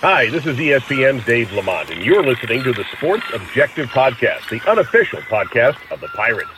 Hi, 0.00 0.30
this 0.30 0.46
is 0.46 0.56
ESPN's 0.58 1.24
Dave 1.26 1.50
Lamont, 1.50 1.90
and 1.90 2.04
you're 2.04 2.22
listening 2.22 2.62
to 2.62 2.72
the 2.72 2.84
Sports 2.96 3.24
Objective 3.34 3.88
Podcast, 3.88 4.48
the 4.48 4.60
unofficial 4.70 5.18
podcast 5.22 5.76
of 5.90 6.00
the 6.00 6.06
Pirates. 6.06 6.52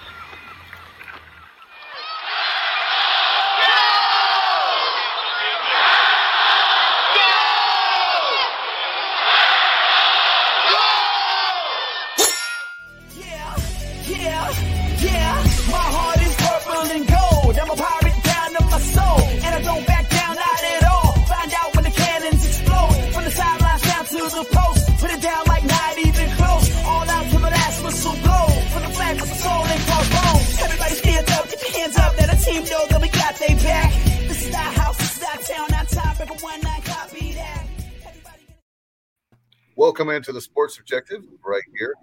Sports 40.71 40.79
Objective 40.79 41.25
right 41.45 41.63
here. 41.77 41.95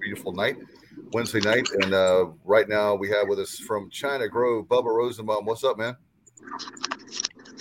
Beautiful 0.00 0.32
night, 0.32 0.56
Wednesday 1.12 1.40
night. 1.40 1.68
And 1.82 1.92
uh, 1.92 2.26
right 2.44 2.66
now 2.66 2.94
we 2.94 3.10
have 3.10 3.28
with 3.28 3.38
us 3.38 3.58
from 3.58 3.90
China 3.90 4.26
Grove, 4.26 4.66
Bubba 4.66 4.86
Rosenbaum. 4.86 5.44
What's 5.44 5.64
up, 5.64 5.76
man? 5.76 5.96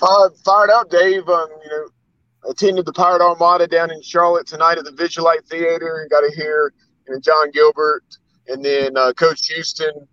Uh, 0.02 0.30
fired 0.46 0.70
up, 0.70 0.90
Dave. 0.90 1.28
Um, 1.28 1.48
you 1.64 1.70
know, 1.70 2.50
attended 2.50 2.86
the 2.86 2.94
Pirate 2.94 3.22
Armada 3.22 3.68
down 3.68 3.92
in 3.92 4.02
Charlotte 4.02 4.48
tonight 4.48 4.78
at 4.78 4.86
the 4.86 4.92
Visualite 4.92 5.46
Theater 5.46 6.00
and 6.02 6.10
got 6.10 6.22
to 6.22 6.32
hear 6.34 6.74
you 7.08 7.14
know, 7.14 7.20
Jon 7.20 7.52
Gilbert 7.52 8.06
and 8.48 8.64
then 8.64 8.96
uh, 8.96 9.12
Coach 9.14 9.48
Houston, 9.48 10.08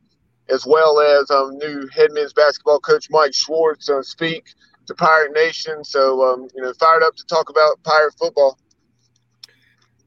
as 0.48 0.66
well 0.66 0.98
as 0.98 1.30
um, 1.30 1.56
new 1.58 1.86
head 1.94 2.10
men's 2.12 2.32
basketball 2.32 2.80
coach 2.80 3.08
Mike 3.10 3.34
Schwartz 3.34 3.88
uh, 3.88 4.02
speak 4.02 4.46
to 4.86 4.94
Pirate 4.94 5.32
Nation. 5.34 5.84
So, 5.84 6.22
um, 6.24 6.48
you 6.56 6.62
know, 6.62 6.72
fired 6.80 7.04
up 7.04 7.14
to 7.14 7.26
talk 7.26 7.48
about 7.48 7.80
Pirate 7.84 8.14
football. 8.18 8.58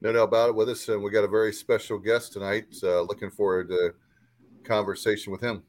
No 0.06 0.12
doubt 0.12 0.24
about 0.26 0.50
it 0.50 0.56
with 0.56 0.70
us. 0.70 0.88
And 0.88 1.02
we 1.02 1.10
got 1.10 1.24
a 1.24 1.28
very 1.28 1.52
special 1.52 1.98
guest 1.98 2.32
tonight. 2.32 2.66
Uh, 2.84 3.02
looking 3.02 3.32
forward 3.32 3.70
to 3.70 3.96
conversation 4.64 5.32
with 5.32 5.42
him. 5.42 5.64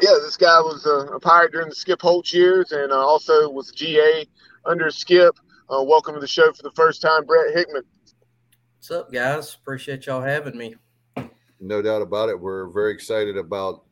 Yeah, 0.00 0.14
this 0.22 0.36
guy 0.36 0.60
was 0.60 0.86
a, 0.86 1.12
a 1.12 1.18
pirate 1.18 1.50
during 1.50 1.68
the 1.68 1.74
Skip 1.74 2.00
Holtz 2.00 2.32
years 2.32 2.70
and 2.70 2.92
uh, 2.92 3.04
also 3.04 3.50
was 3.50 3.72
GA 3.72 4.24
under 4.64 4.88
Skip. 4.92 5.36
Uh, 5.68 5.82
welcome 5.82 6.14
to 6.14 6.20
the 6.20 6.28
show 6.28 6.52
for 6.52 6.62
the 6.62 6.70
first 6.76 7.02
time, 7.02 7.26
Brett 7.26 7.52
Hickman. 7.52 7.82
What's 8.76 8.92
up, 8.92 9.12
guys? 9.12 9.52
Appreciate 9.60 10.06
y'all 10.06 10.22
having 10.22 10.56
me. 10.56 10.76
No 11.58 11.82
doubt 11.82 12.02
about 12.02 12.28
it. 12.28 12.38
We're 12.38 12.68
very 12.68 12.92
excited 12.92 13.36
about 13.36 13.82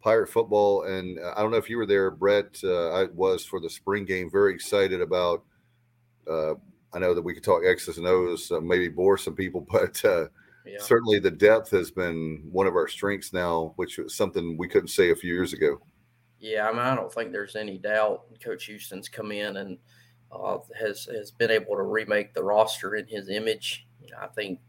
pirate 0.00 0.30
football. 0.30 0.84
And 0.84 1.18
uh, 1.18 1.34
I 1.36 1.42
don't 1.42 1.50
know 1.50 1.58
if 1.58 1.68
you 1.68 1.76
were 1.76 1.84
there, 1.84 2.10
Brett. 2.10 2.58
Uh, 2.64 2.92
I 2.92 3.04
was 3.12 3.44
for 3.44 3.60
the 3.60 3.68
spring 3.68 4.06
game. 4.06 4.30
Very 4.30 4.54
excited 4.54 5.02
about 5.02 5.44
uh, 6.26 6.54
I 6.96 6.98
know 6.98 7.12
that 7.12 7.22
we 7.22 7.34
could 7.34 7.44
talk 7.44 7.62
X's 7.64 7.98
and 7.98 8.06
O's, 8.06 8.50
uh, 8.50 8.60
maybe 8.60 8.88
bore 8.88 9.18
some 9.18 9.34
people, 9.34 9.60
but 9.70 10.02
uh, 10.02 10.28
yeah. 10.64 10.78
certainly 10.80 11.18
the 11.18 11.30
depth 11.30 11.70
has 11.70 11.90
been 11.90 12.48
one 12.50 12.66
of 12.66 12.74
our 12.74 12.88
strengths 12.88 13.34
now, 13.34 13.74
which 13.76 13.98
was 13.98 14.14
something 14.14 14.56
we 14.56 14.66
couldn't 14.66 14.88
say 14.88 15.10
a 15.10 15.16
few 15.16 15.32
years 15.32 15.52
ago. 15.52 15.78
Yeah, 16.40 16.68
I 16.68 16.72
mean, 16.72 16.80
I 16.80 16.94
don't 16.94 17.12
think 17.12 17.32
there's 17.32 17.54
any 17.54 17.76
doubt. 17.76 18.24
Coach 18.42 18.64
Houston's 18.64 19.08
come 19.10 19.30
in 19.30 19.58
and 19.58 19.78
uh, 20.32 20.58
has 20.78 21.06
has 21.06 21.30
been 21.30 21.50
able 21.50 21.76
to 21.76 21.82
remake 21.82 22.34
the 22.34 22.42
roster 22.42 22.94
in 22.94 23.06
his 23.06 23.28
image. 23.28 23.86
You 24.02 24.12
know, 24.12 24.18
I 24.22 24.28
think 24.28 24.60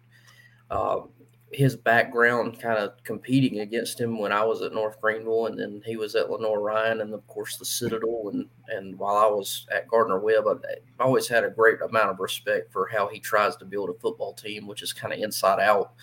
um, 0.70 1.10
his 1.52 1.78
background 1.78 2.60
kind 2.60 2.78
of 2.78 3.02
competing 3.04 3.60
against 3.62 4.00
him 4.00 4.20
when 4.20 4.34
I 4.34 4.44
was 4.44 4.62
at 4.62 4.74
North 4.74 5.00
Greenville 5.00 5.48
and 5.48 5.58
then 5.58 5.82
he 5.86 5.96
was 5.96 6.14
at 6.16 6.30
Lenoir-Rhyne 6.30 7.00
and 7.00 7.14
of 7.14 7.26
course 7.28 7.56
the 7.56 7.66
Citadel 7.66 8.30
and 8.34 8.48
and 8.68 9.00
while 9.00 9.16
I 9.16 9.28
was 9.28 9.66
at 9.72 9.88
Gardner 9.88 10.20
Webb 10.20 10.46
I 10.48 11.04
always 11.04 11.28
had 11.28 11.46
a 11.46 11.50
great 11.50 11.82
amount 11.82 12.10
of 12.10 12.20
respect 12.20 12.74
for 12.74 12.88
how 12.88 13.08
he 13.08 13.20
tries 13.20 13.56
to 13.58 13.66
build 13.66 13.90
a 13.90 13.94
football 13.94 14.34
team 14.34 14.68
which 14.68 14.82
is 14.82 14.92
kind 14.92 15.14
of 15.14 15.20
inside 15.20 15.62
out 15.62 15.94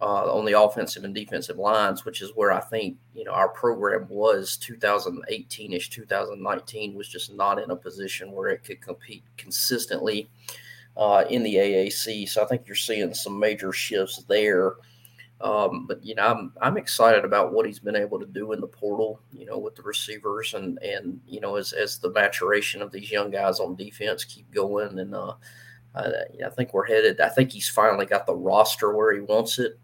uh, 0.00 0.34
on 0.34 0.46
the 0.46 0.58
offensive 0.58 1.04
and 1.04 1.14
defensive 1.14 1.58
lines 1.58 2.06
which 2.06 2.22
is 2.22 2.32
where 2.34 2.50
I 2.50 2.60
think 2.60 2.96
you 3.14 3.24
know 3.24 3.32
our 3.32 3.50
program 3.50 4.06
was. 4.08 4.58
2018ish 4.62 5.90
2019 5.90 6.94
was 6.94 7.08
just 7.08 7.34
not 7.34 7.58
in 7.58 7.70
a 7.70 7.76
position 7.76 8.32
where 8.32 8.48
it 8.48 8.64
could 8.64 8.80
compete 8.80 9.22
consistently 9.36 10.30
uh, 10.96 11.24
in 11.28 11.42
the 11.42 11.54
AAC. 11.54 12.28
So 12.28 12.42
I 12.42 12.46
think 12.46 12.66
you're 12.66 12.76
seeing 12.76 13.14
some 13.14 13.38
major 13.38 13.72
shifts 13.72 14.24
there. 14.28 14.74
Um, 15.40 15.86
but 15.88 16.04
you 16.04 16.14
know, 16.14 16.26
I'm 16.26 16.52
I'm 16.60 16.76
excited 16.76 17.24
about 17.24 17.52
what 17.52 17.66
he's 17.66 17.80
been 17.80 17.96
able 17.96 18.20
to 18.20 18.26
do 18.26 18.52
in 18.52 18.60
the 18.60 18.68
portal. 18.68 19.20
You 19.32 19.46
know, 19.46 19.58
with 19.58 19.74
the 19.74 19.82
receivers 19.82 20.54
and 20.54 20.78
and 20.82 21.20
you 21.26 21.40
know 21.40 21.56
as 21.56 21.72
as 21.72 21.98
the 21.98 22.12
maturation 22.12 22.80
of 22.80 22.92
these 22.92 23.10
young 23.10 23.30
guys 23.30 23.58
on 23.58 23.74
defense 23.74 24.24
keep 24.24 24.48
going, 24.52 25.00
and 25.00 25.14
uh, 25.14 25.34
I, 25.96 26.12
I 26.46 26.50
think 26.50 26.72
we're 26.72 26.86
headed. 26.86 27.20
I 27.20 27.28
think 27.28 27.50
he's 27.50 27.68
finally 27.68 28.06
got 28.06 28.24
the 28.24 28.36
roster 28.36 28.94
where 28.94 29.12
he 29.12 29.20
wants 29.20 29.58
it. 29.58 29.78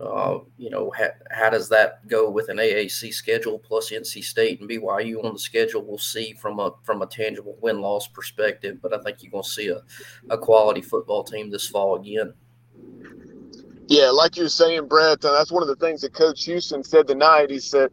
Uh, 0.00 0.40
you 0.58 0.70
know, 0.70 0.92
ha- 0.96 1.14
how 1.30 1.50
does 1.50 1.68
that 1.68 2.06
go 2.08 2.28
with 2.28 2.48
an 2.48 2.56
AAC 2.56 3.12
schedule 3.12 3.58
plus 3.58 3.90
NC 3.90 4.24
State 4.24 4.60
and 4.60 4.68
BYU 4.68 5.24
on 5.24 5.34
the 5.34 5.38
schedule? 5.38 5.84
We'll 5.84 5.98
see 5.98 6.32
from 6.32 6.58
a 6.58 6.72
from 6.82 7.02
a 7.02 7.06
tangible 7.06 7.56
win 7.60 7.80
loss 7.80 8.08
perspective, 8.08 8.78
but 8.82 8.92
I 8.92 9.02
think 9.02 9.22
you're 9.22 9.30
going 9.30 9.44
to 9.44 9.48
see 9.50 9.68
a, 9.68 9.82
a 10.30 10.38
quality 10.38 10.80
football 10.80 11.22
team 11.22 11.50
this 11.50 11.68
fall 11.68 11.96
again. 11.96 12.34
Yeah, 13.88 14.10
like 14.10 14.36
you 14.36 14.44
were 14.44 14.48
saying, 14.48 14.88
Brett, 14.88 15.24
uh, 15.24 15.32
that's 15.32 15.52
one 15.52 15.62
of 15.62 15.68
the 15.68 15.76
things 15.76 16.00
that 16.00 16.14
Coach 16.14 16.44
Houston 16.44 16.82
said 16.82 17.06
tonight. 17.06 17.50
He 17.50 17.60
said, 17.60 17.90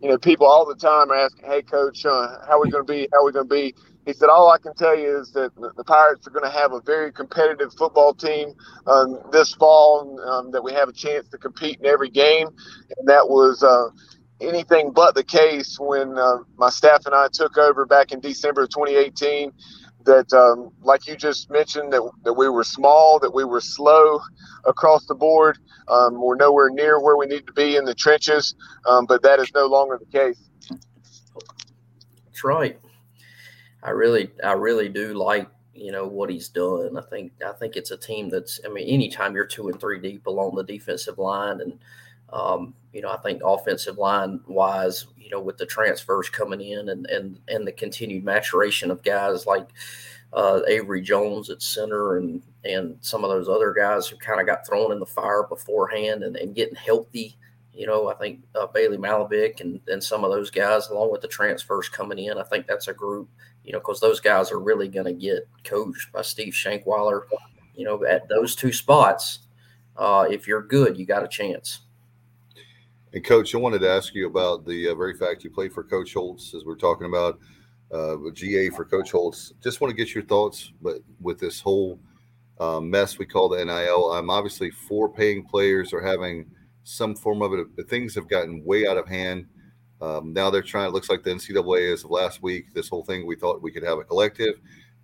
you 0.00 0.08
know, 0.08 0.16
people 0.16 0.46
all 0.46 0.64
the 0.64 0.76
time 0.76 1.10
are 1.10 1.16
asking, 1.16 1.44
"Hey, 1.44 1.62
Coach, 1.62 2.06
uh, 2.06 2.38
how 2.46 2.58
are 2.58 2.64
we 2.64 2.70
going 2.70 2.86
to 2.86 2.92
be? 2.92 3.08
How 3.12 3.20
are 3.20 3.26
we 3.26 3.32
going 3.32 3.48
to 3.48 3.54
be?" 3.54 3.74
He 4.06 4.12
said, 4.12 4.28
All 4.28 4.50
I 4.50 4.58
can 4.58 4.74
tell 4.74 4.98
you 4.98 5.18
is 5.18 5.30
that 5.32 5.54
the 5.54 5.84
Pirates 5.84 6.26
are 6.26 6.30
going 6.30 6.44
to 6.44 6.50
have 6.50 6.72
a 6.72 6.80
very 6.80 7.12
competitive 7.12 7.72
football 7.74 8.14
team 8.14 8.54
um, 8.86 9.18
this 9.30 9.54
fall, 9.54 10.18
um, 10.28 10.50
that 10.52 10.62
we 10.62 10.72
have 10.72 10.88
a 10.88 10.92
chance 10.92 11.28
to 11.28 11.38
compete 11.38 11.78
in 11.80 11.86
every 11.86 12.10
game. 12.10 12.48
And 12.96 13.08
that 13.08 13.28
was 13.28 13.62
uh, 13.62 13.88
anything 14.40 14.90
but 14.92 15.14
the 15.14 15.24
case 15.24 15.78
when 15.78 16.18
uh, 16.18 16.38
my 16.56 16.70
staff 16.70 17.04
and 17.06 17.14
I 17.14 17.28
took 17.32 17.58
over 17.58 17.84
back 17.84 18.12
in 18.12 18.20
December 18.20 18.62
of 18.62 18.70
2018. 18.70 19.52
That, 20.06 20.32
um, 20.32 20.72
like 20.80 21.06
you 21.06 21.14
just 21.14 21.50
mentioned, 21.50 21.92
that, 21.92 22.00
that 22.24 22.32
we 22.32 22.48
were 22.48 22.64
small, 22.64 23.18
that 23.18 23.34
we 23.34 23.44
were 23.44 23.60
slow 23.60 24.18
across 24.64 25.04
the 25.04 25.14
board. 25.14 25.58
Um, 25.88 26.18
we're 26.18 26.36
nowhere 26.36 26.70
near 26.70 26.98
where 26.98 27.18
we 27.18 27.26
need 27.26 27.46
to 27.46 27.52
be 27.52 27.76
in 27.76 27.84
the 27.84 27.94
trenches, 27.94 28.54
um, 28.86 29.04
but 29.04 29.22
that 29.24 29.40
is 29.40 29.52
no 29.54 29.66
longer 29.66 30.00
the 30.00 30.06
case. 30.06 30.40
That's 32.24 32.44
right. 32.44 32.80
I 33.82 33.90
really, 33.90 34.30
I 34.44 34.52
really 34.52 34.88
do 34.88 35.14
like 35.14 35.48
you 35.74 35.92
know 35.92 36.06
what 36.06 36.30
he's 36.30 36.48
done. 36.48 36.98
I 36.98 37.02
think, 37.02 37.32
I 37.46 37.52
think 37.52 37.76
it's 37.76 37.90
a 37.90 37.96
team 37.96 38.28
that's. 38.28 38.60
I 38.64 38.68
mean, 38.68 38.88
anytime 38.88 39.34
you're 39.34 39.46
two 39.46 39.68
and 39.68 39.80
three 39.80 39.98
deep 39.98 40.26
along 40.26 40.54
the 40.54 40.64
defensive 40.64 41.18
line, 41.18 41.60
and 41.60 41.78
um, 42.32 42.74
you 42.92 43.00
know, 43.02 43.10
I 43.10 43.16
think 43.18 43.42
offensive 43.44 43.98
line 43.98 44.40
wise, 44.46 45.06
you 45.16 45.30
know, 45.30 45.40
with 45.40 45.58
the 45.58 45.66
transfers 45.66 46.28
coming 46.28 46.60
in 46.60 46.88
and 46.90 47.06
and 47.06 47.38
and 47.48 47.66
the 47.66 47.72
continued 47.72 48.24
maturation 48.24 48.90
of 48.90 49.02
guys 49.02 49.46
like 49.46 49.68
uh, 50.32 50.60
Avery 50.68 51.00
Jones 51.00 51.50
at 51.50 51.62
center 51.62 52.18
and 52.18 52.42
and 52.64 52.96
some 53.00 53.24
of 53.24 53.30
those 53.30 53.48
other 53.48 53.72
guys 53.72 54.06
who 54.06 54.16
kind 54.16 54.40
of 54.40 54.46
got 54.46 54.66
thrown 54.66 54.92
in 54.92 55.00
the 55.00 55.06
fire 55.06 55.44
beforehand 55.48 56.22
and, 56.22 56.36
and 56.36 56.54
getting 56.54 56.74
healthy. 56.76 57.36
You 57.72 57.86
know, 57.86 58.08
I 58.08 58.14
think 58.14 58.42
uh, 58.54 58.66
Bailey 58.66 58.98
Malovic 58.98 59.60
and, 59.60 59.80
and 59.86 60.02
some 60.02 60.24
of 60.24 60.30
those 60.30 60.50
guys, 60.50 60.88
along 60.88 61.10
with 61.12 61.22
the 61.22 61.28
transfers 61.28 61.88
coming 61.88 62.18
in, 62.18 62.36
I 62.36 62.42
think 62.42 62.66
that's 62.66 62.88
a 62.88 62.92
group 62.92 63.30
you 63.64 63.72
know, 63.72 63.78
because 63.78 64.00
those 64.00 64.20
guys 64.20 64.50
are 64.50 64.60
really 64.60 64.88
going 64.88 65.06
to 65.06 65.12
get 65.12 65.48
coached 65.64 66.12
by 66.12 66.22
Steve 66.22 66.52
Shankweiler. 66.52 67.22
You 67.74 67.84
know, 67.84 68.04
at 68.04 68.28
those 68.28 68.54
two 68.54 68.72
spots, 68.72 69.40
uh, 69.96 70.26
if 70.30 70.46
you're 70.46 70.62
good, 70.62 70.98
you 70.98 71.06
got 71.06 71.22
a 71.22 71.28
chance. 71.28 71.80
And 73.12 73.24
coach, 73.24 73.54
I 73.54 73.58
wanted 73.58 73.80
to 73.80 73.90
ask 73.90 74.14
you 74.14 74.26
about 74.26 74.64
the 74.64 74.88
uh, 74.88 74.94
very 74.94 75.16
fact 75.16 75.42
you 75.42 75.50
played 75.50 75.72
for 75.72 75.82
Coach 75.82 76.14
Holtz, 76.14 76.54
as 76.54 76.64
we're 76.64 76.76
talking 76.76 77.06
about 77.06 77.40
uh, 77.92 78.16
GA 78.32 78.70
for 78.70 78.84
Coach 78.84 79.10
Holtz. 79.10 79.52
Just 79.62 79.80
want 79.80 79.90
to 79.90 79.96
get 79.96 80.14
your 80.14 80.24
thoughts, 80.24 80.72
but 80.80 80.98
with 81.20 81.40
this 81.40 81.60
whole 81.60 81.98
uh, 82.60 82.80
mess 82.80 83.18
we 83.18 83.26
call 83.26 83.48
the 83.48 83.64
NIL, 83.64 84.12
I'm 84.12 84.30
obviously 84.30 84.70
for 84.70 85.08
paying 85.08 85.44
players 85.44 85.92
or 85.92 86.00
having 86.00 86.46
some 86.84 87.16
form 87.16 87.42
of 87.42 87.52
it, 87.52 87.66
but 87.74 87.88
things 87.88 88.14
have 88.14 88.28
gotten 88.28 88.64
way 88.64 88.86
out 88.86 88.96
of 88.96 89.08
hand. 89.08 89.46
Um, 90.00 90.32
now 90.32 90.50
they're 90.50 90.62
trying. 90.62 90.88
It 90.88 90.92
looks 90.92 91.10
like 91.10 91.22
the 91.22 91.30
NCAA 91.30 91.92
as 91.92 92.04
of 92.04 92.10
last 92.10 92.42
week. 92.42 92.72
This 92.72 92.88
whole 92.88 93.04
thing 93.04 93.26
we 93.26 93.36
thought 93.36 93.62
we 93.62 93.72
could 93.72 93.82
have 93.82 93.98
a 93.98 94.04
collective, 94.04 94.54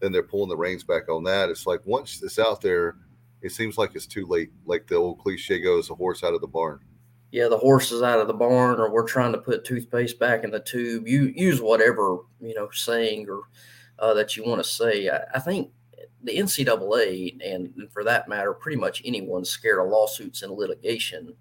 then 0.00 0.12
they're 0.12 0.22
pulling 0.22 0.48
the 0.48 0.56
reins 0.56 0.84
back 0.84 1.08
on 1.08 1.24
that. 1.24 1.50
It's 1.50 1.66
like 1.66 1.80
once 1.84 2.22
it's 2.22 2.38
out 2.38 2.60
there, 2.60 2.96
it 3.42 3.52
seems 3.52 3.76
like 3.76 3.94
it's 3.94 4.06
too 4.06 4.26
late. 4.26 4.50
Like 4.64 4.86
the 4.86 4.96
old 4.96 5.18
cliche 5.18 5.60
goes, 5.60 5.88
"The 5.88 5.94
horse 5.94 6.24
out 6.24 6.34
of 6.34 6.40
the 6.40 6.46
barn." 6.46 6.80
Yeah, 7.30 7.48
the 7.48 7.58
horse 7.58 7.92
is 7.92 8.02
out 8.02 8.20
of 8.20 8.28
the 8.28 8.34
barn, 8.34 8.80
or 8.80 8.90
we're 8.90 9.06
trying 9.06 9.32
to 9.32 9.38
put 9.38 9.64
toothpaste 9.64 10.18
back 10.18 10.44
in 10.44 10.50
the 10.50 10.60
tube. 10.60 11.06
You 11.06 11.32
use 11.34 11.60
whatever 11.60 12.18
you 12.40 12.54
know 12.54 12.70
saying 12.72 13.28
or 13.28 13.42
uh, 13.98 14.14
that 14.14 14.36
you 14.36 14.44
want 14.44 14.62
to 14.62 14.68
say. 14.68 15.08
I, 15.10 15.20
I 15.34 15.40
think 15.40 15.70
the 16.22 16.36
NCAA, 16.36 17.38
and 17.44 17.88
for 17.92 18.02
that 18.04 18.28
matter, 18.28 18.52
pretty 18.54 18.78
much 18.78 19.02
anyone 19.04 19.44
scared 19.44 19.78
of 19.78 19.90
lawsuits 19.90 20.42
and 20.42 20.52
litigation. 20.52 21.34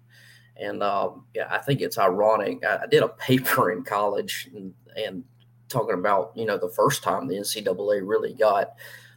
And 0.60 0.82
um, 0.82 1.26
yeah, 1.34 1.48
I 1.50 1.58
think 1.58 1.80
it's 1.80 1.98
ironic. 1.98 2.64
I, 2.64 2.78
I, 2.84 2.86
did 2.86 3.02
a 3.02 3.08
paper 3.08 3.70
in 3.72 3.82
college 3.84 4.48
and, 4.54 4.74
and, 4.96 5.24
talking 5.68 5.94
about 5.94 6.30
you 6.36 6.46
know 6.46 6.56
the 6.56 6.68
first 6.68 7.02
time 7.02 7.26
the 7.26 7.34
NCAA 7.34 8.00
really 8.06 8.32
got 8.34 8.74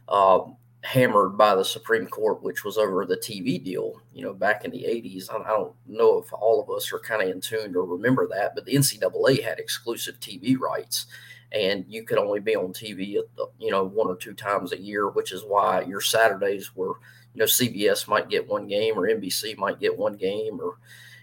um, 0.08 0.56
hammered 0.82 1.38
by 1.38 1.54
the 1.54 1.64
Supreme 1.64 2.06
Court, 2.06 2.42
which 2.42 2.64
was 2.64 2.76
over 2.76 3.04
the 3.04 3.16
TV 3.16 3.62
deal, 3.62 4.00
you 4.12 4.24
know, 4.24 4.32
back 4.32 4.64
in 4.64 4.70
the 4.70 4.82
80s. 4.82 5.30
I, 5.30 5.48
don't 5.48 5.72
know 5.86 6.18
if 6.18 6.32
all 6.32 6.60
of 6.60 6.74
us 6.74 6.92
are 6.92 6.98
kind 6.98 7.22
of 7.22 7.28
in 7.28 7.40
tune 7.40 7.76
or 7.76 7.84
remember 7.84 8.26
that, 8.28 8.54
but 8.54 8.64
the 8.64 8.74
NCAA 8.74 9.44
had 9.44 9.58
exclusive 9.58 10.18
TV 10.20 10.58
rights 10.58 11.06
and 11.52 11.84
you 11.88 12.04
could 12.04 12.18
only 12.18 12.40
be 12.40 12.56
on 12.56 12.72
TV, 12.72 13.18
you 13.58 13.70
know, 13.70 13.84
one 13.84 14.08
or 14.08 14.16
two 14.16 14.34
times 14.34 14.72
a 14.72 14.80
year, 14.80 15.08
which 15.08 15.32
is 15.32 15.42
why 15.46 15.82
your 15.82 16.00
Saturdays 16.00 16.74
were, 16.74 16.94
you 17.34 17.40
know, 17.40 17.44
CBS 17.44 18.08
might 18.08 18.30
get 18.30 18.48
one 18.48 18.66
game 18.66 18.94
or 18.98 19.08
NBC 19.08 19.56
might 19.58 19.80
get 19.80 19.96
one 19.96 20.16
game 20.16 20.60
or, 20.60 20.78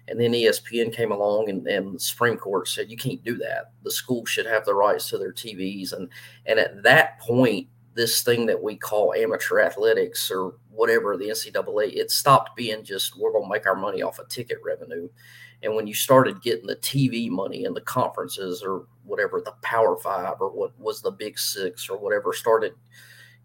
and 0.07 0.19
then 0.19 0.31
ESPN 0.31 0.94
came 0.94 1.12
along 1.12 1.50
and, 1.50 1.68
and 1.68 1.95
the 1.95 2.00
Supreme 2.00 2.38
Court 2.38 2.68
said 2.68 2.89
you 2.89 2.98
can't 2.98 3.24
do 3.24 3.38
that. 3.38 3.71
The 3.83 3.92
school 3.92 4.25
should 4.25 4.45
have 4.45 4.65
the 4.65 4.74
rights 4.74 5.09
to 5.09 5.18
their 5.18 5.33
TVs. 5.33 5.94
And 5.94 6.09
and 6.45 6.59
at 6.59 6.83
that 6.83 7.19
point, 7.19 7.68
this 7.94 8.21
thing 8.21 8.45
that 8.45 8.62
we 8.62 8.77
call 8.77 9.13
amateur 9.13 9.59
athletics 9.59 10.31
or 10.31 10.54
whatever 10.71 11.18
the 11.18 11.30
NCAA, 11.30 11.95
it 11.95 12.12
stopped 12.12 12.56
being 12.56 12.83
just 12.83 13.18
we're 13.18 13.33
gonna 13.33 13.50
make 13.50 13.68
our 13.68 13.75
money 13.75 14.01
off 14.01 14.19
of 14.19 14.30
ticket 14.30 14.59
revenue. 14.63 15.09
And 15.63 15.75
when 15.75 15.88
you 15.88 15.94
started 15.94 16.42
getting 16.42 16.68
the 16.68 16.75
TV 16.77 17.30
money 17.30 17.65
and 17.65 17.75
the 17.75 17.81
conferences 17.81 18.63
or 18.63 18.86
whatever 19.04 19.42
the 19.42 19.56
Power 19.63 19.98
Five 19.98 20.36
or 20.39 20.50
what 20.50 20.80
was 20.80 21.01
the 21.01 21.12
Big 21.12 21.39
Six 21.39 21.89
or 21.89 21.98
whatever 21.98 22.31
started, 22.31 22.74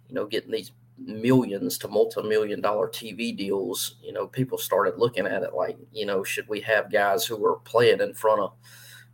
you 0.09 0.15
know, 0.15 0.27
getting 0.27 0.51
these 0.51 0.73
millions 0.99 1.79
to 1.79 1.89
multi-million 1.89 2.61
dollar 2.61 2.89
TV 2.89 3.37
deals, 3.37 3.97
you 4.03 4.13
know, 4.13 4.27
people 4.27 4.59
started 4.59 4.99
looking 4.99 5.27
at 5.27 5.43
it 5.43 5.55
like, 5.55 5.77
you 5.93 6.07
know, 6.07 6.23
should 6.23 6.49
we 6.49 6.61
have 6.61 6.93
guys 6.93 7.25
who 7.25 7.45
are 7.45 7.57
playing 7.57 8.01
in 8.01 8.15
front 8.15 8.41
of 8.41 8.53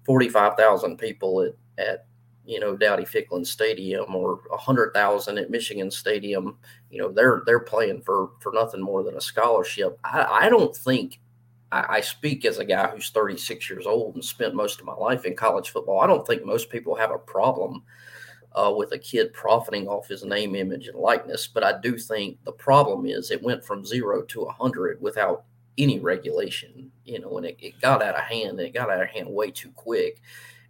45,000 0.04 0.96
people 0.96 1.42
at, 1.42 1.54
at 1.78 2.06
you 2.48 2.58
know 2.58 2.74
Dowdy 2.74 3.04
Ficklen 3.04 3.46
Stadium 3.46 4.14
or 4.14 4.40
a 4.50 4.56
hundred 4.56 4.94
thousand 4.94 5.36
at 5.36 5.50
Michigan 5.50 5.90
Stadium. 5.90 6.56
You 6.90 7.02
know 7.02 7.12
they're 7.12 7.42
they're 7.44 7.60
playing 7.60 8.00
for 8.00 8.30
for 8.40 8.52
nothing 8.52 8.80
more 8.80 9.04
than 9.04 9.16
a 9.16 9.20
scholarship. 9.20 10.00
I, 10.02 10.46
I 10.46 10.48
don't 10.48 10.74
think 10.74 11.20
I, 11.70 11.96
I, 11.96 12.00
speak 12.00 12.46
as 12.46 12.56
a 12.58 12.64
guy 12.64 12.88
who's 12.88 13.10
36 13.10 13.68
years 13.68 13.86
old 13.86 14.14
and 14.14 14.24
spent 14.24 14.54
most 14.54 14.80
of 14.80 14.86
my 14.86 14.94
life 14.94 15.26
in 15.26 15.36
college 15.36 15.68
football. 15.68 16.00
I 16.00 16.06
don't 16.06 16.26
think 16.26 16.42
most 16.42 16.70
people 16.70 16.94
have 16.94 17.10
a 17.10 17.18
problem 17.18 17.82
uh, 18.52 18.72
with 18.76 18.92
a 18.92 18.98
kid 18.98 19.32
profiting 19.32 19.88
off 19.88 20.08
his 20.08 20.24
name, 20.24 20.54
image, 20.54 20.88
and 20.88 20.98
likeness. 20.98 21.46
But 21.46 21.64
I 21.64 21.80
do 21.80 21.98
think 21.98 22.38
the 22.44 22.52
problem 22.52 23.06
is 23.06 23.30
it 23.30 23.42
went 23.42 23.64
from 23.64 23.84
zero 23.84 24.22
to 24.22 24.42
a 24.42 24.52
hundred 24.52 25.00
without 25.00 25.44
any 25.76 25.98
regulation. 26.00 26.90
You 27.04 27.20
know, 27.20 27.36
and 27.38 27.46
it, 27.46 27.56
it 27.60 27.80
got 27.80 28.02
out 28.02 28.16
of 28.16 28.22
hand. 28.22 28.58
and 28.58 28.60
It 28.60 28.74
got 28.74 28.90
out 28.90 29.02
of 29.02 29.08
hand 29.08 29.28
way 29.28 29.50
too 29.50 29.70
quick. 29.72 30.20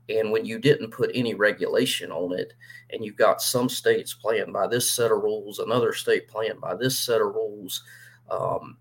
And 0.09 0.33
when 0.33 0.47
you 0.47 0.59
didn't 0.59 0.91
put 0.91 1.11
any 1.15 1.35
regulation 1.35 2.11
on 2.11 2.33
it, 2.39 2.55
and 2.91 3.05
you've 3.05 3.17
got 3.17 3.43
some 3.43 3.69
states 3.69 4.15
playing 4.15 4.53
by 4.53 4.67
this 4.67 4.91
set 4.91 5.13
of 5.13 5.23
rules, 5.23 5.59
another 5.59 5.93
state 5.93 6.29
playing 6.29 6.59
by 6.61 6.75
this 6.75 6.99
set 6.99 7.21
of 7.21 7.35
rules, 7.35 7.83
um, 8.31 8.79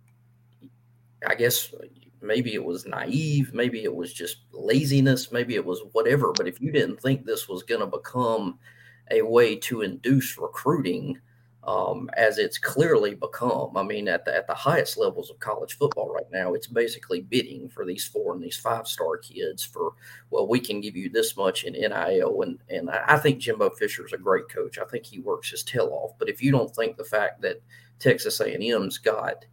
I 1.28 1.36
guess 1.36 1.74
maybe 2.22 2.54
it 2.54 2.64
was 2.64 2.86
naive, 2.86 3.54
maybe 3.54 3.84
it 3.84 3.94
was 3.94 4.14
just 4.14 4.38
laziness, 4.52 5.32
maybe 5.32 5.56
it 5.56 5.66
was 5.66 5.82
whatever. 5.92 6.32
But 6.32 6.48
if 6.48 6.62
you 6.62 6.72
didn't 6.72 7.02
think 7.02 7.26
this 7.26 7.50
was 7.50 7.64
going 7.64 7.82
to 7.82 7.88
become 7.88 8.58
a 9.12 9.22
way 9.22 9.56
to 9.56 9.82
induce 9.82 10.38
recruiting, 10.38 11.20
um, 11.64 12.10
as 12.16 12.38
it's 12.38 12.58
clearly 12.58 13.14
become. 13.16 13.76
I 13.76 13.84
mean, 13.84 14.08
at 14.08 14.24
the, 14.24 14.36
at 14.36 14.48
the 14.48 14.54
highest 14.54 14.98
levels 14.98 15.30
of 15.30 15.40
college 15.40 15.78
football 15.78 16.10
right 16.10 16.30
now, 16.32 16.54
it's 16.54 16.68
basically 16.68 17.22
bidding 17.22 17.68
for 17.68 17.86
these 17.86 18.06
four 18.06 18.34
and 18.34 18.42
these 18.42 18.58
five 18.58 18.88
star 18.88 19.18
kids 19.18 19.64
for, 19.64 19.94
well, 20.30 20.48
we 20.48 20.60
can 20.60 20.80
give 20.80 20.96
you 20.96 21.10
this 21.10 21.36
much 21.36 21.66
in 21.66 21.74
NIL. 21.74 22.42
And, 22.42 22.60
and 22.70 22.90
I 22.90 23.18
think 23.18 23.40
Jimbo 23.40 23.72
Fisher 23.72 24.06
is 24.06 24.14
a 24.14 24.18
great 24.18 24.48
coach. 24.50 24.78
I 24.78 24.86
think 24.86 25.06
he 25.06 25.20
works 25.20 25.52
his 25.52 25.64
tail 25.64 25.90
off. 25.92 26.18
But 26.18 26.30
if 26.30 26.42
you 26.42 26.52
don't 26.52 26.74
think 26.74 26.96
the 26.96 27.04
fact 27.04 27.42
that 27.42 27.62
Texas 28.00 28.40
A&M's 28.40 28.98
got 28.98 29.46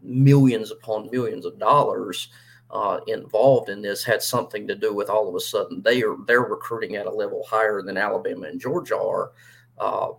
millions 0.00 0.70
upon 0.70 1.10
millions 1.10 1.44
of 1.44 1.58
dollars 1.58 2.28
uh, 2.72 3.00
involved 3.06 3.68
in 3.68 3.82
this 3.82 4.02
had 4.02 4.22
something 4.22 4.66
to 4.66 4.74
do 4.74 4.94
with 4.94 5.10
all 5.10 5.28
of 5.28 5.34
a 5.34 5.40
sudden 5.40 5.82
they 5.82 6.02
are 6.02 6.16
they're 6.26 6.40
recruiting 6.42 6.96
at 6.96 7.06
a 7.06 7.10
level 7.10 7.44
higher 7.46 7.82
than 7.82 7.96
Alabama 7.98 8.46
and 8.46 8.60
Georgia 8.60 8.98
are. 8.98 9.32
Uh, 9.78 10.12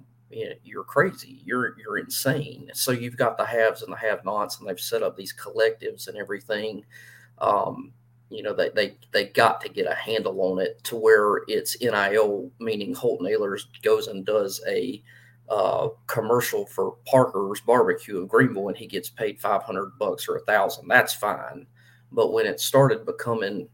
you're 0.64 0.84
crazy. 0.84 1.42
You're 1.46 1.78
you're 1.80 1.98
insane. 1.98 2.70
So 2.74 2.92
you've 2.92 3.18
got 3.18 3.38
the 3.38 3.46
haves 3.46 3.84
and 3.84 3.92
the 3.92 3.98
have-nots, 3.98 4.60
and 4.60 4.68
they've 4.68 4.80
set 4.80 5.04
up 5.04 5.16
these 5.16 5.34
collectives 5.34 6.08
and 6.08 6.18
everything. 6.18 6.86
Um, 7.40 7.94
you 8.30 8.42
know, 8.42 8.54
they, 8.54 8.70
they 8.70 8.98
they 9.12 9.26
got 9.26 9.62
to 9.62 9.70
get 9.70 9.86
a 9.86 9.94
handle 9.94 10.42
on 10.42 10.60
it 10.60 10.84
to 10.86 10.96
where 10.96 11.42
it's 11.48 11.80
NIL, 11.82 12.52
meaning 12.60 12.94
Holton 12.94 13.28
Ahlers 13.28 13.66
goes 13.84 14.08
and 14.08 14.26
does 14.26 14.62
a 14.68 15.04
uh, 15.50 15.90
commercial 16.08 16.66
for 16.66 16.96
Parker's 17.06 17.62
Barbecue 17.62 18.22
of 18.22 18.30
Greenville, 18.30 18.70
and 18.70 18.78
he 18.78 18.88
gets 18.88 19.10
paid 19.10 19.40
five 19.40 19.62
hundred 19.64 19.92
bucks 20.00 20.28
or 20.28 20.38
a 20.38 20.46
thousand. 20.46 20.88
That's 20.88 21.14
fine. 21.14 21.68
But 22.14 22.32
when 22.32 22.46
it 22.46 22.60
started 22.60 23.06
becoming, 23.06 23.68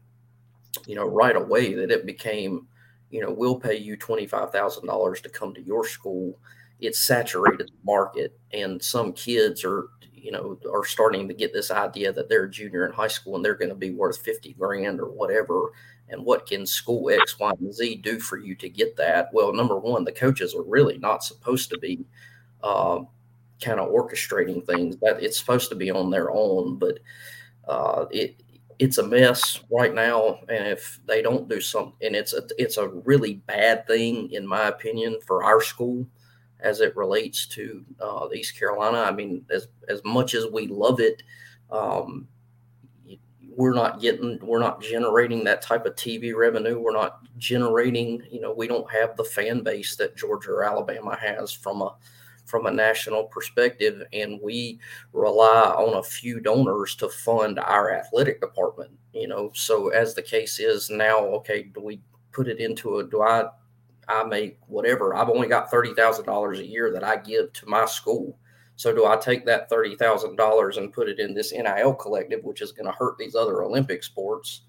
you 0.86 0.96
know, 0.96 1.06
right 1.06 1.36
away 1.36 1.74
that 1.74 1.90
it 1.90 2.06
became 2.06 2.66
you 3.10 3.20
know, 3.20 3.30
we'll 3.30 3.58
pay 3.58 3.76
you 3.76 3.96
$25,000 3.96 5.22
to 5.22 5.28
come 5.28 5.52
to 5.54 5.62
your 5.62 5.84
school. 5.86 6.38
it 6.80 6.96
saturated 6.96 7.68
the 7.68 7.84
market. 7.84 8.38
And 8.52 8.82
some 8.82 9.12
kids 9.12 9.64
are, 9.64 9.88
you 10.14 10.30
know, 10.30 10.58
are 10.72 10.84
starting 10.84 11.28
to 11.28 11.34
get 11.34 11.52
this 11.52 11.70
idea 11.70 12.12
that 12.12 12.28
they're 12.28 12.44
a 12.44 12.50
junior 12.50 12.86
in 12.86 12.92
high 12.92 13.08
school 13.08 13.36
and 13.36 13.44
they're 13.44 13.54
going 13.54 13.68
to 13.68 13.74
be 13.74 13.90
worth 13.90 14.18
50 14.18 14.54
grand 14.54 14.98
or 14.98 15.10
whatever. 15.10 15.72
And 16.08 16.24
what 16.24 16.46
can 16.46 16.64
school 16.64 17.10
X, 17.10 17.38
Y, 17.38 17.52
and 17.60 17.74
Z 17.74 17.96
do 17.96 18.18
for 18.18 18.38
you 18.38 18.54
to 18.56 18.68
get 18.68 18.96
that? 18.96 19.28
Well, 19.32 19.52
number 19.52 19.78
one, 19.78 20.04
the 20.04 20.12
coaches 20.12 20.54
are 20.54 20.62
really 20.62 20.96
not 20.96 21.22
supposed 21.22 21.68
to 21.70 21.78
be 21.78 22.06
uh, 22.62 23.00
kind 23.60 23.78
of 23.78 23.90
orchestrating 23.90 24.64
things. 24.64 24.96
That 25.02 25.22
it's 25.22 25.38
supposed 25.38 25.68
to 25.68 25.76
be 25.76 25.90
on 25.90 26.10
their 26.10 26.30
own, 26.30 26.78
but 26.78 26.98
uh, 27.70 28.06
it 28.10 28.42
it's 28.78 28.98
a 28.98 29.06
mess 29.06 29.60
right 29.70 29.94
now 29.94 30.38
and 30.48 30.66
if 30.66 31.00
they 31.06 31.20
don't 31.20 31.48
do 31.50 31.60
something 31.60 31.94
and 32.02 32.16
it's 32.16 32.32
a 32.32 32.42
it's 32.58 32.78
a 32.78 32.88
really 32.88 33.34
bad 33.46 33.86
thing 33.86 34.30
in 34.32 34.46
my 34.46 34.68
opinion 34.68 35.18
for 35.26 35.44
our 35.44 35.60
school 35.60 36.06
as 36.62 36.80
it 36.80 36.96
relates 36.96 37.46
to 37.46 37.84
uh, 38.00 38.28
East 38.34 38.58
Carolina. 38.58 38.98
I 38.98 39.12
mean, 39.12 39.44
as 39.50 39.68
as 39.88 40.00
much 40.04 40.34
as 40.34 40.46
we 40.46 40.66
love 40.66 41.00
it, 41.00 41.22
um, 41.70 42.26
we're 43.48 43.74
not 43.74 44.00
getting, 44.00 44.38
we're 44.42 44.60
not 44.60 44.80
generating 44.80 45.44
that 45.44 45.62
type 45.62 45.86
of 45.86 45.94
TV 45.94 46.34
revenue. 46.34 46.78
We're 46.78 46.92
not 46.92 47.20
generating, 47.36 48.22
you 48.30 48.40
know, 48.40 48.52
we 48.52 48.68
don't 48.68 48.90
have 48.90 49.16
the 49.16 49.24
fan 49.24 49.62
base 49.62 49.96
that 49.96 50.16
Georgia 50.16 50.52
or 50.52 50.64
Alabama 50.64 51.16
has 51.20 51.52
from 51.52 51.82
a 51.82 51.94
from 52.50 52.66
a 52.66 52.70
national 52.70 53.24
perspective, 53.24 54.02
and 54.12 54.40
we 54.42 54.78
rely 55.12 55.72
on 55.76 55.98
a 55.98 56.02
few 56.02 56.40
donors 56.40 56.94
to 56.96 57.08
fund 57.08 57.58
our 57.58 57.92
athletic 57.92 58.40
department. 58.40 58.90
You 59.12 59.28
know, 59.28 59.50
so 59.54 59.88
as 59.88 60.14
the 60.14 60.22
case 60.22 60.58
is 60.58 60.90
now, 60.90 61.18
okay, 61.18 61.62
do 61.62 61.80
we 61.80 62.00
put 62.32 62.48
it 62.48 62.58
into 62.58 62.98
a? 62.98 63.04
Do 63.04 63.22
I? 63.22 63.48
I 64.08 64.24
make 64.24 64.58
whatever. 64.66 65.14
I've 65.14 65.28
only 65.28 65.46
got 65.46 65.70
thirty 65.70 65.94
thousand 65.94 66.26
dollars 66.26 66.58
a 66.58 66.66
year 66.66 66.92
that 66.92 67.04
I 67.04 67.16
give 67.16 67.52
to 67.52 67.66
my 67.68 67.86
school. 67.86 68.36
So 68.76 68.94
do 68.94 69.06
I 69.06 69.16
take 69.16 69.46
that 69.46 69.68
thirty 69.68 69.94
thousand 69.94 70.36
dollars 70.36 70.76
and 70.76 70.92
put 70.92 71.08
it 71.08 71.20
in 71.20 71.32
this 71.32 71.52
NIL 71.52 71.94
collective, 71.94 72.42
which 72.42 72.60
is 72.60 72.72
going 72.72 72.86
to 72.86 72.98
hurt 72.98 73.18
these 73.18 73.36
other 73.36 73.62
Olympic 73.62 74.02
sports? 74.02 74.62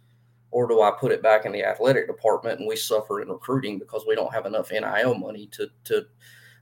or 0.51 0.67
do 0.67 0.81
I 0.81 0.91
put 0.91 1.11
it 1.11 1.23
back 1.23 1.45
in 1.45 1.51
the 1.53 1.63
athletic 1.63 2.07
department 2.07 2.59
and 2.59 2.67
we 2.67 2.75
suffer 2.75 3.21
in 3.21 3.29
recruiting 3.29 3.79
because 3.79 4.05
we 4.05 4.15
don't 4.15 4.33
have 4.33 4.45
enough 4.45 4.71
NIL 4.71 5.15
money 5.15 5.47
to 5.53 5.69
to 5.85 6.05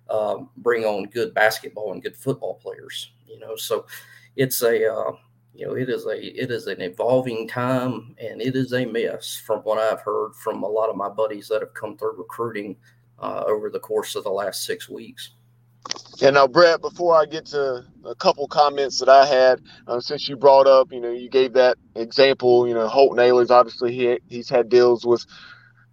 um, 0.10 0.50
bring 0.58 0.86
on 0.86 1.06
good 1.06 1.34
basketball 1.34 1.94
and 1.94 2.04
good 2.04 2.16
football 2.16 2.56
players. 2.56 3.12
You 3.28 3.40
know, 3.40 3.56
so 3.56 3.86
it's 4.36 4.62
a 4.62 4.92
uh, 4.92 5.12
you 5.54 5.66
know 5.66 5.76
it 5.76 5.90
is 5.90 6.06
a 6.06 6.44
it 6.44 6.52
is 6.52 6.68
an 6.68 6.82
evolving 6.82 7.48
time 7.48 8.16
and 8.20 8.42
it 8.42 8.56
is 8.56 8.74
a 8.74 8.86
mess 8.86 9.36
from 9.36 9.60
what 9.60 9.78
I've 9.78 10.02
heard 10.02 10.36
from 10.36 10.64
a 10.64 10.70
lot 10.70 10.90
of 10.90 10.96
my 10.96 11.10
buddies 11.10 11.48
that 11.50 11.62
have 11.62 11.74
come 11.74 11.98
through 11.98 12.18
recruiting 12.18 12.76
uh, 13.20 13.44
over 13.48 13.70
the 13.70 13.80
course 13.80 14.16
of 14.16 14.24
the 14.24 14.30
last 14.30 14.66
six 14.66 14.90
weeks. 14.90 15.32
Yeah, 16.18 16.32
now, 16.32 16.48
Brett, 16.48 16.82
before 16.82 17.16
I 17.16 17.26
get 17.26 17.46
to 17.48 17.86
a 18.04 18.14
couple 18.16 18.46
comments 18.48 19.00
that 19.00 19.08
I 19.08 19.26
had, 19.26 19.62
uh, 19.88 20.02
since 20.02 20.28
you 20.28 20.36
brought 20.36 20.68
up, 20.68 20.92
you 20.92 21.00
know, 21.00 21.12
you 21.12 21.30
gave 21.30 21.54
that 21.54 21.78
example, 21.96 22.68
you 22.68 22.74
know, 22.74 22.88
Holton 22.88 23.20
Ahlers 23.20 23.50
obviously 23.50 23.94
he, 23.94 24.20
he's 24.28 24.50
had 24.50 24.68
deals 24.68 25.06
with 25.06 25.26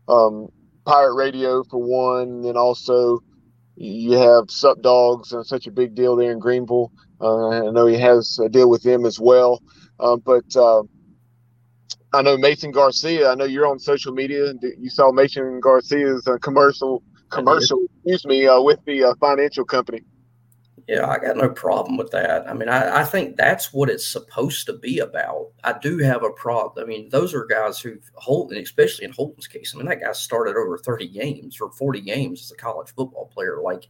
um, 0.08 0.48
Pirate 0.84 1.14
Radio 1.14 1.62
for 1.64 1.80
one, 1.80 2.44
and 2.44 2.56
also 2.56 3.22
you 3.76 4.12
have 4.12 4.50
Sup 4.50 4.80
Dogs 4.80 5.32
and 5.32 5.46
such 5.46 5.66
a 5.66 5.70
big 5.70 5.94
deal 5.94 6.16
there 6.16 6.32
in 6.32 6.38
Greenville. 6.38 6.92
Uh, 7.20 7.48
I 7.48 7.70
know 7.70 7.86
he 7.86 7.98
has 7.98 8.38
a 8.42 8.48
deal 8.48 8.68
with 8.68 8.82
them 8.82 9.04
as 9.04 9.20
well. 9.20 9.62
Uh, 9.98 10.16
but 10.16 10.44
uh, 10.56 10.82
I 12.12 12.22
know 12.22 12.36
Mason 12.36 12.70
Garcia. 12.70 13.30
I 13.30 13.34
know 13.34 13.44
you're 13.44 13.66
on 13.66 13.78
social 13.78 14.12
media. 14.12 14.52
You 14.78 14.90
saw 14.90 15.12
Mason 15.12 15.60
Garcia's 15.60 16.26
uh, 16.26 16.38
commercial 16.38 17.02
commercial. 17.30 17.80
Excuse 18.04 18.24
me, 18.26 18.46
uh, 18.46 18.60
with 18.60 18.80
the 18.86 19.04
uh, 19.04 19.14
financial 19.20 19.64
company. 19.64 20.02
Yeah, 20.88 21.08
I 21.08 21.18
got 21.18 21.36
no 21.36 21.48
problem 21.48 21.96
with 21.96 22.12
that. 22.12 22.48
I 22.48 22.52
mean, 22.52 22.68
I, 22.68 23.00
I, 23.00 23.04
think 23.04 23.36
that's 23.36 23.72
what 23.72 23.90
it's 23.90 24.06
supposed 24.06 24.66
to 24.66 24.72
be 24.72 25.00
about. 25.00 25.48
I 25.64 25.76
do 25.82 25.98
have 25.98 26.22
a 26.22 26.30
problem. 26.30 26.84
I 26.84 26.86
mean, 26.86 27.08
those 27.08 27.34
are 27.34 27.44
guys 27.44 27.80
who 27.80 27.98
Holton, 28.14 28.58
especially 28.58 29.04
in 29.04 29.10
Holton's 29.10 29.48
case. 29.48 29.72
I 29.74 29.78
mean, 29.78 29.88
that 29.88 30.00
guy 30.00 30.12
started 30.12 30.56
over 30.56 30.78
30 30.78 31.08
games 31.08 31.60
or 31.60 31.72
40 31.72 32.02
games 32.02 32.40
as 32.40 32.52
a 32.52 32.56
college 32.56 32.94
football 32.94 33.26
player. 33.34 33.58
Like, 33.60 33.88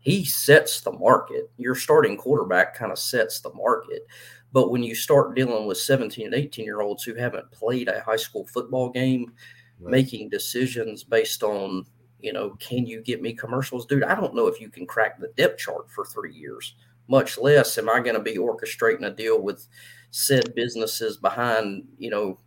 he 0.00 0.24
sets 0.24 0.80
the 0.80 0.90
market. 0.90 1.48
Your 1.58 1.76
starting 1.76 2.16
quarterback 2.16 2.74
kind 2.74 2.90
of 2.90 2.98
sets 2.98 3.38
the 3.38 3.54
market. 3.54 4.04
But 4.52 4.70
when 4.70 4.82
you 4.82 4.96
start 4.96 5.36
dealing 5.36 5.66
with 5.66 5.78
17 5.78 6.26
and 6.26 6.34
18 6.34 6.64
year 6.64 6.80
olds 6.80 7.04
who 7.04 7.14
haven't 7.14 7.52
played 7.52 7.86
a 7.86 8.02
high 8.02 8.16
school 8.16 8.48
football 8.48 8.90
game, 8.90 9.32
right. 9.80 9.92
making 9.92 10.28
decisions 10.28 11.04
based 11.04 11.44
on 11.44 11.86
you 12.22 12.32
know, 12.32 12.50
can 12.60 12.86
you 12.86 13.02
get 13.02 13.20
me 13.20 13.34
commercials? 13.34 13.84
Dude, 13.84 14.04
I 14.04 14.14
don't 14.14 14.34
know 14.34 14.46
if 14.46 14.60
you 14.60 14.70
can 14.70 14.86
crack 14.86 15.18
the 15.18 15.32
depth 15.36 15.58
chart 15.58 15.90
for 15.90 16.04
three 16.04 16.32
years, 16.32 16.76
much 17.08 17.36
less 17.36 17.76
am 17.76 17.90
I 17.90 18.00
going 18.00 18.14
to 18.14 18.22
be 18.22 18.36
orchestrating 18.36 19.06
a 19.06 19.10
deal 19.10 19.42
with 19.42 19.66
said 20.12 20.54
businesses 20.54 21.16
behind, 21.16 21.84
you 21.98 22.10
know, 22.10 22.38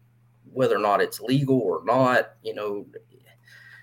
whether 0.51 0.75
or 0.75 0.79
not 0.79 1.01
it's 1.01 1.19
legal 1.19 1.59
or 1.59 1.83
not, 1.83 2.35
you 2.41 2.53
know, 2.53 2.85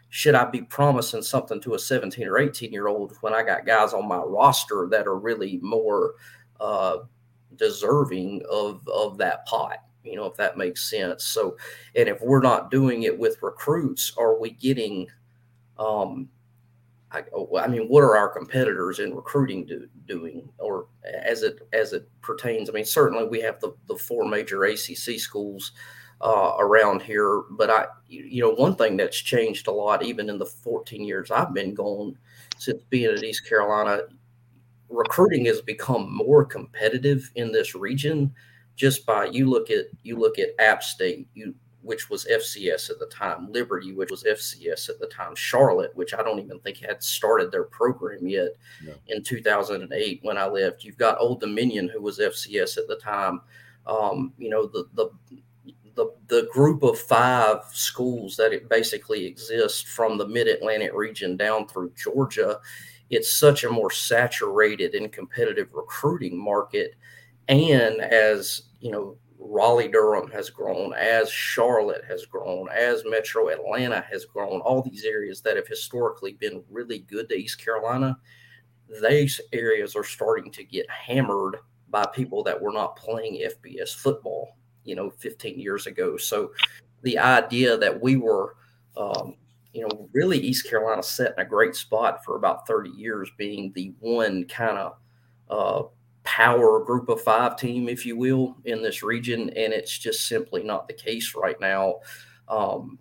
should 0.09 0.35
I 0.35 0.45
be 0.45 0.61
promising 0.61 1.23
something 1.23 1.59
to 1.63 1.75
a 1.75 1.79
17 1.79 2.29
or 2.29 2.39
18 2.39 2.71
year 2.71 2.87
old 2.87 3.15
when 3.23 3.33
I 3.33 3.43
got 3.43 3.65
guys 3.65 3.95
on 3.95 4.07
my 4.07 4.19
roster 4.19 4.87
that 4.91 5.07
are 5.07 5.19
really 5.19 5.59
more 5.63 6.17
uh, 6.61 6.99
deserving 7.57 8.43
of, 8.51 8.87
of 8.89 9.17
that 9.19 9.47
pot? 9.47 9.79
You 10.05 10.17
know, 10.17 10.27
if 10.27 10.37
that 10.37 10.59
makes 10.59 10.91
sense. 10.91 11.25
So, 11.25 11.57
and 11.97 12.11
if 12.11 12.21
we're 12.21 12.43
not 12.43 12.71
doing 12.71 13.05
it 13.05 13.19
with 13.19 13.43
recruits, 13.43 14.13
are 14.19 14.39
we 14.39 14.51
getting 14.51 15.07
um, 15.83 16.29
I, 17.11 17.23
I, 17.59 17.67
mean, 17.67 17.89
what 17.89 18.03
are 18.03 18.17
our 18.17 18.29
competitors 18.29 18.99
in 18.99 19.15
recruiting 19.15 19.67
do, 19.67 19.87
doing, 20.07 20.49
or 20.59 20.87
as 21.05 21.43
it 21.43 21.61
as 21.73 21.93
it 21.93 22.09
pertains? 22.23 22.71
I 22.71 22.73
mean, 22.73 22.85
certainly 22.85 23.27
we 23.27 23.41
have 23.41 23.61
the 23.61 23.75
the 23.89 23.97
four 23.97 24.27
major 24.27 24.65
ACC 24.65 25.19
schools 25.19 25.73
uh, 26.23 26.55
around 26.59 27.03
here, 27.03 27.43
but 27.51 27.69
I, 27.69 27.87
you 28.09 28.41
know, 28.41 28.51
one 28.51 28.77
thing 28.77 28.97
that's 28.97 29.17
changed 29.17 29.67
a 29.67 29.73
lot, 29.73 30.03
even 30.03 30.31
in 30.31 30.39
the 30.39 30.47
14 30.47 31.05
years 31.05 31.31
I've 31.31 31.53
been 31.53 31.75
gone 31.75 32.17
since 32.57 32.83
being 32.89 33.15
at 33.15 33.25
East 33.25 33.47
Carolina, 33.47 34.03
recruiting 34.89 35.45
has 35.47 35.61
become 35.61 36.15
more 36.15 36.45
competitive 36.45 37.31
in 37.35 37.53
this 37.53 37.75
region. 37.75 38.33
Just 38.75 39.05
by 39.05 39.27
you 39.27 39.51
look 39.51 39.71
at 39.71 39.87
you 40.03 40.19
look 40.19 40.39
at 40.39 40.59
App 40.59 40.83
State, 40.83 41.29
you 41.35 41.55
which 41.83 42.09
was 42.09 42.27
FCS 42.27 42.91
at 42.91 42.99
the 42.99 43.07
time, 43.07 43.51
Liberty, 43.51 43.93
which 43.93 44.11
was 44.11 44.23
FCS 44.23 44.89
at 44.89 45.01
the 45.01 45.09
time, 45.09 45.35
Charlotte, 45.35 45.95
which 45.97 46.15
I 46.15 46.23
don't 46.23 46.39
even 46.39 46.61
think 46.61 46.79
had 46.79 47.03
started 47.03 47.51
their 47.51 47.65
program 47.65 48.27
yet 48.27 48.51
no. 48.85 48.95
in 49.09 49.23
2008 49.23 50.21
when 50.23 50.39
I 50.39 50.47
left. 50.47 50.85
You've 50.85 50.97
got 50.97 51.21
Old 51.21 51.41
Dominion, 51.41 51.89
who 51.89 52.01
was 52.01 52.19
FCS 52.19 52.79
at 52.79 52.89
the 52.89 52.97
time. 52.97 53.41
Um, 53.87 54.33
you 54.39 54.49
know, 54.49 54.67
the, 54.67 54.89
the 54.95 55.11
the 55.95 56.07
the 56.29 56.49
group 56.53 56.83
of 56.83 56.99
five 56.99 57.65
schools 57.73 58.37
that 58.37 58.53
it 58.53 58.69
basically 58.69 59.27
exists 59.27 59.83
from 59.83 60.17
the 60.19 60.27
Mid 60.27 60.49
Atlantic 60.49 60.93
region 60.95 61.37
down 61.37 61.67
through 61.67 61.93
Georgia. 61.97 62.61
It's 63.11 63.39
such 63.39 63.65
a 63.65 63.71
more 63.71 63.91
saturated 63.91 64.95
and 64.95 65.13
competitive 65.13 65.69
recruiting 65.73 66.39
market, 66.39 66.95
and 67.49 68.01
as 68.01 68.63
you 68.81 68.91
know, 68.91 69.17
Raleigh 69.53 69.89
Durham 69.89 70.31
has 70.31 70.49
grown, 70.49 70.95
as 70.95 71.31
Charlotte 71.31 72.07
has 72.09 72.25
grown, 72.25 72.71
as 72.71 73.05
Metro 73.05 73.51
Atlanta 73.51 74.03
has 74.11 74.25
grown, 74.25 74.63
all 74.63 74.81
these 74.81 75.05
areas 75.05 75.43
that 75.43 75.57
have 75.57 75.69
historically 75.69 76.33
been 76.33 76.65
really 76.71 77.01
good 77.01 77.29
to 77.29 77.35
East 77.35 77.63
Carolina, 77.63 78.19
these 79.03 79.43
areas 79.53 79.95
are 79.95 80.05
starting 80.05 80.51
to 80.53 80.65
get 80.65 80.89
hammered 80.89 81.59
by 81.91 82.07
people 82.15 82.43
that 82.45 82.59
were 82.59 82.73
not 82.73 82.97
playing 82.97 83.47
FBS 83.47 83.95
football, 83.95 84.57
you 84.85 84.95
know, 84.95 85.11
15 85.11 85.61
years 85.61 85.87
ago. 85.87 86.17
So 86.17 86.53
the 87.03 87.19
idea 87.19 87.77
that 87.77 88.01
we 88.01 88.17
were, 88.17 88.57
um, 88.97 89.35
you 89.75 89.83
know, 89.83 90.09
really 90.15 90.39
East 90.39 90.67
Carolina 90.69 91.03
set 91.03 91.35
in 91.37 91.45
a 91.45 91.49
great 91.49 91.77
spot 91.77 92.25
for 92.25 92.37
about 92.37 92.67
30 92.67 92.89
years, 92.89 93.31
being 93.37 93.71
the 93.75 93.93
one 94.01 94.47
kind 94.47 94.79
of 94.79 94.97
uh, 95.51 95.89
power 96.25 96.85
group 96.85 97.09
of 97.09 97.21
five 97.21 97.57
team, 97.57 97.89
if 97.89 98.07
you 98.07 98.17
will, 98.17 98.57
in 98.65 98.83
this 98.83 99.03
region, 99.03 99.51
and 99.51 99.73
it's 99.73 99.97
just 99.99 100.27
simply 100.27 100.63
not 100.63 100.87
the 100.87 100.95
case 100.95 101.35
right 101.35 101.61
now. 101.61 101.97
Um, 102.49 102.99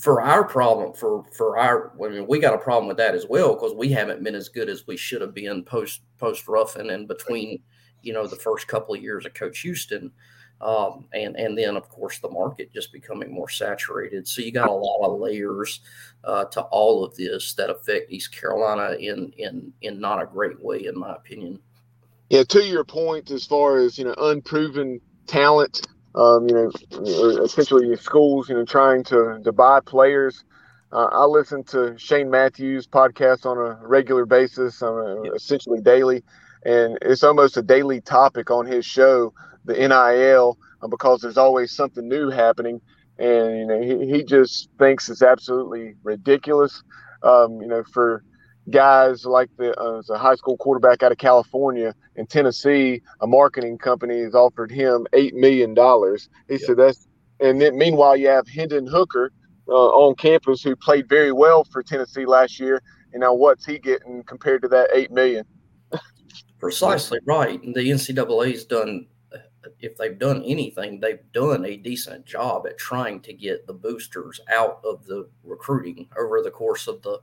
for 0.00 0.22
our 0.22 0.44
problem, 0.44 0.92
for 0.92 1.24
for 1.32 1.58
our, 1.58 1.92
I 2.04 2.08
mean, 2.08 2.26
we 2.26 2.38
got 2.38 2.54
a 2.54 2.58
problem 2.58 2.86
with 2.88 2.96
that 2.98 3.14
as 3.14 3.26
well 3.28 3.54
because 3.54 3.74
we 3.74 3.90
haven't 3.90 4.22
been 4.22 4.34
as 4.34 4.48
good 4.48 4.68
as 4.68 4.86
we 4.86 4.96
should 4.96 5.20
have 5.20 5.34
been 5.34 5.62
post 5.64 6.02
post 6.18 6.48
Ruffin 6.48 6.90
and 6.90 7.08
between, 7.08 7.62
you 8.02 8.12
know, 8.12 8.26
the 8.26 8.36
first 8.36 8.68
couple 8.68 8.94
of 8.94 9.02
years 9.02 9.26
of 9.26 9.34
Coach 9.34 9.60
Houston. 9.60 10.12
Um, 10.62 11.06
and 11.12 11.36
and 11.36 11.56
then 11.56 11.76
of 11.76 11.90
course 11.90 12.18
the 12.18 12.30
market 12.30 12.72
just 12.72 12.90
becoming 12.90 13.30
more 13.30 13.50
saturated. 13.50 14.26
So 14.26 14.40
you 14.40 14.52
got 14.52 14.70
a 14.70 14.72
lot 14.72 15.04
of 15.06 15.20
layers 15.20 15.80
uh, 16.24 16.46
to 16.46 16.62
all 16.62 17.04
of 17.04 17.14
this 17.14 17.52
that 17.54 17.68
affect 17.68 18.10
East 18.10 18.32
Carolina 18.32 18.96
in 18.98 19.32
in 19.36 19.72
in 19.82 20.00
not 20.00 20.22
a 20.22 20.26
great 20.26 20.58
way, 20.62 20.86
in 20.86 20.98
my 20.98 21.14
opinion. 21.14 21.60
Yeah, 22.28 22.42
to 22.44 22.64
your 22.64 22.84
point, 22.84 23.30
as 23.30 23.46
far 23.46 23.78
as 23.78 23.98
you 23.98 24.04
know, 24.04 24.14
unproven 24.18 25.00
talent, 25.28 25.86
um, 26.14 26.48
you 26.48 26.54
know, 26.54 26.70
essentially 27.44 27.94
schools, 27.96 28.48
you 28.48 28.56
know, 28.56 28.64
trying 28.64 29.04
to 29.04 29.40
to 29.44 29.52
buy 29.52 29.80
players. 29.80 30.42
Uh, 30.92 31.08
I 31.12 31.24
listen 31.26 31.62
to 31.64 31.94
Shane 31.98 32.30
Matthews 32.30 32.86
podcast 32.86 33.46
on 33.46 33.58
a 33.58 33.86
regular 33.86 34.24
basis, 34.26 34.82
uh, 34.82 35.22
essentially 35.34 35.80
daily, 35.80 36.24
and 36.64 36.98
it's 37.02 37.22
almost 37.22 37.56
a 37.58 37.62
daily 37.62 38.00
topic 38.00 38.50
on 38.50 38.66
his 38.66 38.84
show, 38.84 39.32
the 39.64 39.80
NIL, 39.80 40.58
uh, 40.82 40.88
because 40.88 41.20
there's 41.20 41.38
always 41.38 41.72
something 41.72 42.08
new 42.08 42.30
happening, 42.30 42.80
and 43.18 43.58
you 43.58 43.66
know, 43.66 43.80
he, 43.82 44.10
he 44.12 44.24
just 44.24 44.68
thinks 44.78 45.08
it's 45.10 45.22
absolutely 45.22 45.94
ridiculous. 46.02 46.82
Um, 47.22 47.60
you 47.60 47.68
know, 47.68 47.84
for 47.92 48.24
guys 48.70 49.24
like 49.24 49.50
the 49.56 49.78
uh, 49.78 50.02
a 50.10 50.18
high 50.18 50.34
school 50.34 50.56
quarterback 50.56 51.02
out 51.02 51.12
of 51.12 51.18
California 51.18 51.94
in 52.16 52.26
Tennessee, 52.26 53.02
a 53.20 53.26
marketing 53.26 53.78
company 53.78 54.22
has 54.22 54.34
offered 54.34 54.70
him 54.70 55.06
eight 55.12 55.34
million 55.34 55.74
dollars. 55.74 56.28
He 56.48 56.54
yep. 56.54 56.62
said 56.62 56.76
that's 56.76 57.06
and 57.40 57.60
then 57.60 57.76
meanwhile 57.76 58.16
you 58.16 58.28
have 58.28 58.48
Hendon 58.48 58.86
Hooker 58.86 59.32
uh, 59.68 59.72
on 59.72 60.14
campus 60.14 60.62
who 60.62 60.76
played 60.76 61.08
very 61.08 61.32
well 61.32 61.64
for 61.64 61.82
Tennessee 61.82 62.26
last 62.26 62.58
year. 62.60 62.82
And 63.12 63.20
now 63.20 63.34
what's 63.34 63.64
he 63.64 63.78
getting 63.78 64.22
compared 64.24 64.62
to 64.62 64.68
that 64.68 64.90
eight 64.92 65.10
million? 65.10 65.44
Precisely 66.58 67.18
right. 67.26 67.62
And 67.62 67.74
the 67.74 67.90
NCAA's 67.90 68.64
done 68.64 69.06
if 69.80 69.96
they've 69.96 70.18
done 70.18 70.42
anything, 70.44 71.00
they've 71.00 71.20
done 71.32 71.64
a 71.64 71.76
decent 71.76 72.24
job 72.24 72.66
at 72.66 72.78
trying 72.78 73.20
to 73.20 73.32
get 73.32 73.66
the 73.66 73.72
boosters 73.72 74.40
out 74.50 74.80
of 74.84 75.04
the 75.06 75.28
recruiting 75.42 76.08
over 76.18 76.42
the 76.42 76.50
course 76.50 76.86
of 76.86 77.02
the 77.02 77.18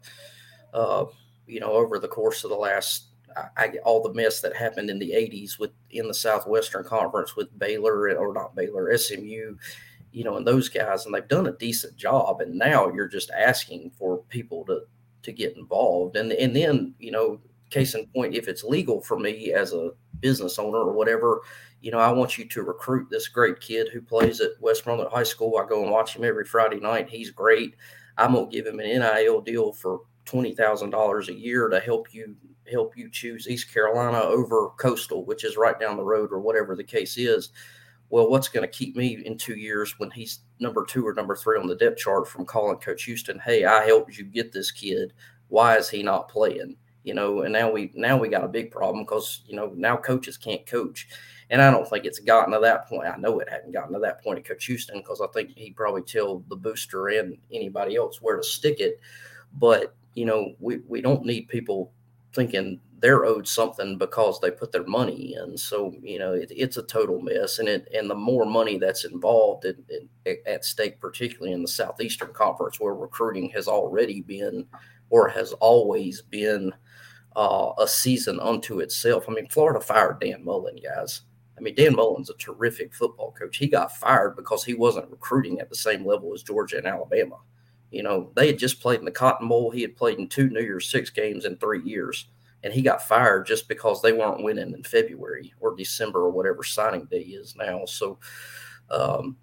uh, 0.73 1.05
you 1.47 1.59
know, 1.59 1.71
over 1.71 1.99
the 1.99 2.07
course 2.07 2.43
of 2.43 2.49
the 2.49 2.55
last, 2.55 3.07
I, 3.57 3.73
all 3.83 4.01
the 4.01 4.13
mess 4.13 4.41
that 4.41 4.55
happened 4.55 4.89
in 4.89 4.99
the 4.99 5.11
80s 5.11 5.59
with 5.59 5.71
in 5.91 6.07
the 6.07 6.13
Southwestern 6.13 6.83
Conference 6.83 7.35
with 7.35 7.57
Baylor 7.57 8.15
or 8.15 8.33
not 8.33 8.55
Baylor, 8.55 8.95
SMU, 8.97 9.57
you 10.11 10.23
know, 10.23 10.37
and 10.37 10.45
those 10.45 10.69
guys, 10.69 11.05
and 11.05 11.13
they've 11.13 11.27
done 11.27 11.47
a 11.47 11.53
decent 11.53 11.97
job. 11.97 12.41
And 12.41 12.55
now 12.55 12.91
you're 12.93 13.07
just 13.07 13.31
asking 13.31 13.91
for 13.97 14.19
people 14.29 14.63
to 14.65 14.81
to 15.23 15.31
get 15.31 15.57
involved, 15.57 16.15
and 16.15 16.31
and 16.31 16.55
then 16.55 16.93
you 16.99 17.11
know, 17.11 17.39
case 17.69 17.95
in 17.95 18.05
point, 18.07 18.35
if 18.35 18.47
it's 18.47 18.63
legal 18.63 19.01
for 19.01 19.17
me 19.17 19.51
as 19.51 19.73
a 19.73 19.91
business 20.19 20.59
owner 20.59 20.77
or 20.77 20.93
whatever, 20.93 21.41
you 21.81 21.91
know, 21.91 21.97
I 21.97 22.11
want 22.11 22.37
you 22.37 22.45
to 22.45 22.63
recruit 22.63 23.09
this 23.09 23.27
great 23.27 23.59
kid 23.59 23.89
who 23.91 24.01
plays 24.01 24.39
at 24.39 24.51
West 24.61 24.85
Brunswick 24.85 25.11
High 25.11 25.23
School. 25.23 25.57
I 25.57 25.67
go 25.67 25.81
and 25.81 25.91
watch 25.91 26.15
him 26.15 26.23
every 26.23 26.45
Friday 26.45 26.79
night. 26.79 27.09
He's 27.09 27.31
great. 27.31 27.75
I'm 28.17 28.33
gonna 28.33 28.47
give 28.47 28.67
him 28.67 28.79
an 28.79 28.85
NIL 28.85 29.41
deal 29.41 29.73
for 29.73 30.01
twenty 30.25 30.53
thousand 30.53 30.89
dollars 30.89 31.29
a 31.29 31.33
year 31.33 31.69
to 31.69 31.79
help 31.79 32.13
you 32.13 32.35
help 32.71 32.97
you 32.97 33.09
choose 33.09 33.47
East 33.47 33.73
Carolina 33.73 34.19
over 34.19 34.69
Coastal, 34.77 35.25
which 35.25 35.43
is 35.43 35.57
right 35.57 35.79
down 35.79 35.97
the 35.97 36.03
road, 36.03 36.31
or 36.31 36.39
whatever 36.39 36.75
the 36.75 36.83
case 36.83 37.17
is. 37.17 37.49
Well, 38.09 38.29
what's 38.29 38.47
going 38.47 38.61
to 38.61 38.77
keep 38.77 38.95
me 38.95 39.23
in 39.25 39.37
two 39.37 39.55
years 39.55 39.97
when 39.97 40.11
he's 40.11 40.41
number 40.59 40.85
two 40.85 41.05
or 41.07 41.13
number 41.13 41.35
three 41.35 41.59
on 41.59 41.67
the 41.67 41.75
depth 41.75 41.97
chart 41.97 42.27
from 42.27 42.45
calling 42.45 42.77
Coach 42.77 43.03
Houston? 43.05 43.39
Hey, 43.39 43.65
I 43.65 43.85
helped 43.85 44.17
you 44.17 44.23
get 44.23 44.51
this 44.51 44.71
kid. 44.71 45.13
Why 45.47 45.77
is 45.77 45.89
he 45.89 46.03
not 46.03 46.29
playing? 46.29 46.77
You 47.03 47.15
know, 47.15 47.41
and 47.41 47.51
now 47.51 47.71
we 47.71 47.91
now 47.95 48.17
we 48.17 48.29
got 48.29 48.43
a 48.43 48.49
big 48.49 48.71
problem 48.71 49.03
because 49.03 49.41
you 49.45 49.55
know 49.55 49.73
now 49.75 49.97
coaches 49.97 50.37
can't 50.37 50.65
coach, 50.65 51.07
and 51.49 51.61
I 51.61 51.69
don't 51.69 51.89
think 51.89 52.05
it's 52.05 52.19
gotten 52.19 52.53
to 52.53 52.59
that 52.59 52.87
point. 52.87 53.09
I 53.09 53.17
know 53.17 53.39
it 53.39 53.49
hadn't 53.49 53.73
gotten 53.73 53.93
to 53.93 53.99
that 53.99 54.23
point 54.23 54.39
at 54.39 54.45
Coach 54.45 54.65
Houston 54.65 54.99
because 54.99 55.19
I 55.19 55.27
think 55.33 55.51
he 55.57 55.71
probably 55.71 56.03
tell 56.03 56.45
the 56.47 56.55
booster 56.55 57.07
and 57.07 57.37
anybody 57.51 57.95
else 57.95 58.21
where 58.21 58.37
to 58.37 58.43
stick 58.43 58.79
it. 58.79 59.01
But 59.55 59.95
you 60.13 60.25
know, 60.25 60.53
we, 60.59 60.79
we 60.87 61.01
don't 61.01 61.25
need 61.25 61.47
people 61.47 61.91
thinking 62.33 62.79
they're 62.99 63.25
owed 63.25 63.47
something 63.47 63.97
because 63.97 64.39
they 64.39 64.49
put 64.49 64.71
their 64.71 64.85
money 64.85 65.35
in. 65.35 65.57
So, 65.57 65.93
you 66.01 66.19
know, 66.19 66.33
it, 66.33 66.49
it's 66.55 66.77
a 66.77 66.83
total 66.83 67.21
mess. 67.21 67.59
And 67.59 67.67
it, 67.67 67.87
and 67.93 68.09
the 68.09 68.15
more 68.15 68.45
money 68.45 68.77
that's 68.77 69.03
involved 69.03 69.65
in, 69.65 69.83
in, 70.25 70.37
at 70.47 70.63
stake, 70.63 71.01
particularly 71.01 71.51
in 71.51 71.61
the 71.61 71.67
Southeastern 71.67 72.31
Conference, 72.31 72.79
where 72.79 72.95
recruiting 72.95 73.49
has 73.49 73.67
already 73.67 74.21
been 74.21 74.65
or 75.09 75.27
has 75.27 75.51
always 75.53 76.21
been 76.21 76.71
uh, 77.35 77.73
a 77.77 77.87
season 77.87 78.39
unto 78.39 78.79
itself. 78.79 79.25
I 79.27 79.33
mean, 79.33 79.49
Florida 79.49 79.81
fired 79.81 80.21
Dan 80.21 80.43
Mullen, 80.45 80.77
guys. 80.81 81.23
I 81.57 81.61
mean, 81.61 81.75
Dan 81.75 81.95
Mullen's 81.95 82.29
a 82.29 82.35
terrific 82.35 82.93
football 82.93 83.31
coach. 83.37 83.57
He 83.57 83.67
got 83.67 83.95
fired 83.95 84.35
because 84.35 84.63
he 84.63 84.73
wasn't 84.73 85.11
recruiting 85.11 85.59
at 85.59 85.69
the 85.69 85.75
same 85.75 86.05
level 86.05 86.33
as 86.33 86.41
Georgia 86.41 86.77
and 86.77 86.87
Alabama. 86.87 87.37
You 87.93 88.01
know, 88.01 88.31
they 88.35 88.47
had 88.47 88.57
just 88.57 88.81
played 88.81 88.99
in 88.99 89.05
the 89.05 89.11
Cotton 89.11 89.47
Bowl. 89.47 89.69
He 89.69 89.83
had 89.83 89.95
played 89.95 90.17
in 90.17 90.27
two 90.27 90.49
New 90.49 90.61
Year's 90.61 90.89
Six 90.89 91.11
games 91.11 91.45
in 91.45 91.57
three 91.57 91.83
years, 91.83 92.27
and 92.63 92.73
he 92.73 92.81
got 92.81 93.07
fired 93.07 93.45
just 93.45 93.67
because 93.67 94.01
they 94.01 94.11
weren't 94.11 94.43
winning 94.43 94.73
in 94.73 94.83
February 94.83 95.53
or 95.59 95.75
December 95.75 96.21
or 96.21 96.31
whatever 96.31 96.63
signing 96.63 97.05
day 97.05 97.19
is 97.19 97.55
now. 97.55 97.85
So, 97.85 98.17
um, 98.89 99.37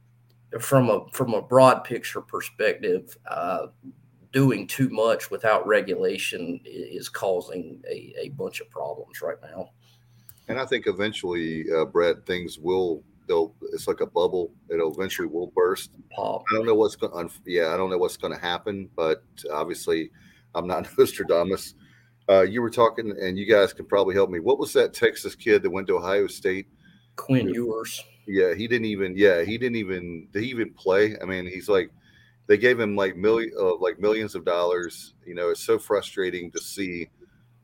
from 0.59 0.91
a 0.91 1.07
from 1.13 1.35
a 1.35 1.43
broad 1.43 1.85
picture 1.85 2.21
perspective, 2.21 3.17
uh, 3.29 3.69
doing 4.33 4.67
too 4.67 4.89
much 4.91 5.31
without 5.31 5.65
regulation 5.65 6.59
is 6.65 7.09
causing 7.09 7.81
a, 7.89 8.15
a 8.19 8.29
bunch 8.31 8.61
of 8.61 8.69
problems 8.69 9.23
right 9.23 9.39
now. 9.43 9.71
And 10.49 10.59
I 10.59 10.67
think 10.67 10.89
eventually, 10.89 11.67
uh, 11.73 11.85
Brett, 11.85 12.27
things 12.27 12.59
will. 12.59 13.05
They'll. 13.31 13.55
It's 13.73 13.87
like 13.87 14.01
a 14.01 14.07
bubble. 14.07 14.53
It'll 14.69 14.93
eventually 14.93 15.29
will 15.29 15.53
burst. 15.55 15.93
Pop. 16.11 16.43
I 16.51 16.57
don't 16.57 16.67
know 16.67 16.75
what's 16.75 16.97
going. 16.97 17.31
Yeah, 17.47 17.73
I 17.73 17.77
don't 17.77 17.89
know 17.89 17.99
what's 17.99 18.17
going 18.17 18.35
to 18.35 18.41
happen, 18.41 18.91
but 18.97 19.23
obviously, 19.53 20.11
I'm 20.57 20.67
not 20.67 20.89
Nostradamus. 20.99 21.75
Uh, 22.29 22.43
you 22.43 22.61
were 22.61 22.71
talking, 22.71 23.15
and 23.21 23.39
you 23.39 23.47
guys 23.47 23.73
can 23.73 23.87
probably 23.87 24.17
help 24.17 24.31
me. 24.31 24.41
What 24.41 24.59
was 24.59 24.73
that 24.73 24.93
Texas 24.93 25.37
kid 25.37 25.63
that 25.63 25.71
went 25.71 25.87
to 25.87 25.97
Ohio 25.97 26.27
State? 26.27 26.67
Quinn 27.15 27.49
Ewers. 27.49 28.03
Yeah, 28.27 28.53
he 28.55 28.67
didn't 28.67 28.87
even. 28.87 29.17
Yeah, 29.17 29.43
he 29.45 29.57
didn't 29.57 29.77
even. 29.77 30.27
Did 30.33 30.43
he 30.43 30.51
even 30.51 30.75
play? 30.75 31.17
I 31.23 31.25
mean, 31.25 31.47
he's 31.47 31.69
like 31.69 31.93
they 32.49 32.59
gave 32.59 32.81
him 32.81 32.97
like 32.97 33.17
million, 33.17 33.53
uh, 33.57 33.77
like 33.77 34.01
millions 34.01 34.35
of 34.35 34.45
dollars. 34.45 35.15
You 35.25 35.37
know, 35.37 35.51
it's 35.51 35.63
so 35.63 35.79
frustrating 35.79 36.51
to 36.51 36.59
see. 36.59 37.09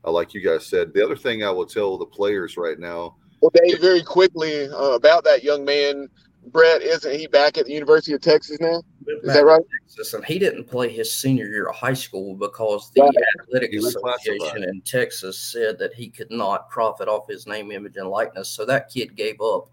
Uh, 0.05 0.13
like 0.13 0.33
you 0.33 0.41
guys 0.41 0.65
said, 0.65 0.95
the 0.95 1.05
other 1.05 1.17
thing 1.17 1.43
I 1.43 1.51
will 1.51 1.67
tell 1.67 1.99
the 1.99 2.07
players 2.07 2.57
right 2.57 2.79
now. 2.79 3.17
Well, 3.41 3.53
Dave, 3.55 3.81
very 3.81 4.03
quickly 4.03 4.69
uh, 4.69 4.93
about 4.93 5.25
that 5.25 5.45
young 5.45 5.65
man, 5.65 6.09
Brett, 6.47 6.83
isn't 6.83 7.19
he 7.19 7.27
back 7.27 7.59
at 7.59 7.67
the 7.67 7.73
University 7.73 8.13
of 8.13 8.21
Texas 8.21 8.59
now? 8.61 8.83
Is 9.07 9.35
that 9.35 9.45
right? 9.45 9.63
Texas, 9.81 10.15
and 10.15 10.25
he 10.25 10.39
didn't 10.39 10.65
play 10.65 10.89
his 10.89 11.13
senior 11.13 11.47
year 11.47 11.69
of 11.69 11.77
high 11.77 11.95
school 11.95 12.35
because 12.35 12.91
the 12.95 13.03
right. 13.03 13.15
athletic 13.41 13.73
association 13.73 14.65
in 14.65 14.81
Texas 14.83 15.39
said 15.39 15.79
that 15.79 15.95
he 15.95 16.09
could 16.09 16.31
not 16.31 16.69
profit 16.71 17.09
off 17.09 17.29
his 17.29 17.47
name, 17.47 17.71
image, 17.71 17.97
and 17.97 18.09
likeness. 18.09 18.49
So 18.49 18.65
that 18.67 18.89
kid 18.89 19.17
gave 19.17 19.41
up. 19.41 19.71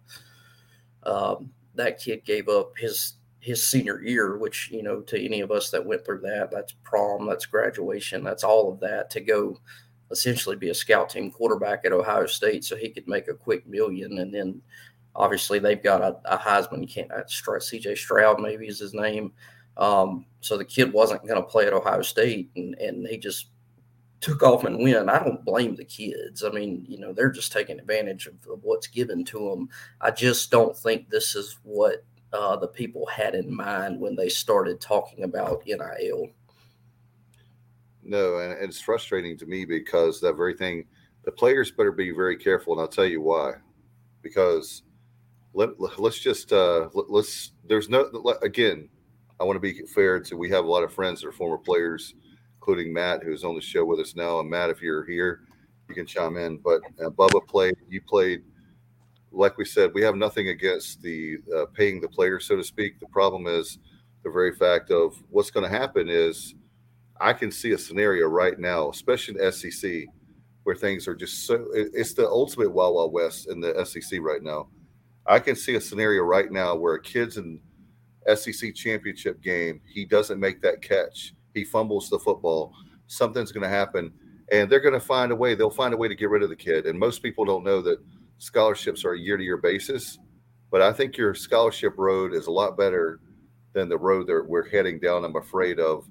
Um, 1.03 1.51
that 1.75 1.99
kid 1.99 2.23
gave 2.25 2.47
up 2.49 2.73
his 2.77 3.15
his 3.39 3.67
senior 3.67 4.01
year, 4.01 4.37
which, 4.37 4.69
you 4.71 4.81
know, 4.83 5.01
to 5.01 5.21
any 5.21 5.41
of 5.41 5.51
us 5.51 5.69
that 5.69 5.85
went 5.85 6.05
through 6.05 6.21
that, 6.21 6.49
that's 6.49 6.73
prom, 6.83 7.27
that's 7.27 7.45
graduation, 7.45 8.23
that's 8.23 8.43
all 8.43 8.71
of 8.71 8.79
that 8.79 9.09
to 9.09 9.19
go 9.19 9.59
essentially 10.11 10.55
be 10.55 10.69
a 10.69 10.73
scout 10.73 11.09
team 11.09 11.31
quarterback 11.31 11.85
at 11.85 11.93
Ohio 11.93 12.25
State 12.25 12.63
so 12.63 12.75
he 12.75 12.89
could 12.89 13.07
make 13.07 13.27
a 13.27 13.33
quick 13.33 13.67
million. 13.67 14.19
And 14.19 14.33
then 14.33 14.61
obviously 15.15 15.59
they've 15.59 15.81
got 15.81 16.01
a, 16.01 16.17
a 16.25 16.37
Heisman, 16.37 16.89
can't, 16.89 17.09
CJ 17.11 17.97
Stroud 17.97 18.39
maybe 18.39 18.67
is 18.67 18.79
his 18.79 18.93
name. 18.93 19.33
Um, 19.77 20.25
so 20.41 20.57
the 20.57 20.65
kid 20.65 20.93
wasn't 20.93 21.25
going 21.27 21.41
to 21.41 21.47
play 21.47 21.65
at 21.65 21.73
Ohio 21.73 22.01
State 22.01 22.51
and, 22.55 22.75
and 22.75 23.07
he 23.07 23.17
just 23.17 23.47
took 24.23 24.41
off 24.41 24.63
and 24.63 24.81
went. 24.81 25.09
I 25.09 25.19
don't 25.19 25.43
blame 25.43 25.75
the 25.75 25.83
kids. 25.83 26.43
I 26.43 26.49
mean, 26.49 26.85
you 26.87 26.97
know, 26.97 27.11
they're 27.11 27.31
just 27.31 27.51
taking 27.51 27.79
advantage 27.79 28.27
of, 28.27 28.35
of 28.49 28.63
what's 28.63 28.87
given 28.87 29.25
to 29.25 29.49
them. 29.49 29.69
I 29.99 30.11
just 30.11 30.49
don't 30.49 30.77
think 30.77 31.09
this 31.09 31.35
is 31.35 31.59
what 31.63 32.05
uh, 32.31 32.55
the 32.55 32.67
people 32.67 33.05
had 33.05 33.35
in 33.35 33.53
mind 33.53 33.99
when 33.99 34.15
they 34.15 34.29
started 34.29 34.79
talking 34.79 35.23
about 35.23 35.63
NIL. 35.65 36.29
No, 38.03 38.37
and 38.37 38.53
it's 38.61 38.81
frustrating 38.81 39.37
to 39.37 39.45
me 39.45 39.65
because 39.65 40.19
that 40.21 40.33
very 40.33 40.53
thing, 40.53 40.85
the 41.23 41.31
players 41.31 41.71
better 41.71 41.91
be 41.91 42.11
very 42.11 42.37
careful, 42.37 42.73
and 42.73 42.81
I'll 42.81 42.87
tell 42.87 43.05
you 43.05 43.21
why. 43.21 43.53
Because 44.21 44.83
let, 45.53 45.69
let's 45.99 46.19
just 46.19 46.51
uh, 46.51 46.89
let's 46.93 47.51
there's 47.67 47.89
no 47.89 48.09
again. 48.41 48.89
I 49.39 49.45
want 49.45 49.55
to 49.55 49.59
be 49.61 49.81
fair 49.93 50.19
to. 50.19 50.37
We 50.37 50.49
have 50.51 50.65
a 50.65 50.69
lot 50.69 50.83
of 50.83 50.93
friends 50.93 51.21
that 51.21 51.27
are 51.27 51.33
former 51.33 51.57
players, 51.57 52.13
including 52.55 52.93
Matt, 52.93 53.23
who's 53.23 53.43
on 53.43 53.55
the 53.55 53.61
show 53.61 53.83
with 53.83 53.99
us 53.99 54.15
now. 54.15 54.39
And 54.39 54.49
Matt, 54.49 54.69
if 54.69 54.81
you're 54.81 55.05
here, 55.05 55.41
you 55.89 55.95
can 55.95 56.05
chime 56.05 56.37
in. 56.37 56.57
But 56.57 56.81
uh, 57.03 57.09
Bubba 57.09 57.45
played. 57.47 57.75
You 57.89 58.01
played 58.01 58.43
like 59.33 59.57
we 59.57 59.65
said, 59.65 59.91
we 59.93 60.03
have 60.03 60.15
nothing 60.15 60.49
against 60.49 61.01
the 61.01 61.37
uh, 61.55 61.65
paying 61.73 61.99
the 61.99 62.07
player, 62.07 62.39
so 62.39 62.55
to 62.55 62.63
speak. 62.63 62.99
The 62.99 63.07
problem 63.07 63.47
is 63.47 63.79
the 64.23 64.29
very 64.29 64.53
fact 64.55 64.91
of 64.91 65.21
what's 65.29 65.51
going 65.51 65.69
to 65.69 65.77
happen 65.77 66.07
is 66.07 66.55
I 67.19 67.33
can 67.33 67.51
see 67.51 67.71
a 67.71 67.77
scenario 67.77 68.27
right 68.27 68.57
now, 68.59 68.89
especially 68.89 69.39
in 69.39 69.51
SEC, 69.51 70.05
where 70.63 70.75
things 70.75 71.07
are 71.07 71.15
just 71.15 71.45
so. 71.45 71.67
It's 71.73 72.13
the 72.13 72.27
ultimate 72.27 72.71
Wild 72.71 72.95
Wild 72.95 73.13
West 73.13 73.49
in 73.49 73.59
the 73.59 73.85
SEC 73.85 74.19
right 74.21 74.41
now. 74.41 74.69
I 75.25 75.39
can 75.39 75.55
see 75.55 75.75
a 75.75 75.81
scenario 75.81 76.23
right 76.23 76.51
now 76.51 76.75
where 76.75 76.95
a 76.95 77.01
kid's 77.01 77.37
in 77.37 77.59
SEC 78.35 78.73
championship 78.75 79.41
game, 79.41 79.81
he 79.85 80.05
doesn't 80.05 80.39
make 80.39 80.61
that 80.61 80.81
catch, 80.81 81.33
he 81.53 81.63
fumbles 81.63 82.09
the 82.09 82.19
football, 82.19 82.73
something's 83.07 83.51
going 83.51 83.63
to 83.63 83.69
happen, 83.69 84.11
and 84.51 84.69
they're 84.69 84.79
going 84.79 84.93
to 84.93 84.99
find 84.99 85.31
a 85.31 85.35
way. 85.35 85.55
They'll 85.55 85.69
find 85.69 85.93
a 85.93 85.97
way 85.97 86.07
to 86.07 86.15
get 86.15 86.29
rid 86.29 86.43
of 86.43 86.49
the 86.49 86.55
kid. 86.55 86.85
And 86.85 86.99
most 86.99 87.23
people 87.23 87.45
don't 87.45 87.63
know 87.63 87.81
that 87.81 87.99
scholarships 88.37 89.05
are 89.05 89.13
a 89.13 89.19
year 89.19 89.37
to 89.37 89.43
year 89.43 89.57
basis, 89.57 90.19
but 90.71 90.81
I 90.81 90.91
think 90.91 91.17
your 91.17 91.33
scholarship 91.33 91.93
road 91.97 92.33
is 92.33 92.47
a 92.47 92.51
lot 92.51 92.77
better 92.77 93.19
than 93.73 93.89
the 93.89 93.97
road 93.97 94.27
that 94.27 94.45
we're 94.45 94.69
heading 94.69 94.99
down. 94.99 95.23
I'm 95.23 95.35
afraid 95.35 95.79
of 95.79 96.05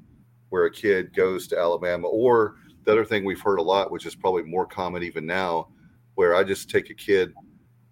where 0.52 0.66
a 0.66 0.70
kid 0.70 1.14
goes 1.14 1.46
to 1.46 1.58
Alabama, 1.58 2.06
or 2.06 2.56
the 2.84 2.92
other 2.92 3.06
thing 3.06 3.24
we've 3.24 3.40
heard 3.40 3.58
a 3.58 3.62
lot, 3.62 3.90
which 3.90 4.04
is 4.04 4.14
probably 4.14 4.42
more 4.42 4.66
common 4.66 5.02
even 5.02 5.24
now, 5.24 5.68
where 6.14 6.34
I 6.34 6.44
just 6.44 6.68
take 6.68 6.90
a 6.90 6.94
kid 6.94 7.32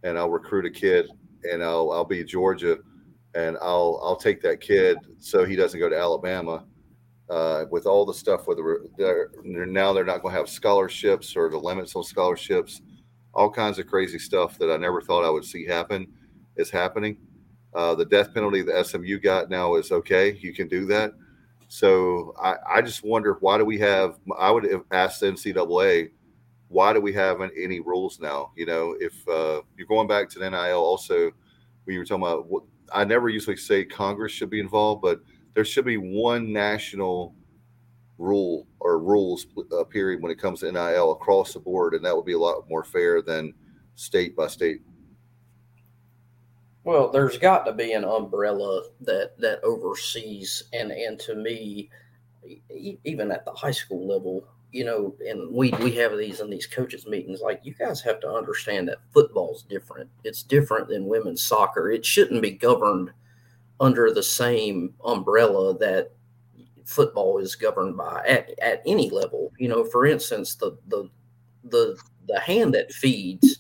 and 0.03 0.19
I'll 0.19 0.29
recruit 0.29 0.67
a 0.67 0.71
kid 0.71 1.09
and 1.51 1.65
I'll 1.65 1.91
I'll 1.91 2.05
be 2.05 2.23
Georgia 2.23 2.77
and 3.35 3.57
I'll 3.63 3.99
I'll 4.05 4.17
take 4.17 4.43
that 4.43 4.61
kid 4.61 4.99
so 5.19 5.47
he 5.47 5.57
doesn't 5.57 5.81
go 5.81 5.89
to 5.89 5.99
Alabama. 5.99 6.67
Uh, 7.31 7.65
with 7.71 7.87
all 7.87 8.05
the 8.05 8.13
stuff, 8.13 8.49
whether 8.49 8.81
they're, 8.99 9.31
now 9.45 9.93
they're 9.93 10.05
not 10.05 10.21
going 10.21 10.35
to 10.35 10.39
have 10.39 10.49
scholarships 10.49 11.37
or 11.37 11.49
the 11.49 11.57
limits 11.57 11.95
on 11.95 12.03
scholarships, 12.03 12.83
all 13.33 13.49
kinds 13.49 13.79
of 13.79 13.87
crazy 13.87 14.19
stuff 14.19 14.59
that 14.59 14.69
I 14.69 14.77
never 14.77 15.01
thought 15.01 15.25
I 15.25 15.31
would 15.31 15.45
see 15.45 15.65
happen 15.65 16.09
is 16.57 16.71
happening. 16.71 17.17
Uh, 17.73 17.95
the 17.95 18.05
death 18.05 18.35
penalty 18.35 18.63
the 18.63 18.83
SMU 18.83 19.21
got 19.21 19.49
now 19.49 19.77
is 19.77 19.93
okay. 19.93 20.37
You 20.41 20.53
can 20.53 20.67
do 20.67 20.85
that. 20.87 21.13
So 21.71 22.35
I, 22.43 22.57
I 22.69 22.83
just 22.83 23.05
wonder 23.05 23.37
why 23.41 23.57
do 23.57 23.65
we 23.65 23.79
have? 23.79 24.19
I 24.37 24.51
would 24.51 24.65
have 24.65 24.83
asked 24.91 25.21
the 25.21 25.27
NCAA 25.27 26.11
why 26.67 26.93
do 26.93 27.01
we 27.01 27.13
have 27.13 27.41
any 27.41 27.81
rules 27.81 28.21
now? 28.21 28.53
You 28.57 28.67
know, 28.67 28.97
if 29.01 29.27
uh, 29.29 29.61
you're 29.77 29.89
going 29.89 30.07
back 30.07 30.29
to 30.31 30.39
the 30.39 30.49
NIL, 30.49 30.79
also 30.79 31.33
when 31.85 31.95
you 31.95 31.99
were 31.99 32.05
talking 32.05 32.23
about, 32.23 32.47
what, 32.49 32.63
I 32.93 33.05
never 33.05 33.29
usually 33.29 33.57
say 33.57 33.85
Congress 33.85 34.31
should 34.31 34.51
be 34.51 34.61
involved, 34.61 35.03
but 35.03 35.21
there 35.55 35.65
should 35.65 35.85
be 35.85 35.97
one 35.97 36.53
national 36.53 37.35
rule 38.19 38.69
or 38.79 39.01
rules 39.01 39.47
uh, 39.77 39.85
period 39.85 40.23
when 40.23 40.31
it 40.31 40.39
comes 40.39 40.61
to 40.61 40.71
NIL 40.71 41.13
across 41.13 41.55
the 41.55 41.61
board, 41.61 41.95
and 41.95 42.05
that 42.05 42.15
would 42.15 42.27
be 42.27 42.35
a 42.35 42.39
lot 42.39 42.69
more 42.69 42.85
fair 42.85 43.21
than 43.21 43.53
state 43.97 44.37
by 44.37 44.47
state. 44.47 44.81
Well, 46.85 47.11
there's 47.11 47.37
got 47.37 47.65
to 47.67 47.73
be 47.73 47.93
an 47.93 48.05
umbrella 48.05 48.85
that 49.03 49.39
that 49.39 49.63
oversees, 49.63 50.65
and 50.73 50.91
and 50.91 51.19
to 51.21 51.35
me, 51.35 51.91
even 53.05 53.31
at 53.31 53.45
the 53.45 53.53
high 53.53 53.71
school 53.71 54.07
level, 54.07 54.45
you 54.73 54.85
know, 54.85 55.15
and 55.27 55.53
we 55.53 55.73
we 55.81 55.93
have 55.93 56.17
these 56.17 56.41
in 56.41 56.49
these 56.49 56.67
coaches 56.67 57.07
meetings. 57.07 57.41
Like 57.43 57.61
you 57.65 57.75
guys 57.75 58.01
have 58.03 58.21
to 58.21 58.31
understand 58.31 58.89
that 58.89 58.99
football's 59.13 59.63
different. 59.65 60.09
It's 60.25 60.43
different 60.43 60.89
than 60.89 61.07
women's 61.07 61.43
soccer. 61.43 61.91
It 61.91 62.05
shouldn't 62.07 62.43
be 62.43 62.53
governed 62.53 63.11
under 63.79 64.13
the 64.13 64.23
same 64.23 64.95
umbrella 65.05 65.77
that 65.79 66.13
football 66.85 67.39
is 67.39 67.55
governed 67.55 67.97
by 67.97 68.23
at, 68.27 68.59
at 68.61 68.83
any 68.87 69.11
level. 69.11 69.53
You 69.59 69.69
know, 69.69 69.85
for 69.85 70.07
instance, 70.07 70.55
the 70.55 70.79
the 70.89 71.11
the 71.65 71.99
the 72.27 72.41
hand 72.41 72.75
that 72.75 72.93
feeds 72.93 73.59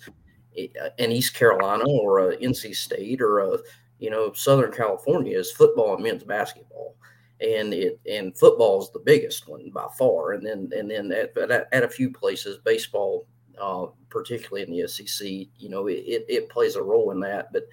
Uh, 0.59 0.89
in 0.99 1.13
East 1.13 1.35
Carolina 1.35 1.85
or 1.87 2.21
uh, 2.21 2.33
a 2.33 2.37
NC 2.37 2.75
State 2.75 3.21
or 3.21 3.39
a 3.39 3.59
you 3.99 4.11
know 4.11 4.33
Southern 4.33 4.73
California 4.73 5.39
is 5.39 5.53
football 5.53 5.95
and 5.95 6.03
men's 6.03 6.25
basketball, 6.25 6.97
and 7.41 7.73
it 7.73 8.01
and 8.11 8.37
football 8.37 8.83
is 8.83 8.91
the 8.91 8.99
biggest 8.99 9.47
one 9.47 9.71
by 9.71 9.87
far, 9.97 10.33
and 10.33 10.45
then 10.45 10.69
and 10.77 10.91
then 10.91 11.13
at 11.13 11.37
at, 11.39 11.69
at 11.73 11.85
a 11.85 11.89
few 11.89 12.11
places 12.11 12.59
baseball, 12.65 13.27
uh, 13.61 13.87
particularly 14.09 14.63
in 14.63 14.71
the 14.71 14.89
SEC, 14.89 15.29
you 15.29 15.69
know 15.69 15.87
it, 15.87 16.03
it, 16.05 16.25
it 16.29 16.49
plays 16.49 16.75
a 16.75 16.83
role 16.83 17.13
in 17.13 17.21
that, 17.21 17.53
but 17.53 17.69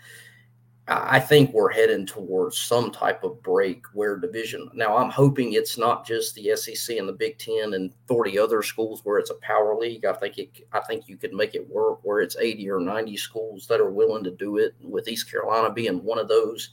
I 0.89 1.19
think 1.19 1.51
we're 1.51 1.71
heading 1.71 2.05
towards 2.05 2.57
some 2.57 2.91
type 2.91 3.25
of 3.25 3.43
break 3.43 3.85
where 3.93 4.15
division. 4.15 4.69
Now, 4.73 4.95
I'm 4.95 5.09
hoping 5.09 5.51
it's 5.51 5.77
not 5.77 6.05
just 6.05 6.33
the 6.35 6.55
SEC 6.55 6.95
and 6.97 7.09
the 7.09 7.13
Big 7.13 7.37
Ten 7.37 7.73
and 7.73 7.93
40 8.07 8.39
other 8.39 8.63
schools 8.63 9.01
where 9.03 9.19
it's 9.19 9.29
a 9.29 9.35
power 9.35 9.77
league. 9.77 10.05
I 10.05 10.13
think 10.13 10.37
it. 10.37 10.67
I 10.71 10.79
think 10.79 11.09
you 11.09 11.17
could 11.17 11.33
make 11.33 11.55
it 11.55 11.69
work 11.69 11.99
where 12.03 12.21
it's 12.21 12.37
80 12.37 12.69
or 12.69 12.79
90 12.79 13.17
schools 13.17 13.67
that 13.67 13.81
are 13.81 13.91
willing 13.91 14.23
to 14.23 14.31
do 14.31 14.57
it. 14.57 14.75
With 14.79 15.09
East 15.09 15.29
Carolina 15.29 15.73
being 15.73 16.01
one 16.03 16.19
of 16.19 16.29
those, 16.29 16.69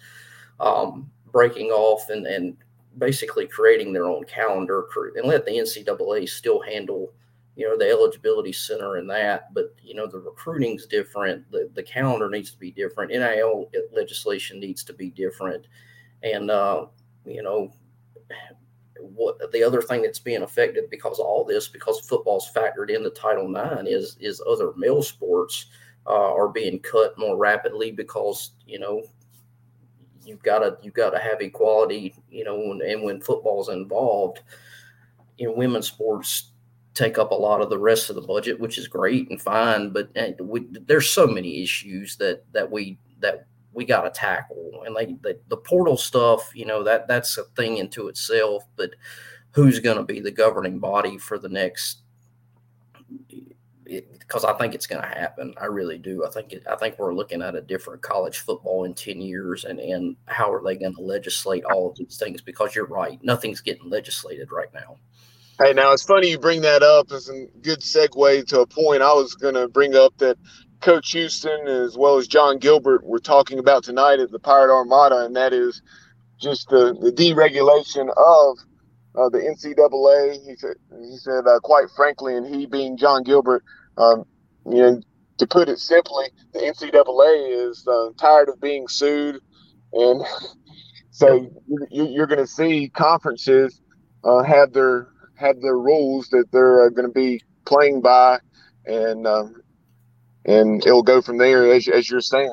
um, 0.61 1.11
breaking 1.33 1.71
off 1.71 2.09
and 2.09 2.25
and 2.27 2.57
basically 2.99 3.49
creating 3.49 3.93
their 3.93 4.07
own 4.07 4.23
calendar 4.25 4.87
and 5.17 5.27
let 5.27 5.45
the 5.45 5.51
NCAA 5.51 6.29
still 6.29 6.61
handle 6.61 7.13
you 7.57 7.69
know 7.69 7.79
the 7.79 7.89
eligibility 7.89 8.53
center 8.53 8.97
and 8.97 9.09
that 9.09 9.53
but 9.55 9.75
you 9.83 9.95
know 9.95 10.07
the 10.07 10.19
recruiting's 10.19 10.87
different 10.87 11.49
the, 11.53 11.71
the 11.75 11.83
calendar 11.83 12.29
needs 12.29 12.51
to 12.51 12.59
be 12.59 12.71
different 12.73 13.13
nil 13.13 13.71
legislation 13.93 14.59
needs 14.59 14.83
to 14.85 14.93
be 14.93 15.11
different. 15.11 15.67
And 16.23 16.51
uh, 16.51 16.87
you 17.27 17.43
know 17.43 17.73
what 18.99 19.53
the 19.53 19.63
other 19.63 19.83
thing 19.83 20.03
that's 20.03 20.19
being 20.19 20.43
affected 20.43 20.89
because 20.91 21.19
of 21.19 21.27
all 21.27 21.45
this 21.45 21.69
because 21.69 22.01
football's 22.01 22.51
factored 22.55 22.91
into 22.91 23.11
title 23.11 23.55
ix 23.55 23.89
is 23.89 24.17
is 24.21 24.43
other 24.49 24.73
male 24.77 25.03
sports 25.03 25.67
uh, 26.07 26.35
are 26.35 26.49
being 26.49 26.79
cut 26.81 27.19
more 27.19 27.37
rapidly 27.37 27.91
because 27.91 28.53
you 28.67 28.79
know 28.79 29.03
you've 30.25 30.43
got 30.43 30.61
to 30.61 30.79
you've 30.83 30.95
got 30.95 31.11
to 31.11 31.19
have 31.19 31.41
equality 31.41 32.15
you 32.31 32.45
know 32.45 32.73
and 32.73 33.03
when 33.03 33.21
football's 33.21 33.69
involved 33.69 34.41
know 35.39 35.53
women's 35.53 35.89
sports 35.89 36.53
take 36.95 37.19
up 37.19 37.33
a 37.33 37.35
lot 37.35 37.61
of 37.61 37.71
the 37.71 37.79
rest 37.79 38.09
of 38.09 38.17
the 38.17 38.23
budget, 38.23 38.59
which 38.59 38.79
is 38.79 38.89
great 38.89 39.29
and 39.29 39.41
fine. 39.41 39.91
But 39.91 40.11
eh, 40.15 40.33
we, 40.41 40.67
there's 40.71 41.11
so 41.11 41.27
many 41.27 41.63
issues 41.63 42.17
that 42.17 42.45
that 42.53 42.71
we 42.71 42.99
that 43.21 43.47
we 43.73 43.85
got 43.85 44.03
to 44.03 44.11
tackle, 44.11 44.83
and 44.87 44.95
like 44.95 45.21
the, 45.23 45.39
the 45.49 45.57
portal 45.57 45.97
stuff, 45.97 46.51
you 46.55 46.65
know 46.65 46.83
that 46.85 47.09
that's 47.09 47.37
a 47.37 47.45
thing 47.57 47.79
into 47.79 48.09
itself. 48.09 48.65
But 48.77 48.91
who's 49.51 49.81
going 49.81 49.99
to 49.99 50.05
be 50.05 50.21
the 50.21 50.31
governing 50.31 50.79
body 50.79 51.19
for 51.19 51.39
the 51.39 51.49
next? 51.49 51.99
Eh, 53.91 54.01
because 54.19 54.45
I 54.45 54.55
think 54.55 54.75
it's 54.75 54.87
going 54.87 55.03
to 55.03 55.09
happen. 55.09 55.53
I 55.61 55.67
really 55.67 55.99
do. 55.99 56.25
I 56.25 56.31
think 56.31 56.53
it, 56.53 56.65
I 56.71 56.77
think 56.77 56.99
we're 56.99 57.13
looking 57.15 57.43
at 57.43 57.55
a 57.55 57.61
different 57.61 58.01
college 58.01 58.39
football 58.39 58.85
in 58.85 58.95
ten 58.95 59.21
years, 59.21 59.65
and 59.65 59.81
and 59.81 60.17
how 60.27 60.53
are 60.53 60.63
they 60.63 60.77
going 60.77 60.95
to 60.95 61.03
legislate 61.03 61.65
all 61.65 61.91
of 61.91 61.97
these 61.97 62.17
things? 62.19 62.41
Because 62.41 62.75
you're 62.75 62.87
right, 62.87 63.19
nothing's 63.23 63.61
getting 63.61 63.91
legislated 63.91 64.53
right 64.53 64.73
now. 64.73 64.97
Hey, 65.57 65.73
now 65.73 65.93
it's 65.93 66.03
funny 66.03 66.31
you 66.31 66.39
bring 66.39 66.63
that 66.63 66.83
up. 66.83 67.13
As 67.13 67.29
a 67.29 67.47
good 67.63 67.79
segue 67.79 68.45
to 68.49 68.61
a 68.63 68.67
point 68.67 69.03
I 69.03 69.13
was 69.13 69.35
going 69.37 69.55
to 69.55 69.69
bring 69.69 69.95
up 69.95 70.13
that 70.19 70.37
Coach 70.81 71.13
Houston 71.13 71.69
as 71.69 71.97
well 71.97 72.19
as 72.19 72.27
Jon 72.27 72.59
Gilbert 72.59 73.07
were 73.07 73.21
talking 73.21 73.61
about 73.61 73.85
tonight 73.85 74.19
at 74.19 74.33
the 74.33 74.41
Pirate 74.41 74.75
Armada, 74.75 75.25
and 75.25 75.37
that 75.37 75.53
is 75.53 75.81
just 76.41 76.69
the, 76.71 76.97
the 77.01 77.13
deregulation 77.13 78.09
of 78.09 78.59
uh, 79.15 79.29
the 79.29 79.39
NCAA. 79.39 80.45
He 80.45 80.57
said, 80.57 80.75
he 80.99 81.17
said 81.19 81.47
uh, 81.47 81.61
quite 81.61 81.87
frankly, 81.95 82.37
and 82.37 82.53
he 82.53 82.67
being 82.67 82.97
Jon 82.97 83.23
Gilbert, 83.23 83.63
um, 83.97 84.25
you 84.69 84.79
know, 84.83 85.01
to 85.39 85.47
put 85.47 85.69
it 85.69 85.79
simply, 85.79 86.27
the 86.53 86.59
NCAA 86.59 87.69
is 87.71 87.87
uh, 87.87 88.09
tired 88.19 88.49
of 88.49 88.61
being 88.61 88.89
sued, 88.89 89.41
and 89.93 90.21
so 91.11 91.49
you're, 91.93 92.09
you're 92.09 92.27
going 92.27 92.41
to 92.41 92.47
see 92.49 92.89
conferences 92.89 93.81
uh, 94.25 94.43
have 94.43 94.73
their 94.73 95.14
have 95.37 95.61
their 95.61 95.79
rules 95.79 96.29
that 96.29 96.47
they're 96.53 96.87
uh, 96.87 96.89
going 96.91 97.09
to 97.09 97.13
be 97.13 97.43
playing 97.65 98.01
by, 98.01 98.39
and 98.87 99.27
um, 99.27 99.63
and 100.45 100.85
it'll 100.87 101.03
go 101.03 101.21
from 101.21 101.39
there 101.39 101.73
as 101.73 101.89
as 101.89 102.11
you're 102.11 102.21
saying. 102.21 102.53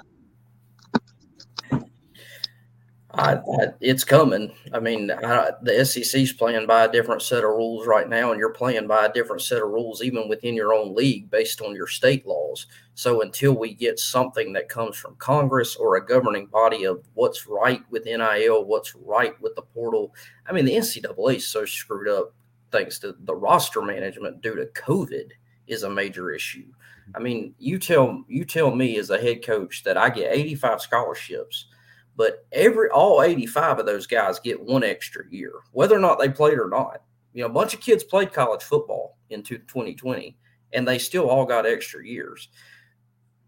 I, 3.14 3.34
I, 3.34 3.68
it's 3.82 4.06
coming. 4.06 4.54
I 4.74 4.80
mean, 4.80 5.12
I, 5.12 5.52
the 5.62 5.84
SEC's 5.84 6.32
playing 6.32 6.66
by 6.66 6.86
a 6.86 6.92
different 6.92 7.22
set 7.22 7.44
of 7.44 7.50
rules 7.50 7.86
right 7.86 8.08
now, 8.08 8.32
and 8.32 8.40
you're 8.40 8.54
playing 8.54 8.88
by 8.88 9.06
a 9.06 9.12
different 9.12 9.42
set 9.42 9.62
of 9.62 9.70
rules 9.70 10.02
even 10.02 10.30
within 10.30 10.56
your 10.56 10.74
own 10.74 10.96
league 10.96 11.30
based 11.30 11.60
on 11.62 11.76
your 11.76 11.88
state 11.88 12.26
laws. 12.26 12.68
So 12.94 13.22
until 13.22 13.54
we 13.54 13.74
get 13.74 14.00
something 14.00 14.54
that 14.54 14.70
comes 14.70 14.96
from 14.96 15.16
Congress 15.18 15.76
or 15.76 15.98
a 15.98 16.06
governing 16.06 16.46
body 16.46 16.86
of 16.86 17.04
what's 17.14 17.48
right 17.48 17.82
with 17.90 18.06
NIL, 18.06 18.64
what's 18.64 18.96
right 18.96 19.40
with 19.42 19.56
the 19.56 19.62
portal, 19.62 20.16
I 20.48 20.54
mean, 20.54 20.64
the 20.64 20.76
NCAA 20.76 21.36
is 21.36 21.48
so 21.48 21.66
screwed 21.66 22.08
up 22.08 22.34
thanks 22.72 23.00
to 23.00 23.16
the 23.24 23.36
roster 23.36 23.82
management 23.82 24.42
due 24.42 24.56
to 24.56 24.66
COVID 24.68 25.32
is 25.68 25.84
a 25.84 25.90
major 25.90 26.32
issue. 26.32 26.68
I 27.16 27.20
mean, 27.20 27.54
you 27.58 27.78
tell 27.80 28.24
you 28.28 28.46
tell 28.46 28.74
me 28.74 28.98
as 28.98 29.10
a 29.10 29.22
head 29.22 29.46
coach 29.46 29.84
that 29.84 29.98
I 29.98 30.10
get 30.10 30.34
85 30.34 30.82
scholarships, 30.82 31.68
but 32.16 32.46
every 32.52 32.90
all 32.90 33.22
85 33.22 33.80
of 33.80 33.86
those 33.86 34.08
guys 34.08 34.40
get 34.40 34.62
one 34.62 34.84
extra 34.84 35.24
year, 35.30 35.54
whether 35.72 35.96
or 35.96 36.00
not 36.00 36.20
they 36.20 36.30
played 36.30 36.60
or 36.60 36.70
not. 36.70 37.02
You 37.34 37.42
know, 37.42 37.48
a 37.48 37.54
bunch 37.54 37.74
of 37.74 37.82
kids 37.82 38.04
played 38.04 38.34
college 38.34 38.64
football 38.64 39.18
into 39.30 39.58
2020 39.58 40.38
and 40.74 40.88
they 40.88 40.98
still 40.98 41.30
all 41.30 41.46
got 41.46 41.66
extra 41.66 42.06
years. 42.06 42.50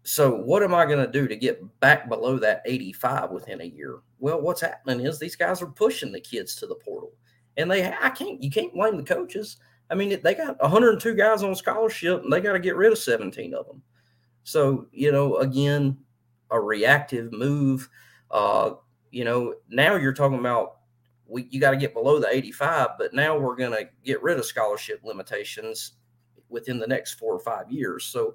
So 0.02 0.34
what 0.34 0.62
am 0.62 0.74
I 0.74 0.84
going 0.84 1.04
to 1.04 1.10
do 1.10 1.26
to 1.26 1.36
get 1.36 1.80
back 1.80 2.08
below 2.08 2.38
that 2.38 2.62
85 2.66 3.30
within 3.30 3.62
a 3.62 3.64
year? 3.64 4.00
Well, 4.18 4.40
what's 4.40 4.60
happening 4.60 5.06
is 5.06 5.18
these 5.18 5.36
guys 5.36 5.62
are 5.62 5.66
pushing 5.66 6.12
the 6.12 6.20
kids 6.20 6.54
to 6.56 6.66
the 6.66 6.74
portal 6.74 7.12
and 7.56 7.70
they 7.70 7.86
I 7.86 8.10
can't 8.10 8.42
you 8.42 8.50
can't 8.50 8.74
blame 8.74 8.96
the 8.96 9.02
coaches. 9.02 9.58
I 9.90 9.94
mean, 9.94 10.18
they 10.22 10.34
got 10.34 10.60
102 10.62 11.14
guys 11.14 11.42
on 11.42 11.54
scholarship, 11.54 12.24
and 12.24 12.32
they 12.32 12.40
got 12.40 12.54
to 12.54 12.58
get 12.58 12.76
rid 12.76 12.92
of 12.92 12.98
17 12.98 13.54
of 13.54 13.66
them. 13.66 13.82
So 14.42 14.86
you 14.92 15.12
know, 15.12 15.36
again, 15.36 15.98
a 16.50 16.60
reactive 16.60 17.32
move. 17.32 17.88
Uh, 18.30 18.72
you 19.10 19.24
know, 19.24 19.54
now 19.68 19.96
you're 19.96 20.12
talking 20.12 20.38
about 20.38 20.76
we 21.26 21.46
you 21.50 21.60
got 21.60 21.70
to 21.70 21.76
get 21.76 21.94
below 21.94 22.18
the 22.18 22.28
85, 22.28 22.90
but 22.98 23.14
now 23.14 23.38
we're 23.38 23.56
going 23.56 23.72
to 23.72 23.88
get 24.04 24.22
rid 24.22 24.38
of 24.38 24.44
scholarship 24.44 25.00
limitations 25.04 25.92
within 26.48 26.78
the 26.78 26.86
next 26.86 27.14
four 27.14 27.34
or 27.34 27.40
five 27.40 27.70
years. 27.70 28.04
So 28.04 28.34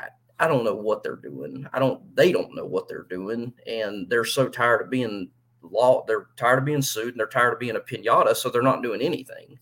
I, 0.00 0.08
I 0.38 0.48
don't 0.48 0.64
know 0.64 0.74
what 0.74 1.02
they're 1.02 1.16
doing. 1.16 1.66
I 1.72 1.78
don't. 1.78 2.14
They 2.16 2.32
don't 2.32 2.54
know 2.54 2.66
what 2.66 2.88
they're 2.88 3.06
doing, 3.08 3.52
and 3.66 4.08
they're 4.08 4.24
so 4.24 4.48
tired 4.48 4.82
of 4.82 4.90
being 4.90 5.30
law 5.70 6.04
they're 6.06 6.26
tired 6.36 6.58
of 6.58 6.64
being 6.64 6.82
sued 6.82 7.08
and 7.08 7.18
they're 7.18 7.26
tired 7.26 7.52
of 7.52 7.58
being 7.58 7.76
a 7.76 7.80
pinata 7.80 8.34
so 8.34 8.48
they're 8.48 8.62
not 8.62 8.82
doing 8.82 9.00
anything. 9.00 9.58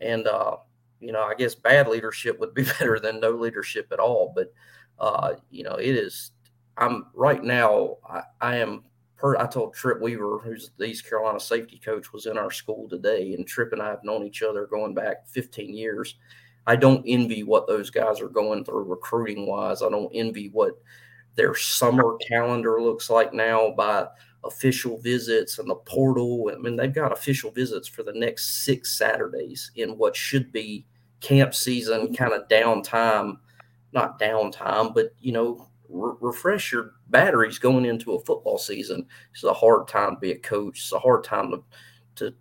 And 0.00 0.28
uh, 0.28 0.58
you 1.00 1.12
know 1.12 1.22
i 1.22 1.34
guess 1.34 1.54
bad 1.54 1.88
leadership 1.88 2.38
would 2.38 2.54
be 2.54 2.64
better 2.78 2.98
than 2.98 3.20
no 3.20 3.30
leadership 3.30 3.88
at 3.92 4.00
all 4.00 4.32
but 4.34 4.52
uh, 4.98 5.34
you 5.50 5.62
know 5.62 5.74
it 5.74 5.94
is 5.94 6.32
i'm 6.76 7.06
right 7.14 7.42
now 7.42 7.96
i, 8.08 8.22
I 8.40 8.56
am 8.56 8.84
per 9.16 9.36
i 9.36 9.46
told 9.46 9.74
trip 9.74 10.00
weaver 10.00 10.38
who's 10.38 10.70
the 10.76 10.86
east 10.86 11.08
carolina 11.08 11.40
safety 11.40 11.80
coach 11.84 12.12
was 12.12 12.26
in 12.26 12.36
our 12.36 12.50
school 12.50 12.88
today 12.88 13.34
and 13.34 13.46
trip 13.46 13.72
and 13.72 13.82
i 13.82 13.88
have 13.88 14.04
known 14.04 14.24
each 14.24 14.42
other 14.42 14.66
going 14.66 14.94
back 14.94 15.26
15 15.28 15.74
years. 15.74 16.16
I 16.66 16.76
don't 16.76 17.02
envy 17.06 17.44
what 17.44 17.66
those 17.66 17.88
guys 17.88 18.20
are 18.20 18.28
going 18.28 18.62
through 18.62 18.82
recruiting 18.84 19.46
wise 19.46 19.82
i 19.82 19.88
don't 19.88 20.12
envy 20.12 20.50
what 20.50 20.72
their 21.34 21.54
summer 21.54 22.18
calendar 22.28 22.82
looks 22.82 23.08
like 23.08 23.32
now 23.32 23.70
by 23.70 24.06
official 24.44 24.98
visits 24.98 25.58
and 25.58 25.68
the 25.68 25.74
portal. 25.74 26.50
I 26.52 26.58
mean, 26.58 26.76
they've 26.76 26.92
got 26.92 27.12
official 27.12 27.50
visits 27.50 27.88
for 27.88 28.02
the 28.02 28.12
next 28.12 28.64
six 28.64 28.96
Saturdays 28.96 29.70
in 29.76 29.98
what 29.98 30.16
should 30.16 30.52
be 30.52 30.86
camp 31.20 31.54
season 31.54 32.14
kind 32.14 32.32
of 32.32 32.48
downtime, 32.48 33.38
not 33.92 34.20
downtime, 34.20 34.94
but 34.94 35.12
you 35.20 35.32
know, 35.32 35.68
re- 35.88 36.16
refresh 36.20 36.72
your 36.72 36.92
batteries 37.08 37.58
going 37.58 37.84
into 37.84 38.12
a 38.12 38.20
football 38.20 38.58
season. 38.58 39.06
It's 39.32 39.44
a 39.44 39.52
hard 39.52 39.88
time 39.88 40.14
to 40.14 40.20
be 40.20 40.32
a 40.32 40.38
coach. 40.38 40.78
It's 40.78 40.92
a 40.92 40.98
hard 40.98 41.24
time 41.24 41.50
to 41.50 41.62
to 42.16 42.34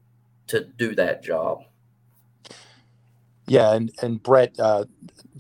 to 0.48 0.66
do 0.78 0.96
that 0.96 1.24
job. 1.24 1.64
Yeah, 3.48 3.74
and 3.74 3.92
and 4.02 4.22
Brett, 4.22 4.60
uh, 4.60 4.86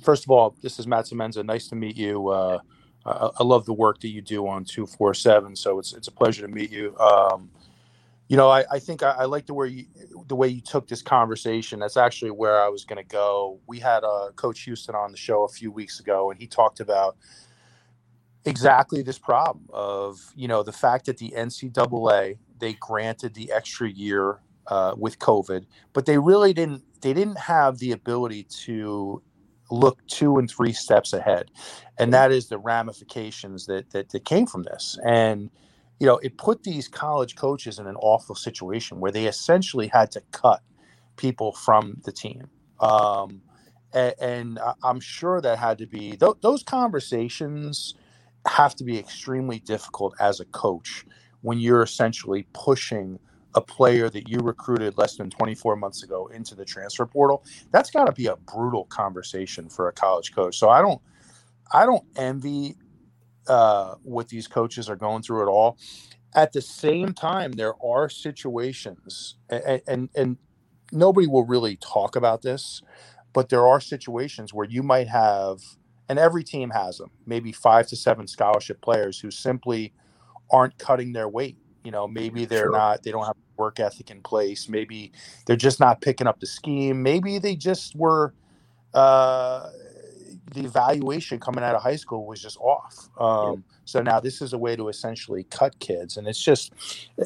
first 0.01 0.23
of 0.23 0.31
all, 0.31 0.55
this 0.61 0.79
is 0.79 0.87
Matt 0.87 1.05
Semenza. 1.05 1.43
Nice 1.43 1.67
to 1.67 1.75
meet 1.75 1.97
you. 1.97 2.29
Uh, 2.29 2.59
I, 3.07 3.29
I 3.39 3.43
love 3.43 3.65
the 3.65 3.73
work 3.73 3.99
that 4.01 4.09
you 4.09 4.21
do 4.21 4.47
on 4.47 4.65
247. 4.65 5.55
So 5.55 5.79
it's, 5.79 5.93
it's 5.93 6.07
a 6.07 6.11
pleasure 6.11 6.45
to 6.45 6.53
meet 6.53 6.71
you. 6.71 6.97
Um, 6.97 7.49
you 8.27 8.35
know, 8.35 8.49
I, 8.49 8.65
I 8.69 8.79
think 8.79 9.03
I, 9.03 9.11
I, 9.11 9.25
like 9.25 9.45
the 9.45 9.53
way 9.53 9.69
you, 9.69 9.85
the 10.27 10.35
way 10.35 10.49
you 10.49 10.59
took 10.59 10.87
this 10.87 11.01
conversation. 11.01 11.79
That's 11.79 11.95
actually 11.95 12.31
where 12.31 12.61
I 12.61 12.67
was 12.67 12.83
going 12.83 13.01
to 13.01 13.07
go. 13.07 13.59
We 13.67 13.79
had 13.79 14.03
uh, 14.03 14.31
Coach 14.35 14.61
Houston 14.61 14.95
on 14.95 15.11
the 15.11 15.17
show 15.17 15.43
a 15.43 15.47
few 15.47 15.71
weeks 15.71 16.01
ago, 16.01 16.29
and 16.29 16.39
he 16.39 16.45
talked 16.45 16.81
about 16.81 17.15
exactly 18.45 19.01
this 19.01 19.17
problem 19.17 19.65
of 19.69 20.19
you 20.35 20.47
know 20.47 20.63
the 20.63 20.71
fact 20.71 21.05
that 21.05 21.17
the 21.17 21.33
NCAA 21.35 22.37
they 22.59 22.73
granted 22.73 23.33
the 23.33 23.51
extra 23.51 23.89
year 23.89 24.39
uh, 24.67 24.93
with 24.97 25.19
COVID, 25.19 25.65
but 25.93 26.05
they 26.05 26.17
really 26.17 26.53
didn't 26.53 26.83
they 27.01 27.13
didn't 27.13 27.37
have 27.37 27.77
the 27.77 27.91
ability 27.93 28.43
to 28.43 29.21
look 29.71 30.05
two 30.07 30.37
and 30.37 30.49
three 30.49 30.73
steps 30.73 31.13
ahead. 31.13 31.51
And 31.99 32.13
that 32.13 32.31
is 32.31 32.47
the 32.47 32.57
ramifications 32.57 33.65
that, 33.67 33.91
that 33.91 34.09
that 34.09 34.25
came 34.25 34.45
from 34.47 34.63
this. 34.63 34.97
And 35.05 35.49
you 35.99 36.07
know 36.07 36.17
it 36.17 36.37
put 36.37 36.63
these 36.63 36.87
college 36.87 37.35
coaches 37.35 37.79
in 37.79 37.87
an 37.87 37.95
awful 37.97 38.35
situation 38.35 38.99
where 38.99 39.11
they 39.11 39.25
essentially 39.25 39.87
had 39.87 40.11
to 40.11 40.21
cut 40.31 40.61
people 41.17 41.53
from 41.53 42.01
the 42.05 42.11
team. 42.11 42.49
Um, 42.79 43.41
and, 43.93 44.13
and, 44.19 44.59
i'm 44.83 44.99
sure 44.99 45.41
that 45.41 45.57
had 45.57 45.77
to 45.77 45.87
be 45.87 46.15
th- 46.17 46.35
those 46.41 46.61
conversations 46.63 47.95
have 48.45 48.75
to 48.75 48.83
be 48.83 48.99
extremely 48.99 49.59
difficult 49.59 50.13
as 50.19 50.39
a 50.39 50.45
coach 50.45 51.05
when 51.41 51.59
you're 51.59 51.83
essentially 51.83 52.47
pushing 52.53 53.19
a 53.55 53.61
player 53.61 54.09
that 54.09 54.29
you 54.29 54.39
recruited 54.39 54.97
less 54.97 55.17
than 55.17 55.29
24 55.29 55.75
months 55.75 56.03
ago 56.03 56.27
into 56.27 56.55
the 56.55 56.65
transfer 56.65 57.05
portal 57.05 57.43
that's 57.71 57.91
got 57.91 58.05
to 58.05 58.11
be 58.13 58.27
a 58.27 58.35
brutal 58.37 58.85
conversation 58.85 59.69
for 59.69 59.89
a 59.89 59.93
college 59.93 60.33
coach 60.33 60.57
so 60.57 60.69
i 60.69 60.81
don't 60.81 61.01
i 61.73 61.85
don't 61.85 62.05
envy 62.17 62.75
uh, 63.47 63.95
what 64.03 64.29
these 64.29 64.47
coaches 64.47 64.89
are 64.89 64.95
going 64.97 65.23
through 65.23 65.41
at 65.41 65.47
all 65.49 65.77
at 66.35 66.53
the 66.53 66.61
same 66.61 67.13
time 67.13 67.53
there 67.53 67.75
are 67.83 68.09
situations 68.09 69.37
and, 69.49 69.81
and 69.87 70.09
and 70.15 70.37
nobody 70.91 71.27
will 71.27 71.45
really 71.45 71.77
talk 71.77 72.15
about 72.15 72.41
this 72.43 72.73
but 73.33 73.49
there 73.49 73.67
are 73.67 73.79
situations 73.79 74.53
where 74.53 74.67
you 74.67 74.83
might 74.83 75.07
have, 75.07 75.59
and 76.09 76.17
every 76.19 76.43
team 76.43 76.71
has 76.71 76.97
them, 76.97 77.11
maybe 77.25 77.51
five 77.51 77.87
to 77.87 77.95
seven 77.95 78.27
scholarship 78.27 78.81
players 78.81 79.19
who 79.19 79.31
simply 79.31 79.93
aren't 80.51 80.77
cutting 80.79 81.13
their 81.13 81.29
weight. 81.29 81.57
You 81.87 81.91
know, 81.91 82.05
maybe 82.05 82.43
they're 82.43 82.63
sure. 82.63 82.71
not, 82.73 83.03
they 83.03 83.11
don't 83.11 83.25
have 83.25 83.37
work 83.55 83.79
ethic 83.79 84.11
in 84.11 84.21
place. 84.21 84.67
Maybe 84.67 85.13
they're 85.45 85.55
just 85.55 85.79
not 85.79 86.01
picking 86.01 86.27
up 86.27 86.41
the 86.41 86.45
scheme. 86.45 87.01
Maybe 87.01 87.39
they 87.39 87.55
just 87.55 87.95
were, 87.95 88.33
uh, 88.93 89.69
the 90.53 90.65
evaluation 90.65 91.39
coming 91.39 91.63
out 91.63 91.75
of 91.75 91.81
high 91.81 91.95
school 91.95 92.25
was 92.25 92.41
just 92.41 92.57
off. 92.57 93.07
Um, 93.17 93.63
so 93.85 94.01
now 94.01 94.19
this 94.19 94.41
is 94.41 94.51
a 94.51 94.57
way 94.57 94.75
to 94.75 94.89
essentially 94.89 95.45
cut 95.45 95.79
kids, 95.79 96.17
and 96.17 96.27
it's 96.27 96.43
just 96.43 96.73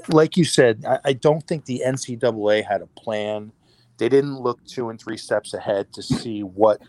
like 0.10 0.38
you 0.38 0.46
said. 0.46 0.86
I, 0.88 1.00
I, 1.06 1.14
don't 1.14 1.42
think 1.48 1.66
the 1.66 1.82
NCAA 1.84 2.64
had 2.64 2.84
a 2.84 2.88
plan. 2.88 3.52
They 3.98 4.10
didn't 4.10 4.40
look 4.42 4.64
two 4.66 4.92
and 4.92 5.02
three 5.02 5.18
steps 5.18 5.56
ahead 5.56 5.92
to 5.94 6.04
see 6.04 6.44
what, 6.44 6.82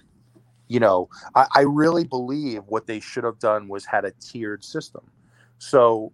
you 0.68 0.78
know. 0.78 1.08
I, 1.34 1.46
I 1.56 1.60
really 1.62 2.04
believe 2.04 2.64
what 2.66 2.86
they 2.86 3.00
should 3.00 3.24
have 3.24 3.38
done 3.38 3.66
was 3.66 3.86
had 3.86 4.04
a 4.04 4.10
tiered 4.20 4.62
system. 4.62 5.04
So, 5.56 6.12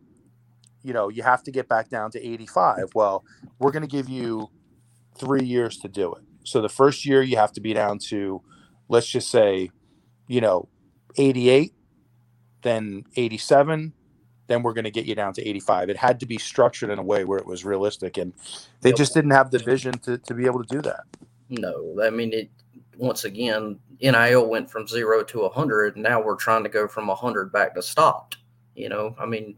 you 0.82 0.92
know, 0.92 1.08
you 1.08 1.22
have 1.22 1.42
to 1.44 1.50
get 1.50 1.68
back 1.68 1.88
down 1.88 2.10
to 2.12 2.24
85. 2.24 2.90
Well, 2.94 3.24
we're 3.58 3.72
going 3.72 3.82
to 3.82 3.88
give 3.88 4.08
you 4.08 4.48
three 5.18 5.44
years 5.44 5.76
to 5.78 5.88
do 5.88 6.14
it. 6.14 6.22
So 6.44 6.60
the 6.60 6.68
first 6.68 7.04
year 7.04 7.22
you 7.22 7.36
have 7.36 7.52
to 7.52 7.60
be 7.60 7.74
down 7.74 7.98
to, 8.08 8.42
let's 8.88 9.06
just 9.06 9.30
say 9.30 9.70
you 10.28 10.40
know, 10.40 10.68
88, 11.16 11.72
then 12.62 13.04
87, 13.16 13.92
then 14.46 14.62
we're 14.62 14.74
going 14.74 14.84
to 14.84 14.90
get 14.90 15.06
you 15.06 15.14
down 15.14 15.32
to 15.34 15.46
85. 15.46 15.90
It 15.90 15.96
had 15.96 16.20
to 16.20 16.26
be 16.26 16.38
structured 16.38 16.90
in 16.90 16.98
a 16.98 17.02
way 17.02 17.24
where 17.24 17.38
it 17.38 17.46
was 17.46 17.64
realistic, 17.64 18.16
and 18.16 18.32
they 18.82 18.92
just 18.92 19.14
didn't 19.14 19.32
have 19.32 19.50
the 19.50 19.58
vision 19.58 19.98
to, 20.00 20.18
to 20.18 20.34
be 20.34 20.46
able 20.46 20.62
to 20.62 20.68
do 20.68 20.82
that. 20.82 21.04
No, 21.48 21.96
I 22.02 22.10
mean, 22.10 22.32
it 22.32 22.50
once 22.98 23.24
again, 23.24 23.78
NIL 24.00 24.48
went 24.48 24.70
from 24.70 24.86
zero 24.86 25.22
to 25.24 25.40
100. 25.42 25.94
And 25.94 26.02
Now 26.02 26.20
we're 26.20 26.36
trying 26.36 26.64
to 26.64 26.68
go 26.68 26.86
from 26.88 27.06
100 27.06 27.52
back 27.52 27.74
to 27.74 27.82
stopped. 27.82 28.38
You 28.74 28.88
know, 28.88 29.14
I 29.18 29.26
mean, 29.26 29.56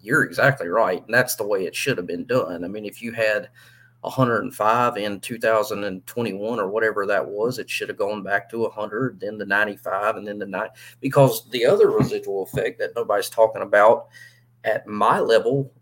you're 0.00 0.24
exactly 0.24 0.68
right. 0.68 1.04
And 1.04 1.14
that's 1.14 1.36
the 1.36 1.46
way 1.46 1.64
it 1.64 1.74
should 1.74 1.98
have 1.98 2.06
been 2.06 2.26
done. 2.26 2.64
I 2.64 2.68
mean, 2.68 2.84
if 2.84 3.02
you 3.02 3.12
had 3.12 3.48
105 4.02 4.96
in 4.96 5.20
2021 5.20 6.58
or 6.58 6.68
whatever 6.68 7.06
that 7.06 7.26
was. 7.26 7.58
It 7.58 7.68
should 7.68 7.88
have 7.88 7.98
gone 7.98 8.22
back 8.22 8.48
to 8.50 8.60
100, 8.60 9.20
then 9.20 9.36
the 9.36 9.46
95, 9.46 10.16
and 10.16 10.26
then 10.26 10.38
the 10.38 10.46
9. 10.46 10.68
Because 11.00 11.48
the 11.50 11.66
other 11.66 11.90
residual 11.90 12.44
effect 12.44 12.78
that 12.78 12.92
nobody's 12.96 13.28
talking 13.28 13.62
about 13.62 14.08
at 14.64 14.86
my 14.86 15.20
level, 15.20 15.72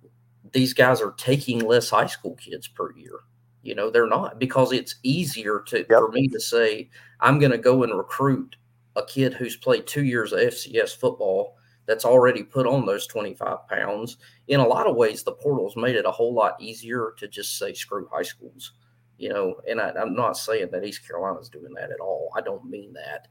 these 0.52 0.72
guys 0.72 1.00
are 1.00 1.12
taking 1.12 1.60
less 1.60 1.90
high 1.90 2.06
school 2.06 2.34
kids 2.36 2.66
per 2.66 2.92
year. 2.92 3.20
You 3.62 3.74
know, 3.74 3.90
they're 3.90 4.06
not 4.06 4.38
because 4.38 4.72
it's 4.72 4.96
easier 5.02 5.62
to 5.66 5.78
yep. 5.78 5.88
for 5.88 6.10
me 6.10 6.28
to 6.28 6.40
say, 6.40 6.88
I'm 7.20 7.38
going 7.38 7.52
to 7.52 7.58
go 7.58 7.82
and 7.82 7.96
recruit 7.96 8.56
a 8.96 9.04
kid 9.04 9.34
who's 9.34 9.56
played 9.56 9.86
two 9.86 10.04
years 10.04 10.32
of 10.32 10.40
FCS 10.40 10.96
football 10.96 11.57
that's 11.88 12.04
already 12.04 12.42
put 12.42 12.66
on 12.66 12.84
those 12.84 13.06
25 13.06 13.66
pounds. 13.66 14.18
In 14.46 14.60
a 14.60 14.66
lot 14.66 14.86
of 14.86 14.94
ways, 14.94 15.22
the 15.22 15.32
portals 15.32 15.74
made 15.74 15.96
it 15.96 16.04
a 16.04 16.10
whole 16.10 16.34
lot 16.34 16.60
easier 16.60 17.14
to 17.16 17.26
just 17.26 17.58
say 17.58 17.72
screw 17.72 18.06
high 18.12 18.22
schools, 18.22 18.74
you 19.16 19.30
know. 19.30 19.56
And 19.66 19.80
I, 19.80 19.92
am 19.96 20.14
not 20.14 20.36
saying 20.36 20.68
that 20.70 20.84
East 20.84 21.08
Carolina's 21.08 21.48
doing 21.48 21.72
that 21.74 21.90
at 21.90 21.98
all. 21.98 22.30
I 22.36 22.42
don't 22.42 22.66
mean 22.66 22.92
that. 22.92 23.26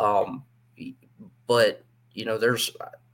Um, 0.00 0.44
but 1.48 1.84
you 2.12 2.24
know, 2.24 2.38
there's 2.38 2.70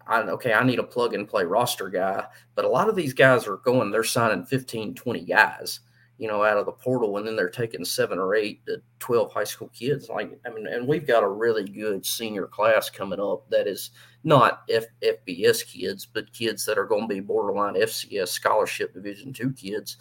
I, 0.06 0.20
okay, 0.20 0.52
I 0.52 0.62
need 0.62 0.78
a 0.78 0.84
plug 0.84 1.14
and 1.14 1.26
play 1.26 1.44
roster 1.44 1.88
guy, 1.88 2.26
but 2.54 2.66
a 2.66 2.68
lot 2.68 2.90
of 2.90 2.94
these 2.94 3.14
guys 3.14 3.48
are 3.48 3.56
going, 3.56 3.90
they're 3.90 4.04
signing 4.04 4.44
15, 4.44 4.94
20 4.94 5.24
guys 5.24 5.80
you 6.22 6.28
know, 6.28 6.44
out 6.44 6.56
of 6.56 6.66
the 6.66 6.72
portal, 6.72 7.16
and 7.16 7.26
then 7.26 7.34
they're 7.34 7.50
taking 7.50 7.84
seven 7.84 8.16
or 8.16 8.36
eight 8.36 8.64
to 8.66 8.80
twelve 9.00 9.32
high 9.32 9.42
school 9.42 9.66
kids. 9.76 10.08
Like, 10.08 10.38
I 10.46 10.50
mean, 10.50 10.68
and 10.68 10.86
we've 10.86 11.04
got 11.04 11.24
a 11.24 11.28
really 11.28 11.64
good 11.64 12.06
senior 12.06 12.46
class 12.46 12.88
coming 12.88 13.18
up 13.18 13.50
that 13.50 13.66
is 13.66 13.90
not 14.22 14.62
F- 14.70 14.84
FBS 15.02 15.66
kids, 15.66 16.06
but 16.06 16.32
kids 16.32 16.64
that 16.64 16.78
are 16.78 16.86
going 16.86 17.08
to 17.08 17.14
be 17.14 17.18
borderline 17.18 17.74
FCS 17.74 18.28
scholarship 18.28 18.94
Division 18.94 19.32
two 19.32 19.50
kids. 19.50 19.96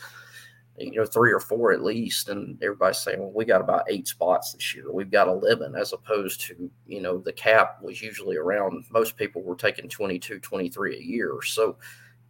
You 0.77 0.97
know, 0.97 1.05
three 1.05 1.31
or 1.33 1.39
four 1.39 1.73
at 1.73 1.81
least, 1.83 2.29
and 2.29 2.55
everybody's 2.61 2.99
saying, 2.99 3.19
"Well, 3.19 3.33
we 3.33 3.43
got 3.43 3.61
about 3.61 3.85
eight 3.89 4.07
spots 4.07 4.53
this 4.53 4.75
year. 4.75 4.93
We've 4.93 5.09
got 5.09 5.27
eleven, 5.27 5.73
as 5.73 5.91
opposed 5.91 6.41
to 6.41 6.69
you 6.85 7.01
know 7.01 7.17
the 7.17 7.33
cap 7.33 7.79
was 7.81 7.99
usually 7.99 8.37
around. 8.37 8.85
Most 8.91 9.17
people 9.17 9.41
were 9.41 9.55
taking 9.55 9.89
22, 9.89 10.39
23 10.39 10.97
a 10.97 11.01
year. 11.01 11.39
So, 11.43 11.77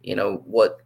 you 0.02 0.16
know 0.16 0.36
what 0.46 0.80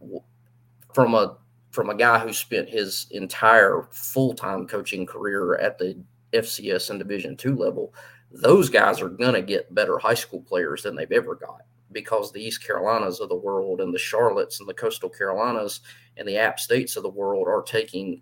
from 0.93 1.13
a 1.13 1.37
from 1.71 1.89
a 1.89 1.95
guy 1.95 2.19
who 2.19 2.33
spent 2.33 2.69
his 2.69 3.07
entire 3.11 3.87
full-time 3.91 4.67
coaching 4.67 5.05
career 5.05 5.55
at 5.57 5.77
the 5.77 5.97
FCS 6.33 6.89
and 6.89 6.99
Division 6.99 7.35
two 7.35 7.55
level, 7.55 7.93
those 8.31 8.69
guys 8.69 9.01
are 9.01 9.09
going 9.09 9.33
to 9.33 9.41
get 9.41 9.73
better 9.73 9.97
high 9.97 10.13
school 10.13 10.41
players 10.41 10.83
than 10.83 10.95
they've 10.95 11.11
ever 11.11 11.35
got 11.35 11.61
because 11.91 12.31
the 12.31 12.43
East 12.43 12.65
Carolinas 12.65 13.19
of 13.19 13.29
the 13.29 13.35
world 13.35 13.79
and 13.81 13.93
the 13.93 13.99
Charlottes 13.99 14.59
and 14.59 14.67
the 14.67 14.73
Coastal 14.73 15.09
Carolinas 15.09 15.81
and 16.17 16.27
the 16.27 16.37
App 16.37 16.59
States 16.59 16.95
of 16.95 17.03
the 17.03 17.09
world 17.09 17.47
are 17.47 17.61
taking 17.61 18.21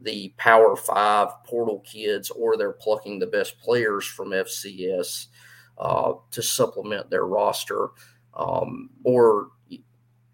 the 0.00 0.32
Power 0.36 0.74
Five 0.74 1.28
portal 1.44 1.80
kids 1.80 2.30
or 2.30 2.56
they're 2.56 2.72
plucking 2.72 3.18
the 3.18 3.26
best 3.26 3.58
players 3.58 4.04
from 4.04 4.30
FCS 4.30 5.26
uh, 5.78 6.14
to 6.30 6.42
supplement 6.42 7.10
their 7.10 7.26
roster, 7.26 7.88
um, 8.34 8.90
or 9.04 9.48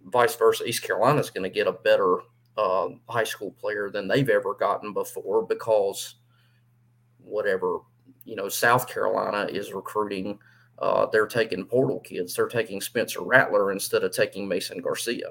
vice 0.07 0.37
versa. 0.37 0.65
East 0.65 0.83
Carolina 0.83 1.21
is 1.21 1.31
going 1.31 1.45
to 1.45 1.55
get 1.55 1.67
a 1.67 1.73
better 1.73 2.19
uh, 2.59 2.89
high 3.09 3.25
school 3.25 3.53
player 3.53 3.89
than 3.89 4.09
they've 4.09 4.29
ever 4.29 4.53
gotten 4.53 4.93
before 4.93 5.47
because 5.47 6.17
whatever 7.19 7.79
you 8.25 8.35
know 8.35 8.49
South 8.49 8.89
Carolina 8.89 9.49
is 9.51 9.73
recruiting. 9.73 10.39
Uh, 10.81 11.07
they're 11.07 11.27
taking 11.27 11.65
portal 11.65 12.01
kids. 12.01 12.35
They're 12.35 12.49
taking 12.49 12.81
Spencer 12.81 13.23
Rattler 13.23 13.73
instead 13.73 14.05
of 14.05 14.13
taking 14.13 14.47
Mason 14.47 14.81
Garcia. 14.81 15.31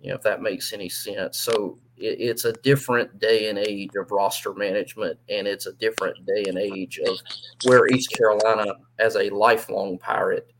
You 0.00 0.10
know, 0.10 0.16
if 0.16 0.22
that 0.22 0.42
makes 0.42 0.72
any 0.72 0.88
sense. 0.88 1.38
So 1.38 1.78
it, 1.96 2.20
it's 2.20 2.44
a 2.46 2.52
different 2.52 3.18
day 3.18 3.48
and 3.48 3.58
age 3.58 3.90
of 3.96 4.10
roster 4.10 4.54
management, 4.54 5.18
and 5.28 5.46
it's 5.46 5.66
a 5.66 5.74
different 5.74 6.24
day 6.26 6.44
and 6.46 6.58
age 6.58 6.98
of 7.06 7.18
where 7.64 7.86
East 7.88 8.12
Carolina, 8.12 8.74
as 8.98 9.16
a 9.16 9.30
lifelong 9.30 9.98
pirate, 9.98 10.52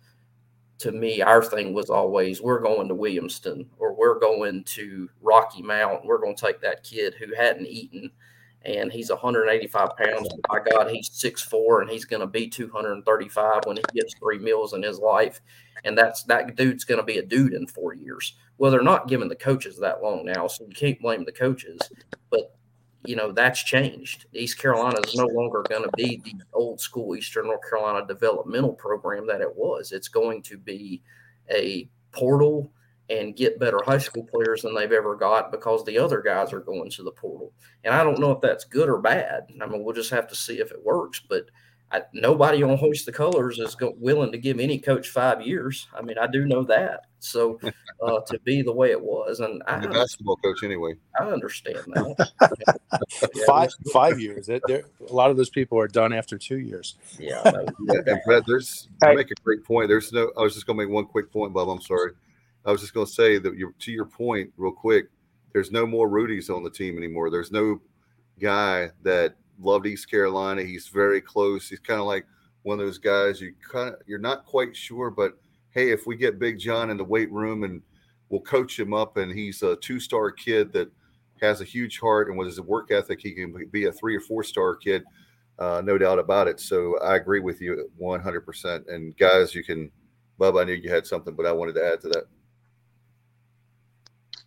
to 0.82 0.92
me, 0.92 1.22
our 1.22 1.44
thing 1.44 1.72
was 1.72 1.90
always 1.90 2.42
we're 2.42 2.60
going 2.60 2.88
to 2.88 2.94
Williamston 2.94 3.66
or 3.78 3.94
we're 3.94 4.18
going 4.18 4.64
to 4.64 5.08
Rocky 5.20 5.62
Mount. 5.62 6.04
We're 6.04 6.18
going 6.18 6.34
to 6.34 6.46
take 6.46 6.60
that 6.60 6.82
kid 6.82 7.14
who 7.14 7.34
hadn't 7.34 7.66
eaten 7.66 8.10
and 8.64 8.92
he's 8.92 9.10
185 9.10 9.96
pounds. 9.96 10.28
My 10.48 10.58
God, 10.58 10.90
he's 10.90 11.08
6'4 11.08 11.82
and 11.82 11.90
he's 11.90 12.04
going 12.04 12.20
to 12.20 12.26
be 12.26 12.48
235 12.48 13.60
when 13.64 13.76
he 13.76 13.82
gets 13.94 14.14
three 14.14 14.38
meals 14.38 14.72
in 14.72 14.82
his 14.82 14.98
life. 14.98 15.40
And 15.84 15.96
that's 15.96 16.24
that 16.24 16.56
dude's 16.56 16.84
going 16.84 17.00
to 17.00 17.06
be 17.06 17.18
a 17.18 17.24
dude 17.24 17.54
in 17.54 17.66
four 17.66 17.94
years. 17.94 18.34
Well, 18.58 18.70
they're 18.70 18.82
not 18.82 19.08
giving 19.08 19.28
the 19.28 19.36
coaches 19.36 19.78
that 19.78 20.02
long 20.02 20.24
now, 20.24 20.46
so 20.46 20.64
you 20.64 20.74
can't 20.74 21.00
blame 21.00 21.24
the 21.24 21.32
coaches. 21.32 21.80
But 22.30 22.56
you 23.04 23.16
know 23.16 23.32
that's 23.32 23.62
changed. 23.62 24.26
East 24.32 24.58
Carolina 24.58 25.00
is 25.04 25.14
no 25.14 25.26
longer 25.26 25.64
going 25.68 25.82
to 25.82 25.90
be 25.96 26.20
the 26.24 26.34
old 26.52 26.80
school 26.80 27.16
Eastern 27.16 27.46
North 27.46 27.68
Carolina 27.68 28.06
developmental 28.06 28.74
program 28.74 29.26
that 29.26 29.40
it 29.40 29.54
was. 29.54 29.92
It's 29.92 30.08
going 30.08 30.42
to 30.42 30.58
be 30.58 31.02
a 31.50 31.88
portal 32.12 32.72
and 33.10 33.36
get 33.36 33.58
better 33.58 33.80
high 33.84 33.98
school 33.98 34.24
players 34.24 34.62
than 34.62 34.74
they've 34.74 34.92
ever 34.92 35.16
got 35.16 35.50
because 35.50 35.84
the 35.84 35.98
other 35.98 36.22
guys 36.22 36.52
are 36.52 36.60
going 36.60 36.90
to 36.90 37.02
the 37.02 37.10
portal. 37.10 37.52
And 37.84 37.94
I 37.94 38.04
don't 38.04 38.20
know 38.20 38.30
if 38.30 38.40
that's 38.40 38.64
good 38.64 38.88
or 38.88 38.98
bad. 39.00 39.48
I 39.60 39.66
mean, 39.66 39.84
we'll 39.84 39.94
just 39.94 40.10
have 40.10 40.28
to 40.28 40.36
see 40.36 40.60
if 40.60 40.70
it 40.70 40.84
works. 40.84 41.20
But 41.28 41.46
I, 41.92 42.02
nobody 42.14 42.62
on 42.62 42.78
hoist 42.78 43.04
the 43.04 43.12
colors 43.12 43.58
is 43.58 43.74
go, 43.74 43.94
willing 43.98 44.32
to 44.32 44.38
give 44.38 44.58
any 44.58 44.78
coach 44.78 45.10
five 45.10 45.42
years. 45.42 45.88
I 45.94 46.00
mean, 46.00 46.16
I 46.16 46.26
do 46.26 46.46
know 46.46 46.64
that. 46.64 47.02
So 47.18 47.60
uh, 48.02 48.20
to 48.20 48.38
be 48.40 48.62
the 48.62 48.72
way 48.72 48.92
it 48.92 49.00
was, 49.00 49.40
and 49.40 49.62
I, 49.66 49.78
the 49.78 49.88
basketball 49.88 50.36
coach 50.36 50.62
anyway. 50.64 50.94
I 51.20 51.24
understand 51.24 51.84
that. 51.88 52.30
yeah, 53.34 53.44
five 53.46 53.70
five 53.92 54.18
years. 54.18 54.48
It, 54.48 54.62
a 54.68 55.12
lot 55.12 55.30
of 55.30 55.36
those 55.36 55.50
people 55.50 55.78
are 55.78 55.86
done 55.86 56.14
after 56.14 56.38
two 56.38 56.58
years. 56.58 56.96
Yeah, 57.18 57.42
yeah 57.84 58.00
and 58.06 58.20
Brett, 58.24 58.44
there's 58.46 58.88
I 59.02 59.14
make 59.14 59.30
a 59.30 59.40
great 59.44 59.62
point. 59.62 59.88
There's 59.88 60.12
no. 60.12 60.32
I 60.36 60.40
was 60.42 60.54
just 60.54 60.66
going 60.66 60.78
to 60.78 60.84
make 60.84 60.92
one 60.92 61.04
quick 61.04 61.30
point, 61.30 61.52
Bob. 61.52 61.68
I'm 61.68 61.82
sorry. 61.82 62.12
I 62.64 62.72
was 62.72 62.80
just 62.80 62.94
going 62.94 63.06
to 63.06 63.12
say 63.12 63.38
that 63.38 63.56
you 63.56 63.74
to 63.78 63.92
your 63.92 64.06
point, 64.06 64.50
real 64.56 64.72
quick. 64.72 65.06
There's 65.52 65.70
no 65.70 65.86
more 65.86 66.08
Rudies 66.08 66.48
on 66.48 66.64
the 66.64 66.70
team 66.70 66.96
anymore. 66.96 67.30
There's 67.30 67.52
no 67.52 67.82
guy 68.40 68.88
that 69.02 69.34
loved 69.64 69.86
East 69.86 70.10
Carolina. 70.10 70.62
He's 70.62 70.88
very 70.88 71.20
close. 71.20 71.68
He's 71.68 71.80
kind 71.80 72.00
of 72.00 72.06
like 72.06 72.26
one 72.62 72.78
of 72.78 72.86
those 72.86 72.98
guys 72.98 73.40
you 73.40 73.54
kind 73.70 73.90
of 73.90 73.96
you're 74.06 74.18
not 74.18 74.46
quite 74.46 74.76
sure, 74.76 75.10
but 75.10 75.36
hey, 75.70 75.90
if 75.90 76.06
we 76.06 76.16
get 76.16 76.38
Big 76.38 76.58
John 76.58 76.90
in 76.90 76.96
the 76.96 77.04
weight 77.04 77.30
room 77.32 77.64
and 77.64 77.82
we'll 78.28 78.40
coach 78.40 78.78
him 78.78 78.94
up, 78.94 79.16
and 79.16 79.32
he's 79.32 79.62
a 79.62 79.76
two 79.76 79.98
star 79.98 80.30
kid 80.30 80.72
that 80.72 80.90
has 81.40 81.60
a 81.60 81.64
huge 81.64 81.98
heart 81.98 82.28
and 82.28 82.38
with 82.38 82.46
his 82.46 82.60
work 82.60 82.90
ethic, 82.90 83.20
he 83.20 83.32
can 83.32 83.54
be 83.70 83.86
a 83.86 83.92
three 83.92 84.16
or 84.16 84.20
four 84.20 84.44
star 84.44 84.76
kid, 84.76 85.02
uh, 85.58 85.82
no 85.84 85.98
doubt 85.98 86.18
about 86.18 86.48
it. 86.48 86.60
So 86.60 86.98
I 87.00 87.16
agree 87.16 87.40
with 87.40 87.60
you 87.60 87.90
100%. 88.00 88.88
And 88.88 89.16
guys, 89.16 89.54
you 89.54 89.64
can, 89.64 89.90
Bub, 90.38 90.56
I 90.56 90.64
knew 90.64 90.74
you 90.74 90.90
had 90.90 91.06
something, 91.06 91.34
but 91.34 91.46
I 91.46 91.52
wanted 91.52 91.74
to 91.74 91.84
add 91.84 92.00
to 92.02 92.08
that. 92.10 92.24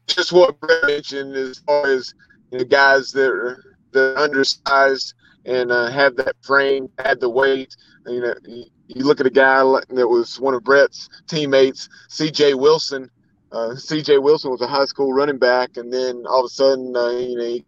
Just 0.08 0.32
what 0.32 0.60
Brett 0.60 0.86
mentioned 0.86 1.36
as 1.36 1.60
far 1.60 1.88
as 1.88 2.13
the 2.51 2.63
guys 2.63 3.12
that 3.12 3.30
are 3.30 3.75
the 3.96 4.16
undersized, 4.20 5.14
and 5.46 5.72
uh, 5.72 5.90
had 5.90 6.16
that 6.18 6.36
frame, 6.42 6.90
had 7.00 7.20
the 7.20 7.30
weight. 7.30 7.76
You 8.06 8.22
know, 8.22 8.34
you, 8.46 9.04
look 9.04 9.20
at 9.20 9.26
a 9.26 9.32
guy 9.32 9.60
that 9.90 10.08
was 10.08 10.40
one 10.40 10.54
of 10.54 10.64
Brett's 10.64 11.10
teammates, 11.28 11.90
C.J. 12.10 12.54
Wilson. 12.54 13.10
Uh, 13.52 13.76
C.J. 13.76 14.20
Wilson 14.20 14.52
was 14.52 14.62
a 14.62 14.68
high 14.68 14.86
school 14.86 15.14
running 15.14 15.40
back, 15.40 15.78
and 15.78 15.92
then 15.92 16.24
all 16.28 16.42
of 16.42 16.46
a 16.46 16.50
sudden, 16.50 16.96
uh, 16.96 17.10
you 17.10 17.38
know, 17.38 17.46
he 17.46 17.66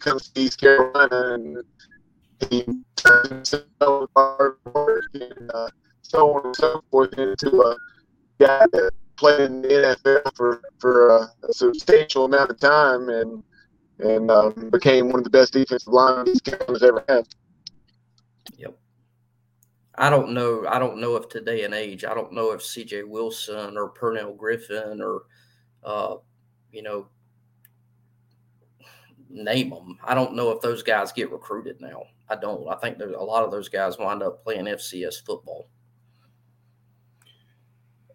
comes 0.00 0.28
to 0.28 0.40
East 0.40 0.60
Carolina 0.60 1.34
and 1.34 1.58
he 2.48 2.64
turns 2.96 3.50
himself 3.50 4.10
hard 4.16 4.56
work 4.72 5.04
and 5.14 5.50
uh, 5.54 5.68
so 6.02 6.34
on 6.34 6.46
and 6.46 6.56
so 6.56 6.82
forth 6.90 7.12
into 7.18 7.60
a 7.62 7.76
guy 8.38 8.66
that 8.72 8.92
played 9.16 9.40
in 9.40 9.62
the 9.62 9.68
NFL 9.68 10.34
for 10.34 10.62
for 10.78 11.08
a 11.08 11.52
substantial 11.52 12.24
amount 12.24 12.50
of 12.50 12.58
time 12.58 13.10
and 13.10 13.42
and 14.02 14.30
um, 14.30 14.70
became 14.70 15.08
one 15.08 15.20
of 15.20 15.24
the 15.24 15.30
best 15.30 15.52
defensive 15.52 15.92
linemen 15.92 16.28
East 16.28 16.44
Carolina's 16.44 16.82
ever 16.82 17.04
had. 17.08 17.26
Yep. 18.56 18.76
I 19.96 20.08
don't 20.08 20.32
know. 20.32 20.64
I 20.68 20.78
don't 20.78 20.98
know 20.98 21.16
if 21.16 21.28
today 21.28 21.64
and 21.64 21.74
age. 21.74 22.04
I 22.04 22.14
don't 22.14 22.32
know 22.32 22.52
if 22.52 22.62
C.J. 22.62 23.04
Wilson 23.04 23.76
or 23.76 23.92
Pernell 23.92 24.36
Griffin 24.36 25.02
or, 25.02 25.24
uh, 25.84 26.16
you 26.72 26.82
know, 26.82 27.08
name 29.28 29.70
them. 29.70 29.98
I 30.04 30.14
don't 30.14 30.34
know 30.34 30.50
if 30.50 30.60
those 30.60 30.82
guys 30.82 31.12
get 31.12 31.30
recruited 31.30 31.80
now. 31.80 32.02
I 32.28 32.36
don't. 32.36 32.68
I 32.68 32.76
think 32.76 32.98
there's 32.98 33.14
a 33.14 33.20
lot 33.20 33.44
of 33.44 33.50
those 33.50 33.68
guys 33.68 33.98
wind 33.98 34.22
up 34.22 34.42
playing 34.42 34.66
FCS 34.66 35.24
football. 35.24 35.68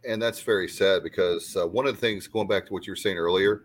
And 0.08 0.21
that's 0.21 0.41
very 0.41 0.67
sad 0.67 1.04
because 1.04 1.56
uh, 1.56 1.67
one 1.67 1.88
of 1.88 1.95
the 1.95 2.02
things, 2.02 2.28
going 2.28 2.48
back 2.48 2.65
to 2.67 2.74
what 2.74 2.86
you 2.86 2.91
were 2.91 2.98
saying 2.98 3.17
earlier, 3.17 3.62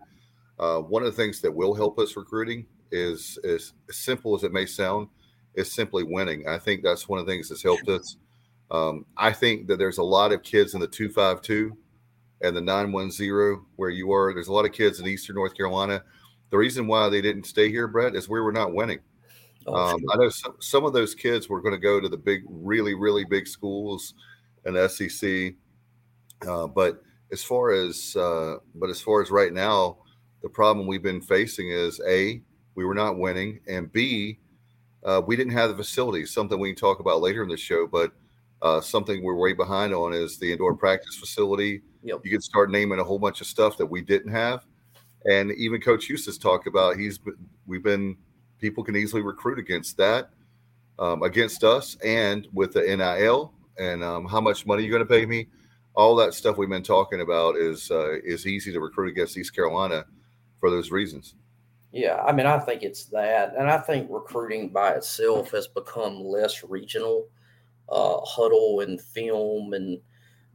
uh, 0.61 0.79
one 0.79 1.03
of 1.03 1.07
the 1.07 1.21
things 1.21 1.41
that 1.41 1.53
will 1.53 1.73
help 1.73 1.99
us 1.99 2.15
recruiting 2.15 2.65
is, 2.91 3.37
is 3.43 3.73
as 3.89 3.97
simple 3.97 4.35
as 4.35 4.43
it 4.43 4.53
may 4.53 4.65
sound, 4.65 5.07
is 5.55 5.71
simply 5.71 6.03
winning. 6.03 6.47
I 6.47 6.57
think 6.57 6.83
that's 6.83 7.09
one 7.09 7.19
of 7.19 7.25
the 7.25 7.31
things 7.31 7.49
that's 7.49 7.63
helped 7.63 7.89
us. 7.89 8.15
Um, 8.69 9.05
I 9.17 9.33
think 9.33 9.67
that 9.67 9.77
there's 9.77 9.97
a 9.97 10.03
lot 10.03 10.31
of 10.31 10.43
kids 10.43 10.73
in 10.73 10.79
the 10.79 10.87
252 10.87 11.75
and 12.41 12.55
the 12.55 12.61
910 12.61 13.65
where 13.75 13.89
you 13.89 14.13
are. 14.13 14.33
There's 14.33 14.47
a 14.47 14.53
lot 14.53 14.65
of 14.65 14.71
kids 14.71 15.01
in 15.01 15.07
Eastern 15.07 15.35
North 15.35 15.55
Carolina 15.55 16.03
the 16.51 16.57
reason 16.57 16.85
why 16.85 17.09
they 17.09 17.21
didn't 17.21 17.45
stay 17.45 17.69
here, 17.69 17.87
Brett, 17.87 18.15
is 18.15 18.29
we 18.29 18.41
were 18.41 18.51
not 18.51 18.73
winning. 18.73 18.99
Oh, 19.65 19.73
um. 19.73 20.01
I 20.11 20.17
know 20.17 20.29
some, 20.29 20.55
some 20.59 20.85
of 20.85 20.93
those 20.93 21.15
kids 21.15 21.49
were 21.49 21.61
going 21.61 21.73
to 21.73 21.79
go 21.79 21.99
to 21.99 22.09
the 22.09 22.17
big, 22.17 22.43
really, 22.47 22.93
really 22.93 23.25
big 23.25 23.47
schools 23.47 24.13
and 24.65 24.91
SEC. 24.91 25.53
Uh, 26.47 26.67
but 26.67 27.01
as 27.31 27.41
far 27.41 27.71
as, 27.71 28.15
uh, 28.17 28.57
but 28.75 28.89
as 28.89 29.01
far 29.01 29.21
as 29.21 29.31
right 29.31 29.53
now, 29.53 29.99
the 30.41 30.49
problem 30.49 30.87
we've 30.87 31.03
been 31.03 31.21
facing 31.21 31.69
is 31.69 32.01
a 32.07 32.41
we 32.75 32.85
were 32.85 32.95
not 32.95 33.17
winning, 33.17 33.59
and 33.67 33.91
b 33.91 34.39
uh, 35.03 35.21
we 35.25 35.35
didn't 35.35 35.53
have 35.53 35.69
the 35.69 35.75
facilities. 35.75 36.31
Something 36.31 36.59
we 36.59 36.69
can 36.69 36.75
talk 36.75 36.99
about 36.99 37.21
later 37.21 37.43
in 37.43 37.49
the 37.49 37.57
show, 37.57 37.87
but 37.87 38.11
uh, 38.61 38.79
something 38.79 39.23
we're 39.23 39.35
way 39.35 39.53
behind 39.53 39.93
on 39.93 40.13
is 40.13 40.37
the 40.37 40.51
indoor 40.51 40.75
practice 40.75 41.15
facility. 41.15 41.81
Yep. 42.03 42.21
You 42.23 42.31
can 42.31 42.41
start 42.41 42.69
naming 42.69 42.99
a 42.99 43.03
whole 43.03 43.19
bunch 43.19 43.41
of 43.41 43.47
stuff 43.47 43.77
that 43.77 43.85
we 43.85 44.01
didn't 44.01 44.31
have. 44.31 44.65
And 45.25 45.51
even 45.53 45.81
Coach 45.81 46.09
Eustace 46.09 46.37
talked 46.37 46.67
about 46.67 46.97
he's 46.97 47.19
we've 47.65 47.83
been 47.83 48.17
people 48.59 48.83
can 48.83 48.95
easily 48.95 49.21
recruit 49.21 49.59
against 49.59 49.97
that, 49.97 50.29
um, 50.99 51.23
against 51.23 51.63
us, 51.63 51.95
and 52.03 52.47
with 52.53 52.73
the 52.73 52.81
NIL 52.81 53.53
and 53.79 54.03
um, 54.03 54.25
how 54.25 54.41
much 54.41 54.65
money 54.65 54.83
you're 54.83 54.91
going 54.91 55.07
to 55.07 55.11
pay 55.11 55.25
me. 55.25 55.47
All 55.93 56.15
that 56.15 56.33
stuff 56.33 56.57
we've 56.57 56.69
been 56.69 56.83
talking 56.83 57.21
about 57.21 57.55
is 57.57 57.91
uh, 57.91 58.19
is 58.23 58.47
easy 58.47 58.71
to 58.71 58.79
recruit 58.79 59.09
against 59.09 59.37
East 59.37 59.53
Carolina 59.55 60.05
for 60.61 60.69
those 60.69 60.91
reasons. 60.91 61.35
Yeah, 61.91 62.21
I 62.25 62.31
mean, 62.31 62.45
I 62.45 62.57
think 62.57 62.83
it's 62.83 63.05
that, 63.07 63.53
and 63.57 63.69
I 63.69 63.77
think 63.77 64.07
recruiting 64.09 64.69
by 64.69 64.93
itself 64.93 65.51
has 65.51 65.67
become 65.67 66.23
less 66.23 66.63
regional. 66.63 67.27
Uh, 67.89 68.21
Hudl 68.21 68.83
and 68.83 69.01
film 69.01 69.73
and 69.73 69.99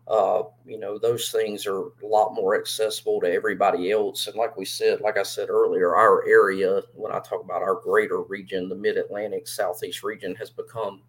uh, 0.09 0.45
you 0.65 0.79
know, 0.79 0.99
those 0.99 1.31
things 1.31 1.67
are 1.67 1.81
a 1.81 2.07
lot 2.07 2.33
more 2.33 2.59
accessible 2.59 3.21
to 3.21 3.33
everybody 3.33 3.91
else. 3.91 4.29
And 4.29 4.37
like 4.37 4.57
we 4.57 4.65
said, 4.65 5.01
like 5.01 5.19
I 5.19 5.25
said 5.25 5.51
earlier, 5.51 5.97
our 5.97 6.25
area, 6.29 6.83
when 6.95 7.11
I 7.11 7.19
talk 7.19 7.43
about 7.43 7.63
our 7.63 7.75
greater 7.75 8.23
region, 8.23 8.69
the 8.69 8.77
Mid 8.77 8.99
Atlantic 8.99 9.49
Southeast 9.49 10.05
region, 10.05 10.37
has 10.37 10.49
become 10.49 11.03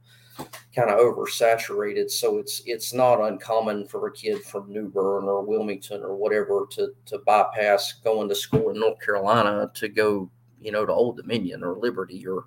kind 0.76 0.90
of 0.90 1.00
oversaturated. 1.00 2.10
So 2.10 2.38
it's 2.38 2.62
it's 2.66 2.94
not 2.94 3.22
uncommon 3.22 3.88
for 3.88 4.08
a 4.08 4.12
kid 4.12 4.44
from 4.44 4.72
New 4.72 4.90
Bern 4.90 5.26
or 5.26 5.44
Wilmington 5.44 6.04
or 6.04 6.16
whatever 6.16 6.68
to 6.72 6.90
to 7.06 7.20
bypass 7.20 7.94
going 8.04 8.30
to 8.30 8.36
school 8.36 8.70
in 8.70 8.80
North 8.80 9.00
Carolina 9.00 9.72
to 9.76 9.88
go, 9.88 10.30
you 10.62 10.72
know, 10.72 10.86
to 10.86 10.94
Old 10.94 11.18
Dominion 11.18 11.64
or 11.64 11.78
Liberty 11.78 12.26
or 12.28 12.46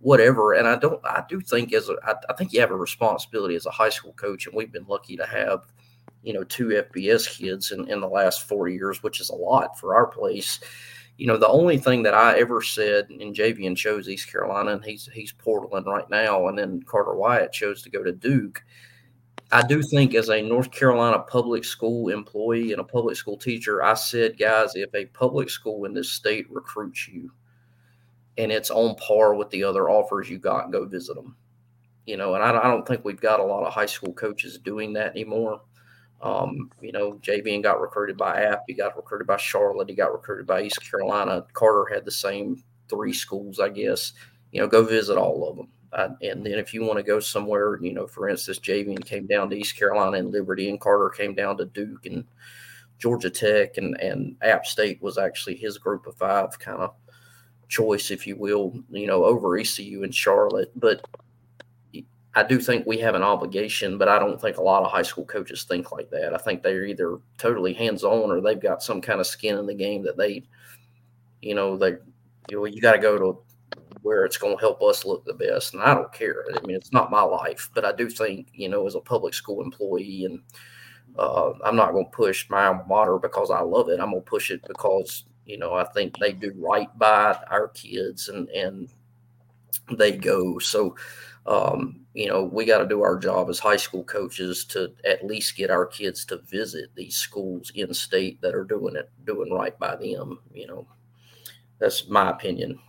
whatever. 0.00 0.54
And 0.54 0.66
I 0.66 0.76
don't, 0.76 1.00
I 1.04 1.22
do 1.28 1.42
think 1.42 1.74
as 1.74 1.90
a, 1.90 1.96
I, 2.02 2.14
I 2.30 2.32
think 2.32 2.54
you 2.54 2.60
have 2.60 2.70
a 2.70 2.76
responsibility 2.76 3.54
as 3.54 3.66
a 3.66 3.70
high 3.70 3.90
school 3.90 4.14
coach, 4.14 4.46
and 4.46 4.56
we've 4.56 4.72
been 4.72 4.86
lucky 4.86 5.14
to 5.16 5.26
have 5.26 5.66
you 6.22 6.32
know, 6.32 6.44
two 6.44 6.68
FBS 6.68 7.38
kids 7.38 7.72
in, 7.72 7.88
in 7.88 8.00
the 8.00 8.08
last 8.08 8.46
four 8.46 8.68
years, 8.68 9.02
which 9.02 9.20
is 9.20 9.30
a 9.30 9.34
lot 9.34 9.78
for 9.78 9.94
our 9.94 10.06
place. 10.06 10.60
You 11.20 11.26
know, 11.26 11.36
the 11.36 11.48
only 11.48 11.76
thing 11.76 12.02
that 12.04 12.14
I 12.14 12.38
ever 12.38 12.62
said, 12.62 13.10
and 13.10 13.36
Javian 13.36 13.76
chose 13.76 14.08
East 14.08 14.32
Carolina, 14.32 14.70
and 14.70 14.82
he's 14.82 15.06
he's 15.12 15.32
Portland 15.32 15.84
right 15.84 16.08
now, 16.08 16.48
and 16.48 16.58
then 16.58 16.82
Carter 16.84 17.14
Wyatt 17.14 17.52
chose 17.52 17.82
to 17.82 17.90
go 17.90 18.02
to 18.02 18.10
Duke. 18.10 18.64
I 19.52 19.60
do 19.60 19.82
think, 19.82 20.14
as 20.14 20.30
a 20.30 20.40
North 20.40 20.70
Carolina 20.70 21.18
public 21.18 21.64
school 21.64 22.08
employee 22.08 22.72
and 22.72 22.80
a 22.80 22.84
public 22.84 23.16
school 23.16 23.36
teacher, 23.36 23.82
I 23.82 23.92
said, 23.94 24.38
guys, 24.38 24.74
if 24.76 24.94
a 24.94 25.04
public 25.04 25.50
school 25.50 25.84
in 25.84 25.92
this 25.92 26.10
state 26.10 26.50
recruits 26.50 27.06
you, 27.06 27.30
and 28.38 28.50
it's 28.50 28.70
on 28.70 28.94
par 28.94 29.34
with 29.34 29.50
the 29.50 29.62
other 29.62 29.90
offers 29.90 30.30
you 30.30 30.38
got, 30.38 30.72
go 30.72 30.86
visit 30.86 31.16
them. 31.16 31.36
You 32.06 32.16
know, 32.16 32.34
and 32.34 32.42
I, 32.42 32.58
I 32.58 32.68
don't 32.68 32.88
think 32.88 33.04
we've 33.04 33.20
got 33.20 33.40
a 33.40 33.44
lot 33.44 33.66
of 33.66 33.74
high 33.74 33.84
school 33.84 34.14
coaches 34.14 34.56
doing 34.56 34.94
that 34.94 35.10
anymore. 35.10 35.60
Um, 36.22 36.70
you 36.80 36.92
know, 36.92 37.14
Javian 37.22 37.62
got 37.62 37.80
recruited 37.80 38.16
by 38.16 38.42
App. 38.42 38.64
He 38.66 38.74
got 38.74 38.96
recruited 38.96 39.26
by 39.26 39.38
Charlotte. 39.38 39.88
He 39.88 39.94
got 39.94 40.12
recruited 40.12 40.46
by 40.46 40.62
East 40.62 40.82
Carolina. 40.88 41.46
Carter 41.54 41.92
had 41.92 42.04
the 42.04 42.10
same 42.10 42.62
three 42.88 43.12
schools, 43.12 43.58
I 43.58 43.70
guess. 43.70 44.12
You 44.52 44.60
know, 44.60 44.66
go 44.66 44.84
visit 44.84 45.16
all 45.16 45.48
of 45.48 45.56
them. 45.56 45.68
Uh, 45.92 46.10
and 46.22 46.44
then 46.44 46.54
if 46.54 46.72
you 46.72 46.84
want 46.84 46.98
to 46.98 47.02
go 47.02 47.18
somewhere, 47.18 47.78
you 47.82 47.92
know, 47.92 48.06
for 48.06 48.28
instance, 48.28 48.58
Javian 48.58 49.04
came 49.04 49.26
down 49.26 49.50
to 49.50 49.56
East 49.56 49.76
Carolina 49.76 50.18
and 50.18 50.30
Liberty, 50.30 50.68
and 50.68 50.80
Carter 50.80 51.08
came 51.08 51.34
down 51.34 51.56
to 51.56 51.64
Duke 51.64 52.06
and 52.06 52.24
Georgia 52.98 53.30
Tech, 53.30 53.76
and 53.76 53.98
and 54.00 54.36
App 54.42 54.66
State 54.66 55.02
was 55.02 55.18
actually 55.18 55.56
his 55.56 55.78
group 55.78 56.06
of 56.06 56.16
five 56.16 56.58
kind 56.58 56.80
of 56.80 56.94
choice, 57.68 58.10
if 58.10 58.26
you 58.26 58.36
will, 58.36 58.74
you 58.90 59.06
know, 59.06 59.24
over 59.24 59.56
ECU 59.56 60.04
and 60.04 60.14
Charlotte. 60.14 60.70
But 60.76 61.04
I 62.34 62.44
do 62.44 62.60
think 62.60 62.86
we 62.86 62.98
have 62.98 63.16
an 63.16 63.22
obligation, 63.22 63.98
but 63.98 64.08
I 64.08 64.18
don't 64.18 64.40
think 64.40 64.56
a 64.56 64.62
lot 64.62 64.84
of 64.84 64.90
high 64.90 65.02
school 65.02 65.24
coaches 65.24 65.64
think 65.64 65.90
like 65.90 66.10
that. 66.10 66.32
I 66.32 66.38
think 66.38 66.62
they're 66.62 66.84
either 66.84 67.18
totally 67.38 67.72
hands 67.72 68.04
on 68.04 68.30
or 68.30 68.40
they've 68.40 68.60
got 68.60 68.82
some 68.82 69.00
kind 69.00 69.20
of 69.20 69.26
skin 69.26 69.58
in 69.58 69.66
the 69.66 69.74
game 69.74 70.02
that 70.04 70.16
they, 70.16 70.44
you 71.42 71.56
know, 71.56 71.76
they, 71.76 71.96
you 72.48 72.56
know, 72.56 72.64
you 72.66 72.80
got 72.80 72.92
to 72.92 72.98
go 72.98 73.18
to 73.18 73.38
where 74.02 74.24
it's 74.24 74.38
going 74.38 74.56
to 74.56 74.60
help 74.60 74.80
us 74.82 75.04
look 75.04 75.24
the 75.24 75.34
best. 75.34 75.74
And 75.74 75.82
I 75.82 75.92
don't 75.92 76.12
care. 76.12 76.44
I 76.54 76.64
mean, 76.64 76.76
it's 76.76 76.92
not 76.92 77.10
my 77.10 77.22
life, 77.22 77.68
but 77.74 77.84
I 77.84 77.92
do 77.92 78.08
think, 78.08 78.48
you 78.52 78.68
know, 78.68 78.86
as 78.86 78.94
a 78.94 79.00
public 79.00 79.34
school 79.34 79.62
employee, 79.62 80.24
and 80.24 80.40
uh, 81.18 81.52
I'm 81.64 81.76
not 81.76 81.92
going 81.92 82.04
to 82.04 82.10
push 82.16 82.48
my 82.48 82.66
alma 82.66 82.84
mater 82.88 83.18
because 83.18 83.50
I 83.50 83.60
love 83.60 83.88
it. 83.88 83.98
I'm 83.98 84.10
going 84.10 84.22
to 84.22 84.30
push 84.30 84.52
it 84.52 84.62
because, 84.68 85.24
you 85.46 85.58
know, 85.58 85.74
I 85.74 85.84
think 85.84 86.16
they 86.18 86.32
do 86.32 86.52
right 86.56 86.88
by 86.96 87.36
our 87.50 87.68
kids 87.68 88.28
and, 88.28 88.48
and 88.50 88.88
they 89.98 90.12
go. 90.12 90.60
So, 90.60 90.94
um, 91.46 91.99
you 92.14 92.28
know, 92.28 92.44
we 92.44 92.64
got 92.64 92.78
to 92.78 92.88
do 92.88 93.02
our 93.02 93.16
job 93.16 93.48
as 93.48 93.58
high 93.58 93.76
school 93.76 94.04
coaches 94.04 94.64
to 94.66 94.92
at 95.04 95.24
least 95.24 95.56
get 95.56 95.70
our 95.70 95.86
kids 95.86 96.24
to 96.26 96.38
visit 96.38 96.90
these 96.94 97.16
schools 97.16 97.70
in 97.74 97.94
state 97.94 98.40
that 98.40 98.54
are 98.54 98.64
doing 98.64 98.96
it, 98.96 99.10
doing 99.24 99.52
right 99.52 99.78
by 99.78 99.96
them. 99.96 100.40
You 100.52 100.66
know, 100.66 100.88
that's 101.78 102.08
my 102.08 102.30
opinion. 102.30 102.80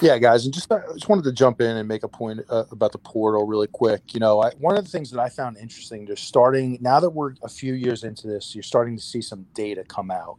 Yeah, 0.00 0.18
guys, 0.18 0.44
and 0.44 0.54
just 0.54 0.70
I 0.70 0.80
just 0.92 1.08
wanted 1.08 1.24
to 1.24 1.32
jump 1.32 1.60
in 1.60 1.76
and 1.76 1.88
make 1.88 2.04
a 2.04 2.08
point 2.08 2.40
uh, 2.48 2.64
about 2.70 2.92
the 2.92 2.98
portal 2.98 3.44
really 3.46 3.66
quick. 3.66 4.14
You 4.14 4.20
know, 4.20 4.40
I, 4.40 4.50
one 4.52 4.76
of 4.76 4.84
the 4.84 4.90
things 4.90 5.10
that 5.10 5.20
I 5.20 5.28
found 5.28 5.56
interesting, 5.56 6.06
just 6.06 6.24
starting 6.24 6.78
now 6.80 7.00
that 7.00 7.10
we're 7.10 7.34
a 7.42 7.48
few 7.48 7.74
years 7.74 8.04
into 8.04 8.28
this, 8.28 8.54
you're 8.54 8.62
starting 8.62 8.96
to 8.96 9.02
see 9.02 9.20
some 9.20 9.46
data 9.54 9.82
come 9.82 10.10
out, 10.10 10.38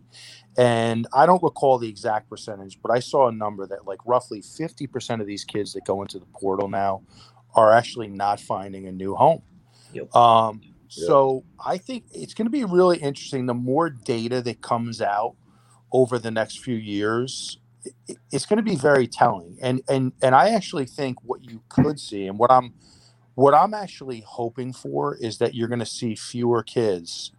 and 0.57 1.07
I 1.13 1.25
don't 1.25 1.43
recall 1.43 1.77
the 1.77 1.89
exact 1.89 2.29
percentage, 2.29 2.81
but 2.81 2.91
I 2.91 2.99
saw 2.99 3.27
a 3.27 3.31
number 3.31 3.67
that 3.67 3.85
like 3.85 3.99
roughly 4.05 4.41
50% 4.41 5.19
of 5.19 5.27
these 5.27 5.43
kids 5.43 5.73
that 5.73 5.83
go 5.83 6.01
into 6.01 6.19
the 6.19 6.25
portal 6.27 6.69
now 6.69 7.03
are 7.53 7.73
actually 7.73 8.07
not 8.07 8.39
finding 8.39 8.87
a 8.87 8.91
new 8.91 9.15
home. 9.15 9.41
Yep. 9.93 10.15
Um, 10.15 10.61
yep. 10.63 10.73
So 10.89 11.43
I 11.63 11.77
think 11.77 12.05
it's 12.13 12.33
going 12.33 12.45
to 12.45 12.51
be 12.51 12.63
really 12.63 12.97
interesting. 12.97 13.45
The 13.45 13.53
more 13.53 13.89
data 13.89 14.41
that 14.41 14.61
comes 14.61 15.01
out 15.01 15.35
over 15.91 16.17
the 16.17 16.31
next 16.31 16.59
few 16.59 16.75
years 16.75 17.57
it's 18.31 18.45
going 18.45 18.57
to 18.57 18.63
be 18.63 18.75
very 18.75 19.07
telling. 19.07 19.57
And 19.61 19.81
and 19.89 20.13
and 20.21 20.35
I 20.35 20.49
actually 20.49 20.85
think 20.85 21.17
what 21.23 21.43
you 21.43 21.61
could 21.69 21.99
see 21.99 22.27
and 22.27 22.37
what 22.39 22.51
I'm 22.51 22.73
what 23.35 23.53
I'm 23.53 23.73
actually 23.73 24.23
hoping 24.27 24.73
for 24.73 25.15
is 25.15 25.37
that 25.39 25.55
you're 25.55 25.67
going 25.69 25.79
to 25.79 25.85
see 25.85 26.15
fewer 26.15 26.63
kids 26.63 27.31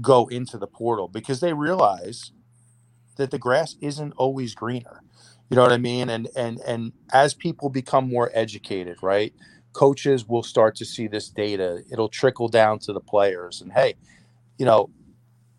go 0.00 0.26
into 0.28 0.58
the 0.58 0.66
portal 0.66 1.08
because 1.08 1.40
they 1.40 1.52
realize 1.52 2.32
that 3.16 3.30
the 3.30 3.38
grass 3.38 3.76
isn't 3.80 4.12
always 4.16 4.54
greener. 4.54 5.02
You 5.50 5.56
know 5.56 5.62
what 5.62 5.72
I 5.72 5.78
mean? 5.78 6.10
And 6.10 6.28
and 6.36 6.60
and 6.66 6.92
as 7.12 7.34
people 7.34 7.70
become 7.70 8.08
more 8.08 8.30
educated, 8.34 8.98
right? 9.02 9.32
Coaches 9.72 10.26
will 10.28 10.42
start 10.42 10.76
to 10.76 10.84
see 10.84 11.06
this 11.08 11.28
data. 11.28 11.82
It'll 11.90 12.08
trickle 12.08 12.48
down 12.48 12.78
to 12.80 12.92
the 12.92 13.00
players. 13.00 13.60
And 13.60 13.72
hey, 13.72 13.94
you 14.58 14.66
know, 14.66 14.90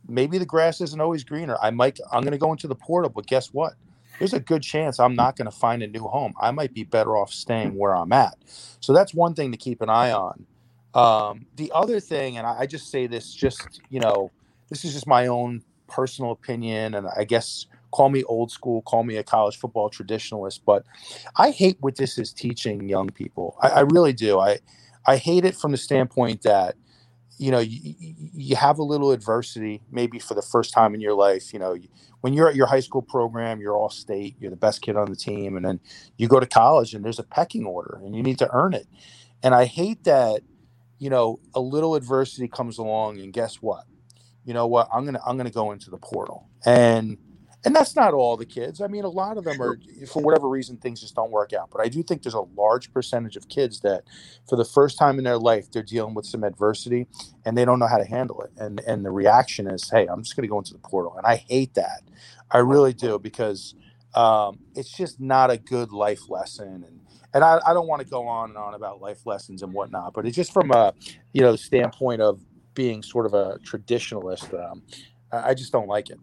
maybe 0.08 0.38
the 0.38 0.46
grass 0.46 0.82
isn't 0.82 1.02
always 1.02 1.24
greener. 1.24 1.58
I 1.62 1.72
might 1.72 2.00
I'm 2.12 2.22
going 2.22 2.34
to 2.34 2.38
go 2.38 2.52
into 2.52 2.68
the 2.68 2.76
portal, 2.76 3.10
but 3.10 3.28
guess 3.28 3.48
what? 3.54 3.74
There's 4.20 4.34
a 4.34 4.40
good 4.40 4.62
chance 4.62 5.00
I'm 5.00 5.16
not 5.16 5.36
going 5.36 5.50
to 5.50 5.58
find 5.58 5.82
a 5.82 5.88
new 5.88 6.04
home. 6.04 6.34
I 6.40 6.52
might 6.52 6.74
be 6.74 6.84
better 6.84 7.18
off 7.18 7.34
staying 7.34 7.76
where 7.76 7.96
I'm 7.96 8.12
at. 8.12 8.38
So 8.80 8.94
that's 8.94 9.14
one 9.14 9.34
thing 9.34 9.52
to 9.52 9.58
keep 9.58 9.82
an 9.82 9.90
eye 9.90 10.12
on. 10.12 10.46
Um, 10.94 11.46
the 11.56 11.72
other 11.74 12.00
thing, 12.00 12.38
and 12.38 12.46
I, 12.46 12.62
I 12.62 12.66
just 12.66 12.92
say 12.92 13.08
this, 13.08 13.34
just 13.34 13.82
you 13.90 14.00
know, 14.00 14.32
this 14.70 14.84
is 14.86 14.94
just 14.94 15.08
my 15.08 15.28
own 15.28 15.64
personal 15.88 16.32
opinion, 16.32 16.96
and 16.96 17.08
I 17.16 17.24
guess 17.24 17.66
call 17.92 18.10
me 18.10 18.24
old 18.24 18.52
school, 18.52 18.82
call 18.84 19.04
me 19.04 19.18
a 19.18 19.24
college 19.24 19.58
football 19.58 19.90
traditionalist, 19.90 20.62
but 20.66 20.84
I 21.38 21.52
hate 21.52 21.78
what 21.80 21.96
this 21.96 22.18
is 22.18 22.34
teaching 22.34 22.88
young 22.90 23.10
people. 23.10 23.58
I, 23.62 23.70
I 23.70 23.80
really 23.82 24.14
do. 24.14 24.40
I 24.40 24.60
I 25.06 25.18
hate 25.18 25.46
it 25.46 25.56
from 25.56 25.72
the 25.72 25.78
standpoint 25.78 26.44
that 26.44 26.76
you 27.40 27.52
know 27.52 27.60
you, 27.60 27.96
you 27.98 28.56
have 28.56 28.78
a 28.80 28.84
little 28.84 29.12
adversity 29.12 29.82
maybe 29.92 30.20
for 30.20 30.36
the 30.36 30.42
first 30.42 30.74
time 30.74 30.94
in 30.94 31.02
your 31.02 31.14
life 31.14 31.54
you 31.54 31.60
know 31.60 31.76
when 32.22 32.34
you're 32.34 32.50
at 32.50 32.56
your 32.56 32.68
high 32.68 32.82
school 32.82 33.02
program 33.02 33.62
you're 33.62 33.76
all 33.76 33.90
state 33.90 34.36
you're 34.40 34.52
the 34.52 34.58
best 34.58 34.82
kid 34.82 34.96
on 34.98 35.10
the 35.10 35.16
team 35.16 35.56
and 35.56 35.66
then 35.66 35.80
you 36.18 36.28
go 36.28 36.40
to 36.40 36.46
college 36.46 36.94
and 36.94 37.04
there's 37.04 37.20
a 37.20 37.24
pecking 37.24 37.66
order 37.66 38.00
and 38.04 38.16
you 38.16 38.22
need 38.22 38.38
to 38.38 38.50
earn 38.54 38.74
it. 38.74 38.88
And 39.42 39.56
i 39.56 39.66
hate 39.66 40.04
that 40.04 40.42
you 41.00 41.10
know 41.10 41.40
a 41.56 41.62
little 41.62 41.96
adversity 41.96 42.48
comes 42.48 42.78
along 42.78 43.20
and 43.22 43.34
guess 43.34 43.56
what? 43.56 43.86
You 44.46 44.54
know 44.54 44.68
what? 44.68 44.90
I'm 44.94 45.06
gonna 45.06 45.22
i'm 45.26 45.38
gonna 45.38 45.50
go 45.50 45.72
into 45.72 45.90
the 45.90 45.98
portal. 45.98 46.50
And 46.66 47.18
and 47.66 47.76
that's 47.76 47.96
not 47.96 48.14
all 48.14 48.38
the 48.38 48.46
kids. 48.46 48.82
I 48.82 48.88
mean, 48.88 49.04
a 49.04 49.10
lot 49.10 49.38
of 49.38 49.44
them 49.44 49.62
are, 49.62 49.78
for 50.08 50.22
whatever 50.22 50.48
reason, 50.48 50.78
things 50.78 51.02
just 51.02 51.16
don't 51.16 51.32
work 51.32 51.52
out. 51.52 51.70
But 51.72 51.82
I 51.82 51.90
do 51.90 52.02
think 52.02 52.24
there's 52.24 52.34
a 52.34 52.46
large 52.56 52.94
percentage 52.94 53.36
of 53.36 53.50
kids 53.50 53.82
that, 53.82 54.04
for 54.48 54.56
the 54.56 54.64
first 54.64 54.98
time 54.98 55.18
in 55.18 55.26
their 55.26 55.38
life, 55.38 55.70
they're 55.72 55.84
dealing 55.84 56.14
with 56.14 56.26
some 56.26 56.44
adversity 56.44 57.08
and 57.46 57.58
they 57.58 57.66
don't 57.66 57.80
know 57.80 57.88
how 57.88 57.98
to 57.98 58.06
handle 58.06 58.42
it. 58.42 58.52
And 58.58 58.80
and 58.88 59.04
the 59.04 59.12
reaction 59.12 59.68
is, 59.68 59.90
hey, 59.90 60.08
I'm 60.08 60.24
just 60.24 60.36
going 60.36 60.44
to 60.44 60.50
go 60.50 60.58
into 60.58 60.74
the 60.74 60.80
portal. 60.80 61.16
And 61.18 61.26
I 61.26 61.36
hate 61.36 61.74
that. 61.74 62.02
I 62.50 62.60
really 62.60 62.94
do 62.94 63.20
because 63.20 63.76
um, 64.16 64.60
it's 64.76 64.92
just 64.92 65.20
not 65.20 65.52
a 65.52 65.58
good 65.58 65.92
life 65.92 66.30
lesson. 66.30 66.86
And 66.88 67.00
and 67.34 67.44
I, 67.44 67.60
I 67.66 67.74
don't 67.74 67.88
want 67.88 68.02
to 68.02 68.08
go 68.08 68.28
on 68.28 68.50
and 68.50 68.58
on 68.58 68.74
about 68.74 69.02
life 69.02 69.26
lessons 69.26 69.62
and 69.64 69.74
whatnot, 69.74 70.14
but 70.14 70.26
it's 70.26 70.36
just 70.36 70.54
from 70.54 70.72
a 70.72 70.94
you 71.34 71.42
know 71.42 71.58
standpoint 71.58 72.22
of 72.22 72.40
being 72.74 73.04
sort 73.04 73.26
of 73.26 73.34
a 73.34 73.60
traditionalist. 73.60 74.54
Um, 74.54 74.84
I 75.32 75.54
just 75.54 75.74
don't 75.74 75.88
like 75.88 76.10
it. 76.10 76.18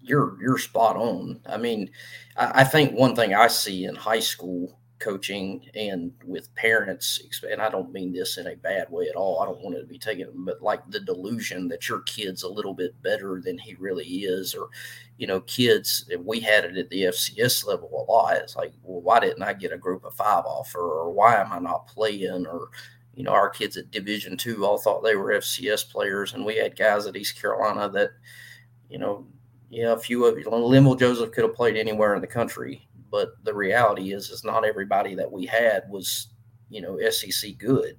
You're 0.00 0.36
you're 0.40 0.58
spot 0.58 0.96
on. 0.96 1.40
I 1.46 1.56
mean, 1.56 1.90
I, 2.36 2.60
I, 2.60 2.64
think 2.64 2.92
one 2.92 3.14
thing 3.14 3.34
I 3.34 3.46
see 3.48 3.84
in 3.84 3.94
high 3.94 4.20
school 4.20 4.78
coaching 5.00 5.66
and 5.74 6.12
with 6.24 6.54
parents, 6.54 7.20
and 7.50 7.60
I 7.60 7.68
don't 7.70 7.92
mean 7.92 8.12
this 8.12 8.38
in 8.38 8.46
a 8.46 8.56
bad 8.56 8.88
way 8.90 9.08
at 9.08 9.16
all. 9.16 9.40
I 9.40 9.46
don't 9.46 9.60
want 9.60 9.76
it 9.76 9.80
to 9.80 9.86
be 9.86 9.98
taken, 9.98 10.28
but 10.34 10.62
like 10.62 10.82
the 10.88 11.00
delusion 11.00 11.68
that 11.68 11.88
your 11.88 12.00
kid's 12.00 12.42
a 12.42 12.48
little 12.48 12.74
bit 12.74 13.00
better 13.02 13.40
than 13.42 13.58
he 13.58 13.74
really 13.74 14.04
is, 14.06 14.54
or 14.54 14.68
you 15.16 15.26
know, 15.26 15.40
kids. 15.40 16.08
We 16.22 16.40
had 16.40 16.64
it 16.64 16.76
at 16.76 16.90
the 16.90 17.04
FCS 17.04 17.66
level 17.66 18.06
a 18.08 18.10
lot. 18.10 18.36
It's 18.36 18.56
like, 18.56 18.72
well, 18.82 19.00
why 19.00 19.20
didn't 19.20 19.42
I 19.42 19.52
get 19.54 19.72
a 19.72 19.78
group 19.78 20.04
of 20.04 20.14
five 20.14 20.44
offer, 20.44 20.80
or 20.80 21.10
why 21.10 21.40
am 21.40 21.52
I 21.52 21.58
not 21.58 21.88
playing, 21.88 22.46
or 22.46 22.70
you 23.14 23.24
know, 23.24 23.32
our 23.32 23.50
kids 23.50 23.76
at 23.76 23.90
Division 23.90 24.36
two 24.36 24.64
all 24.64 24.78
thought 24.78 25.02
they 25.02 25.16
were 25.16 25.32
FCS 25.32 25.90
players, 25.90 26.34
and 26.34 26.44
we 26.44 26.56
had 26.56 26.78
guys 26.78 27.06
at 27.06 27.16
East 27.16 27.40
Carolina 27.40 27.88
that, 27.90 28.10
you 28.88 28.98
know, 28.98 29.26
yeah, 29.70 29.92
a 29.92 29.98
few 29.98 30.24
of. 30.26 30.34
Linval 30.36 30.98
Joseph 30.98 31.30
could 31.30 31.44
have 31.44 31.54
played 31.54 31.76
anywhere 31.76 32.14
in 32.14 32.20
the 32.20 32.26
country, 32.26 32.86
but 33.10 33.30
the 33.44 33.54
reality 33.54 34.12
is, 34.12 34.28
is 34.28 34.44
not 34.44 34.64
everybody 34.64 35.14
that 35.14 35.30
we 35.30 35.46
had 35.46 35.84
was, 35.88 36.28
you 36.68 36.82
know, 36.82 36.98
SEC 37.08 37.56
good, 37.56 37.96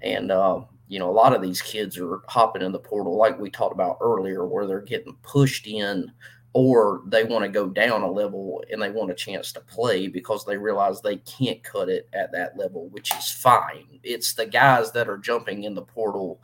and 0.00 0.30
um, 0.30 0.68
you 0.86 1.00
know, 1.00 1.10
a 1.10 1.12
lot 1.12 1.34
of 1.34 1.42
these 1.42 1.60
kids 1.60 1.98
are 1.98 2.20
hopping 2.28 2.62
in 2.62 2.70
the 2.70 2.78
portal, 2.78 3.16
like 3.16 3.38
we 3.38 3.50
talked 3.50 3.74
about 3.74 3.98
earlier, 4.00 4.46
where 4.46 4.66
they're 4.66 4.80
getting 4.80 5.16
pushed 5.22 5.66
in, 5.66 6.12
or 6.52 7.02
they 7.06 7.24
want 7.24 7.44
to 7.44 7.48
go 7.48 7.68
down 7.68 8.02
a 8.02 8.10
level 8.10 8.62
and 8.70 8.80
they 8.80 8.90
want 8.90 9.10
a 9.10 9.14
chance 9.14 9.52
to 9.52 9.60
play 9.60 10.06
because 10.06 10.44
they 10.44 10.56
realize 10.56 11.00
they 11.00 11.16
can't 11.16 11.64
cut 11.64 11.88
it 11.88 12.08
at 12.12 12.30
that 12.32 12.56
level, 12.56 12.88
which 12.90 13.12
is 13.16 13.30
fine. 13.30 13.98
It's 14.04 14.34
the 14.34 14.46
guys 14.46 14.92
that 14.92 15.08
are 15.08 15.18
jumping 15.18 15.64
in 15.64 15.74
the 15.74 15.82
portal 15.82 16.42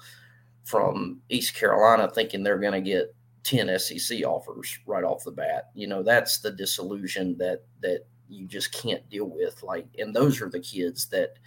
from 0.64 1.20
East 1.28 1.54
Carolina 1.54 2.10
thinking 2.10 2.42
they're 2.42 2.58
going 2.58 2.72
to 2.72 2.90
get 2.90 3.14
10 3.48 3.78
SEC 3.78 4.24
offers 4.24 4.78
right 4.84 5.04
off 5.04 5.24
the 5.24 5.30
bat. 5.30 5.70
You 5.74 5.86
know, 5.86 6.02
that's 6.02 6.38
the 6.38 6.50
disillusion 6.50 7.36
that 7.38 7.62
that 7.80 8.04
you 8.28 8.46
just 8.46 8.72
can't 8.72 9.08
deal 9.08 9.24
with. 9.24 9.62
Like, 9.62 9.86
and 9.98 10.14
those 10.14 10.42
are 10.42 10.50
the 10.50 10.60
kids 10.60 11.06
that 11.06 11.38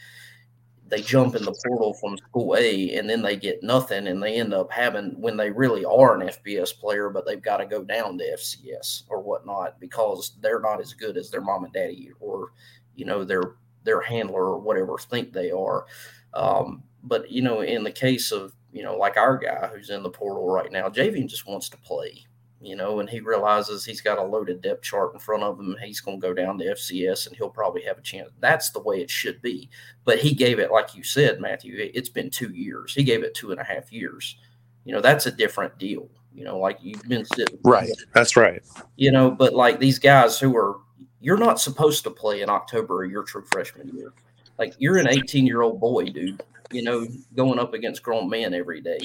they 0.88 1.02
jump 1.02 1.36
in 1.36 1.46
the 1.46 1.56
portal 1.64 1.94
from 1.94 2.18
school 2.18 2.56
A 2.58 2.96
and 2.96 3.08
then 3.08 3.22
they 3.22 3.36
get 3.36 3.64
nothing 3.64 4.08
and 4.08 4.22
they 4.22 4.40
end 4.40 4.54
up 4.54 4.72
having 4.72 5.12
when 5.22 5.38
they 5.38 5.52
really 5.52 5.86
are 5.86 6.20
an 6.20 6.28
FBS 6.28 6.78
player, 6.78 7.10
but 7.10 7.26
they've 7.26 7.42
got 7.42 7.58
to 7.58 7.66
go 7.68 7.84
down 7.84 8.18
to 8.18 8.34
FCS 8.34 9.04
or 9.08 9.22
whatnot 9.22 9.80
because 9.80 10.38
they're 10.42 10.60
not 10.60 10.82
as 10.82 10.94
good 10.94 11.18
as 11.18 11.30
their 11.30 11.42
mom 11.42 11.66
and 11.66 11.74
daddy 11.74 12.10
or, 12.20 12.52
you 12.96 13.06
know, 13.06 13.24
their 13.24 13.56
their 13.84 14.02
handler 14.02 14.46
or 14.46 14.60
whatever 14.60 14.98
think 14.98 15.32
they 15.32 15.52
are. 15.52 15.86
Um, 16.34 16.84
but 17.04 17.30
you 17.30 17.44
know, 17.44 17.62
in 17.62 17.84
the 17.84 17.92
case 17.92 18.32
of 18.32 18.54
you 18.72 18.84
know, 18.84 18.96
like 18.96 19.18
our 19.18 19.38
guy 19.38 19.70
who's 19.74 19.90
in 19.90 20.04
the 20.04 20.10
portal 20.10 20.50
right 20.50 20.72
now, 20.72 20.90
Javian 20.90 21.28
just 21.28 21.48
wants 21.48 21.70
to 21.70 21.78
play, 21.78 22.24
you 22.62 22.76
know, 22.76 23.00
and 23.00 23.10
he 23.10 23.20
realizes 23.20 23.84
he's 23.84 24.02
got 24.02 24.18
a 24.18 24.24
loaded 24.24 24.62
depth 24.62 24.84
chart 24.84 25.14
in 25.14 25.20
front 25.20 25.44
of 25.44 25.60
him. 25.60 25.76
He's 25.84 26.00
going 26.00 26.22
to 26.22 26.28
go 26.28 26.34
down 26.34 26.58
to 26.60 26.66
FCS 26.66 27.28
and 27.28 27.36
he'll 27.36 27.50
probably 27.50 27.84
have 27.84 27.98
a 27.98 28.02
chance. 28.02 28.30
That's 28.40 28.70
the 28.70 28.80
way 28.80 29.02
it 29.02 29.10
should 29.10 29.42
be. 29.42 29.70
But 30.06 30.20
he 30.20 30.34
gave 30.34 30.60
it, 30.60 30.72
like 30.72 30.96
you 30.96 31.04
said, 31.04 31.42
Matthew, 31.42 31.76
it's 31.94 32.10
been 32.10 32.30
two 32.30 32.52
years. 32.52 32.94
He 32.94 33.04
gave 33.04 33.24
it 33.24 33.34
two 33.34 33.52
and 33.52 33.60
a 33.60 33.64
half 33.64 33.92
years. 33.92 34.38
You 34.86 34.94
know, 34.94 35.02
that's 35.02 35.26
a 35.26 35.32
different 35.32 35.78
deal. 35.78 36.10
You 36.34 36.46
know, 36.46 36.58
like 36.58 36.78
you've 36.82 37.04
been 37.10 37.26
sitting. 37.26 37.60
Right. 37.64 37.92
That's 38.14 38.38
right. 38.38 38.64
You 38.96 39.12
know, 39.12 39.30
but 39.30 39.54
like 39.54 39.80
these 39.80 40.00
guys 40.00 40.40
who 40.40 40.56
are, 40.56 40.78
you're 41.20 41.38
not 41.38 41.60
supposed 41.60 42.04
to 42.06 42.10
play 42.10 42.42
in 42.42 42.50
October 42.50 43.04
of 43.04 43.12
your 43.12 43.24
true 43.24 43.44
freshman 43.52 43.90
year. 43.90 44.14
Like 44.58 44.74
you're 44.78 44.98
an 44.98 45.10
18 45.10 45.46
year 45.46 45.62
old 45.62 45.82
boy, 45.82 46.06
dude 46.06 46.42
you 46.72 46.84
know, 46.84 47.08
going 47.36 47.60
up 47.60 47.74
against 47.74 48.04
grown 48.04 48.30
men 48.30 48.54
every 48.54 48.82
day. 48.82 49.00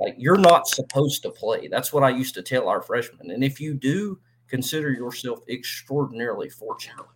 Like 0.00 0.14
you're 0.18 0.38
not 0.38 0.66
supposed 0.66 1.22
to 1.22 1.30
play. 1.30 1.68
That's 1.68 1.92
what 1.92 2.02
I 2.02 2.10
used 2.10 2.34
to 2.34 2.42
tell 2.42 2.68
our 2.68 2.82
freshmen. 2.82 3.30
And 3.30 3.44
if 3.44 3.60
you 3.60 3.74
do, 3.74 4.18
consider 4.48 4.90
yourself 4.90 5.40
extraordinarily 5.48 6.50
fortunate. 6.50 7.06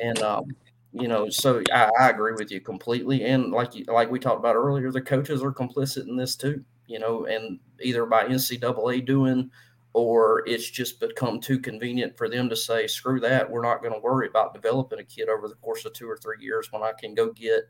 And 0.00 0.18
um, 0.20 0.44
you 0.92 1.08
know, 1.08 1.28
so 1.28 1.62
I, 1.72 1.90
I, 1.98 2.10
agree 2.10 2.32
with 2.32 2.50
you 2.50 2.60
completely. 2.60 3.24
And 3.24 3.50
like 3.52 3.74
you, 3.74 3.84
like 3.88 4.10
we 4.10 4.18
talked 4.18 4.40
about 4.40 4.56
earlier, 4.56 4.90
the 4.90 5.00
coaches 5.00 5.42
are 5.42 5.52
complicit 5.52 6.08
in 6.08 6.16
this 6.16 6.36
too. 6.36 6.64
You 6.86 6.98
know, 6.98 7.26
and 7.26 7.58
either 7.80 8.06
by 8.06 8.24
NCAA 8.24 9.04
doing 9.04 9.50
or 9.92 10.46
it's 10.46 10.68
just 10.68 11.00
become 11.00 11.40
too 11.40 11.58
convenient 11.58 12.16
for 12.18 12.28
them 12.28 12.50
to 12.50 12.54
say, 12.54 12.86
screw 12.86 13.18
that, 13.18 13.50
we're 13.50 13.62
not 13.62 13.80
going 13.80 13.94
to 13.94 14.00
worry 14.00 14.28
about 14.28 14.52
developing 14.52 14.98
a 14.98 15.04
kid 15.04 15.28
over 15.30 15.48
the 15.48 15.54
course 15.54 15.86
of 15.86 15.92
two 15.94 16.06
or 16.06 16.18
three 16.18 16.36
years 16.38 16.70
when 16.70 16.82
I 16.82 16.92
can 17.00 17.14
go 17.14 17.32
get 17.32 17.64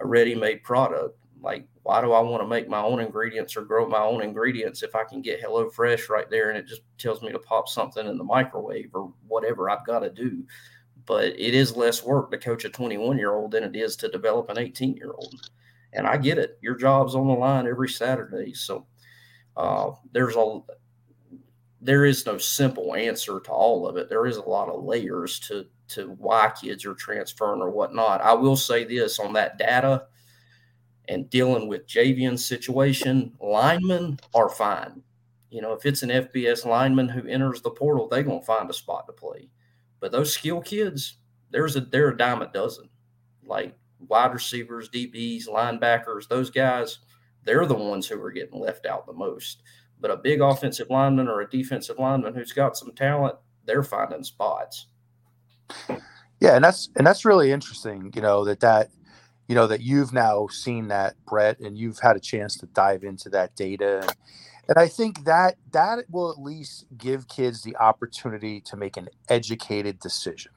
a 0.00 0.06
ready-made 0.06 0.62
product. 0.62 1.18
Like, 1.40 1.66
why 1.82 2.00
do 2.00 2.12
I 2.12 2.20
want 2.20 2.42
to 2.42 2.48
make 2.48 2.68
my 2.68 2.80
own 2.80 3.00
ingredients 3.00 3.56
or 3.56 3.62
grow 3.62 3.88
my 3.88 4.00
own 4.02 4.22
ingredients 4.22 4.82
if 4.82 4.94
I 4.94 5.04
can 5.04 5.22
get 5.22 5.40
Hello 5.40 5.70
Fresh 5.70 6.08
right 6.08 6.28
there 6.28 6.50
and 6.50 6.58
it 6.58 6.66
just 6.66 6.82
tells 6.98 7.22
me 7.22 7.32
to 7.32 7.38
pop 7.38 7.68
something 7.68 8.06
in 8.06 8.18
the 8.18 8.24
microwave 8.24 8.90
or 8.92 9.12
whatever 9.26 9.70
I've 9.70 9.86
got 9.86 10.00
to 10.00 10.10
do? 10.10 10.44
But 11.06 11.28
it 11.28 11.54
is 11.54 11.76
less 11.76 12.04
work 12.04 12.30
to 12.30 12.38
coach 12.38 12.64
a 12.64 12.68
21 12.68 13.16
year 13.16 13.34
old 13.34 13.52
than 13.52 13.64
it 13.64 13.76
is 13.76 13.96
to 13.96 14.08
develop 14.08 14.50
an 14.50 14.58
18 14.58 14.96
year 14.96 15.12
old. 15.16 15.48
And 15.94 16.06
I 16.06 16.18
get 16.18 16.38
it. 16.38 16.58
Your 16.60 16.74
job's 16.74 17.14
on 17.14 17.26
the 17.26 17.32
line 17.32 17.66
every 17.66 17.88
Saturday. 17.88 18.52
So 18.52 18.86
uh, 19.56 19.92
there's 20.12 20.36
a 20.36 20.60
there 21.80 22.04
is 22.04 22.26
no 22.26 22.38
simple 22.38 22.94
answer 22.94 23.40
to 23.40 23.50
all 23.50 23.86
of 23.86 23.96
it. 23.96 24.08
There 24.08 24.26
is 24.26 24.36
a 24.36 24.42
lot 24.42 24.68
of 24.68 24.84
layers 24.84 25.38
to 25.40 25.66
to 25.88 26.10
why 26.18 26.52
kids 26.60 26.84
are 26.84 26.94
transferring 26.94 27.60
or 27.60 27.70
whatnot. 27.70 28.20
I 28.20 28.34
will 28.34 28.56
say 28.56 28.84
this 28.84 29.18
on 29.18 29.32
that 29.34 29.58
data 29.58 30.04
and 31.08 31.30
dealing 31.30 31.68
with 31.68 31.86
Javian's 31.86 32.44
situation, 32.44 33.32
linemen 33.40 34.20
are 34.34 34.50
fine. 34.50 35.02
You 35.50 35.62
know, 35.62 35.72
if 35.72 35.86
it's 35.86 36.02
an 36.02 36.10
FBS 36.10 36.66
lineman 36.66 37.08
who 37.08 37.26
enters 37.26 37.62
the 37.62 37.70
portal, 37.70 38.08
they're 38.08 38.22
gonna 38.22 38.42
find 38.42 38.68
a 38.68 38.74
spot 38.74 39.06
to 39.06 39.12
play. 39.14 39.48
But 40.00 40.12
those 40.12 40.34
skill 40.34 40.60
kids, 40.60 41.16
there's 41.50 41.76
a 41.76 41.80
they're 41.80 42.10
a 42.10 42.16
dime 42.16 42.42
a 42.42 42.52
dozen. 42.52 42.90
Like 43.42 43.76
wide 43.98 44.34
receivers, 44.34 44.90
DBs, 44.90 45.48
linebackers, 45.48 46.28
those 46.28 46.50
guys, 46.50 46.98
they're 47.44 47.66
the 47.66 47.74
ones 47.74 48.06
who 48.06 48.20
are 48.22 48.30
getting 48.30 48.60
left 48.60 48.84
out 48.84 49.06
the 49.06 49.12
most. 49.14 49.62
But 50.00 50.10
a 50.10 50.16
big 50.16 50.42
offensive 50.42 50.90
lineman 50.90 51.28
or 51.28 51.40
a 51.40 51.50
defensive 51.50 51.98
lineman 51.98 52.34
who's 52.34 52.52
got 52.52 52.76
some 52.76 52.92
talent, 52.92 53.36
they're 53.64 53.82
finding 53.82 54.22
spots. 54.22 54.86
Yeah, 56.40 56.54
and 56.54 56.64
that's 56.64 56.88
and 56.96 57.06
that's 57.06 57.24
really 57.24 57.50
interesting. 57.50 58.12
You 58.14 58.22
know 58.22 58.44
that 58.44 58.60
that 58.60 58.90
you 59.48 59.54
know 59.54 59.66
that 59.66 59.80
you've 59.80 60.12
now 60.12 60.46
seen 60.48 60.88
that 60.88 61.16
Brett, 61.26 61.58
and 61.60 61.76
you've 61.76 61.98
had 61.98 62.16
a 62.16 62.20
chance 62.20 62.56
to 62.58 62.66
dive 62.66 63.02
into 63.02 63.28
that 63.30 63.56
data. 63.56 64.00
And, 64.02 64.14
And 64.68 64.78
I 64.78 64.86
think 64.86 65.24
that 65.24 65.56
that 65.72 66.04
will 66.10 66.30
at 66.30 66.38
least 66.38 66.86
give 66.96 67.26
kids 67.26 67.62
the 67.62 67.74
opportunity 67.76 68.60
to 68.62 68.76
make 68.76 68.96
an 68.98 69.08
educated 69.28 69.98
decision. 69.98 70.52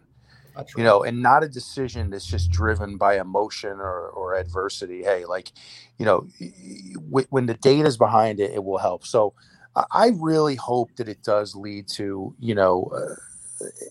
That's 0.56 0.76
you 0.76 0.84
know, 0.84 1.04
and 1.04 1.22
not 1.22 1.44
a 1.44 1.48
decision 1.48 2.10
that's 2.10 2.26
just 2.26 2.52
driven 2.52 2.98
by 2.98 3.20
emotion 3.20 3.80
or, 3.80 4.10
or 4.10 4.36
adversity. 4.36 5.02
Hey, 5.02 5.24
like, 5.24 5.54
you 5.98 6.06
know, 6.06 6.28
when 7.30 7.46
the 7.46 7.54
data 7.54 7.88
is 7.88 7.98
behind 7.98 8.42
it, 8.42 8.52
it 8.52 8.64
will 8.66 8.80
help. 8.80 9.06
So 9.06 9.34
I 9.94 10.12
really 10.16 10.56
hope 10.56 10.94
that 10.98 11.08
it 11.08 11.24
does 11.24 11.56
lead 11.56 11.88
to, 11.94 12.36
you 12.38 12.54
know, 12.54 12.92
uh, 12.94 13.16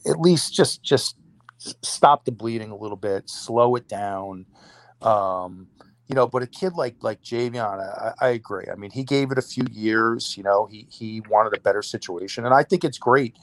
at 0.07 0.21
least 0.21 0.55
just 0.55 0.83
just 0.83 1.16
stop 1.59 2.25
the 2.25 2.33
bleeding 2.33 2.71
a 2.71 2.77
little 2.77 2.97
bit, 2.97 3.29
slow 3.29 3.77
it 3.77 3.89
down. 3.89 4.47
Um, 5.03 5.68
you 6.09 6.14
know, 6.14 6.27
but 6.27 6.43
a 6.43 6.47
kid 6.47 6.75
like 6.75 6.97
like 7.03 7.23
Javian, 7.23 7.79
I, 7.79 8.12
I, 8.21 8.29
agree. 8.31 8.64
I 8.71 8.75
mean, 8.75 8.91
he 8.91 9.05
gave 9.05 9.31
it 9.31 9.39
a 9.39 9.43
few 9.43 9.64
years. 9.71 10.37
You 10.37 10.43
know, 10.43 10.66
he 10.66 10.87
he 10.91 11.23
wanted 11.29 11.57
a 11.57 11.61
better 11.61 11.83
situation, 11.83 12.45
and 12.45 12.53
I 12.53 12.64
think 12.64 12.85
it's 12.85 12.99
great 12.99 13.37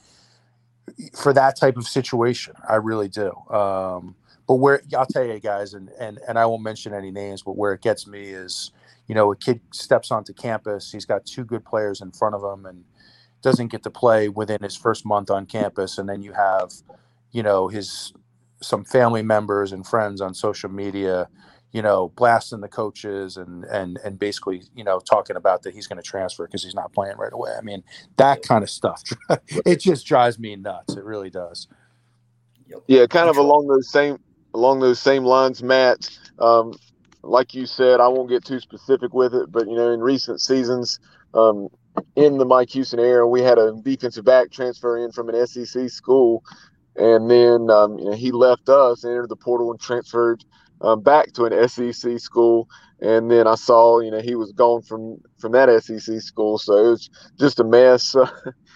for 1.14 1.34
that 1.34 1.58
type 1.58 1.78
of 1.78 1.88
situation. 1.88 2.56
I 2.68 2.76
really 2.76 3.08
do. 3.08 3.32
Um, 3.50 4.16
but 4.48 4.56
where 4.56 4.82
I'll 4.98 5.06
tell 5.06 5.26
you 5.26 5.40
guys, 5.40 5.74
and 5.74 5.90
and 6.00 6.20
and 6.28 6.38
I 6.38 6.46
won't 6.46 6.64
mention 6.64 6.94
any 6.94 7.12
names, 7.12 7.42
but 7.42 7.56
where 7.56 7.74
it 7.74 7.82
gets 7.82 8.06
me 8.06 8.24
is, 8.24 8.72
you 9.08 9.16
know, 9.16 9.32
a 9.32 9.36
kid 9.36 9.62
steps 9.72 10.12
onto 10.12 10.34
campus, 10.34 10.92
he's 10.92 11.06
got 11.06 11.26
two 11.26 11.46
good 11.46 11.64
players 11.64 12.02
in 12.02 12.12
front 12.12 12.36
of 12.36 12.44
him, 12.44 12.66
and 12.66 12.84
doesn't 13.42 13.68
get 13.68 13.84
to 13.84 13.90
play 13.90 14.30
within 14.30 14.62
his 14.62 14.76
first 14.76 15.06
month 15.06 15.30
on 15.30 15.46
campus, 15.46 15.98
and 15.98 16.08
then 16.10 16.22
you 16.22 16.34
have, 16.34 16.72
you 17.32 17.44
know, 17.44 17.68
his 17.68 18.14
some 18.62 18.84
family 18.84 19.22
members 19.22 19.72
and 19.72 19.86
friends 19.86 20.20
on 20.20 20.34
social 20.34 20.70
media 20.70 21.28
you 21.74 21.82
know, 21.82 22.12
blasting 22.16 22.62
the 22.62 22.68
coaches 22.68 23.38
and 23.38 23.66
and 23.66 24.00
and 24.04 24.18
basically, 24.18 24.64
you 24.76 24.84
know, 24.84 25.00
talking 25.00 25.36
about 25.36 25.64
that 25.64 25.74
he's 25.74 25.86
going 25.86 26.02
to 26.02 26.04
transfer 26.04 26.46
because 26.46 26.64
he's 26.64 26.76
not 26.76 26.94
playing 26.94 27.18
right 27.18 27.34
away. 27.34 27.52
I 27.58 27.62
mean, 27.62 27.84
that 28.16 28.42
kind 28.42 28.64
of 28.64 28.70
stuff. 28.70 29.04
it 29.48 29.80
just 29.80 30.06
drives 30.06 30.40
me 30.40 30.56
nuts. 30.56 30.96
It 30.96 31.04
really 31.04 31.30
does. 31.30 31.68
Yeah, 32.88 33.06
kind 33.06 33.30
of 33.30 33.38
along 33.38 33.68
those 33.68 33.90
same 33.90 34.20
along 34.54 34.80
those 34.80 35.00
same 35.00 35.24
lines, 35.24 35.62
Matt. 35.62 36.18
Um, 36.40 36.74
like 37.22 37.54
you 37.54 37.66
said, 37.66 38.00
I 38.00 38.08
won't 38.08 38.30
get 38.30 38.46
too 38.46 38.60
specific 38.60 39.14
with 39.14 39.34
it, 39.34 39.52
but 39.52 39.68
you 39.68 39.76
know, 39.76 39.92
in 39.92 40.00
recent 40.00 40.40
seasons, 40.40 41.00
um, 41.34 41.68
in 42.16 42.38
the 42.38 42.46
Mike 42.46 42.70
Houston 42.72 43.00
era, 43.00 43.28
we 43.28 43.42
had 43.42 43.58
a 43.58 43.74
defensive 43.84 44.26
back 44.26 44.52
transfer 44.52 44.98
in 44.98 45.12
from 45.12 45.30
an 45.30 45.48
SEC 45.48 45.90
school, 45.90 46.44
and 46.96 47.30
then 47.30 47.70
um, 47.70 47.98
you 47.98 48.06
know 48.06 48.14
he 48.14 48.32
left 48.32 48.70
us, 48.70 49.04
entered 49.04 49.30
the 49.30 49.36
portal, 49.36 49.72
and 49.72 49.80
transferred 49.80 50.44
um, 50.82 51.02
back 51.02 51.32
to 51.34 51.46
an 51.46 51.68
SEC 51.70 52.20
school, 52.20 52.70
and 53.02 53.30
then 53.30 53.48
I 53.48 53.56
saw 53.56 54.00
you 54.00 54.12
know 54.12 54.20
he 54.20 54.36
was 54.36 54.52
gone 54.52 54.82
from 54.82 55.18
from 55.40 55.52
that 55.54 55.84
SEC 55.84 56.22
school, 56.22 56.58
so 56.58 56.74
it 56.74 56.90
was 56.90 57.10
just 57.40 57.60
a 57.60 57.64
mess. 57.64 58.16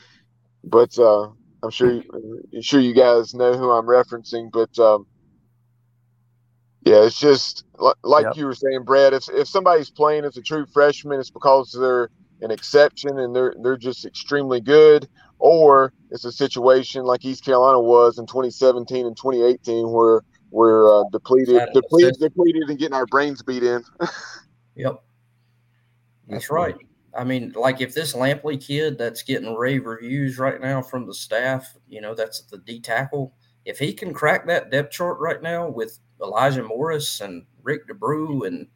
but 0.63 0.97
uh, 0.97 1.30
I'm 1.63 1.72
sure 1.72 1.91
you, 1.91 2.03
I'm 2.53 2.61
sure 2.61 2.80
you 2.80 2.93
guys 2.93 3.34
know 3.34 3.53
who 3.57 3.72
I'm 3.72 3.86
referencing, 3.86 4.51
but. 4.51 4.78
Um, 4.80 5.05
yeah, 6.84 7.03
it's 7.05 7.19
just 7.19 7.63
like 8.01 8.24
yep. 8.24 8.38
you 8.38 8.45
were 8.47 8.55
saying, 8.55 8.86
Brad. 8.86 9.13
If 9.13 9.30
if 9.30 9.47
somebody's 9.47 9.91
playing 9.91 10.26
as 10.26 10.36
a 10.36 10.41
true 10.41 10.65
freshman, 10.65 11.19
it's 11.19 11.30
because 11.30 11.78
they're 11.80 12.09
an 12.41 12.51
exception 12.51 13.19
and 13.19 13.35
they're 13.35 13.55
they're 13.61 13.77
just 13.77 14.05
extremely 14.05 14.59
good, 14.59 15.07
or 15.39 15.93
it's 16.09 16.25
a 16.25 16.31
situation 16.31 17.03
like 17.03 17.23
East 17.23 17.45
Carolina 17.45 17.79
was 17.79 18.17
in 18.17 18.25
2017 18.25 19.05
and 19.05 19.15
2018 19.15 19.91
where 19.91 20.21
we're 20.51 20.93
uh, 20.93 21.03
depleted, 21.11 21.61
depleted, 21.73 22.19
depleted, 22.19 22.63
and 22.69 22.77
getting 22.77 22.93
our 22.93 23.05
brains 23.05 23.41
beat 23.41 23.63
in. 23.63 23.83
yep, 24.75 25.01
that's 26.27 26.49
right. 26.49 26.75
I 27.17 27.23
mean, 27.23 27.53
like 27.55 27.81
if 27.81 27.93
this 27.93 28.13
Lampley 28.13 28.61
kid 28.61 28.97
that's 28.97 29.23
getting 29.23 29.55
rave 29.55 29.85
reviews 29.85 30.37
right 30.37 30.61
now 30.61 30.81
from 30.81 31.05
the 31.05 31.13
staff, 31.13 31.75
you 31.87 32.01
know, 32.01 32.15
that's 32.15 32.41
the 32.43 32.57
D 32.59 32.79
tackle. 32.79 33.33
If 33.65 33.79
he 33.79 33.93
can 33.93 34.13
crack 34.13 34.47
that 34.47 34.71
depth 34.71 34.91
chart 34.91 35.19
right 35.19 35.41
now 35.41 35.69
with 35.69 35.99
Elijah 36.21 36.63
Morris 36.63 37.21
and 37.21 37.45
Rick 37.63 37.87
D'Abreu 37.87 38.47
and 38.47 38.67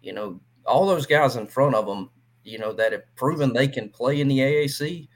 you 0.00 0.12
know 0.12 0.40
all 0.66 0.86
those 0.86 1.06
guys 1.06 1.36
in 1.36 1.46
front 1.46 1.74
of 1.74 1.86
him, 1.86 2.10
you 2.44 2.58
know 2.58 2.72
that 2.72 2.92
have 2.92 3.02
proven 3.16 3.52
they 3.52 3.68
can 3.68 3.88
play 3.88 4.20
in 4.20 4.28
the 4.28 4.38
AAC. 4.38 5.08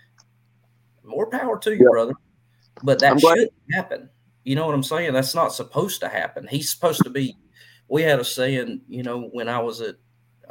More 1.04 1.28
power 1.28 1.58
to 1.58 1.70
you, 1.70 1.84
yeah. 1.84 1.90
brother. 1.90 2.12
But 2.82 2.98
that 3.00 3.20
shouldn't 3.20 3.52
happen. 3.72 4.10
You 4.44 4.54
know 4.54 4.66
what 4.66 4.74
I'm 4.74 4.82
saying? 4.82 5.12
That's 5.12 5.34
not 5.34 5.54
supposed 5.54 6.00
to 6.00 6.08
happen. 6.08 6.46
He's 6.46 6.70
supposed 6.70 7.02
to 7.04 7.10
be. 7.10 7.36
We 7.88 8.02
had 8.02 8.20
a 8.20 8.24
saying, 8.24 8.82
you 8.88 9.02
know, 9.02 9.28
when 9.32 9.48
I 9.48 9.58
was 9.58 9.80
at 9.80 9.96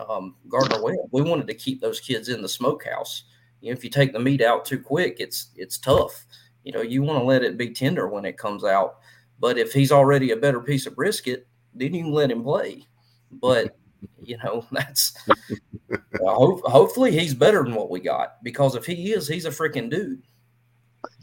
um, 0.09 0.35
Gardner 0.49 0.81
Webb, 0.81 0.97
we 1.11 1.21
wanted 1.21 1.47
to 1.47 1.53
keep 1.53 1.81
those 1.81 1.99
kids 1.99 2.29
in 2.29 2.41
the 2.41 2.49
smokehouse. 2.49 3.25
You 3.61 3.69
know, 3.69 3.77
if 3.77 3.83
you 3.83 3.89
take 3.89 4.13
the 4.13 4.19
meat 4.19 4.41
out 4.41 4.65
too 4.65 4.79
quick, 4.79 5.17
it's 5.19 5.51
it's 5.55 5.77
tough. 5.77 6.25
You 6.63 6.71
know, 6.71 6.81
you 6.81 7.03
want 7.03 7.19
to 7.19 7.25
let 7.25 7.43
it 7.43 7.57
be 7.57 7.69
tender 7.69 8.07
when 8.07 8.25
it 8.25 8.37
comes 8.37 8.63
out. 8.63 8.97
But 9.39 9.57
if 9.57 9.73
he's 9.73 9.91
already 9.91 10.31
a 10.31 10.37
better 10.37 10.59
piece 10.61 10.85
of 10.85 10.95
brisket, 10.95 11.47
then 11.73 11.93
you 11.93 12.03
can 12.03 12.11
let 12.11 12.31
him 12.31 12.43
play. 12.43 12.85
But 13.31 13.77
you 14.21 14.37
know, 14.43 14.65
that's 14.71 15.13
uh, 15.29 15.97
hopefully 16.23 17.11
he's 17.11 17.33
better 17.33 17.63
than 17.63 17.75
what 17.75 17.89
we 17.89 17.99
got 17.99 18.43
because 18.43 18.75
if 18.75 18.85
he 18.85 19.11
is, 19.11 19.27
he's 19.27 19.45
a 19.45 19.51
freaking 19.51 19.89
dude. 19.89 20.21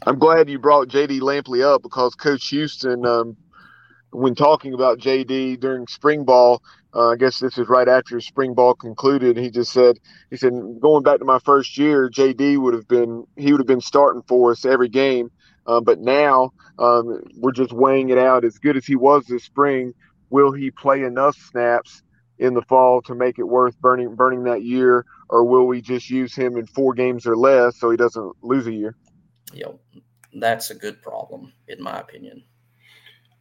I'm 0.05 0.19
glad 0.19 0.49
you 0.49 0.59
brought 0.59 0.87
JD 0.87 1.19
Lampley 1.21 1.63
up 1.63 1.81
because 1.81 2.15
Coach 2.15 2.47
Houston, 2.49 3.05
um, 3.05 3.35
when 4.11 4.35
talking 4.35 4.73
about 4.73 4.99
JD 4.99 5.59
during 5.59 5.87
spring 5.87 6.23
ball, 6.23 6.61
uh, 6.93 7.09
I 7.09 7.15
guess 7.15 7.39
this 7.39 7.57
is 7.57 7.67
right 7.67 7.87
after 7.87 8.21
spring 8.21 8.53
ball 8.53 8.75
concluded. 8.75 9.35
He 9.35 9.49
just 9.49 9.73
said, 9.73 9.99
he 10.29 10.37
said, 10.37 10.53
going 10.79 11.03
back 11.03 11.19
to 11.19 11.25
my 11.25 11.39
first 11.39 11.77
year, 11.77 12.09
JD 12.09 12.59
would 12.59 12.73
have 12.73 12.87
been, 12.87 13.25
he 13.35 13.51
would 13.51 13.59
have 13.59 13.67
been 13.67 13.81
starting 13.81 14.21
for 14.27 14.51
us 14.51 14.63
every 14.63 14.89
game. 14.89 15.31
Um, 15.65 15.83
but 15.83 15.99
now 15.99 16.51
um, 16.77 17.21
we're 17.37 17.51
just 17.51 17.73
weighing 17.73 18.09
it 18.09 18.17
out. 18.17 18.45
As 18.45 18.59
good 18.59 18.77
as 18.77 18.85
he 18.85 18.95
was 18.95 19.25
this 19.25 19.43
spring, 19.43 19.93
will 20.29 20.51
he 20.51 20.71
play 20.71 21.03
enough 21.03 21.35
snaps 21.35 22.03
in 22.39 22.53
the 22.53 22.61
fall 22.63 23.01
to 23.03 23.15
make 23.15 23.39
it 23.39 23.43
worth 23.43 23.79
burning 23.79 24.15
burning 24.15 24.43
that 24.43 24.63
year, 24.63 25.05
or 25.29 25.43
will 25.43 25.65
we 25.65 25.81
just 25.81 26.09
use 26.09 26.35
him 26.35 26.57
in 26.57 26.65
four 26.65 26.93
games 26.93 27.25
or 27.25 27.37
less 27.37 27.77
so 27.77 27.89
he 27.89 27.97
doesn't 27.97 28.33
lose 28.41 28.67
a 28.67 28.73
year? 28.73 28.95
you 29.53 29.63
know, 29.65 29.79
that's 30.33 30.71
a 30.71 30.75
good 30.75 31.01
problem, 31.01 31.53
in 31.67 31.81
my 31.81 31.99
opinion. 31.99 32.43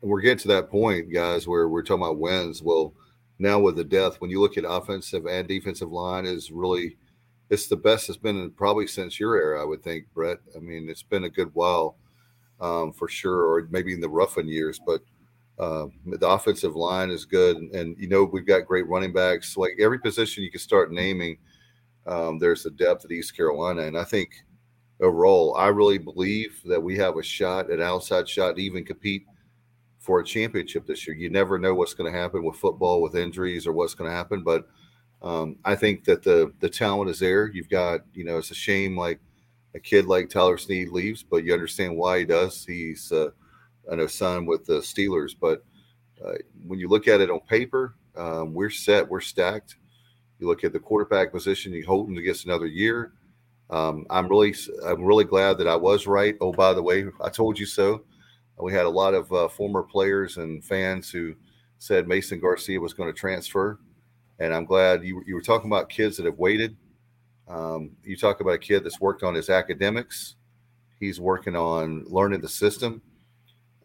We're 0.01 0.21
getting 0.21 0.39
to 0.39 0.49
that 0.49 0.71
point, 0.71 1.13
guys, 1.13 1.47
where 1.49 1.69
we're 1.69 1.83
talking 1.83 2.03
about 2.03 2.19
wins. 2.19 2.63
Well, 2.63 2.95
now 3.39 3.61
with 3.61 3.77
the 3.77 3.85
death, 3.85 4.21
when 4.21 4.31
you 4.31 4.41
look 4.41 4.59
at 4.59 4.65
offensive 4.69 5.27
and 5.27 5.47
defensive 5.47 5.91
line, 5.91 6.27
is 6.27 6.51
really 6.51 6.97
it's 7.51 7.67
the 7.67 7.77
best 7.77 8.09
it's 8.09 8.19
been 8.19 8.51
probably 8.53 8.87
since 8.87 9.21
your 9.21 9.37
era, 9.37 9.63
I 9.63 9.65
would 9.65 9.83
think, 9.83 10.07
Brett. 10.13 10.39
I 10.57 10.59
mean, 10.59 10.89
it's 10.89 11.03
been 11.03 11.25
a 11.25 11.31
good 11.31 11.51
while 11.55 11.97
um, 12.61 12.93
for 12.93 13.09
sure, 13.09 13.43
or 13.43 13.69
maybe 13.71 13.93
in 13.93 14.01
the 14.01 14.09
Ruffin 14.09 14.49
years, 14.49 14.81
but 14.85 15.03
uh, 15.59 15.87
the 16.07 16.29
offensive 16.29 16.75
line 16.75 17.11
is 17.11 17.25
good, 17.25 17.57
and, 17.57 17.75
and, 17.75 17.97
you 17.99 18.09
know 18.09 18.25
we've 18.25 18.47
got 18.47 18.67
great 18.67 18.89
running 18.89 19.13
backs. 19.13 19.57
Like 19.57 19.73
every 19.79 19.99
position 19.99 20.43
you 20.43 20.51
can 20.51 20.61
start 20.61 20.93
naming, 20.93 21.39
um, 22.07 22.39
there's 22.39 22.67
a 22.67 22.71
depth 22.71 23.05
at 23.05 23.13
East 23.13 23.37
Carolina, 23.37 23.83
and 23.83 23.97
I 23.97 24.05
think 24.05 24.31
overall, 25.01 25.55
I 25.57 25.69
really 25.69 25.99
believe 25.99 26.61
that 26.65 26.83
we 26.83 26.97
have 26.99 27.17
a 27.17 27.23
shot, 27.23 27.71
an 27.71 27.83
outside 27.83 28.29
shot, 28.29 28.57
to 28.57 28.63
even 28.63 28.85
compete 28.85 29.27
for 29.99 30.21
a 30.21 30.25
championship 30.25 30.87
this 30.87 31.07
year. 31.07 31.17
You 31.17 31.31
never 31.31 31.59
know 31.59 31.75
what's 31.75 31.95
going 31.95 32.13
to 32.13 32.19
happen 32.19 32.45
with 32.45 32.57
football, 32.57 33.03
with 33.03 33.15
injuries, 33.17 33.67
or 33.67 33.73
what's 33.73 33.95
going 33.95 34.11
to 34.11 34.17
happen. 34.17 34.43
But 34.43 34.67
um, 35.23 35.57
I 35.65 35.77
think 35.77 36.05
that 36.05 36.23
the 36.23 36.53
the 36.61 36.69
talent 36.69 37.11
is 37.11 37.21
there. 37.21 37.49
You've 37.49 37.69
got, 37.69 38.01
you 38.15 38.25
know, 38.25 38.39
it's 38.39 38.51
a 38.51 38.55
shame 38.55 38.97
like 38.97 39.21
a 39.75 39.81
kid 39.81 40.07
like 40.07 40.29
Tyler 40.29 40.59
Snead 40.59 40.89
leaves, 40.89 41.23
but 41.23 41.45
you 41.45 41.53
understand 41.53 41.97
why 41.97 42.21
he 42.21 42.25
does. 42.25 42.65
He's 42.65 43.11
uh, 43.13 43.31
I 43.91 43.97
know 43.97 44.07
son 44.07 44.47
with 44.47 44.65
the 44.65 44.81
Steelers, 44.81 45.35
but 45.39 45.65
uh, 46.25 46.35
when 46.67 46.79
you 46.79 46.89
look 46.89 47.09
at 47.09 47.21
it 47.21 47.31
on 47.31 47.41
paper, 47.41 47.95
um, 48.17 48.55
we're 48.55 48.71
set, 48.71 49.09
we're 49.09 49.21
stacked. 49.21 49.77
You 50.39 50.47
look 50.47 50.65
at 50.65 50.73
the 50.73 50.79
quarterback 50.79 51.33
position, 51.33 51.73
you 51.73 51.85
Holton 51.85 52.23
gets 52.23 52.45
another 52.45 52.67
year. 52.67 53.13
Um, 53.71 54.07
I'm 54.11 54.29
really, 54.29 54.55
I'm 54.85 55.03
really 55.03 55.25
glad 55.25 55.59
that 55.59 55.69
I 55.69 55.77
was 55.77 56.07
right. 56.07 56.37
Oh, 56.41 56.53
by 56.53 56.75
the 56.75 56.83
way, 56.83 57.07
I 57.21 57.31
told 57.31 57.59
you 57.59 57.67
so. 57.67 58.05
We 58.61 58.73
had 58.73 58.85
a 58.85 58.91
lot 58.91 59.15
of 59.15 59.33
uh, 59.33 59.49
former 59.49 59.83
players 59.83 60.37
and 60.37 60.63
fans 60.63 61.11
who 61.11 61.35
said 61.79 62.07
Mason 62.07 62.39
Garcia 62.39 62.81
was 62.81 62.93
going 62.93 63.13
to 63.13 63.19
transfer, 63.19 63.81
and 64.39 64.55
I'm 64.55 64.67
glad 64.67 65.05
you, 65.05 65.23
you 65.27 65.35
were 65.35 65.41
talking 65.41 65.71
about 65.71 65.89
kids 65.89 66.17
that 66.17 66.27
have 66.27 66.39
waited. 66.39 66.77
Um, 67.49 67.91
you 68.05 68.17
talk 68.17 68.41
about 68.41 68.55
a 68.55 68.59
kid 68.59 68.85
that's 68.85 69.01
worked 69.01 69.23
on 69.23 69.35
his 69.35 69.51
academics. 69.51 70.37
He's 71.01 71.21
working 71.21 71.57
on 71.57 72.05
learning 72.07 72.41
the 72.41 72.49
system. 72.49 73.03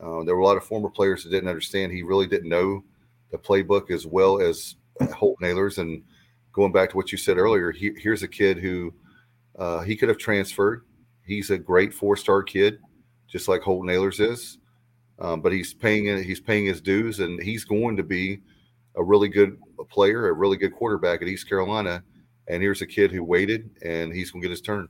Uh, 0.01 0.23
there 0.23 0.35
were 0.35 0.41
a 0.41 0.45
lot 0.45 0.57
of 0.57 0.63
former 0.63 0.89
players 0.89 1.23
that 1.23 1.31
didn't 1.31 1.49
understand. 1.49 1.91
He 1.91 2.03
really 2.03 2.27
didn't 2.27 2.49
know 2.49 2.83
the 3.31 3.37
playbook 3.37 3.91
as 3.91 4.05
well 4.05 4.39
as 4.41 4.75
Holton 5.13 5.47
Ahlers. 5.47 5.77
And 5.77 6.03
going 6.53 6.71
back 6.71 6.89
to 6.91 6.97
what 6.97 7.11
you 7.11 7.17
said 7.17 7.37
earlier, 7.37 7.71
he, 7.71 7.91
here's 7.97 8.23
a 8.23 8.27
kid 8.27 8.57
who– 8.57 8.93
uh, 9.57 9.81
he 9.81 9.95
could 9.95 10.09
have 10.09 10.17
transferred. 10.17 10.83
He's 11.25 11.49
a 11.49 11.57
great 11.57 11.93
four-star 11.93 12.43
kid, 12.43 12.79
just 13.27 13.47
like 13.47 13.61
Holton 13.61 13.89
Ahlers 13.89 14.19
is. 14.19 14.59
Um, 15.19 15.41
but 15.41 15.51
he's 15.51 15.73
paying 15.73 16.23
he's 16.23 16.39
paying 16.39 16.65
his 16.65 16.79
dues, 16.79 17.21
and 17.21 17.41
he's 17.41 17.65
going 17.65 17.97
to 17.97 18.03
be 18.03 18.39
a 18.95 19.03
really 19.03 19.29
good 19.29 19.57
player, 19.89 20.29
a 20.29 20.33
really 20.33 20.57
good 20.57 20.75
quarterback 20.75 21.21
at 21.21 21.27
East 21.27 21.49
Carolina. 21.49 22.03
And 22.47 22.61
here's 22.61 22.83
a 22.83 22.87
kid 22.87 23.11
who 23.11 23.23
waited, 23.23 23.69
and 23.81 24.13
he's 24.13 24.29
going 24.31 24.41
to 24.43 24.47
get 24.47 24.51
his 24.51 24.61
turn. 24.61 24.87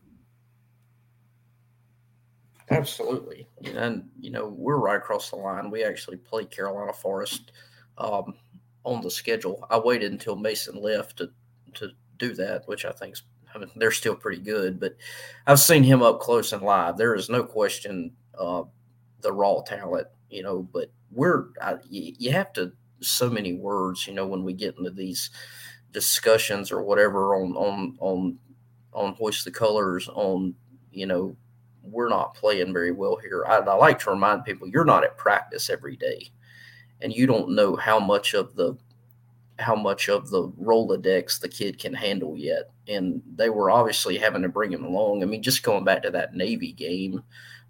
Absolutely, 2.69 3.47
and 3.75 4.09
you 4.19 4.29
know 4.29 4.49
we're 4.49 4.77
right 4.77 4.97
across 4.97 5.29
the 5.29 5.37
line. 5.37 5.71
We 5.71 5.83
actually 5.83 6.17
play 6.17 6.43
Carolina 6.43 6.91
Forest 6.91 7.53
um, 7.97 8.33
on 8.83 9.01
the 9.01 9.09
schedule. 9.09 9.65
I 9.69 9.79
waited 9.79 10.11
until 10.11 10.35
Mason 10.35 10.75
left 10.81 11.17
to 11.17 11.31
to 11.75 11.91
do 12.17 12.33
that, 12.35 12.67
which 12.67 12.83
I 12.83 12.91
think 12.91 13.15
I 13.55 13.59
mean, 13.59 13.69
they're 13.77 13.91
still 13.91 14.15
pretty 14.15 14.41
good. 14.41 14.79
But 14.81 14.97
I've 15.45 15.59
seen 15.61 15.83
him 15.83 16.01
up 16.01 16.19
close 16.19 16.51
and 16.51 16.61
live. 16.61 16.97
There 16.97 17.15
is 17.15 17.29
no 17.29 17.43
question 17.43 18.11
uh, 18.37 18.63
the 19.21 19.31
raw 19.31 19.61
talent, 19.61 20.07
you 20.29 20.43
know. 20.43 20.67
But 20.73 20.91
we're 21.11 21.45
I, 21.61 21.75
you 21.89 22.31
have 22.31 22.51
to 22.53 22.73
so 22.99 23.29
many 23.29 23.53
words, 23.53 24.07
you 24.07 24.13
know, 24.13 24.27
when 24.27 24.43
we 24.43 24.53
get 24.53 24.77
into 24.77 24.91
these 24.91 25.29
discussions 25.93 26.71
or 26.71 26.81
whatever 26.83 27.35
on 27.35 27.55
on 27.55 27.97
on 27.99 28.37
on 28.93 29.13
hoist 29.13 29.45
the 29.45 29.51
colors 29.51 30.09
on 30.09 30.53
you 30.91 31.05
know 31.05 31.35
we're 31.89 32.09
not 32.09 32.35
playing 32.35 32.73
very 32.73 32.91
well 32.91 33.17
here. 33.17 33.45
I, 33.47 33.57
I, 33.57 33.75
like 33.75 33.99
to 33.99 34.11
remind 34.11 34.45
people 34.45 34.67
you're 34.67 34.85
not 34.85 35.03
at 35.03 35.17
practice 35.17 35.69
every 35.69 35.95
day, 35.95 36.31
and 37.01 37.13
you 37.13 37.27
don't 37.27 37.55
know 37.55 37.75
how 37.75 37.99
much 37.99 38.33
of 38.33 38.55
the 38.55 38.77
how 39.59 39.75
much 39.75 40.09
of 40.09 40.29
the 40.29 40.49
Rolodex 40.49 41.39
the 41.39 41.49
kid 41.49 41.79
can 41.79 41.93
handle 41.93 42.37
yet. 42.37 42.71
And 42.87 43.21
they 43.35 43.49
were 43.49 43.71
obviously 43.71 44.17
having 44.17 44.41
to 44.43 44.49
bring 44.49 44.71
him 44.71 44.85
along. 44.85 45.23
I 45.23 45.25
mean, 45.25 45.41
just 45.41 45.63
going 45.63 45.83
back 45.83 46.03
to 46.03 46.11
that 46.11 46.35
Navy 46.35 46.73
game 46.73 47.23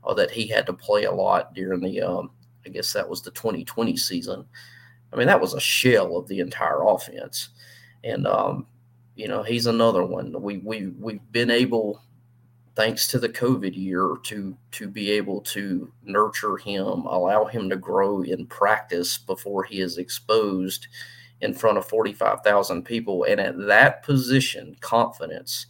uh, 0.06 0.14
that 0.16 0.32
he 0.32 0.48
had 0.48 0.66
to 0.66 0.74
play 0.74 1.06
a 1.06 1.12
lot 1.12 1.54
during 1.54 1.82
the, 1.82 2.02
um, 2.02 2.32
I 2.66 2.70
guess 2.70 2.92
that 2.94 3.08
was 3.08 3.22
the 3.22 3.32
2020 3.32 3.96
season. 3.96 4.46
I 5.14 5.16
mean, 5.16 5.28
that 5.28 5.40
was 5.40 5.54
a 5.54 5.62
shell 5.62 6.18
of 6.18 6.28
the 6.28 6.40
entire 6.40 6.84
offense. 6.86 7.50
And, 8.04 8.28
um, 8.28 8.68
you 9.16 9.28
know, 9.28 9.42
he's 9.42 9.66
another 9.66 10.04
one. 10.04 10.36
We, 10.42 10.58
we, 10.58 10.88
we've 10.88 11.32
been 11.32 11.50
able 11.50 12.02
thanks 12.78 13.08
to 13.08 13.18
the 13.18 13.28
COVID 13.28 13.76
year, 13.76 14.18
to 14.22 14.56
to 14.72 14.88
be 14.88 15.10
able 15.10 15.42
to 15.42 15.92
nurture 16.04 16.58
him, 16.58 17.08
allow 17.08 17.46
him 17.46 17.70
to 17.72 17.76
grow 17.76 18.22
in 18.22 18.46
practice 18.46 19.18
before 19.18 19.64
he 19.64 19.82
is 19.82 19.98
exposed 19.98 20.88
in 21.42 21.56
front 21.56 21.80
of 21.80 21.88
45,000 21.88 22.84
people. 22.84 23.24
And 23.24 23.40
at 23.40 23.58
that 23.66 24.04
position, 24.04 24.78
confidence 24.80 25.66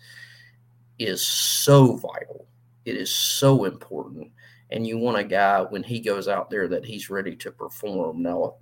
is 0.99 1.26
so 1.26 1.95
vital. 1.95 2.45
It 2.84 2.97
is 2.97 3.10
so 3.10 3.64
important. 3.64 4.30
And 4.70 4.86
you 4.86 4.97
want 4.97 5.18
a 5.18 5.24
guy 5.24 5.62
when 5.62 5.84
he 5.84 6.01
goes 6.01 6.28
out 6.28 6.49
there 6.49 6.68
that 6.68 6.86
he's 6.86 7.10
ready 7.10 7.38
to 7.38 7.51
perform. 7.51 8.22
Now, 8.22 8.55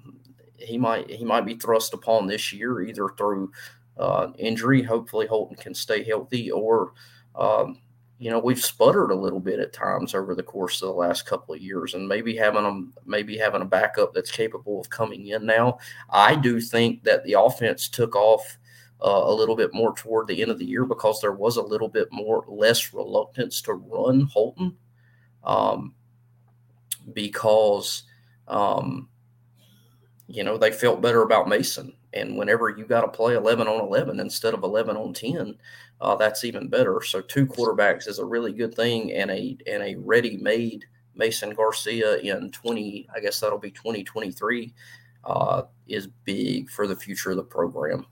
he 0.59 0.77
might 0.77 1.09
he 1.09 1.25
might 1.25 1.47
be 1.47 1.55
thrust 1.55 1.95
upon 1.95 2.27
this 2.27 2.53
year 2.53 2.81
either 2.81 3.09
through 3.17 3.51
uh, 3.97 4.27
injury. 4.37 4.83
Hopefully, 4.83 5.25
Holton 5.25 5.57
can 5.57 5.73
stay 5.73 6.03
healthy, 6.03 6.51
or 6.51 6.93
um, 7.33 7.79
you 8.17 8.29
know 8.29 8.39
we've 8.39 8.63
sputtered 8.63 9.11
a 9.11 9.15
little 9.15 9.39
bit 9.39 9.59
at 9.59 9.73
times 9.73 10.15
over 10.15 10.35
the 10.35 10.43
course 10.43 10.81
of 10.81 10.87
the 10.87 10.93
last 10.93 11.25
couple 11.25 11.53
of 11.53 11.61
years 11.61 11.93
and 11.93 12.07
maybe 12.07 12.35
having 12.35 12.63
them 12.63 12.93
maybe 13.05 13.37
having 13.37 13.61
a 13.61 13.65
backup 13.65 14.13
that's 14.13 14.31
capable 14.31 14.79
of 14.79 14.89
coming 14.89 15.27
in 15.27 15.45
now. 15.45 15.77
I 16.09 16.35
do 16.35 16.61
think 16.61 17.03
that 17.03 17.23
the 17.25 17.33
offense 17.33 17.89
took 17.89 18.15
off 18.15 18.57
uh, 19.03 19.23
a 19.25 19.33
little 19.33 19.55
bit 19.55 19.73
more 19.73 19.93
toward 19.93 20.27
the 20.27 20.41
end 20.41 20.49
of 20.49 20.59
the 20.59 20.65
year 20.65 20.85
because 20.85 21.19
there 21.19 21.33
was 21.33 21.57
a 21.57 21.61
little 21.61 21.89
bit 21.89 22.07
more 22.11 22.45
less 22.47 22.93
reluctance 22.93 23.61
to 23.61 23.73
run 23.73 24.21
holton 24.21 24.77
um, 25.43 25.93
because 27.13 28.03
um, 28.47 29.09
you 30.27 30.43
know 30.43 30.57
they 30.57 30.71
felt 30.71 31.01
better 31.01 31.23
about 31.23 31.49
mason 31.49 31.93
and 32.15 32.37
whenever 32.37 32.69
you 32.69 32.85
got 32.85 33.01
to 33.01 33.07
play 33.07 33.35
11 33.35 33.67
on 33.67 33.81
11 33.81 34.19
instead 34.19 34.53
of 34.53 34.63
11 34.63 34.95
on 34.95 35.13
10 35.13 35.55
uh, 36.01 36.15
that's 36.15 36.43
even 36.43 36.67
better. 36.67 37.01
So 37.01 37.21
two 37.21 37.45
quarterbacks 37.45 38.07
is 38.07 38.19
a 38.19 38.25
really 38.25 38.51
good 38.51 38.75
thing, 38.75 39.13
and 39.13 39.31
a 39.31 39.57
and 39.67 39.83
a 39.83 39.95
ready-made 39.95 40.85
Mason 41.15 41.51
Garcia 41.51 42.17
in 42.17 42.51
twenty, 42.51 43.07
I 43.15 43.19
guess 43.19 43.39
that'll 43.39 43.57
be 43.57 43.71
twenty 43.71 44.03
twenty 44.03 44.31
three, 44.31 44.73
uh, 45.23 45.63
is 45.87 46.07
big 46.25 46.69
for 46.69 46.87
the 46.87 46.95
future 46.95 47.31
of 47.31 47.37
the 47.37 47.43
program. 47.43 48.05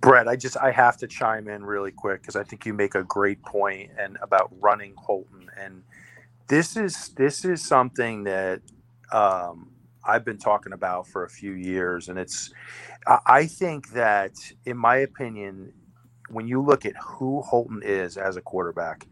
Brett, 0.00 0.28
I 0.28 0.36
just 0.36 0.56
I 0.58 0.70
have 0.70 0.96
to 0.98 1.06
chime 1.06 1.48
in 1.48 1.64
really 1.64 1.90
quick 1.90 2.20
because 2.20 2.36
I 2.36 2.44
think 2.44 2.66
you 2.66 2.74
make 2.74 2.94
a 2.94 3.02
great 3.04 3.42
point 3.42 3.90
and 3.98 4.18
about 4.20 4.52
running 4.60 4.94
Holton, 4.96 5.50
and 5.58 5.82
this 6.46 6.76
is 6.76 7.08
this 7.16 7.44
is 7.44 7.66
something 7.66 8.24
that 8.24 8.60
um, 9.12 9.70
I've 10.08 10.24
been 10.24 10.38
talking 10.38 10.74
about 10.74 11.08
for 11.08 11.24
a 11.24 11.30
few 11.30 11.52
years, 11.52 12.08
and 12.08 12.18
it's 12.18 12.52
I 13.26 13.46
think 13.46 13.90
that, 13.92 14.32
in 14.66 14.76
my 14.78 14.96
opinion, 14.98 15.72
when 16.30 16.48
you 16.48 16.62
look 16.62 16.86
at 16.86 16.94
who 16.96 17.42
Holton 17.42 17.82
is 17.84 18.16
as 18.16 18.36
a 18.36 18.42
quarterback, 18.42 19.06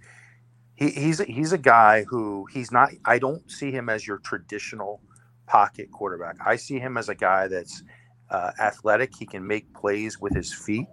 he, 0.74 0.90
he's 0.90 1.20
he's 1.20 1.52
a 1.52 1.58
guy 1.58 2.04
who 2.04 2.46
he's 2.52 2.72
not. 2.72 2.90
I 3.04 3.18
don't 3.18 3.50
see 3.50 3.70
him 3.72 3.88
as 3.88 4.06
your 4.06 4.18
traditional 4.18 5.00
pocket 5.46 5.90
quarterback. 5.92 6.36
I 6.44 6.56
see 6.56 6.78
him 6.78 6.96
as 6.96 7.08
a 7.08 7.14
guy 7.14 7.48
that's 7.48 7.82
uh, 8.30 8.52
athletic. 8.60 9.14
He 9.16 9.26
can 9.26 9.46
make 9.46 9.72
plays 9.74 10.20
with 10.20 10.34
his 10.34 10.52
feet. 10.52 10.88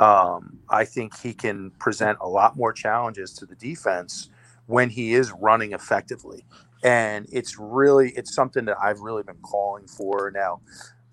Um, 0.00 0.58
I 0.68 0.84
think 0.84 1.18
he 1.20 1.34
can 1.34 1.70
present 1.72 2.18
a 2.20 2.28
lot 2.28 2.56
more 2.56 2.72
challenges 2.72 3.32
to 3.34 3.46
the 3.46 3.56
defense 3.56 4.30
when 4.66 4.90
he 4.90 5.14
is 5.14 5.32
running 5.32 5.72
effectively. 5.72 6.44
And 6.82 7.26
it's 7.32 7.58
really 7.58 8.10
it's 8.12 8.34
something 8.34 8.64
that 8.66 8.76
I've 8.82 9.00
really 9.00 9.22
been 9.22 9.40
calling 9.42 9.86
for 9.86 10.32
now. 10.34 10.60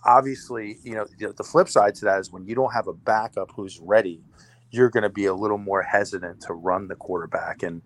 Obviously, 0.05 0.79
you 0.83 0.95
know 0.95 1.05
the, 1.19 1.33
the 1.33 1.43
flip 1.43 1.69
side 1.69 1.95
to 1.95 2.05
that 2.05 2.19
is 2.19 2.31
when 2.31 2.45
you 2.47 2.55
don't 2.55 2.73
have 2.73 2.87
a 2.87 2.93
backup 2.93 3.51
who's 3.55 3.79
ready 3.79 4.21
you're 4.71 4.89
going 4.89 5.03
to 5.03 5.09
be 5.09 5.25
a 5.25 5.33
little 5.33 5.57
more 5.57 5.81
hesitant 5.81 6.41
to 6.41 6.53
run 6.53 6.87
the 6.87 6.95
quarterback. 6.95 7.63
And 7.63 7.81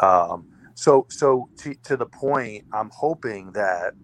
um, 0.00 0.46
so, 0.74 1.06
so 1.08 1.48
to, 1.58 1.74
to 1.84 1.96
the 1.96 2.06
point, 2.06 2.64
I'm 2.72 2.90
hoping 2.92 3.52
that, 3.52 3.94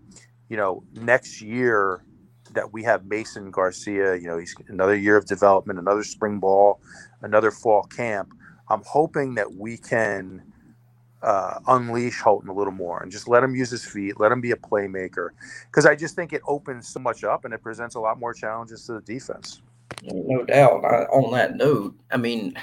you 0.48 0.56
know, 0.56 0.84
next 0.94 1.42
year 1.42 2.04
that 2.52 2.72
we 2.72 2.82
have 2.84 3.06
Mason 3.06 3.50
Garcia, 3.50 4.14
you 4.16 4.26
know, 4.26 4.38
he's 4.38 4.54
another 4.68 4.96
year 4.96 5.16
of 5.16 5.26
development, 5.26 5.78
another 5.78 6.04
spring 6.04 6.38
ball, 6.38 6.80
another 7.22 7.50
fall 7.50 7.82
camp. 7.84 8.32
I'm 8.68 8.82
hoping 8.86 9.34
that 9.34 9.54
we 9.54 9.76
can 9.76 10.42
uh, 11.22 11.60
unleash 11.68 12.20
Holton 12.20 12.48
a 12.48 12.54
little 12.54 12.72
more 12.72 13.02
and 13.02 13.10
just 13.10 13.28
let 13.28 13.42
him 13.42 13.54
use 13.54 13.70
his 13.70 13.84
feet, 13.84 14.18
let 14.18 14.32
him 14.32 14.40
be 14.40 14.50
a 14.50 14.56
playmaker. 14.56 15.30
Because 15.66 15.86
I 15.86 15.94
just 15.94 16.16
think 16.16 16.32
it 16.32 16.42
opens 16.46 16.88
so 16.88 17.00
much 17.00 17.24
up 17.24 17.44
and 17.44 17.54
it 17.54 17.62
presents 17.62 17.94
a 17.94 18.00
lot 18.00 18.18
more 18.18 18.34
challenges 18.34 18.84
to 18.86 18.94
the 18.94 19.00
defense. 19.00 19.62
No 20.02 20.44
doubt. 20.44 20.84
I, 20.84 21.04
on 21.04 21.32
that 21.32 21.56
note, 21.56 21.94
I 22.10 22.16
mean, 22.16 22.54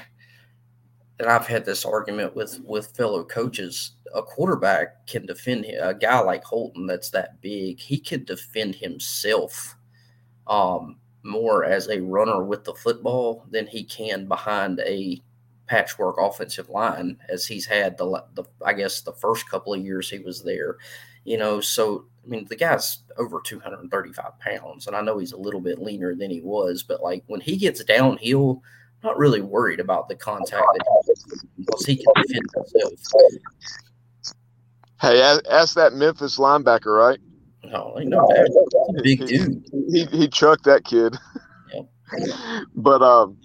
and 1.20 1.28
I've 1.28 1.48
had 1.48 1.66
this 1.66 1.86
argument 1.86 2.36
with 2.36 2.60
with 2.64 2.96
fellow 2.96 3.24
coaches. 3.24 3.92
A 4.14 4.24
quarterback 4.24 5.06
can 5.06 5.26
defend 5.26 5.66
a 5.66 5.94
guy 5.94 6.20
like 6.20 6.44
Holton 6.44 6.88
that's 6.88 7.10
that 7.12 7.40
big. 7.42 7.80
He 7.80 8.00
can 8.00 8.24
defend 8.24 8.76
himself 8.76 9.76
um, 10.48 10.98
more 11.24 11.66
as 11.66 11.90
a 11.90 12.02
runner 12.02 12.44
with 12.44 12.64
the 12.64 12.74
football 12.74 13.46
than 13.52 13.68
he 13.68 13.84
can 13.84 14.28
behind 14.28 14.80
a 14.80 15.22
patchwork 15.70 16.18
offensive 16.20 16.70
line, 16.70 17.18
as 17.30 17.46
he's 17.46 17.66
had 17.66 17.98
the, 17.98 18.24
the 18.34 18.44
I 18.66 18.74
guess 18.74 19.02
the 19.02 19.14
first 19.14 19.50
couple 19.50 19.74
of 19.74 19.82
years 19.82 20.10
he 20.10 20.20
was 20.20 20.44
there. 20.44 20.78
You 21.24 21.38
know, 21.38 21.62
so 21.62 22.06
I 22.26 22.28
mean, 22.28 22.48
the 22.50 22.56
guy's 22.56 23.04
over 23.18 23.40
235 23.40 24.40
pounds, 24.40 24.88
and 24.88 24.96
I 24.96 25.02
know 25.02 25.20
he's 25.20 25.32
a 25.32 25.38
little 25.38 25.62
bit 25.62 25.80
leaner 25.80 26.16
than 26.16 26.32
he 26.32 26.42
was, 26.42 26.82
but 26.82 27.04
like 27.04 27.24
when 27.28 27.40
he 27.40 27.56
gets 27.56 27.84
downhill, 27.84 28.62
I'm 29.04 29.10
not 29.10 29.18
really 29.18 29.42
worried 29.42 29.80
about 29.80 30.10
the 30.10 30.16
contact 30.16 30.66
that 30.74 30.86
he 31.06 31.64
because 31.64 31.86
he 31.86 31.96
can 31.98 32.14
defend 32.16 32.46
himself. 32.56 32.94
Hey, 35.00 35.22
ask 35.50 35.76
that 35.76 35.94
Memphis 35.94 36.38
linebacker, 36.38 36.98
right? 36.98 37.20
No, 37.64 37.96
I 37.98 38.04
know 38.04 38.28
that. 38.28 39.02
Big 39.04 39.26
dude. 39.26 39.64
He, 39.72 40.06
he, 40.06 40.18
he 40.18 40.28
chucked 40.28 40.64
that 40.64 40.84
kid. 40.84 41.16
Yep. 41.74 41.86
but 42.76 43.02
um, 43.02 43.38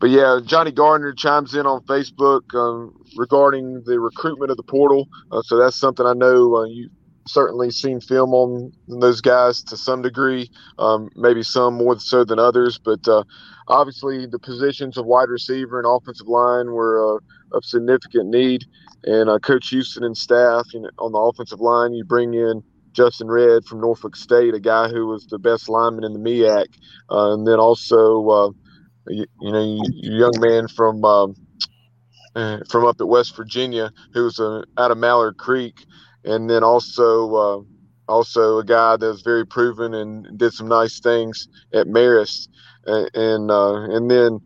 but 0.00 0.10
yeah, 0.10 0.38
Johnny 0.44 0.70
Gardner 0.70 1.12
chimes 1.12 1.54
in 1.54 1.66
on 1.66 1.82
Facebook 1.84 2.54
um, 2.54 2.94
regarding 3.16 3.82
the 3.84 3.98
recruitment 3.98 4.50
of 4.50 4.56
the 4.56 4.62
portal. 4.62 5.08
Uh, 5.32 5.42
so 5.42 5.56
that's 5.56 5.76
something 5.76 6.06
I 6.06 6.14
know 6.14 6.56
uh, 6.56 6.64
you 6.64 6.90
certainly 7.26 7.70
seen 7.70 8.00
film 8.00 8.32
on 8.32 8.72
those 8.88 9.20
guys 9.20 9.62
to 9.62 9.76
some 9.76 10.02
degree, 10.02 10.50
um, 10.78 11.10
maybe 11.16 11.42
some 11.42 11.74
more 11.74 11.98
so 11.98 12.24
than 12.24 12.38
others. 12.38 12.78
But 12.78 13.06
uh, 13.06 13.24
obviously, 13.66 14.26
the 14.26 14.38
positions 14.38 14.96
of 14.96 15.06
wide 15.06 15.28
receiver 15.28 15.78
and 15.78 15.86
offensive 15.86 16.28
line 16.28 16.70
were 16.72 17.16
uh, 17.16 17.56
of 17.56 17.64
significant 17.64 18.28
need. 18.28 18.64
And 19.04 19.28
uh, 19.28 19.38
Coach 19.38 19.68
Houston 19.70 20.04
and 20.04 20.16
staff 20.16 20.66
you 20.72 20.80
know, 20.80 20.90
on 20.98 21.12
the 21.12 21.18
offensive 21.18 21.60
line, 21.60 21.92
you 21.92 22.04
bring 22.04 22.34
in 22.34 22.62
Justin 22.92 23.28
Red 23.28 23.64
from 23.64 23.80
Norfolk 23.80 24.16
State, 24.16 24.54
a 24.54 24.60
guy 24.60 24.88
who 24.88 25.06
was 25.06 25.26
the 25.26 25.38
best 25.38 25.68
lineman 25.68 26.04
in 26.04 26.14
the 26.14 26.18
MEAC, 26.18 26.66
and 27.10 27.46
then 27.46 27.60
also, 27.60 28.54
you, 29.08 29.26
know, 29.40 29.62
you, 29.62 29.82
young 30.18 30.34
man 30.38 30.68
from. 30.68 31.04
Um, 31.04 31.36
uh, 32.36 32.60
from 32.68 32.84
up 32.84 33.00
at 33.00 33.08
West 33.08 33.34
Virginia, 33.34 33.90
who 34.12 34.24
was 34.24 34.38
out 34.38 34.90
of 34.90 34.98
Mallard 34.98 35.38
Creek, 35.38 35.86
and 36.24 36.48
then 36.48 36.62
also 36.62 37.34
uh, 37.34 37.60
also 38.06 38.58
a 38.58 38.64
guy 38.64 38.96
that 38.96 39.06
was 39.06 39.22
very 39.22 39.44
proven 39.44 39.94
and 39.94 40.38
did 40.38 40.52
some 40.52 40.68
nice 40.68 41.00
things 41.00 41.48
at 41.74 41.88
Marist, 41.88 42.48
and 42.86 43.10
and, 43.14 43.50
uh, 43.50 43.80
and 43.90 44.10
then 44.10 44.40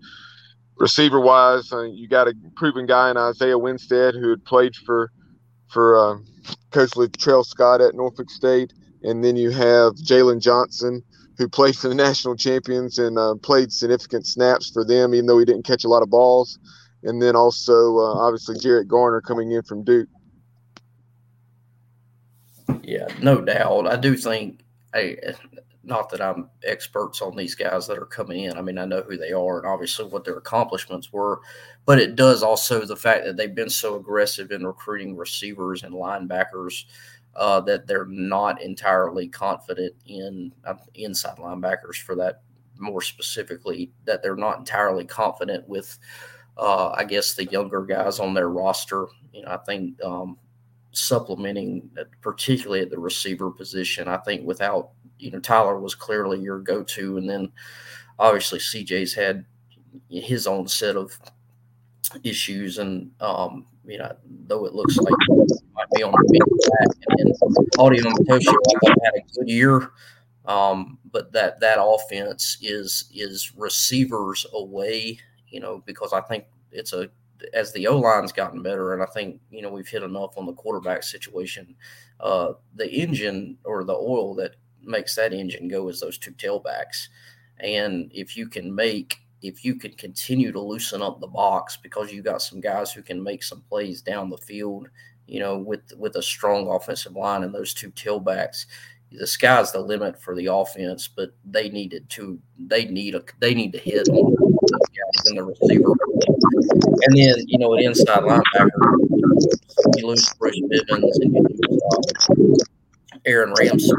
receiver 0.76 1.20
wise, 1.20 1.72
uh, 1.72 1.82
you 1.82 2.08
got 2.08 2.28
a 2.28 2.34
proven 2.56 2.86
guy 2.86 3.10
in 3.10 3.16
Isaiah 3.16 3.58
Winstead 3.58 4.14
who 4.14 4.30
had 4.30 4.44
played 4.44 4.74
for 4.74 5.10
for 5.68 5.96
uh, 5.96 6.18
Coach 6.70 6.90
Latrell 6.90 7.46
Scott 7.46 7.80
at 7.80 7.94
Norfolk 7.94 8.30
State, 8.30 8.72
and 9.02 9.24
then 9.24 9.36
you 9.36 9.50
have 9.50 9.94
Jalen 9.94 10.40
Johnson 10.40 11.02
who 11.42 11.48
played 11.48 11.76
for 11.76 11.88
the 11.88 11.94
national 11.94 12.36
champions 12.36 12.98
and 12.98 13.18
uh, 13.18 13.34
played 13.42 13.72
significant 13.72 14.26
snaps 14.26 14.70
for 14.70 14.84
them, 14.84 15.12
even 15.12 15.26
though 15.26 15.38
he 15.38 15.44
didn't 15.44 15.64
catch 15.64 15.84
a 15.84 15.88
lot 15.88 16.02
of 16.02 16.10
balls. 16.10 16.58
And 17.02 17.20
then 17.20 17.34
also, 17.34 17.98
uh, 17.98 18.14
obviously, 18.14 18.58
Jarrett 18.58 18.86
Garner 18.86 19.20
coming 19.20 19.50
in 19.50 19.62
from 19.62 19.82
Duke. 19.82 20.08
Yeah, 22.84 23.08
no 23.20 23.40
doubt. 23.40 23.88
I 23.88 23.96
do 23.96 24.16
think, 24.16 24.60
I, 24.94 25.16
not 25.82 26.10
that 26.10 26.20
I'm 26.20 26.48
experts 26.64 27.20
on 27.20 27.34
these 27.34 27.56
guys 27.56 27.88
that 27.88 27.98
are 27.98 28.06
coming 28.06 28.44
in. 28.44 28.56
I 28.56 28.62
mean, 28.62 28.78
I 28.78 28.84
know 28.84 29.02
who 29.02 29.16
they 29.16 29.32
are 29.32 29.58
and 29.58 29.66
obviously 29.66 30.04
what 30.04 30.24
their 30.24 30.38
accomplishments 30.38 31.12
were, 31.12 31.40
but 31.86 31.98
it 31.98 32.14
does 32.14 32.44
also 32.44 32.86
the 32.86 32.96
fact 32.96 33.24
that 33.24 33.36
they've 33.36 33.54
been 33.54 33.68
so 33.68 33.96
aggressive 33.96 34.52
in 34.52 34.64
recruiting 34.64 35.16
receivers 35.16 35.82
and 35.82 35.92
linebackers 35.92 36.84
uh, 37.36 37.60
that 37.60 37.86
they're 37.86 38.06
not 38.06 38.60
entirely 38.60 39.28
confident 39.28 39.94
in 40.06 40.52
uh, 40.64 40.74
inside 40.94 41.38
linebackers 41.38 41.96
for 41.96 42.14
that 42.14 42.42
more 42.78 43.00
specifically 43.00 43.92
that 44.04 44.22
they're 44.22 44.36
not 44.36 44.58
entirely 44.58 45.04
confident 45.04 45.66
with 45.68 45.98
uh, 46.58 46.90
I 46.90 47.04
guess 47.04 47.34
the 47.34 47.44
younger 47.46 47.82
guys 47.82 48.18
on 48.18 48.34
their 48.34 48.50
roster. 48.50 49.06
You 49.32 49.42
know, 49.42 49.52
I 49.52 49.56
think 49.58 50.02
um, 50.04 50.36
supplementing, 50.92 51.88
uh, 51.98 52.04
particularly 52.20 52.82
at 52.82 52.90
the 52.90 52.98
receiver 52.98 53.50
position. 53.50 54.08
I 54.08 54.18
think 54.18 54.46
without 54.46 54.90
you 55.18 55.30
know 55.30 55.40
Tyler 55.40 55.78
was 55.80 55.94
clearly 55.94 56.40
your 56.40 56.60
go-to, 56.60 57.16
and 57.16 57.28
then 57.28 57.50
obviously 58.18 58.58
CJ's 58.58 59.14
had 59.14 59.44
his 60.08 60.46
own 60.46 60.68
set 60.68 60.96
of 60.96 61.18
issues, 62.22 62.78
and 62.78 63.10
um, 63.20 63.66
you 63.86 63.98
know 63.98 64.14
though 64.46 64.66
it 64.66 64.74
looks 64.74 64.96
like 64.98 65.14
be 65.94 66.02
on 66.02 66.12
the 66.12 66.68
back, 66.78 66.96
and, 67.18 67.34
and 67.40 67.68
Audie 67.78 68.00
I 68.00 68.02
thought 68.02 69.04
had 69.04 69.14
a 69.16 69.38
good 69.38 69.48
year. 69.48 69.90
Um, 70.44 70.98
but 71.10 71.32
that 71.32 71.60
that 71.60 71.78
offense 71.80 72.58
is 72.60 73.10
is 73.14 73.52
receivers 73.56 74.44
away, 74.52 75.18
you 75.48 75.60
know, 75.60 75.82
because 75.86 76.12
I 76.12 76.20
think 76.20 76.46
it's 76.72 76.92
a 76.92 77.10
as 77.54 77.72
the 77.72 77.86
O 77.86 77.98
line's 77.98 78.32
gotten 78.32 78.62
better, 78.62 78.94
and 78.94 79.02
I 79.02 79.06
think 79.06 79.40
you 79.50 79.62
know 79.62 79.70
we've 79.70 79.88
hit 79.88 80.02
enough 80.02 80.36
on 80.36 80.46
the 80.46 80.52
quarterback 80.52 81.02
situation. 81.02 81.74
Uh, 82.20 82.52
the 82.74 82.90
engine 82.90 83.58
or 83.64 83.84
the 83.84 83.94
oil 83.94 84.34
that 84.36 84.56
makes 84.82 85.14
that 85.16 85.32
engine 85.32 85.68
go 85.68 85.88
is 85.88 86.00
those 86.00 86.18
two 86.18 86.32
tailbacks, 86.32 87.08
and 87.60 88.10
if 88.12 88.36
you 88.36 88.48
can 88.48 88.74
make 88.74 89.18
if 89.42 89.64
you 89.64 89.74
can 89.74 89.92
continue 89.94 90.52
to 90.52 90.60
loosen 90.60 91.02
up 91.02 91.20
the 91.20 91.26
box 91.26 91.76
because 91.76 92.12
you 92.12 92.22
got 92.22 92.40
some 92.40 92.60
guys 92.60 92.92
who 92.92 93.02
can 93.02 93.22
make 93.22 93.42
some 93.42 93.60
plays 93.62 94.00
down 94.00 94.30
the 94.30 94.38
field, 94.38 94.88
you 95.26 95.40
know, 95.40 95.58
with 95.58 95.80
with 95.96 96.16
a 96.16 96.22
strong 96.22 96.68
offensive 96.68 97.14
line 97.14 97.42
and 97.42 97.54
those 97.54 97.74
two 97.74 97.90
tailbacks, 97.92 98.66
the 99.10 99.26
sky's 99.26 99.72
the 99.72 99.80
limit 99.80 100.20
for 100.20 100.34
the 100.34 100.46
offense. 100.46 101.08
But 101.08 101.34
they 101.44 101.68
needed 101.68 102.08
to 102.10 102.38
they 102.58 102.86
need 102.86 103.14
a 103.14 103.22
they 103.40 103.54
need 103.54 103.72
to 103.72 103.78
hit 103.78 104.08
in 104.08 105.36
the 105.36 105.44
receiver. 105.44 105.92
And 107.04 107.16
then 107.16 107.34
you 107.46 107.58
know, 107.58 107.74
an 107.74 107.84
inside 107.84 108.20
linebacker, 108.20 108.70
you 109.96 110.06
lose 110.06 110.32
Bruce 110.34 110.60
Bivens 110.60 111.12
and 111.20 111.34
you 111.34 111.42
lose 111.42 111.82
uh, 111.92 112.64
Aaron 113.24 113.54
Ramsey 113.58 113.92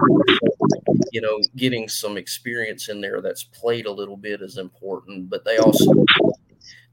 you 1.14 1.22
know, 1.22 1.40
getting 1.56 1.88
some 1.88 2.18
experience 2.18 2.90
in 2.90 3.00
there 3.00 3.22
that's 3.22 3.44
played 3.44 3.86
a 3.86 3.92
little 3.92 4.18
bit 4.18 4.42
is 4.42 4.58
important, 4.58 5.30
but 5.30 5.46
they 5.46 5.58
also 5.58 5.94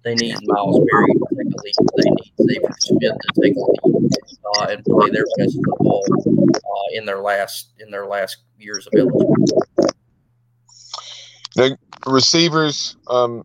they 0.03 0.15
need 0.15 0.37
Miles 0.43 0.79
Berry 0.91 1.13
take. 1.65 1.75
They 1.97 2.11
need 2.11 2.33
Xavier 2.41 2.71
Smith 2.81 3.17
to 3.21 3.41
take 3.41 3.57
a 3.57 3.89
lead 3.89 4.11
uh, 4.57 4.67
and 4.71 4.85
play 4.85 5.11
their 5.11 5.25
best 5.39 5.57
football 5.65 6.05
uh, 6.13 6.89
in 6.93 7.05
their 7.05 7.21
last 7.21 7.73
in 7.79 7.91
their 7.91 8.07
last 8.07 8.39
years 8.59 8.87
of 8.87 8.93
eligibility. 8.99 9.53
The 11.57 11.79
receivers, 12.07 12.97
um, 13.09 13.45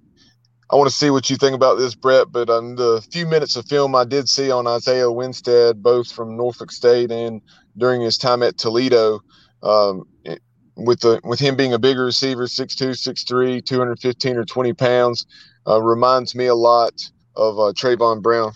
I 0.70 0.76
want 0.76 0.90
to 0.90 0.96
see 0.96 1.10
what 1.10 1.30
you 1.30 1.36
think 1.38 1.56
about 1.56 1.76
this, 1.78 1.96
Brett. 1.96 2.32
But 2.32 2.50
on 2.50 2.76
the 2.76 3.06
few 3.12 3.26
minutes 3.26 3.56
of 3.56 3.66
film 3.66 3.96
I 3.96 4.04
did 4.04 4.30
see 4.30 4.52
on 4.52 4.68
Isaiah 4.68 5.12
Winstead, 5.12 5.82
both 5.82 6.12
from 6.12 6.38
Norfolk 6.38 6.72
State 6.72 7.12
and 7.12 7.42
during 7.78 8.02
his 8.02 8.18
time 8.18 8.44
at 8.44 8.58
Toledo, 8.58 9.22
um, 9.64 10.08
it, 10.24 10.42
with 10.78 11.00
the 11.02 11.20
with 11.24 11.40
him 11.40 11.56
being 11.56 11.74
a 11.74 11.80
bigger 11.80 12.06
receiver, 12.06 12.46
6'2", 12.46 12.90
6'3", 12.92 13.66
215 13.66 14.38
or 14.38 14.46
20 14.46 14.74
pounds, 14.74 15.26
uh, 15.68 15.82
reminds 15.82 16.36
me 16.36 16.46
a 16.48 16.56
lot 16.56 16.94
of 17.36 17.60
uh, 17.60 17.74
Trayvon 17.74 18.22
Brown. 18.22 18.54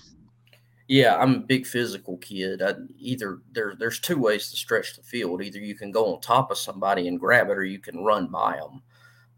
Yeah, 0.87 1.17
I'm 1.17 1.35
a 1.35 1.39
big 1.39 1.67
physical 1.67 2.17
kid. 2.17 2.61
I, 2.61 2.73
either 2.97 3.39
there, 3.51 3.75
there's 3.77 3.99
two 3.99 4.17
ways 4.17 4.49
to 4.49 4.57
stretch 4.57 4.95
the 4.95 5.03
field. 5.03 5.43
Either 5.43 5.59
you 5.59 5.75
can 5.75 5.91
go 5.91 6.13
on 6.13 6.21
top 6.21 6.49
of 6.49 6.57
somebody 6.57 7.07
and 7.07 7.19
grab 7.19 7.49
it, 7.49 7.57
or 7.57 7.63
you 7.63 7.79
can 7.79 8.03
run 8.03 8.27
by 8.27 8.57
them. 8.57 8.81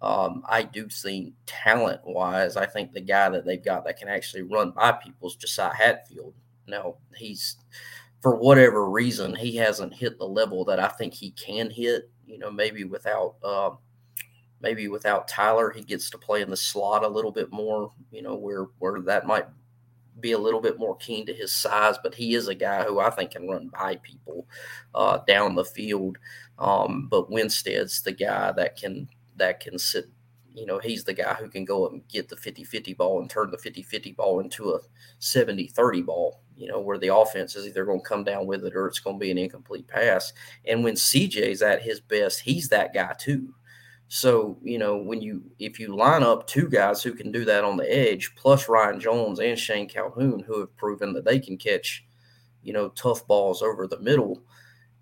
Um, 0.02 0.44
I 0.48 0.64
do 0.64 0.88
think 0.88 1.34
talent 1.46 2.02
wise, 2.06 2.58
I 2.58 2.66
think 2.66 2.94
the 2.94 3.02
guy 3.02 3.30
that 3.30 3.46
they've 3.46 3.64
got 3.64 3.84
that 3.86 3.98
can 3.98 4.08
actually 4.08 4.44
run 4.44 4.72
by 4.72 4.94
people 4.94 5.28
is 5.28 5.36
Josiah 5.36 5.74
Hatfield. 5.74 6.34
Now 6.68 6.96
he's 7.16 7.58
for 8.22 8.36
whatever 8.36 8.90
reason 8.90 9.36
he 9.36 9.56
hasn't 9.58 9.94
hit 9.94 10.18
the 10.18 10.26
level 10.26 10.64
that 10.66 10.80
I 10.80 10.88
think 10.88 11.14
he 11.14 11.32
can 11.32 11.70
hit 11.70 12.10
you 12.32 12.38
know, 12.38 12.50
maybe 12.50 12.86
without 12.86 13.36
uh, 13.44 13.72
maybe 14.62 14.88
without 14.88 15.28
Tyler, 15.28 15.72
he 15.72 15.82
gets 15.82 16.10
to 16.10 16.18
play 16.18 16.42
in 16.42 16.50
the 16.50 16.58
slot 16.58 17.04
a 17.04 17.08
little 17.08 17.32
bit 17.32 17.52
more. 17.52 17.92
You 18.12 18.22
know, 18.22 18.36
where 18.36 18.66
where 18.80 19.00
that 19.02 19.26
might 19.26 19.48
be 20.20 20.34
a 20.34 20.38
little 20.38 20.62
bit 20.62 20.78
more 20.78 20.96
keen 20.98 21.26
to 21.26 21.34
his 21.34 21.54
size, 21.54 21.96
but 22.04 22.14
he 22.14 22.36
is 22.36 22.48
a 22.48 22.56
guy 22.56 22.84
who 22.84 23.00
I 23.00 23.10
think 23.10 23.32
can 23.32 23.48
run 23.48 23.70
by 23.70 23.98
people 23.98 24.48
uh, 24.94 25.20
down 25.28 25.56
the 25.56 25.66
field. 25.66 26.18
Um, 26.60 27.08
but 27.10 27.32
Winstead's 27.32 28.02
the 28.02 28.12
guy 28.12 28.52
that 28.54 28.78
can 28.78 29.08
that 29.38 29.60
can 29.60 29.78
sit. 29.80 30.06
You 30.54 30.66
know, 30.66 30.80
he's 30.80 31.06
the 31.06 31.14
guy 31.14 31.34
who 31.36 31.48
can 31.48 31.64
go 31.64 31.86
up 31.86 31.94
and 31.94 32.06
get 32.10 32.28
the 32.28 32.36
50-50 32.36 32.98
ball 32.98 33.22
and 33.22 33.30
turn 33.30 33.52
the 33.52 33.58
50-50 33.58 34.18
ball 34.18 34.42
into 34.42 34.72
a 34.72 34.82
70-30 35.22 36.06
ball 36.06 36.42
you 36.62 36.68
know, 36.68 36.80
where 36.80 37.00
the 37.00 37.14
offense 37.14 37.56
is 37.56 37.66
either 37.66 37.86
going 37.86 38.02
to 38.02 38.08
come 38.08 38.24
down 38.24 38.46
with 38.46 38.64
it 38.64 38.76
or 38.76 38.86
it's 38.86 39.00
going 39.00 39.16
to 39.16 39.20
be 39.20 39.32
an 39.32 39.38
incomplete 39.40 39.88
pass. 39.88 40.32
And 40.66 40.84
when 40.84 40.94
CJ's 40.94 41.64
at 41.64 41.82
his 41.82 42.00
best, 42.00 42.40
he's 42.42 42.70
that 42.70 42.94
guy 42.94 43.16
too. 43.18 43.56
So, 44.14 44.58
you 44.62 44.78
know, 44.78 44.98
when 44.98 45.22
you 45.22 45.42
if 45.58 45.80
you 45.80 45.96
line 45.96 46.22
up 46.22 46.46
two 46.46 46.68
guys 46.68 47.02
who 47.02 47.14
can 47.14 47.32
do 47.32 47.46
that 47.46 47.64
on 47.64 47.78
the 47.78 47.90
edge, 47.90 48.36
plus 48.36 48.68
Ryan 48.68 49.00
Jones 49.00 49.40
and 49.40 49.58
Shane 49.58 49.88
Calhoun, 49.88 50.42
who 50.42 50.60
have 50.60 50.76
proven 50.76 51.14
that 51.14 51.24
they 51.24 51.40
can 51.40 51.56
catch, 51.56 52.06
you 52.62 52.74
know, 52.74 52.90
tough 52.90 53.26
balls 53.26 53.62
over 53.62 53.88
the 53.88 54.02
middle, 54.02 54.44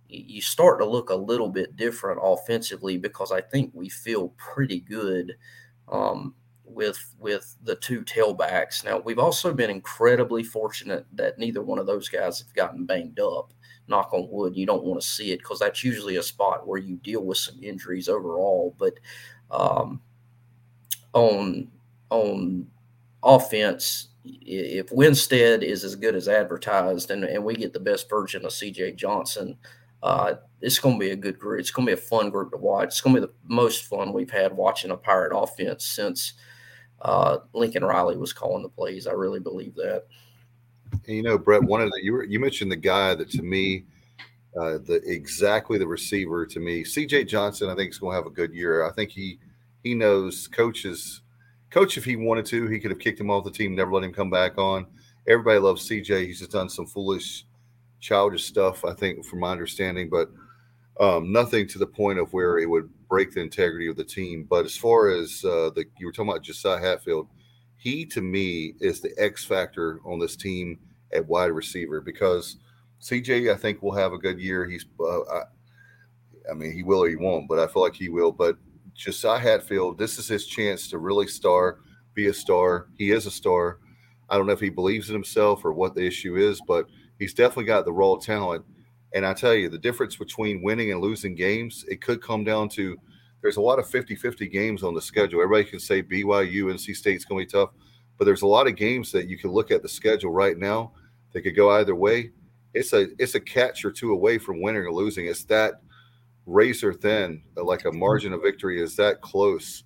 you 0.08 0.42
start 0.42 0.78
to 0.80 0.86
look 0.86 1.10
a 1.10 1.16
little 1.16 1.50
bit 1.50 1.76
different 1.76 2.20
offensively 2.22 2.98
because 2.98 3.32
I 3.32 3.42
think 3.42 3.72
we 3.74 3.90
feel 3.90 4.30
pretty 4.38 4.82
good 4.82 5.36
um, 5.92 6.36
with 6.64 7.16
with 7.18 7.56
the 7.64 7.78
two 7.78 8.04
tailbacks. 8.04 8.86
Now 8.86 9.00
we've 9.00 9.18
also 9.18 9.56
been 9.56 9.72
incredibly 9.72 10.44
fortunate 10.44 11.08
that 11.14 11.40
neither 11.40 11.64
one 11.64 11.80
of 11.80 11.88
those 11.88 12.10
guys 12.10 12.38
have 12.42 12.54
gotten 12.54 12.86
banged 12.86 13.20
up. 13.20 13.54
Knock 13.90 14.14
on 14.14 14.28
wood. 14.30 14.56
You 14.56 14.66
don't 14.66 14.84
want 14.84 15.02
to 15.02 15.08
see 15.08 15.32
it 15.32 15.40
because 15.40 15.60
that's 15.60 15.84
usually 15.84 16.18
a 16.18 16.24
spot 16.24 16.68
where 16.68 16.80
you 16.80 16.98
deal 16.98 17.24
with 17.24 17.38
some 17.38 17.58
injuries 17.62 18.08
overall. 18.10 18.76
But 18.78 18.94
um, 19.52 20.02
on 21.14 21.70
on 22.10 22.68
offense, 23.24 24.10
if 24.24 24.92
Winstead 24.92 25.64
is 25.64 25.84
as 25.84 25.96
good 25.96 26.16
as 26.16 26.28
advertised, 26.28 27.12
and, 27.12 27.24
and 27.24 27.44
we 27.44 27.56
get 27.56 27.74
the 27.74 27.80
best 27.80 28.10
version 28.10 28.46
of 28.46 28.54
C.J. 28.54 28.94
Johnson. 28.94 29.58
Uh, 30.02 30.36
it's 30.62 30.80
going 30.80 30.96
to 30.96 31.00
be 31.00 31.12
a 31.12 31.16
good 31.16 31.38
group. 31.38 31.60
It's 31.60 31.72
going 31.72 31.86
to 31.86 31.96
be 31.96 32.00
a 32.00 32.02
fun 32.02 32.30
group 32.30 32.52
to 32.52 32.58
watch. 32.58 32.88
It's 32.88 33.02
going 33.02 33.16
to 33.16 33.22
be 33.22 33.28
the 33.28 33.34
most 33.54 33.86
fun 33.86 34.14
we've 34.14 34.32
had 34.32 34.56
watching 34.56 34.92
a 34.92 34.98
Pirate 34.98 35.38
offense 35.38 35.86
since 35.86 36.34
uh, 37.02 37.40
Lincoln 37.54 37.84
Riley 37.84 38.18
was 38.18 38.34
calling 38.34 38.64
the 38.64 38.70
plays. 38.70 39.08
I 39.08 39.12
really 39.12 39.40
believe 39.40 39.76
that. 39.76 40.06
And 40.92 41.16
you 41.16 41.24
know, 41.24 41.38
Brett, 41.38 41.64
one 41.64 41.82
of 41.82 41.90
the 41.92 42.00
you 42.04 42.14
were, 42.14 42.24
you 42.24 42.40
mentioned 42.40 42.72
the 42.72 42.78
guy 42.78 43.16
that 43.16 43.30
to 43.32 43.42
me, 43.42 43.86
uh, 44.60 44.80
the 44.80 45.02
exactly 45.06 45.78
the 45.78 45.88
receiver 45.88 46.46
to 46.46 46.60
me, 46.60 46.84
C.J. 46.84 47.26
Johnson. 47.26 47.70
I 47.70 47.76
think 47.76 47.92
is 47.92 48.00
going 48.00 48.14
to 48.14 48.18
have 48.18 48.26
a 48.26 48.36
good 48.36 48.54
year. 48.54 48.86
I 48.86 48.92
think 48.92 49.12
he 49.12 49.40
he 49.84 49.94
knows 49.94 50.48
coaches. 50.48 51.22
Coach, 51.70 51.98
if 51.98 52.06
he 52.06 52.16
wanted 52.16 52.46
to, 52.48 52.68
he 52.68 52.80
could 52.80 52.92
have 52.92 53.00
kicked 53.00 53.20
him 53.20 53.30
off 53.30 53.44
the 53.44 53.52
team, 53.52 53.76
never 53.76 53.94
let 53.94 54.04
him 54.04 54.14
come 54.14 54.30
back 54.30 54.58
on. 54.58 54.88
Everybody 55.28 55.60
loves 55.60 55.88
CJ. 55.88 56.26
He's 56.26 56.40
just 56.40 56.52
done 56.52 56.68
some 56.68 56.88
foolish, 56.88 57.46
childish 58.00 58.46
stuff, 58.46 58.84
I 58.84 58.94
think, 58.94 59.24
from 59.24 59.42
my 59.42 59.52
understanding, 59.52 60.10
but 60.10 60.32
um, 61.00 61.32
nothing 61.32 61.68
to 61.68 61.78
the 61.78 61.86
point 61.86 62.20
of 62.20 62.34
where 62.34 62.58
it 62.58 62.70
would 62.70 62.90
break 63.08 63.34
the 63.34 63.42
integrity 63.42 63.88
of 63.88 63.96
the 63.96 64.04
team. 64.04 64.46
But 64.50 64.66
as 64.66 64.76
far 64.76 65.10
as 65.10 65.44
uh, 65.46 65.70
the 65.76 65.86
you 65.98 66.08
were 66.08 66.12
talking 66.12 66.30
about 66.30 66.44
Josiah 66.44 66.80
Hatfield, 66.80 67.28
he 67.80 68.06
to 68.06 68.22
me 68.22 68.76
is 68.82 69.00
the 69.00 69.14
X 69.18 69.46
factor 69.46 70.02
on 70.06 70.20
this 70.20 70.36
team 70.36 70.78
at 71.14 71.26
wide 71.26 71.52
receiver 71.52 72.02
because 72.02 72.58
CJ 73.02 73.52
I 73.52 73.56
think 73.56 73.82
will 73.82 73.96
have 73.96 74.12
a 74.12 74.18
good 74.18 74.38
year. 74.38 74.68
He's 74.68 74.86
uh, 75.00 75.22
I, 75.22 75.42
I 76.52 76.54
mean, 76.54 76.74
he 76.74 76.84
will 76.84 77.04
or 77.04 77.10
he 77.10 77.16
won't, 77.16 77.48
but 77.48 77.58
I 77.58 77.68
feel 77.68 77.82
like 77.82 77.96
he 77.96 78.10
will. 78.10 78.34
But 78.34 78.58
Josiah 78.94 79.40
Hatfield, 79.40 79.98
this 79.98 80.20
is 80.20 80.28
his 80.28 80.46
chance 80.46 80.90
to 80.90 80.98
really 80.98 81.28
star, 81.28 81.80
be 82.14 82.28
a 82.28 82.34
star. 82.34 82.88
He 82.98 83.12
is 83.12 83.26
a 83.26 83.32
star. 83.32 83.80
I 84.30 84.38
don't 84.38 84.46
know 84.46 84.54
if 84.54 84.60
he 84.60 84.70
believes 84.70 85.10
in 85.10 85.16
himself 85.16 85.64
or 85.64 85.72
what 85.72 85.96
the 85.96 86.06
issue 86.06 86.36
is, 86.36 86.62
but 86.68 86.86
he's 87.18 87.34
definitely 87.34 87.64
got 87.64 87.86
the 87.86 87.94
raw 87.94 88.18
talent. 88.18 88.66
And 89.14 89.26
I 89.26 89.34
tell 89.34 89.56
you, 89.56 89.70
the 89.70 89.78
difference 89.78 90.18
between 90.18 90.62
winning 90.62 90.92
and 90.92 91.02
losing 91.02 91.34
games, 91.34 91.86
it 91.88 92.02
could 92.02 92.22
come 92.22 92.44
down 92.44 92.68
to 92.70 92.98
there's 93.42 93.58
a 93.58 93.62
lot 93.62 93.80
of 93.80 93.90
50 93.90 94.16
50 94.16 94.48
games 94.48 94.84
on 94.84 94.94
the 94.94 95.02
schedule. 95.02 95.42
Everybody 95.42 95.70
can 95.70 95.80
say 95.80 96.04
BYU, 96.04 96.66
NC 96.66 96.96
State's 96.96 97.26
going 97.26 97.46
to 97.46 97.48
be 97.48 97.60
tough, 97.60 97.72
but 98.18 98.26
there's 98.26 98.42
a 98.42 98.48
lot 98.48 98.68
of 98.68 98.76
games 98.76 99.12
that 99.12 99.28
you 99.28 99.38
can 99.38 99.52
look 99.52 99.72
at 99.72 99.82
the 99.82 99.90
schedule 99.90 100.32
right 100.32 100.58
now 100.58 100.94
that 101.34 101.42
could 101.42 101.56
go 101.56 101.72
either 101.72 101.96
way. 101.96 102.32
It's 102.74 102.94
a 102.94 103.08
it's 103.18 103.36
a 103.36 103.40
catch 103.40 103.84
or 103.86 103.92
two 103.92 104.12
away 104.12 104.38
from 104.38 104.62
winning 104.62 104.84
or 104.84 104.92
losing. 104.92 105.26
It's 105.26 105.46
that 105.46 105.82
razor 106.46 106.94
thin, 106.94 107.44
like 107.56 107.86
a 107.86 107.92
margin 107.92 108.34
of 108.34 108.42
victory 108.42 108.82
is 108.82 108.96
that 108.98 109.22
close. 109.22 109.84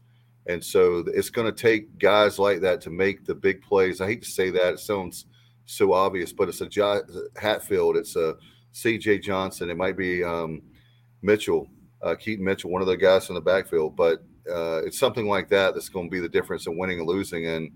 And 0.47 0.63
so 0.63 1.03
it's 1.07 1.29
going 1.29 1.47
to 1.47 1.53
take 1.53 1.97
guys 1.99 2.37
like 2.37 2.59
that 2.61 2.81
to 2.81 2.89
make 2.89 3.25
the 3.25 3.35
big 3.35 3.61
plays. 3.61 4.01
I 4.01 4.07
hate 4.07 4.23
to 4.23 4.29
say 4.29 4.49
that; 4.49 4.73
it 4.73 4.79
sounds 4.79 5.25
so 5.65 5.93
obvious, 5.93 6.33
but 6.33 6.49
it's 6.49 6.61
a 6.61 7.01
Hatfield, 7.37 7.97
it's 7.97 8.15
a 8.15 8.35
C.J. 8.71 9.19
Johnson, 9.19 9.69
it 9.69 9.77
might 9.77 9.97
be 9.97 10.23
um, 10.23 10.61
Mitchell, 11.21 11.69
uh, 12.03 12.15
Keaton 12.15 12.45
Mitchell, 12.45 12.69
one 12.69 12.81
of 12.81 12.87
the 12.87 12.97
guys 12.97 13.29
in 13.29 13.35
the 13.35 13.41
backfield. 13.41 13.95
But 13.95 14.23
uh, 14.49 14.81
it's 14.85 14.99
something 14.99 15.27
like 15.27 15.49
that 15.49 15.73
that's 15.73 15.89
going 15.89 16.07
to 16.07 16.11
be 16.11 16.19
the 16.19 16.29
difference 16.29 16.67
in 16.67 16.77
winning 16.77 16.99
and 16.99 17.07
losing. 17.07 17.47
And 17.47 17.71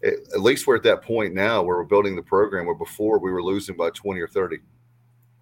it, 0.00 0.28
at 0.34 0.40
least 0.40 0.66
we're 0.66 0.76
at 0.76 0.82
that 0.84 1.02
point 1.02 1.34
now 1.34 1.62
where 1.62 1.76
we're 1.76 1.84
building 1.84 2.16
the 2.16 2.22
program 2.22 2.66
where 2.66 2.74
before 2.74 3.18
we 3.18 3.30
were 3.30 3.42
losing 3.42 3.76
by 3.76 3.90
20 3.90 4.20
or 4.20 4.28
30. 4.28 4.58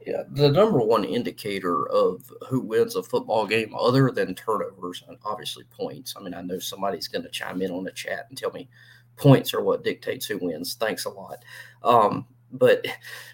Yeah, 0.06 0.22
the 0.30 0.48
number 0.48 0.78
one 0.78 1.04
indicator 1.04 1.88
of 1.88 2.32
who 2.48 2.60
wins 2.60 2.94
a 2.94 3.02
football 3.02 3.44
game, 3.44 3.74
other 3.76 4.12
than 4.12 4.36
turnovers 4.36 5.02
and 5.08 5.18
obviously 5.24 5.64
points. 5.64 6.14
I 6.16 6.22
mean, 6.22 6.32
I 6.32 6.42
know 6.42 6.60
somebody's 6.60 7.08
going 7.08 7.24
to 7.24 7.28
chime 7.28 7.60
in 7.60 7.72
on 7.72 7.82
the 7.82 7.90
chat 7.90 8.26
and 8.28 8.38
tell 8.38 8.52
me 8.52 8.68
points 9.16 9.52
are 9.52 9.62
what 9.62 9.82
dictates 9.82 10.26
who 10.26 10.38
wins. 10.38 10.74
Thanks 10.74 11.06
a 11.06 11.10
lot. 11.10 11.44
Um, 11.82 12.26
but 12.52 12.86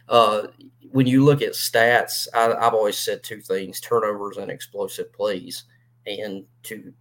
uh, 0.09 0.47
when 0.93 1.07
you 1.07 1.25
look 1.25 1.43
at 1.43 1.53
stats, 1.53 2.29
I, 2.35 2.53
I've 2.53 2.75
always 2.75 2.99
said 2.99 3.23
two 3.23 3.41
things: 3.41 3.81
turnovers 3.81 4.37
and 4.37 4.51
explosive 4.51 5.13
plays. 5.13 5.65
And 6.07 6.45
to 6.65 6.93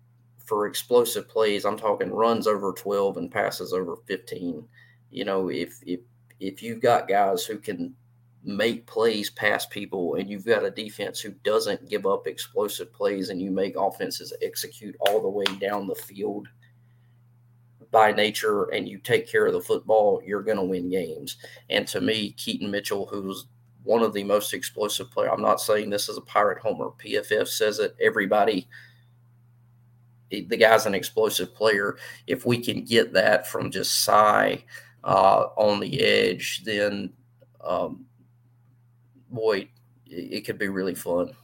for 0.46 0.68
explosive 0.68 1.30
plays, 1.30 1.66
I'm 1.66 1.78
talking 1.78 2.12
runs 2.12 2.48
over 2.48 2.74
12 2.74 3.18
and 3.18 3.32
passes 3.32 3.74
over 3.74 3.96
15. 4.08 4.68
You 5.12 5.26
know, 5.26 5.50
if 5.50 5.80
if 5.86 6.00
if 6.39 6.64
you've 6.64 6.82
got 6.82 7.08
guys 7.08 7.46
who 7.46 7.58
can 7.58 7.94
make 8.44 8.88
plays 8.88 9.30
past 9.30 9.70
people 9.70 10.16
and 10.16 10.30
you've 10.30 10.46
got 10.46 10.66
a 10.66 10.72
defense 10.72 11.20
who 11.20 11.32
doesn't 11.44 11.89
give 11.89 12.08
up 12.08 12.26
explosive 12.26 12.92
plays 12.92 13.30
and 13.30 13.39
you 13.39 13.52
make 13.52 13.76
offenses 13.78 14.34
execute 14.42 14.96
all 15.02 15.22
the 15.22 15.30
way 15.30 15.46
down 15.60 15.86
the 15.86 15.96
field 15.96 16.48
by 17.92 18.12
nature 18.12 18.64
and 18.74 18.88
you 18.88 18.98
take 18.98 19.30
care 19.30 19.46
of 19.46 19.54
the 19.54 19.62
football, 19.62 20.22
you're 20.26 20.42
going 20.42 20.58
to 20.58 20.64
win 20.64 20.89
games. 20.89 21.38
And 21.70 21.88
to 21.89 22.02
me, 22.02 22.32
Keaton 22.32 22.72
Mitchell, 22.72 23.06
who's 23.06 23.46
one 23.84 24.04
of 24.04 24.14
the 24.14 24.24
most 24.24 24.54
explosive 24.54 25.10
player, 25.12 25.32
I'm 25.32 25.42
not 25.42 25.62
saying 25.62 25.90
this 25.90 26.10
is 26.10 26.18
a 26.18 26.22
pirate 26.22 26.60
homer. 26.60 26.92
PFF 27.04 27.48
says 27.48 27.80
it. 27.80 27.96
Everybody, 28.02 28.68
the 30.30 30.58
guy's 30.58 30.86
an 30.86 30.96
explosive 30.96 31.54
player. 31.54 31.98
If 32.28 32.46
we 32.46 32.60
can 32.60 32.84
get 32.84 33.14
that 33.14 33.48
from 33.48 33.72
just 33.72 34.04
Cy 34.04 34.64
uh, 35.04 35.48
on 35.58 35.80
the 35.80 36.02
edge, 36.02 36.64
then 36.64 37.12
um, 37.64 38.06
boy, 39.30 39.70
it 40.06 40.46
could 40.46 40.58
be 40.58 40.68
really 40.68 40.96
fun. 40.96 41.36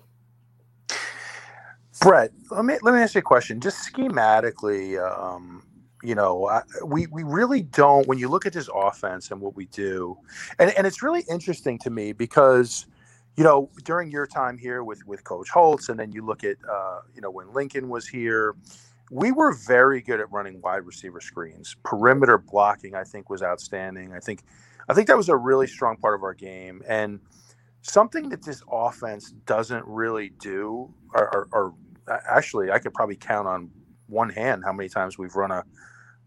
Brett, 2.02 2.32
let 2.52 2.64
me 2.64 2.78
let 2.84 2.94
me 2.94 3.02
ask 3.02 3.16
you 3.16 3.20
a 3.20 3.24
question. 3.24 3.60
Just 3.60 3.92
schematically, 3.92 5.02
um, 5.02 5.64
you 6.08 6.16
know, 6.16 6.47
I, 6.47 6.62
we 6.86 7.05
we 7.08 7.24
really 7.24 7.64
don't. 7.64 8.08
When 8.08 8.18
you 8.18 8.30
look 8.30 8.45
at 8.45 8.53
this 8.53 8.70
offense 8.74 9.30
and 9.30 9.41
what 9.41 9.58
we 9.58 9.66
do, 9.66 10.18
and 10.58 10.72
and 10.78 10.88
it's 10.88 11.03
really 11.03 11.26
interesting 11.30 11.78
to 11.80 11.89
me 11.89 12.14
because, 12.14 12.86
you 13.36 13.43
know, 13.43 13.70
during 13.84 14.10
your 14.10 14.26
time 14.26 14.58
here 14.58 14.86
with 14.86 15.05
with 15.05 15.26
Coach 15.26 15.49
Holtz, 15.49 15.89
and 15.89 15.99
then 15.99 16.14
you 16.14 16.26
look 16.26 16.45
at, 16.45 16.55
uh, 16.72 17.01
you 17.14 17.20
know, 17.20 17.30
when 17.30 17.51
Lincoln 17.51 17.89
was 17.89 18.08
here, 18.08 18.55
we 19.12 19.34
were 19.34 19.51
very 19.51 20.01
good 20.01 20.22
at 20.22 20.32
running 20.32 20.62
wide 20.62 20.86
receiver 20.86 21.20
screens. 21.20 21.76
Perimeter 21.84 22.38
blocking, 22.38 22.95
I 22.95 23.03
think, 23.03 23.30
was 23.30 23.43
outstanding. 23.43 24.14
I 24.14 24.22
think, 24.22 24.43
I 24.88 24.93
think 24.93 25.10
that 25.10 25.18
was 25.18 25.28
a 25.28 25.36
really 25.36 25.68
strong 25.68 25.97
part 25.97 26.16
of 26.16 26.24
our 26.24 26.34
game, 26.34 26.84
and 26.88 27.20
something 27.82 28.30
that 28.30 28.43
this 28.43 28.64
offense 28.72 29.32
doesn't 29.45 29.84
really 29.86 30.30
do, 30.39 30.89
or, 31.14 31.36
or, 31.36 31.47
or, 31.51 31.74
actually, 32.30 32.72
I 32.72 32.80
could 32.80 32.93
probably 32.93 33.18
count 33.18 33.49
on 33.49 33.72
one 34.08 34.30
hand 34.30 34.64
how 34.64 34.72
many 34.72 34.88
times 34.88 35.18
we've 35.18 35.36
run 35.36 35.51
a 35.51 35.66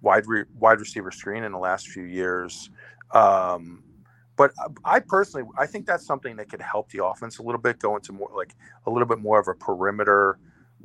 wide 0.02 0.26
re, 0.26 0.44
wide 0.58 0.80
receiver 0.80 1.10
screen 1.10 1.44
in 1.44 1.52
the 1.52 1.58
last 1.58 1.88
few 1.88 2.04
years. 2.04 2.70
Um, 3.12 3.82
but 4.36 4.52
I 4.84 5.00
personally, 5.00 5.46
I 5.58 5.66
think 5.66 5.86
that's 5.86 6.06
something 6.06 6.36
that 6.36 6.48
could 6.48 6.62
help 6.62 6.90
the 6.90 7.04
offense 7.04 7.38
a 7.38 7.42
little 7.42 7.60
bit, 7.60 7.78
go 7.78 7.96
into 7.96 8.12
more 8.12 8.30
like 8.34 8.54
a 8.86 8.90
little 8.90 9.06
bit 9.06 9.18
more 9.18 9.38
of 9.38 9.48
a 9.48 9.54
perimeter 9.54 10.38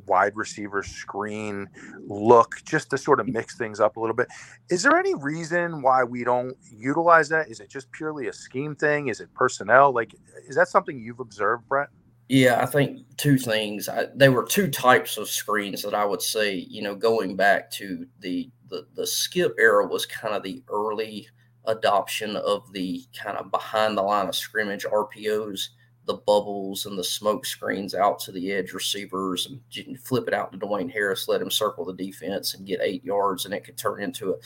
wide 0.06 0.36
receiver 0.36 0.82
screen 0.82 1.68
look 2.06 2.56
just 2.64 2.90
to 2.90 2.98
sort 2.98 3.18
of 3.20 3.26
mix 3.26 3.56
things 3.56 3.80
up 3.80 3.96
a 3.96 4.00
little 4.00 4.14
bit. 4.14 4.28
Is 4.70 4.82
there 4.82 4.96
any 4.98 5.14
reason 5.14 5.82
why 5.82 6.04
we 6.04 6.24
don't 6.24 6.56
utilize 6.70 7.28
that? 7.30 7.48
Is 7.48 7.60
it 7.60 7.68
just 7.68 7.90
purely 7.92 8.28
a 8.28 8.32
scheme 8.32 8.76
thing? 8.76 9.08
Is 9.08 9.20
it 9.20 9.32
personnel? 9.34 9.92
Like, 9.92 10.14
is 10.46 10.56
that 10.56 10.68
something 10.68 10.98
you've 10.98 11.20
observed, 11.20 11.68
Brett? 11.68 11.88
Yeah, 12.28 12.60
I 12.60 12.66
think 12.66 13.04
two 13.16 13.38
things. 13.38 13.88
I, 13.88 14.06
there 14.14 14.32
were 14.32 14.44
two 14.44 14.68
types 14.68 15.16
of 15.16 15.28
screens 15.28 15.82
that 15.82 15.94
I 15.94 16.04
would 16.04 16.22
say, 16.22 16.54
you 16.54 16.82
know, 16.82 16.94
going 16.94 17.36
back 17.36 17.70
to 17.72 18.04
the 18.20 18.50
the, 18.68 18.86
the 18.94 19.06
skip 19.06 19.54
era 19.58 19.86
was 19.86 20.06
kind 20.06 20.34
of 20.34 20.42
the 20.42 20.62
early 20.68 21.28
adoption 21.66 22.36
of 22.36 22.72
the 22.72 23.04
kind 23.16 23.36
of 23.36 23.50
behind 23.50 23.96
the 23.96 24.02
line 24.02 24.28
of 24.28 24.34
scrimmage 24.34 24.84
RPOs 24.84 25.68
the 26.06 26.14
bubbles 26.14 26.86
and 26.86 26.98
the 26.98 27.04
smoke 27.04 27.44
screens 27.44 27.94
out 27.94 28.18
to 28.20 28.32
the 28.32 28.52
edge 28.52 28.72
receivers 28.72 29.46
and 29.46 30.00
flip 30.00 30.28
it 30.28 30.34
out 30.34 30.52
to 30.52 30.58
Dwayne 30.58 30.90
Harris, 30.90 31.28
let 31.28 31.42
him 31.42 31.50
circle 31.50 31.84
the 31.84 31.92
defense 31.92 32.54
and 32.54 32.66
get 32.66 32.80
eight 32.80 33.04
yards, 33.04 33.44
and 33.44 33.52
it 33.52 33.64
could 33.64 33.76
turn 33.76 34.02
into 34.02 34.30
a 34.30 34.36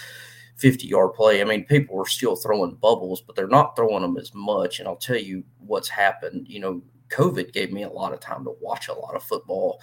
50 0.56 0.86
yard 0.86 1.14
play. 1.14 1.40
I 1.40 1.44
mean, 1.44 1.64
people 1.64 2.00
are 2.00 2.08
still 2.08 2.34
throwing 2.34 2.74
bubbles, 2.76 3.20
but 3.20 3.36
they're 3.36 3.46
not 3.46 3.76
throwing 3.76 4.02
them 4.02 4.16
as 4.16 4.34
much. 4.34 4.78
And 4.78 4.88
I'll 4.88 4.96
tell 4.96 5.18
you 5.18 5.44
what's 5.58 5.88
happened. 5.88 6.48
You 6.48 6.60
know, 6.60 6.82
COVID 7.10 7.52
gave 7.52 7.72
me 7.72 7.82
a 7.82 7.88
lot 7.88 8.12
of 8.12 8.20
time 8.20 8.44
to 8.44 8.54
watch 8.60 8.88
a 8.88 8.94
lot 8.94 9.14
of 9.14 9.22
football. 9.22 9.80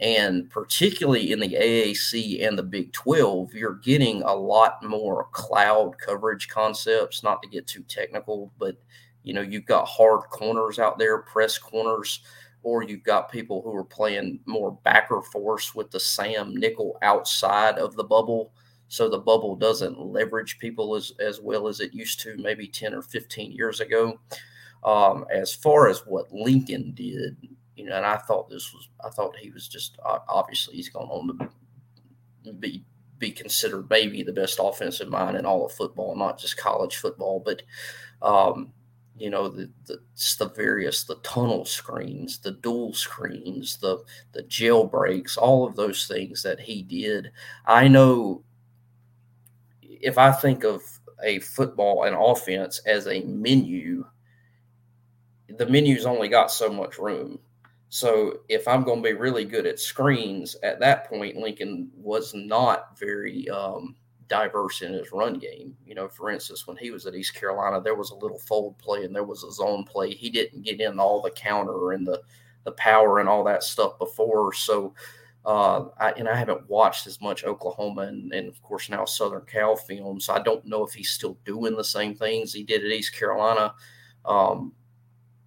And 0.00 0.50
particularly 0.50 1.30
in 1.30 1.38
the 1.38 1.54
AAC 1.54 2.46
and 2.46 2.58
the 2.58 2.62
Big 2.62 2.92
12, 2.92 3.54
you're 3.54 3.74
getting 3.74 4.22
a 4.22 4.34
lot 4.34 4.82
more 4.82 5.28
cloud 5.30 5.96
coverage 5.98 6.48
concepts, 6.48 7.22
not 7.22 7.40
to 7.42 7.48
get 7.48 7.68
too 7.68 7.84
technical, 7.84 8.52
but 8.58 8.76
you 9.22 9.32
know, 9.32 9.42
you've 9.42 9.66
got 9.66 9.86
hard 9.86 10.22
corners 10.30 10.78
out 10.78 10.98
there, 10.98 11.18
press 11.18 11.56
corners, 11.56 12.20
or 12.62 12.82
you've 12.82 13.04
got 13.04 13.30
people 13.30 13.62
who 13.62 13.74
are 13.74 13.84
playing 13.84 14.40
more 14.46 14.78
backer 14.84 15.22
force 15.22 15.74
with 15.74 15.90
the 15.90 16.00
Sam 16.00 16.54
nickel 16.54 16.98
outside 17.02 17.78
of 17.78 17.94
the 17.94 18.04
bubble. 18.04 18.52
So 18.88 19.08
the 19.08 19.18
bubble 19.18 19.56
doesn't 19.56 19.98
leverage 19.98 20.58
people 20.58 20.94
as, 20.94 21.12
as 21.18 21.40
well 21.40 21.66
as 21.66 21.80
it 21.80 21.94
used 21.94 22.20
to 22.20 22.36
maybe 22.36 22.68
10 22.68 22.94
or 22.94 23.02
15 23.02 23.52
years 23.52 23.80
ago. 23.80 24.18
Um, 24.84 25.24
as 25.32 25.54
far 25.54 25.88
as 25.88 26.00
what 26.06 26.32
Lincoln 26.32 26.92
did, 26.94 27.36
you 27.82 27.88
know, 27.88 27.96
and 27.96 28.06
I 28.06 28.16
thought 28.16 28.48
this 28.48 28.72
was, 28.72 28.88
I 29.04 29.10
thought 29.10 29.36
he 29.36 29.50
was 29.50 29.66
just 29.66 29.98
obviously 30.28 30.76
he's 30.76 30.88
going 30.88 31.08
on 31.08 31.50
to 32.44 32.52
be 32.52 32.84
be 33.18 33.32
considered 33.32 33.88
maybe 33.90 34.22
the 34.22 34.32
best 34.32 34.60
offensive 34.62 35.08
mind 35.08 35.36
in 35.36 35.46
all 35.46 35.66
of 35.66 35.72
football, 35.72 36.14
not 36.16 36.38
just 36.38 36.56
college 36.56 36.96
football. 36.96 37.40
But 37.44 37.62
um, 38.20 38.72
you 39.18 39.30
know 39.30 39.48
the, 39.48 39.68
the 39.86 40.00
the 40.38 40.48
various 40.50 41.04
the 41.04 41.16
tunnel 41.16 41.64
screens 41.64 42.38
the 42.38 42.52
dual 42.52 42.94
screens 42.94 43.76
the 43.78 44.02
the 44.32 44.42
jailbreaks 44.44 45.36
all 45.36 45.66
of 45.66 45.76
those 45.76 46.06
things 46.06 46.42
that 46.42 46.58
he 46.58 46.82
did 46.82 47.30
i 47.66 47.86
know 47.86 48.42
if 49.82 50.16
i 50.16 50.32
think 50.32 50.64
of 50.64 50.82
a 51.22 51.38
football 51.40 52.04
and 52.04 52.16
offense 52.18 52.80
as 52.86 53.06
a 53.06 53.20
menu 53.22 54.04
the 55.58 55.66
menu's 55.66 56.06
only 56.06 56.28
got 56.28 56.50
so 56.50 56.70
much 56.70 56.98
room 56.98 57.38
so 57.92 58.38
if 58.48 58.66
i'm 58.66 58.84
going 58.84 59.02
to 59.02 59.08
be 59.10 59.12
really 59.12 59.44
good 59.44 59.66
at 59.66 59.78
screens 59.78 60.56
at 60.62 60.80
that 60.80 61.06
point 61.08 61.36
lincoln 61.36 61.90
was 61.94 62.32
not 62.32 62.98
very 62.98 63.48
um, 63.50 63.94
diverse 64.32 64.80
in 64.80 64.94
his 64.94 65.12
run 65.12 65.38
game. 65.38 65.76
You 65.86 65.94
know, 65.94 66.08
for 66.08 66.30
instance, 66.30 66.66
when 66.66 66.78
he 66.78 66.90
was 66.90 67.04
at 67.04 67.14
East 67.14 67.34
Carolina, 67.34 67.82
there 67.82 67.94
was 67.94 68.12
a 68.12 68.16
little 68.16 68.38
fold 68.38 68.78
play 68.78 69.04
and 69.04 69.14
there 69.14 69.24
was 69.24 69.44
a 69.44 69.52
zone 69.52 69.84
play. 69.84 70.14
He 70.14 70.30
didn't 70.30 70.62
get 70.62 70.80
in 70.80 70.98
all 70.98 71.20
the 71.20 71.30
counter 71.30 71.92
and 71.92 72.06
the 72.06 72.22
the 72.64 72.72
power 72.72 73.18
and 73.18 73.28
all 73.28 73.44
that 73.44 73.62
stuff 73.62 73.98
before. 73.98 74.54
So, 74.54 74.94
uh, 75.44 75.86
I, 75.98 76.12
and 76.12 76.28
I 76.28 76.36
haven't 76.36 76.68
watched 76.70 77.06
as 77.06 77.20
much 77.20 77.44
Oklahoma 77.44 78.02
and, 78.02 78.32
and 78.32 78.48
of 78.48 78.62
course 78.62 78.88
now 78.88 79.04
Southern 79.04 79.44
Cal 79.46 79.76
film, 79.76 80.18
so 80.18 80.32
I 80.32 80.40
don't 80.40 80.64
know 80.64 80.86
if 80.86 80.94
he's 80.94 81.10
still 81.10 81.36
doing 81.44 81.76
the 81.76 81.84
same 81.84 82.14
things 82.14 82.54
he 82.54 82.62
did 82.62 82.84
at 82.84 82.92
East 82.92 83.14
Carolina. 83.14 83.74
Um, 84.24 84.72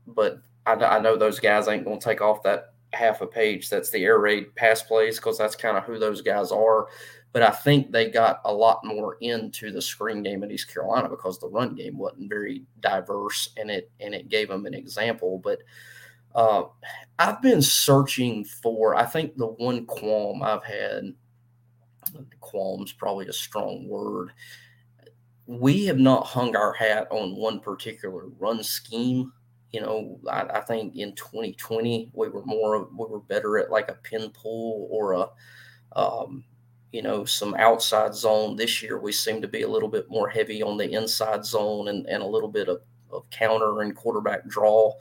but 0.05 0.41
I, 0.65 0.73
I 0.73 0.99
know 0.99 1.15
those 1.15 1.39
guys 1.39 1.67
ain't 1.67 1.85
going 1.85 1.99
to 1.99 2.05
take 2.05 2.21
off 2.21 2.43
that 2.43 2.73
half 2.93 3.21
a 3.21 3.27
page 3.27 3.69
that's 3.69 3.89
the 3.91 4.03
air 4.03 4.19
raid 4.19 4.55
pass 4.55 4.81
plays 4.81 5.17
because 5.17 5.37
that's 5.37 5.55
kind 5.55 5.77
of 5.77 5.83
who 5.83 5.99
those 5.99 6.21
guys 6.21 6.51
are. 6.51 6.87
But 7.33 7.43
I 7.43 7.49
think 7.49 7.91
they 7.91 8.09
got 8.09 8.39
a 8.45 8.53
lot 8.53 8.85
more 8.85 9.17
into 9.19 9.71
the 9.71 9.81
screen 9.81 10.23
game 10.23 10.43
in 10.43 10.51
East 10.51 10.73
Carolina 10.73 11.09
because 11.09 11.37
the 11.37 11.49
run 11.49 11.75
game 11.75 11.97
wasn't 11.97 12.29
very 12.29 12.63
diverse 12.79 13.49
and 13.57 13.69
it 13.69 13.91
and 13.99 14.15
it 14.15 14.29
gave 14.29 14.47
them 14.47 14.65
an 14.65 14.73
example. 14.73 15.39
But 15.43 15.59
uh, 16.33 16.63
I've 17.19 17.41
been 17.41 17.61
searching 17.61 18.45
for. 18.45 18.95
I 18.95 19.05
think 19.05 19.35
the 19.35 19.47
one 19.47 19.85
qualm 19.85 20.43
I've 20.43 20.63
had, 20.63 21.13
qualm's 22.39 22.93
probably 22.93 23.27
a 23.27 23.33
strong 23.33 23.87
word. 23.87 24.31
We 25.45 25.85
have 25.85 25.99
not 25.99 26.25
hung 26.25 26.55
our 26.55 26.73
hat 26.73 27.07
on 27.11 27.35
one 27.35 27.59
particular 27.59 28.27
run 28.39 28.63
scheme 28.63 29.31
you 29.71 29.81
know, 29.81 30.19
I, 30.29 30.41
I, 30.41 30.61
think 30.61 30.95
in 30.95 31.13
2020 31.15 32.11
we 32.13 32.29
were 32.29 32.45
more 32.45 32.87
we 32.97 33.05
were 33.07 33.19
better 33.19 33.57
at 33.57 33.71
like 33.71 33.89
a 33.89 33.95
pin 33.95 34.29
pull 34.29 34.87
or 34.89 35.13
a 35.13 35.29
um, 35.99 36.43
you 36.91 37.01
know 37.01 37.25
some 37.25 37.55
outside 37.55 38.15
zone. 38.15 38.55
This 38.55 38.81
year 38.81 38.99
we 38.99 39.11
seem 39.11 39.41
to 39.41 39.47
be 39.47 39.63
a 39.63 39.67
little 39.67 39.89
bit 39.89 40.09
more 40.09 40.29
heavy 40.29 40.63
on 40.63 40.77
the 40.77 40.91
inside 40.93 41.45
zone 41.45 41.89
and, 41.89 42.05
and 42.07 42.23
a 42.23 42.27
little 42.27 42.49
bit 42.49 42.69
of, 42.69 42.81
of 43.11 43.29
counter 43.31 43.81
and 43.81 43.95
quarterback 43.95 44.47
draw. 44.47 44.93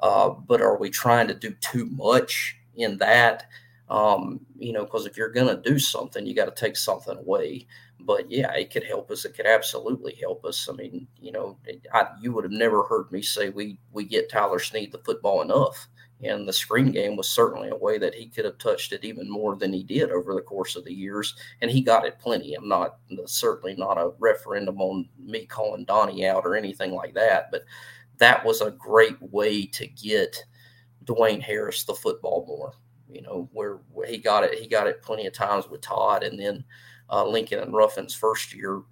Uh, 0.00 0.30
but 0.30 0.60
are 0.60 0.78
we 0.78 0.90
trying 0.90 1.28
to 1.28 1.34
do 1.34 1.54
too 1.60 1.86
much 1.86 2.56
in 2.76 2.98
that? 2.98 3.46
Um, 3.88 4.40
you 4.56 4.72
know, 4.72 4.84
because 4.84 5.06
if 5.06 5.16
you're 5.16 5.32
going 5.32 5.48
to 5.48 5.68
do 5.68 5.78
something, 5.78 6.24
you 6.24 6.34
got 6.34 6.54
to 6.54 6.60
take 6.60 6.76
something 6.76 7.16
away 7.16 7.66
but 8.04 8.30
yeah, 8.30 8.52
it 8.54 8.70
could 8.70 8.84
help 8.84 9.10
us. 9.10 9.24
It 9.24 9.34
could 9.34 9.46
absolutely 9.46 10.14
help 10.14 10.44
us. 10.44 10.68
I 10.68 10.72
mean, 10.72 11.06
you 11.18 11.32
know, 11.32 11.58
I, 11.92 12.08
you 12.20 12.32
would 12.32 12.44
have 12.44 12.52
never 12.52 12.84
heard 12.84 13.10
me 13.12 13.22
say 13.22 13.50
we 13.50 13.78
we 13.92 14.04
get 14.04 14.30
Tyler 14.30 14.58
Snead 14.58 14.92
the 14.92 14.98
football 14.98 15.42
enough. 15.42 15.88
And 16.22 16.46
the 16.46 16.52
screen 16.52 16.92
game 16.92 17.16
was 17.16 17.30
certainly 17.30 17.70
a 17.70 17.76
way 17.76 17.96
that 17.96 18.14
he 18.14 18.26
could 18.26 18.44
have 18.44 18.58
touched 18.58 18.92
it 18.92 19.04
even 19.04 19.30
more 19.30 19.56
than 19.56 19.72
he 19.72 19.82
did 19.82 20.10
over 20.10 20.34
the 20.34 20.42
course 20.42 20.76
of 20.76 20.84
the 20.84 20.92
years. 20.92 21.34
And 21.62 21.70
he 21.70 21.80
got 21.80 22.04
it 22.04 22.18
plenty. 22.18 22.52
I'm 22.52 22.68
not 22.68 22.98
uh, 23.12 23.22
certainly 23.24 23.74
not 23.74 23.96
a 23.96 24.12
referendum 24.18 24.82
on 24.82 25.08
me 25.18 25.46
calling 25.46 25.86
Donnie 25.86 26.26
out 26.26 26.44
or 26.44 26.56
anything 26.56 26.92
like 26.92 27.14
that, 27.14 27.50
but 27.50 27.62
that 28.18 28.44
was 28.44 28.60
a 28.60 28.70
great 28.72 29.16
way 29.32 29.64
to 29.64 29.86
get 29.86 30.44
Dwayne 31.04 31.40
Harris 31.40 31.84
the 31.84 31.94
football 31.94 32.44
more. 32.46 32.74
You 33.10 33.22
know, 33.22 33.48
where, 33.52 33.80
where 33.90 34.06
he 34.06 34.18
got 34.18 34.44
it, 34.44 34.58
he 34.58 34.68
got 34.68 34.86
it 34.86 35.02
plenty 35.02 35.26
of 35.26 35.32
times 35.32 35.68
with 35.68 35.80
Todd, 35.80 36.22
and 36.22 36.38
then 36.38 36.62
uh, 37.10 37.26
Lincoln 37.26 37.60
and 37.60 37.74
Ruffin's 37.74 38.14
first 38.14 38.54
year, 38.54 38.82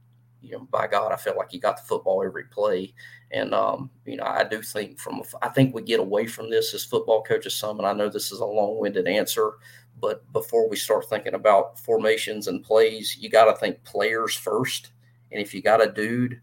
you 0.41 0.53
know, 0.53 0.67
by 0.71 0.87
God, 0.87 1.13
I 1.13 1.17
felt 1.17 1.37
like 1.37 1.51
he 1.51 1.59
got 1.59 1.77
the 1.77 1.83
football 1.83 2.23
every 2.23 2.45
play. 2.45 2.95
And, 3.31 3.53
um, 3.55 3.91
you 4.07 4.17
know, 4.17 4.25
I 4.25 4.45
do 4.45 4.63
think 4.63 4.99
from, 4.99 5.23
I 5.43 5.49
think 5.49 5.75
we 5.75 5.83
get 5.83 6.01
away 6.01 6.27
from 6.27 6.49
this 6.49 6.75
as 6.75 6.85
football 6.85 7.23
coaches 7.23 7.55
some, 7.55 7.79
and 7.79 7.87
I 7.87 7.93
know 7.93 8.09
this 8.09 8.33
is 8.33 8.41
a 8.41 8.47
long 8.47 8.79
winded 8.79 9.07
answer, 9.07 9.55
but 10.01 10.31
before 10.33 10.69
we 10.69 10.77
start 10.77 11.09
thinking 11.09 11.35
about 11.35 11.79
formations 11.79 12.49
and 12.49 12.63
plays, 12.63 13.17
you 13.19 13.29
got 13.29 13.47
to 13.47 13.57
think 13.57 13.83
players 13.85 14.35
first. 14.35 14.91
And 15.33 15.43
if 15.43 15.53
you 15.53 15.61
got 15.61 15.85
a 15.85 15.91
dude, 15.91 16.41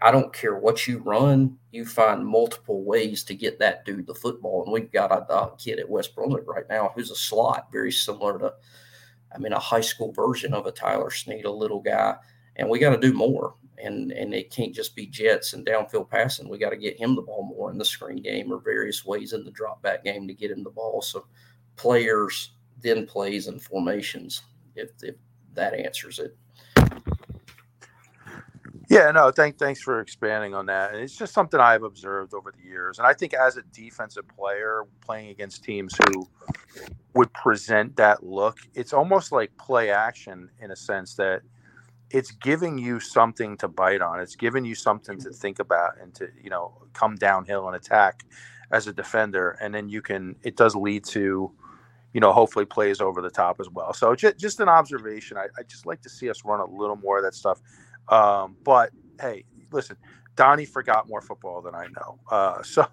I 0.00 0.10
don't 0.10 0.32
care 0.32 0.56
what 0.56 0.86
you 0.86 0.98
run, 0.98 1.56
you 1.72 1.86
find 1.86 2.26
multiple 2.26 2.84
ways 2.84 3.24
to 3.24 3.34
get 3.34 3.58
that 3.58 3.84
dude 3.84 4.06
the 4.06 4.14
football. 4.14 4.62
And 4.64 4.72
we've 4.72 4.92
got 4.92 5.10
a, 5.10 5.32
a 5.32 5.56
kid 5.56 5.78
at 5.78 5.88
West 5.88 6.14
Brunswick 6.14 6.46
right 6.46 6.68
now 6.68 6.92
who's 6.94 7.10
a 7.10 7.16
slot, 7.16 7.72
very 7.72 7.90
similar 7.90 8.38
to 8.38 8.52
I 9.36 9.38
mean, 9.38 9.52
a 9.52 9.58
high 9.58 9.82
school 9.82 10.12
version 10.12 10.54
of 10.54 10.66
a 10.66 10.72
Tyler 10.72 11.10
Snead, 11.10 11.44
a 11.44 11.50
little 11.50 11.80
guy, 11.80 12.16
and 12.56 12.68
we 12.68 12.78
got 12.78 12.90
to 12.90 12.98
do 12.98 13.12
more. 13.12 13.54
And 13.78 14.10
and 14.12 14.32
it 14.34 14.50
can't 14.50 14.74
just 14.74 14.96
be 14.96 15.06
jets 15.06 15.52
and 15.52 15.66
downfield 15.66 16.08
passing. 16.08 16.48
We 16.48 16.56
got 16.56 16.70
to 16.70 16.78
get 16.78 16.98
him 16.98 17.14
the 17.14 17.20
ball 17.20 17.44
more 17.44 17.70
in 17.70 17.76
the 17.76 17.84
screen 17.84 18.22
game 18.22 18.50
or 18.50 18.58
various 18.58 19.04
ways 19.04 19.34
in 19.34 19.44
the 19.44 19.50
drop 19.50 19.82
back 19.82 20.02
game 20.02 20.26
to 20.26 20.34
get 20.34 20.50
him 20.50 20.64
the 20.64 20.70
ball. 20.70 21.02
So 21.02 21.26
players, 21.76 22.52
then 22.80 23.06
plays 23.06 23.48
and 23.48 23.60
formations. 23.60 24.40
If 24.74 24.92
if 25.02 25.16
that 25.52 25.74
answers 25.74 26.18
it. 26.18 26.36
Yeah, 28.88 29.10
no, 29.12 29.30
thank, 29.32 29.58
thanks 29.58 29.80
for 29.82 30.00
expanding 30.00 30.54
on 30.54 30.66
that. 30.66 30.92
And 30.94 31.02
it's 31.02 31.16
just 31.16 31.34
something 31.34 31.58
I've 31.60 31.82
observed 31.82 32.34
over 32.34 32.52
the 32.52 32.62
years. 32.68 32.98
And 32.98 33.06
I 33.06 33.14
think 33.14 33.34
as 33.34 33.56
a 33.56 33.62
defensive 33.72 34.26
player 34.28 34.84
playing 35.00 35.30
against 35.30 35.64
teams 35.64 35.94
who 36.06 36.28
would 37.14 37.32
present 37.32 37.96
that 37.96 38.24
look, 38.24 38.58
it's 38.74 38.92
almost 38.92 39.32
like 39.32 39.56
play 39.58 39.90
action 39.90 40.50
in 40.60 40.70
a 40.70 40.76
sense 40.76 41.14
that 41.16 41.42
it's 42.10 42.32
giving 42.32 42.78
you 42.78 43.00
something 43.00 43.56
to 43.58 43.68
bite 43.68 44.02
on. 44.02 44.20
It's 44.20 44.36
giving 44.36 44.64
you 44.64 44.74
something 44.76 45.18
to 45.20 45.30
think 45.30 45.58
about 45.58 46.00
and 46.00 46.14
to, 46.16 46.28
you 46.42 46.50
know, 46.50 46.82
come 46.94 47.16
downhill 47.16 47.66
and 47.68 47.76
attack 47.76 48.24
as 48.72 48.86
a 48.86 48.92
defender. 48.92 49.58
And 49.60 49.74
then 49.74 49.88
you 49.88 50.02
can, 50.02 50.36
it 50.44 50.56
does 50.56 50.76
lead 50.76 51.04
to, 51.06 51.52
you 52.12 52.20
know, 52.20 52.32
hopefully 52.32 52.64
plays 52.64 53.00
over 53.00 53.22
the 53.22 53.30
top 53.30 53.60
as 53.60 53.68
well. 53.70 53.92
So 53.94 54.14
just, 54.14 54.38
just 54.38 54.60
an 54.60 54.68
observation. 54.68 55.36
I, 55.36 55.46
I 55.58 55.64
just 55.64 55.86
like 55.86 56.02
to 56.02 56.08
see 56.10 56.30
us 56.30 56.44
run 56.44 56.60
a 56.60 56.66
little 56.66 56.96
more 56.96 57.18
of 57.18 57.24
that 57.24 57.34
stuff. 57.34 57.60
Um, 58.08 58.56
but 58.64 58.90
hey, 59.20 59.44
listen, 59.72 59.96
Donnie 60.36 60.66
forgot 60.66 61.08
more 61.08 61.22
football 61.22 61.62
than 61.62 61.74
I 61.74 61.86
know, 61.86 62.18
uh, 62.30 62.62
so 62.62 62.86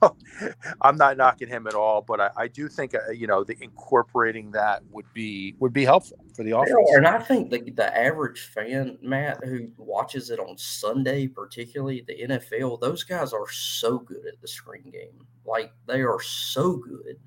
I'm 0.82 0.98
not 0.98 1.18
knocking 1.18 1.50
him 1.50 1.68
at 1.68 1.76
all. 1.76 2.02
But 2.02 2.20
I, 2.20 2.30
I 2.38 2.48
do 2.48 2.68
think 2.68 2.96
uh, 2.96 3.12
you 3.12 3.28
know 3.28 3.44
the 3.44 3.58
incorporating 3.62 4.52
that 4.52 4.82
would 4.92 5.06
be 5.14 5.56
would 5.60 5.74
be 5.74 5.84
helpful 5.84 6.24
for 6.36 6.44
the 6.44 6.58
offense. 6.58 6.76
And 6.94 7.06
I 7.06 7.20
think 7.20 7.52
the 7.52 7.70
the 7.72 7.96
average 7.98 8.50
fan, 8.54 8.98
Matt, 9.02 9.44
who 9.44 9.68
watches 9.78 10.30
it 10.30 10.40
on 10.40 10.58
Sunday, 10.58 11.28
particularly 11.28 12.04
the 12.08 12.28
NFL, 12.28 12.80
those 12.80 13.04
guys 13.04 13.34
are 13.34 13.50
so 13.52 14.00
good 14.00 14.26
at 14.26 14.42
the 14.42 14.48
screen 14.48 14.90
game. 14.92 15.28
Like 15.46 15.74
they 15.86 16.02
are 16.02 16.22
so 16.22 16.78
good 16.78 17.20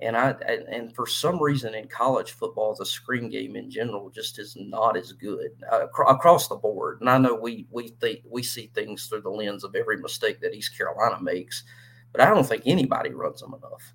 and 0.00 0.16
I 0.16 0.34
and 0.70 0.94
for 0.94 1.06
some 1.06 1.42
reason 1.42 1.74
in 1.74 1.88
college 1.88 2.32
football, 2.32 2.74
the 2.74 2.84
screen 2.84 3.30
game 3.30 3.56
in 3.56 3.70
general 3.70 4.10
just 4.10 4.38
is 4.38 4.54
not 4.58 4.96
as 4.96 5.12
good 5.12 5.50
uh, 5.72 5.86
across 6.06 6.48
the 6.48 6.56
board. 6.56 7.00
And 7.00 7.08
I 7.08 7.16
know 7.16 7.34
we 7.34 7.66
we 7.70 7.88
think 8.00 8.20
we 8.28 8.42
see 8.42 8.70
things 8.74 9.06
through 9.06 9.22
the 9.22 9.30
lens 9.30 9.64
of 9.64 9.74
every 9.74 9.96
mistake 9.96 10.40
that 10.40 10.54
East 10.54 10.76
Carolina 10.76 11.22
makes, 11.22 11.64
but 12.12 12.20
I 12.20 12.26
don't 12.26 12.44
think 12.44 12.62
anybody 12.66 13.10
runs 13.10 13.40
them 13.40 13.54
enough. 13.54 13.94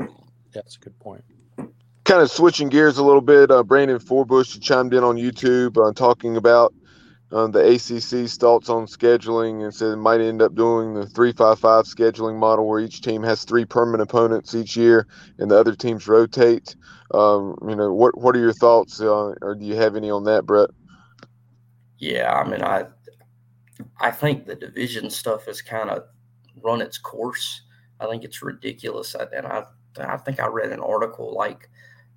Yeah, 0.00 0.06
that's 0.54 0.76
a 0.76 0.80
good 0.80 0.98
point. 1.00 1.24
Kind 2.04 2.22
of 2.22 2.30
switching 2.30 2.68
gears 2.68 2.98
a 2.98 3.04
little 3.04 3.22
bit, 3.22 3.50
uh, 3.50 3.64
Brandon 3.64 3.98
Forbush 3.98 4.60
chimed 4.60 4.94
in 4.94 5.02
on 5.02 5.16
YouTube 5.16 5.76
uh, 5.76 5.92
talking 5.92 6.36
about 6.36 6.72
um, 7.34 7.50
the 7.50 7.58
ACC's 7.58 8.36
thoughts 8.36 8.68
on 8.68 8.86
scheduling 8.86 9.64
and 9.64 9.74
said 9.74 9.90
it 9.90 9.96
might 9.96 10.20
end 10.20 10.40
up 10.40 10.54
doing 10.54 10.94
the 10.94 11.04
355 11.04 11.84
scheduling 11.84 12.38
model 12.38 12.68
where 12.68 12.78
each 12.78 13.00
team 13.00 13.24
has 13.24 13.42
three 13.42 13.64
permanent 13.64 14.08
opponents 14.08 14.54
each 14.54 14.76
year 14.76 15.08
and 15.38 15.50
the 15.50 15.58
other 15.58 15.74
teams 15.74 16.06
rotate. 16.06 16.76
Um, 17.12 17.58
you 17.68 17.74
know, 17.74 17.92
what 17.92 18.16
what 18.16 18.36
are 18.36 18.40
your 18.40 18.52
thoughts, 18.52 19.00
uh, 19.00 19.34
or 19.42 19.56
do 19.56 19.66
you 19.66 19.74
have 19.74 19.96
any 19.96 20.10
on 20.10 20.24
that, 20.24 20.46
Brett? 20.46 20.70
Yeah, 21.98 22.32
I 22.32 22.48
mean, 22.48 22.62
I 22.62 22.86
I 23.98 24.12
think 24.12 24.46
the 24.46 24.54
division 24.54 25.10
stuff 25.10 25.46
has 25.46 25.60
kind 25.60 25.90
of 25.90 26.04
run 26.62 26.80
its 26.80 26.98
course. 26.98 27.62
I 27.98 28.06
think 28.06 28.22
it's 28.22 28.42
ridiculous, 28.42 29.14
and 29.14 29.46
I 29.46 29.64
I 29.98 30.16
think 30.18 30.38
I 30.38 30.46
read 30.46 30.70
an 30.70 30.80
article 30.80 31.34
like 31.34 31.68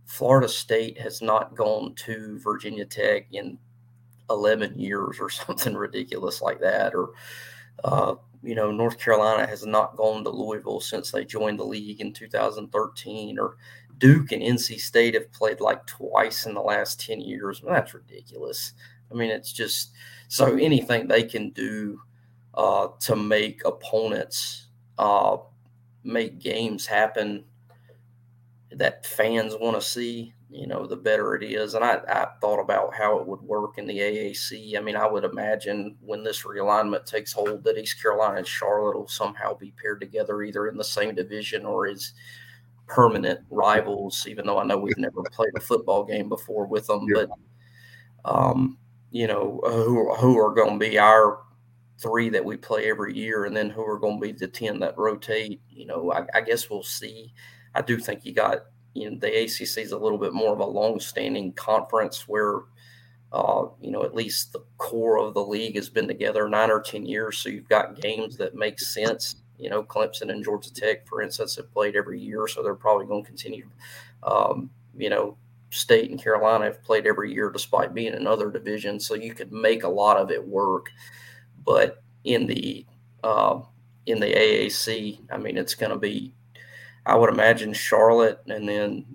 Florida 0.05 0.47
State 0.47 0.99
has 0.99 1.23
not 1.23 1.55
gone 1.55 1.95
to 2.05 2.39
Virginia 2.39 2.85
Tech 2.85 3.27
in 3.31 3.57
11 4.29 4.79
years 4.79 5.17
or 5.19 5.29
something 5.29 5.75
ridiculous 5.75 6.41
like 6.41 6.59
that. 6.61 6.93
Or, 6.93 7.11
uh, 7.83 8.15
you 8.43 8.55
know, 8.55 8.71
North 8.71 8.99
Carolina 8.99 9.47
has 9.47 9.65
not 9.65 9.95
gone 9.95 10.23
to 10.23 10.29
Louisville 10.29 10.79
since 10.79 11.11
they 11.11 11.25
joined 11.25 11.59
the 11.59 11.65
league 11.65 12.01
in 12.01 12.13
2013. 12.13 13.39
Or 13.39 13.57
Duke 13.97 14.31
and 14.31 14.41
NC 14.41 14.79
State 14.79 15.15
have 15.15 15.31
played 15.31 15.59
like 15.59 15.85
twice 15.85 16.45
in 16.45 16.53
the 16.53 16.61
last 16.61 16.99
10 17.05 17.21
years. 17.21 17.63
Well, 17.63 17.73
that's 17.73 17.93
ridiculous. 17.93 18.73
I 19.11 19.15
mean, 19.15 19.29
it's 19.29 19.53
just 19.53 19.91
so 20.27 20.55
anything 20.55 21.07
they 21.07 21.23
can 21.23 21.51
do 21.51 22.01
uh, 22.53 22.89
to 22.99 23.15
make 23.15 23.63
opponents 23.65 24.67
uh, 24.97 25.37
make 26.03 26.39
games 26.39 26.85
happen 26.85 27.43
that 28.71 29.05
fans 29.05 29.55
want 29.59 29.79
to 29.79 29.81
see 29.81 30.33
you 30.49 30.65
know, 30.65 30.85
the 30.85 30.95
better 30.95 31.35
it 31.35 31.43
is. 31.43 31.73
And 31.73 31.83
I, 31.83 31.99
I 32.07 32.27
thought 32.39 32.59
about 32.59 32.95
how 32.95 33.19
it 33.19 33.27
would 33.27 33.41
work 33.41 33.77
in 33.77 33.85
the 33.85 33.97
AAC. 33.99 34.77
I 34.77 34.81
mean, 34.81 34.95
I 34.95 35.05
would 35.05 35.25
imagine 35.25 35.97
when 36.01 36.23
this 36.23 36.43
realignment 36.43 37.05
takes 37.05 37.33
hold 37.33 37.63
that 37.63 37.77
East 37.77 38.01
Carolina 38.01 38.37
and 38.37 38.47
Charlotte 38.47 38.97
will 38.97 39.07
somehow 39.07 39.55
be 39.55 39.73
paired 39.81 39.99
together 39.99 40.41
either 40.43 40.67
in 40.67 40.77
the 40.77 40.83
same 40.83 41.15
division 41.15 41.65
or 41.65 41.87
as 41.87 42.13
permanent 42.87 43.41
rivals, 43.49 44.25
even 44.27 44.45
though 44.45 44.57
I 44.57 44.63
know 44.63 44.77
we've 44.77 44.97
never 44.97 45.21
played 45.33 45.51
a 45.57 45.61
football 45.61 46.05
game 46.05 46.29
before 46.29 46.65
with 46.65 46.87
them. 46.87 47.05
Yeah. 47.13 47.25
But, 48.23 48.33
um, 48.33 48.77
you 49.11 49.27
know, 49.27 49.59
who, 49.65 50.13
who 50.15 50.39
are 50.39 50.53
going 50.53 50.79
to 50.79 50.89
be 50.89 50.97
our 50.97 51.41
three 51.99 52.29
that 52.29 52.45
we 52.45 52.55
play 52.55 52.89
every 52.89 53.13
year 53.17 53.45
and 53.45 53.55
then 53.55 53.69
who 53.69 53.81
are 53.81 53.99
going 53.99 54.21
to 54.21 54.25
be 54.25 54.31
the 54.31 54.47
10 54.47 54.79
that 54.79 54.97
rotate, 54.97 55.61
you 55.69 55.85
know, 55.85 56.11
I, 56.13 56.25
I 56.33 56.41
guess 56.41 56.69
we'll 56.69 56.83
see. 56.83 57.33
I 57.75 57.81
do 57.81 57.99
think 57.99 58.23
you 58.23 58.33
got 58.33 58.59
you 58.97 59.09
know, 59.11 59.17
the 59.19 59.27
ACC 59.43 59.77
is 59.79 59.91
a 59.91 59.97
little 59.97 60.17
bit 60.17 60.33
more 60.33 60.53
of 60.53 60.59
a 60.59 60.65
long-standing 60.65 61.53
conference 61.53 62.27
where, 62.27 62.61
uh, 63.33 63.65
you 63.81 63.91
know, 63.91 64.03
at 64.03 64.15
least 64.15 64.53
the 64.53 64.63
core 64.77 65.17
of 65.19 65.33
the 65.33 65.43
league 65.43 65.75
has 65.75 65.89
been 65.89 66.07
together 66.07 66.47
nine 66.49 66.71
or 66.71 66.81
ten 66.81 67.05
years. 67.05 67.37
So 67.39 67.49
you've 67.49 67.69
got 67.69 67.99
games 68.01 68.37
that 68.37 68.55
make 68.55 68.79
sense 68.79 69.35
You 69.59 69.69
know, 69.71 69.83
Clemson 69.83 70.29
and 70.31 70.43
Georgia 70.43 70.71
Tech, 70.73 71.07
for 71.07 71.21
instance, 71.21 71.55
have 71.55 71.71
played 71.73 71.95
every 71.95 72.19
year, 72.21 72.47
so 72.47 72.61
they're 72.61 72.75
probably 72.75 73.07
going 73.07 73.23
to 73.23 73.27
continue. 73.27 73.67
Um, 74.23 74.69
you 74.95 75.09
know, 75.09 75.37
State 75.71 76.11
and 76.11 76.21
Carolina 76.21 76.65
have 76.65 76.83
played 76.83 77.07
every 77.07 77.33
year 77.33 77.49
despite 77.51 77.93
being 77.93 78.13
in 78.13 78.27
other 78.27 78.51
divisions, 78.51 79.07
so 79.07 79.15
you 79.15 79.33
could 79.33 79.51
make 79.51 79.83
a 79.83 79.89
lot 79.89 80.17
of 80.17 80.31
it 80.31 80.47
work. 80.47 80.91
But 81.65 82.03
in 82.23 82.47
the 82.47 82.85
uh, 83.23 83.61
in 84.05 84.19
the 84.19 84.27
AAC, 84.27 85.19
I 85.31 85.37
mean, 85.37 85.57
it's 85.57 85.75
going 85.75 85.91
to 85.91 85.97
be, 85.99 86.33
I 87.07 87.15
would 87.15 87.29
imagine 87.29 87.71
Charlotte, 87.71 88.41
and 88.47 88.67
then 88.67 89.05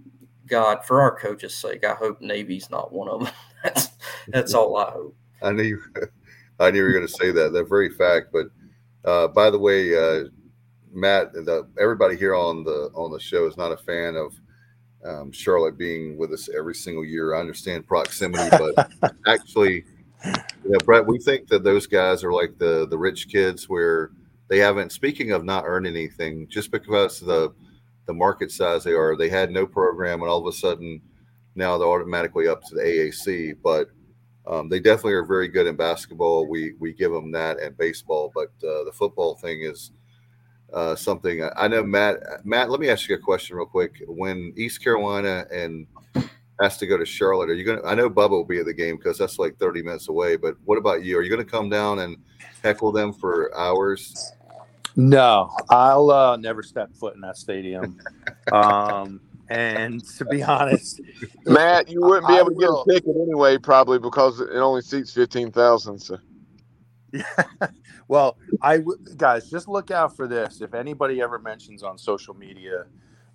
God, 0.46 0.84
for 0.84 1.02
our 1.02 1.14
coach's 1.14 1.54
sake, 1.54 1.84
I 1.84 1.94
hope 1.94 2.22
Navy's 2.22 2.70
not 2.70 2.90
one 2.90 3.08
of 3.08 3.24
them. 3.24 3.32
that's 3.64 3.90
that's 4.28 4.54
all 4.54 4.76
I 4.78 4.90
hope. 4.90 5.14
I 5.42 5.52
knew 5.52 5.62
you, 5.62 5.82
I 6.58 6.70
knew 6.70 6.78
you 6.78 6.84
were 6.84 6.92
going 6.92 7.06
to 7.06 7.12
say 7.12 7.30
that. 7.32 7.52
That 7.52 7.68
very 7.68 7.90
fact. 7.90 8.32
But 8.32 8.46
uh, 9.04 9.28
by 9.28 9.50
the 9.50 9.58
way, 9.58 9.94
uh, 9.94 10.28
Matt, 10.90 11.34
the, 11.34 11.68
everybody 11.78 12.16
here 12.16 12.34
on 12.34 12.64
the 12.64 12.90
on 12.94 13.12
the 13.12 13.20
show 13.20 13.46
is 13.46 13.58
not 13.58 13.72
a 13.72 13.76
fan 13.76 14.16
of 14.16 14.34
um, 15.04 15.30
Charlotte 15.30 15.76
being 15.76 16.16
with 16.16 16.32
us 16.32 16.48
every 16.48 16.74
single 16.74 17.04
year. 17.04 17.34
I 17.34 17.40
understand 17.40 17.86
proximity, 17.86 18.48
but 18.50 18.90
actually, 19.26 19.84
you 20.24 20.70
know, 20.70 20.78
Brett, 20.86 21.06
we 21.06 21.18
think 21.18 21.48
that 21.48 21.62
those 21.62 21.86
guys 21.86 22.24
are 22.24 22.32
like 22.32 22.56
the 22.56 22.86
the 22.88 22.96
rich 22.96 23.28
kids 23.28 23.68
where 23.68 24.12
they 24.48 24.58
haven't. 24.58 24.92
Speaking 24.92 25.32
of 25.32 25.44
not 25.44 25.64
earning 25.66 25.94
anything, 25.94 26.48
just 26.48 26.70
because 26.70 27.20
the 27.20 27.52
the 28.06 28.12
market 28.12 28.50
size 28.50 28.84
they 28.84 28.92
are, 28.92 29.16
they 29.16 29.28
had 29.28 29.50
no 29.50 29.66
program, 29.66 30.22
and 30.22 30.30
all 30.30 30.46
of 30.46 30.52
a 30.52 30.56
sudden 30.56 31.00
now 31.54 31.78
they're 31.78 31.88
automatically 31.88 32.48
up 32.48 32.62
to 32.64 32.74
the 32.74 32.82
AAC. 32.82 33.56
But 33.62 33.88
um, 34.46 34.68
they 34.68 34.80
definitely 34.80 35.14
are 35.14 35.24
very 35.24 35.48
good 35.48 35.66
in 35.66 35.76
basketball. 35.76 36.48
We 36.48 36.74
we 36.78 36.92
give 36.92 37.12
them 37.12 37.30
that 37.32 37.60
and 37.60 37.76
baseball, 37.76 38.32
but 38.34 38.50
uh, 38.66 38.84
the 38.84 38.92
football 38.92 39.36
thing 39.36 39.62
is 39.62 39.92
uh, 40.72 40.96
something. 40.96 41.48
I 41.56 41.68
know 41.68 41.82
Matt. 41.82 42.44
Matt, 42.44 42.70
let 42.70 42.80
me 42.80 42.88
ask 42.88 43.08
you 43.08 43.14
a 43.14 43.18
question 43.18 43.56
real 43.56 43.66
quick. 43.66 44.02
When 44.06 44.52
East 44.56 44.82
Carolina 44.82 45.46
and 45.52 45.86
has 46.60 46.76
to 46.78 46.86
go 46.86 46.96
to 46.96 47.04
Charlotte, 47.04 47.50
are 47.50 47.54
you 47.54 47.64
going 47.64 47.80
to? 47.80 47.86
I 47.86 47.94
know 47.94 48.10
Bubba 48.10 48.30
will 48.30 48.44
be 48.44 48.58
at 48.58 48.66
the 48.66 48.74
game 48.74 48.96
because 48.96 49.18
that's 49.18 49.38
like 49.38 49.58
30 49.58 49.82
minutes 49.82 50.08
away. 50.08 50.36
But 50.36 50.56
what 50.64 50.78
about 50.78 51.04
you? 51.04 51.18
Are 51.18 51.22
you 51.22 51.30
going 51.30 51.44
to 51.44 51.50
come 51.50 51.68
down 51.68 52.00
and 52.00 52.16
heckle 52.62 52.90
them 52.90 53.12
for 53.12 53.56
hours? 53.56 54.32
No, 54.96 55.50
I'll 55.70 56.10
uh, 56.10 56.36
never 56.36 56.62
step 56.62 56.94
foot 56.94 57.14
in 57.14 57.20
that 57.22 57.36
stadium. 57.36 57.98
um, 58.52 59.20
and 59.48 60.04
to 60.16 60.24
be 60.24 60.42
honest, 60.42 61.00
Matt, 61.44 61.90
you 61.90 62.00
wouldn't 62.00 62.28
be 62.28 62.34
able 62.34 62.50
to 62.50 62.54
get 62.54 62.68
a 62.68 62.84
ticket 62.88 63.16
anyway, 63.20 63.58
probably 63.58 63.98
because 63.98 64.40
it 64.40 64.54
only 64.54 64.82
seats 64.82 65.12
15,000. 65.12 65.98
So. 65.98 66.18
Yeah. 67.12 67.22
Well, 68.08 68.36
I 68.60 68.82
guys, 69.16 69.48
just 69.48 69.68
look 69.68 69.90
out 69.90 70.14
for 70.14 70.28
this. 70.28 70.60
If 70.60 70.74
anybody 70.74 71.22
ever 71.22 71.38
mentions 71.38 71.82
on 71.82 71.96
social 71.96 72.34
media 72.34 72.84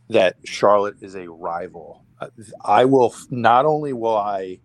that 0.09 0.35
Charlotte 0.45 0.97
is 1.01 1.15
a 1.15 1.27
rival, 1.27 2.05
uh, 2.21 2.27
I 2.63 2.85
will 2.85 3.15
not 3.31 3.65
only 3.65 3.93
will 3.93 4.17
I 4.17 4.59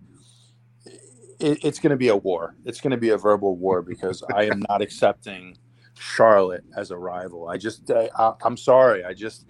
it, 1.41 1.65
it's 1.65 1.79
going 1.79 1.93
to 1.93 1.97
be 1.97 2.09
a 2.09 2.17
war. 2.17 2.57
It's 2.67 2.81
going 2.81 2.91
to 2.91 2.99
be 2.99 3.09
a 3.09 3.17
verbal 3.17 3.57
war 3.57 3.81
because 3.81 4.23
I 4.35 4.45
am 4.45 4.63
not 4.69 4.83
accepting 4.83 5.57
Charlotte 5.99 6.65
as 6.77 6.91
a 6.91 6.97
rival. 6.97 7.49
I 7.49 7.57
just 7.57 7.91
uh, 7.91 8.09
I, 8.19 8.35
I'm 8.45 8.57
sorry. 8.57 9.05
I 9.05 9.15
just 9.15 9.47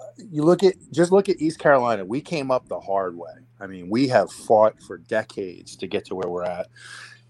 uh, 0.00 0.04
you 0.30 0.42
look 0.42 0.62
at 0.62 0.74
just 0.92 1.12
look 1.12 1.28
at 1.28 1.40
East 1.40 1.58
Carolina. 1.58 2.04
We 2.04 2.20
came 2.20 2.50
up 2.50 2.68
the 2.68 2.80
hard 2.80 3.16
way. 3.16 3.32
I 3.60 3.66
mean, 3.66 3.88
we 3.90 4.08
have 4.08 4.30
fought 4.30 4.80
for 4.82 4.98
decades 4.98 5.76
to 5.76 5.86
get 5.86 6.04
to 6.06 6.14
where 6.14 6.28
we're 6.28 6.44
at 6.44 6.66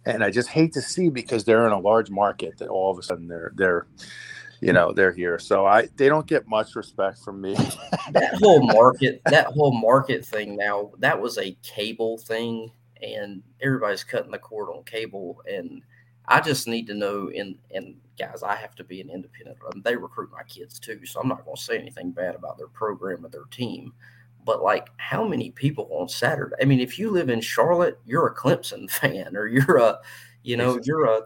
and 0.07 0.23
I 0.23 0.31
just 0.31 0.49
hate 0.49 0.73
to 0.75 0.81
see 0.81 1.11
because 1.11 1.45
they're 1.45 1.67
in 1.67 1.73
a 1.73 1.79
large 1.79 2.11
market 2.11 2.59
that 2.59 2.69
all 2.69 2.91
of 2.91 2.99
a 2.99 3.03
sudden 3.03 3.27
they're 3.27 3.53
they're 3.57 3.87
you 4.61 4.73
know 4.73 4.93
they're 4.93 5.13
here. 5.13 5.39
So 5.39 5.67
I 5.67 5.89
they 5.97 6.09
don't 6.09 6.27
get 6.27 6.49
much 6.49 6.77
respect 6.77 7.19
from 7.19 7.41
me. 7.41 7.55
that 8.13 8.35
whole 8.41 8.65
market, 8.65 9.21
that 9.27 9.47
whole 9.47 9.73
market 9.73 10.25
thing 10.25 10.57
now, 10.57 10.93
that 10.99 11.21
was 11.21 11.39
a 11.39 11.57
cable 11.63 12.19
thing, 12.19 12.71
and 13.03 13.43
everybody's 13.61 14.05
cutting 14.05 14.31
the 14.31 14.39
cord 14.39 14.71
on 14.71 14.85
cable. 14.85 15.43
And 15.51 15.83
I 16.27 16.41
just 16.41 16.69
need 16.69 16.87
to 16.87 16.95
know. 16.95 17.31
in 17.31 17.59
and 17.73 17.97
guys, 18.19 18.43
I 18.43 18.57
have 18.57 18.75
to 18.77 18.85
be 18.85 19.01
an 19.01 19.11
independent. 19.11 19.59
They 19.85 19.97
recruit 19.97 20.31
my 20.33 20.43
kids 20.45 20.79
too, 20.79 21.05
so 21.05 21.21
I'm 21.21 21.29
not 21.29 21.45
going 21.45 21.57
to 21.57 21.63
say 21.63 21.79
anything 21.79 22.13
bad 22.13 22.35
about 22.35 22.59
their 22.59 22.69
program 22.69 23.25
or 23.25 23.29
their 23.29 23.45
team 23.51 23.93
but 24.47 24.63
like 24.63 24.89
how 24.97 25.27
many 25.27 25.51
people 25.51 25.89
on 25.91 26.09
Saturday? 26.09 26.55
I 26.63 26.65
mean, 26.65 26.81
if 26.81 26.99
you 26.99 27.11
live 27.11 27.29
in 27.29 27.41
Charlotte, 27.43 27.99
you're 28.07 28.29
a 28.29 28.35
Clemson 28.35 28.89
fan, 28.91 29.37
or 29.37 29.47
you're 29.47 29.77
a, 29.77 29.99
you 30.43 30.57
know, 30.57 30.81
you're 30.85 31.05
a, 31.05 31.23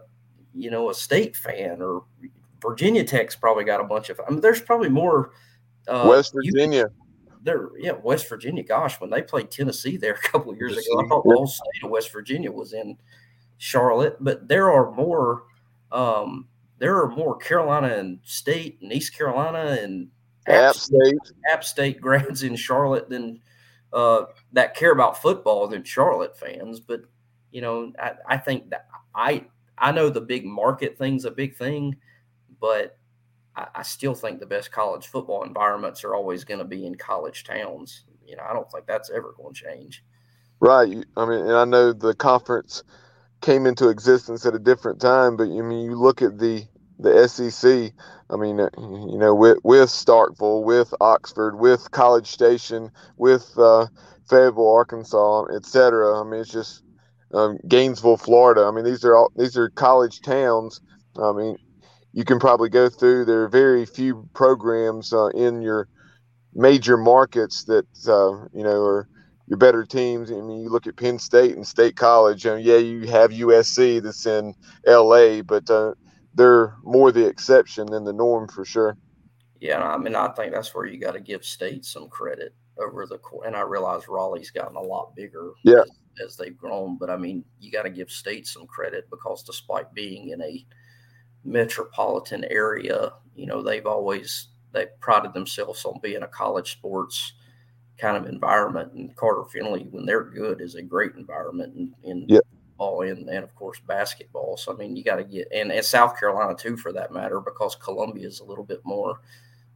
you 0.53 0.69
know, 0.69 0.89
a 0.89 0.93
state 0.93 1.37
fan, 1.37 1.81
or 1.81 2.03
Virginia 2.61 3.05
Tech's 3.05 3.35
probably 3.35 3.63
got 3.63 3.79
a 3.79 3.85
bunch 3.85 4.09
of. 4.09 4.19
I 4.27 4.29
mean, 4.31 4.41
there's 4.41 4.59
probably 4.59 4.89
more. 4.89 5.31
Uh, 5.87 6.07
West 6.09 6.33
Virginia. 6.33 6.87
there, 7.43 7.69
yeah, 7.77 7.93
West 8.03 8.27
Virginia. 8.27 8.63
Gosh, 8.63 8.99
when 8.99 9.09
they 9.09 9.21
played 9.21 9.51
Tennessee 9.51 9.95
there 9.97 10.13
a 10.25 10.29
couple 10.29 10.51
of 10.51 10.57
years 10.57 10.73
ago, 10.73 10.99
I 10.99 11.07
thought 11.07 11.23
the 11.23 11.35
whole 11.35 11.47
state 11.47 11.83
of 11.83 11.91
West 11.91 12.11
Virginia 12.11 12.51
was 12.51 12.73
in 12.73 12.97
Charlotte. 13.57 14.17
But 14.19 14.47
there 14.49 14.71
are 14.71 14.91
more. 14.91 15.43
Um, 15.91 16.47
there 16.81 16.97
are 16.97 17.09
more 17.11 17.37
Carolina 17.37 17.95
and 17.95 18.17
State 18.23 18.79
and 18.81 18.91
East 18.91 19.15
Carolina 19.15 19.77
and 19.79 20.07
App 20.47 20.73
State, 20.73 21.15
App 21.49 21.63
State 21.63 22.01
grads 22.01 22.41
in 22.41 22.55
Charlotte 22.55 23.07
than 23.07 23.39
uh, 23.93 24.23
that 24.53 24.75
care 24.75 24.91
about 24.91 25.21
football 25.21 25.67
than 25.67 25.83
Charlotte 25.83 26.35
fans. 26.35 26.79
But 26.79 27.01
you 27.51 27.61
know, 27.61 27.93
I, 27.99 28.13
I 28.27 28.37
think 28.37 28.71
that 28.71 28.87
I 29.13 29.45
I 29.77 29.91
know 29.91 30.09
the 30.09 30.21
big 30.21 30.43
market 30.43 30.97
thing's 30.97 31.25
a 31.25 31.31
big 31.31 31.55
thing, 31.55 31.95
but 32.59 32.97
I, 33.55 33.67
I 33.75 33.83
still 33.83 34.15
think 34.15 34.39
the 34.39 34.47
best 34.47 34.71
college 34.71 35.05
football 35.05 35.43
environments 35.43 36.03
are 36.03 36.15
always 36.15 36.43
going 36.43 36.61
to 36.61 36.65
be 36.65 36.87
in 36.87 36.95
college 36.95 37.43
towns. 37.43 38.05
You 38.25 38.37
know, 38.37 38.43
I 38.49 38.53
don't 38.53 38.69
think 38.71 38.87
that's 38.87 39.11
ever 39.11 39.35
going 39.37 39.53
to 39.53 39.63
change. 39.63 40.03
Right. 40.59 41.05
I 41.15 41.25
mean, 41.25 41.39
and 41.41 41.55
I 41.55 41.65
know 41.65 41.93
the 41.93 42.15
conference 42.15 42.83
came 43.41 43.67
into 43.67 43.89
existence 43.89 44.45
at 44.45 44.55
a 44.55 44.59
different 44.59 44.99
time, 44.99 45.35
but 45.35 45.43
I 45.43 45.61
mean, 45.61 45.85
you 45.85 45.95
look 45.95 46.21
at 46.23 46.39
the 46.39 46.65
the 47.01 47.27
SEC. 47.27 47.91
I 48.29 48.35
mean, 48.37 48.59
uh, 48.59 48.69
you 48.77 49.17
know, 49.17 49.35
with 49.35 49.57
with 49.63 49.89
Starkville, 49.89 50.63
with 50.63 50.93
Oxford, 51.01 51.59
with 51.59 51.91
College 51.91 52.27
Station, 52.27 52.91
with 53.17 53.51
uh, 53.57 53.87
Fayetteville, 54.29 54.71
Arkansas, 54.71 55.45
etc. 55.55 56.19
I 56.19 56.23
mean, 56.23 56.39
it's 56.39 56.51
just 56.51 56.83
um, 57.33 57.57
Gainesville, 57.67 58.17
Florida. 58.17 58.63
I 58.63 58.71
mean, 58.71 58.85
these 58.85 59.03
are 59.03 59.15
all 59.15 59.31
these 59.35 59.57
are 59.57 59.69
college 59.69 60.21
towns. 60.21 60.79
I 61.21 61.31
mean, 61.33 61.57
you 62.13 62.23
can 62.23 62.39
probably 62.39 62.69
go 62.69 62.89
through. 62.89 63.25
There 63.25 63.43
are 63.43 63.49
very 63.49 63.85
few 63.85 64.29
programs 64.33 65.11
uh, 65.11 65.27
in 65.27 65.61
your 65.61 65.87
major 66.53 66.97
markets 66.97 67.63
that 67.65 67.85
uh, 68.07 68.47
you 68.53 68.63
know 68.63 68.81
are 68.83 69.07
your 69.47 69.57
better 69.57 69.85
teams. 69.85 70.31
I 70.31 70.35
mean, 70.35 70.61
you 70.61 70.69
look 70.69 70.87
at 70.87 70.95
Penn 70.95 71.19
State 71.19 71.55
and 71.55 71.67
State 71.67 71.97
College. 71.97 72.45
and 72.45 72.63
yeah, 72.63 72.77
you 72.77 73.07
have 73.07 73.31
USC 73.31 74.01
that's 74.01 74.25
in 74.25 74.53
LA, 74.87 75.41
but 75.41 75.69
uh, 75.69 75.93
they're 76.33 76.75
more 76.83 77.11
the 77.11 77.25
exception 77.25 77.87
than 77.87 78.03
the 78.03 78.13
norm 78.13 78.47
for 78.47 78.65
sure. 78.65 78.97
Yeah, 79.59 79.83
I 79.83 79.97
mean, 79.97 80.15
I 80.15 80.29
think 80.29 80.53
that's 80.53 80.73
where 80.73 80.85
you 80.85 80.99
got 80.99 81.11
to 81.11 81.19
give 81.19 81.45
state 81.45 81.85
some 81.85 82.09
credit 82.09 82.55
over 82.79 83.05
the 83.05 83.19
course. 83.19 83.45
And 83.45 83.55
I 83.55 83.61
realize 83.61 84.07
Raleigh's 84.07 84.49
gotten 84.49 84.75
a 84.75 84.81
lot 84.81 85.15
bigger 85.15 85.51
yeah. 85.63 85.81
as, 85.81 86.25
as 86.25 86.37
they've 86.37 86.57
grown, 86.57 86.97
but 86.97 87.09
I 87.09 87.17
mean, 87.17 87.45
you 87.59 87.71
got 87.71 87.83
to 87.83 87.89
give 87.89 88.09
state 88.09 88.47
some 88.47 88.65
credit 88.65 89.07
because 89.11 89.43
despite 89.43 89.93
being 89.93 90.29
in 90.29 90.41
a 90.41 90.65
metropolitan 91.43 92.45
area, 92.49 93.13
you 93.35 93.45
know, 93.45 93.61
they've 93.61 93.85
always 93.85 94.47
they 94.73 94.87
prided 94.99 95.33
themselves 95.33 95.83
on 95.85 95.99
being 96.01 96.23
a 96.23 96.27
college 96.27 96.71
sports 96.71 97.33
kind 97.99 98.17
of 98.17 98.25
environment. 98.25 98.93
And 98.93 99.15
Carter 99.15 99.43
Finley, 99.51 99.87
when 99.91 100.05
they're 100.05 100.23
good, 100.23 100.61
is 100.61 100.75
a 100.75 100.81
great 100.81 101.13
environment. 101.15 101.75
And, 101.75 101.93
and 102.03 102.29
yeah 102.29 102.39
football 102.81 103.01
and, 103.07 103.29
and 103.29 103.43
of 103.43 103.53
course 103.55 103.79
basketball. 103.79 104.57
So 104.57 104.73
I 104.73 104.75
mean, 104.75 104.95
you 104.95 105.03
got 105.03 105.17
to 105.17 105.23
get 105.23 105.47
and, 105.53 105.71
and 105.71 105.85
South 105.85 106.19
Carolina 106.19 106.55
too, 106.55 106.77
for 106.77 106.91
that 106.93 107.13
matter, 107.13 107.39
because 107.39 107.75
Columbia 107.75 108.27
is 108.27 108.39
a 108.39 108.43
little 108.43 108.63
bit 108.63 108.81
more 108.83 109.21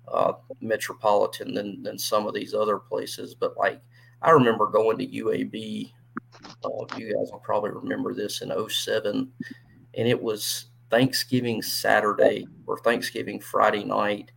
uh, 0.08 0.34
metropolitan 0.62 1.54
than 1.54 1.84
than 1.84 1.98
some 1.98 2.28
of 2.28 2.34
these 2.34 2.54
other 2.54 2.78
places. 2.78 3.36
But 3.36 3.58
like 3.58 3.82
I 4.22 4.32
remember 4.32 4.68
going 4.68 4.98
to 4.98 5.08
UAB. 5.08 5.92
Uh, 6.64 6.98
you 6.98 7.14
guys 7.14 7.32
will 7.32 7.42
probably 7.44 7.72
remember 7.72 8.14
this 8.14 8.42
in 8.42 8.52
07 8.70 9.32
and 9.94 10.08
it 10.08 10.22
was 10.22 10.66
Thanksgiving 10.90 11.62
Saturday 11.62 12.48
or 12.68 12.78
Thanksgiving 12.80 13.40
Friday 13.40 13.84
night 13.84 14.32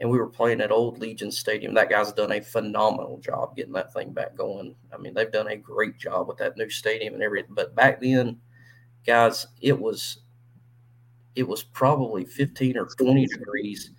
and 0.00 0.08
we 0.08 0.18
were 0.18 0.28
playing 0.28 0.60
at 0.60 0.70
Old 0.70 0.98
Legion 0.98 1.30
Stadium. 1.30 1.74
That 1.74 1.90
guy's 1.90 2.12
done 2.12 2.32
a 2.32 2.40
phenomenal 2.40 3.18
job 3.18 3.56
getting 3.56 3.72
that 3.72 3.92
thing 3.92 4.12
back 4.12 4.36
going. 4.36 4.74
I 4.92 4.96
mean, 4.96 5.12
they've 5.12 5.30
done 5.30 5.48
a 5.48 5.56
great 5.56 5.98
job 5.98 6.28
with 6.28 6.38
that 6.38 6.56
new 6.56 6.70
stadium 6.70 7.14
and 7.14 7.22
everything. 7.22 7.54
But 7.54 7.74
back 7.74 8.00
then, 8.00 8.38
guys, 9.06 9.46
it 9.60 9.78
was 9.78 10.20
it 11.34 11.46
was 11.46 11.62
probably 11.62 12.24
15 12.24 12.76
or 12.76 12.86
20 12.86 13.26
degrees, 13.26 13.92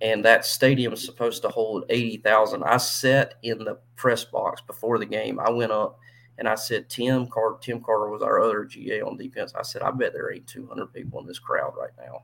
and 0.00 0.24
that 0.24 0.44
stadium 0.44 0.92
is 0.92 1.04
supposed 1.04 1.42
to 1.42 1.48
hold 1.48 1.84
80,000. 1.88 2.64
I 2.64 2.76
sat 2.78 3.34
in 3.42 3.58
the 3.58 3.78
press 3.96 4.24
box 4.24 4.60
before 4.62 4.98
the 4.98 5.06
game. 5.06 5.38
I 5.38 5.50
went 5.50 5.72
up 5.72 5.98
and 6.38 6.48
I 6.48 6.54
said, 6.54 6.88
Tim 6.88 7.26
Carter, 7.28 7.58
Tim 7.60 7.82
Carter 7.82 8.08
was 8.08 8.22
our 8.22 8.40
other 8.40 8.64
GA 8.64 9.02
on 9.02 9.16
defense. 9.16 9.52
I 9.54 9.62
said, 9.62 9.82
I 9.82 9.90
bet 9.90 10.12
there 10.12 10.32
ain't 10.32 10.46
200 10.46 10.92
people 10.92 11.20
in 11.20 11.26
this 11.26 11.38
crowd 11.38 11.74
right 11.78 11.90
now. 11.98 12.22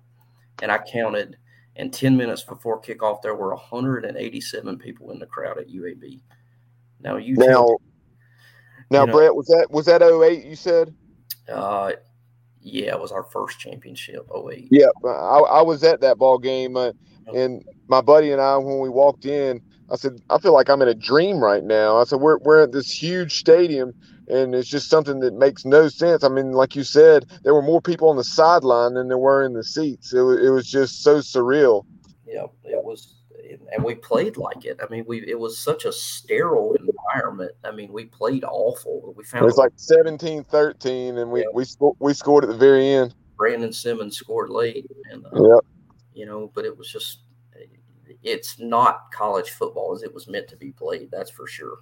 And 0.62 0.72
I 0.72 0.78
counted 0.78 1.36
And 1.78 1.92
10 1.92 2.16
minutes 2.16 2.42
before 2.42 2.80
kickoff, 2.80 3.20
there 3.22 3.34
were 3.34 3.50
187 3.50 4.78
people 4.78 5.10
in 5.10 5.18
the 5.18 5.26
crowd 5.26 5.58
at 5.58 5.68
UAB. 5.68 6.20
Now 7.00 7.16
you 7.16 7.34
now, 7.36 7.46
tell, 7.46 7.80
now 8.90 9.00
you 9.02 9.06
know- 9.06 9.12
Brett, 9.12 9.34
was 9.34 9.46
that 9.46 9.68
was 9.70 9.86
that 9.86 10.02
08 10.02 10.44
you 10.44 10.56
said? 10.56 10.94
uh, 11.52 11.92
yeah, 12.60 12.94
it 12.94 13.00
was 13.00 13.12
our 13.12 13.22
first 13.22 13.60
championship. 13.60 14.28
08. 14.34 14.68
Yeah, 14.72 14.86
I, 15.04 15.38
I 15.38 15.62
was 15.62 15.84
at 15.84 16.00
that 16.00 16.18
ball 16.18 16.36
game, 16.36 16.76
uh, 16.76 16.90
and 17.32 17.64
my 17.86 18.00
buddy 18.00 18.32
and 18.32 18.40
I, 18.40 18.56
when 18.56 18.80
we 18.80 18.88
walked 18.88 19.24
in, 19.24 19.60
I 19.88 19.94
said, 19.94 20.20
"I 20.30 20.38
feel 20.38 20.52
like 20.52 20.68
I'm 20.68 20.82
in 20.82 20.88
a 20.88 20.94
dream 20.94 21.38
right 21.38 21.62
now." 21.62 21.96
I 21.96 22.04
said, 22.04 22.20
"We're 22.20 22.38
we're 22.38 22.62
at 22.62 22.72
this 22.72 22.90
huge 22.90 23.38
stadium, 23.38 23.92
and 24.28 24.54
it's 24.54 24.68
just 24.68 24.88
something 24.90 25.20
that 25.20 25.34
makes 25.34 25.64
no 25.64 25.88
sense." 25.88 26.24
I 26.24 26.28
mean, 26.28 26.52
like 26.52 26.74
you 26.76 26.84
said, 26.84 27.26
there 27.42 27.54
were 27.54 27.62
more 27.62 27.80
people 27.80 28.08
on 28.08 28.16
the 28.16 28.24
sideline 28.24 28.94
than 28.94 29.08
there 29.08 29.18
were 29.18 29.44
in 29.44 29.52
the 29.52 29.64
seats. 29.64 30.12
It 30.12 30.20
was 30.20 30.38
it 30.40 30.50
was 30.50 30.66
just 30.70 31.02
so 31.02 31.18
surreal. 31.18 31.84
Yeah, 32.26 32.46
it 32.64 32.82
was, 32.84 33.14
and 33.72 33.84
we 33.84 33.94
played 33.94 34.36
like 34.36 34.64
it. 34.64 34.80
I 34.82 34.88
mean, 34.88 35.04
we 35.06 35.26
it 35.28 35.38
was 35.38 35.58
such 35.58 35.84
a 35.84 35.92
sterile 35.92 36.74
environment. 36.74 37.52
I 37.64 37.70
mean, 37.70 37.92
we 37.92 38.06
played 38.06 38.44
awful. 38.44 39.14
We 39.16 39.24
found 39.24 39.42
It 39.42 39.46
was 39.46 39.56
like 39.56 39.72
17-13, 39.76 41.18
and 41.18 41.30
we 41.30 41.40
Yeah. 41.40 41.46
we 41.54 41.64
sco- 41.64 41.96
we 42.00 42.14
scored 42.14 42.44
at 42.44 42.50
the 42.50 42.56
very 42.56 42.88
end. 42.88 43.14
Brandon 43.36 43.72
Simmons 43.72 44.16
scored 44.16 44.50
late, 44.50 44.86
and 45.10 45.24
uh, 45.26 45.30
Yep. 45.32 45.64
you 46.14 46.26
know, 46.26 46.50
but 46.54 46.64
it 46.64 46.76
was 46.76 46.90
just 46.90 47.20
it's 48.22 48.58
not 48.58 49.12
college 49.12 49.50
football 49.50 49.94
as 49.94 50.02
it 50.02 50.12
was 50.12 50.26
meant 50.26 50.48
to 50.48 50.56
be 50.56 50.72
played. 50.72 51.10
That's 51.12 51.30
for 51.30 51.46
sure. 51.46 51.78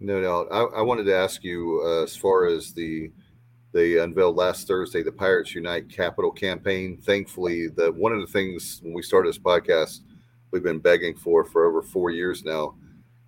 No 0.00 0.20
doubt. 0.22 0.48
I, 0.50 0.78
I 0.78 0.82
wanted 0.82 1.04
to 1.04 1.14
ask 1.14 1.44
you 1.44 1.82
uh, 1.84 2.02
as 2.02 2.16
far 2.16 2.46
as 2.46 2.72
the 2.72 3.10
they 3.72 3.98
unveiled 3.98 4.34
last 4.34 4.66
Thursday 4.66 5.02
the 5.02 5.12
Pirates 5.12 5.54
Unite 5.54 5.88
Capital 5.88 6.32
campaign. 6.32 6.96
Thankfully, 6.96 7.68
the 7.68 7.92
one 7.92 8.12
of 8.12 8.20
the 8.20 8.26
things 8.26 8.80
when 8.82 8.94
we 8.94 9.02
started 9.02 9.28
this 9.28 9.38
podcast 9.38 10.00
we've 10.50 10.62
been 10.62 10.80
begging 10.80 11.14
for 11.14 11.44
for 11.44 11.66
over 11.66 11.82
four 11.82 12.10
years 12.10 12.44
now, 12.44 12.74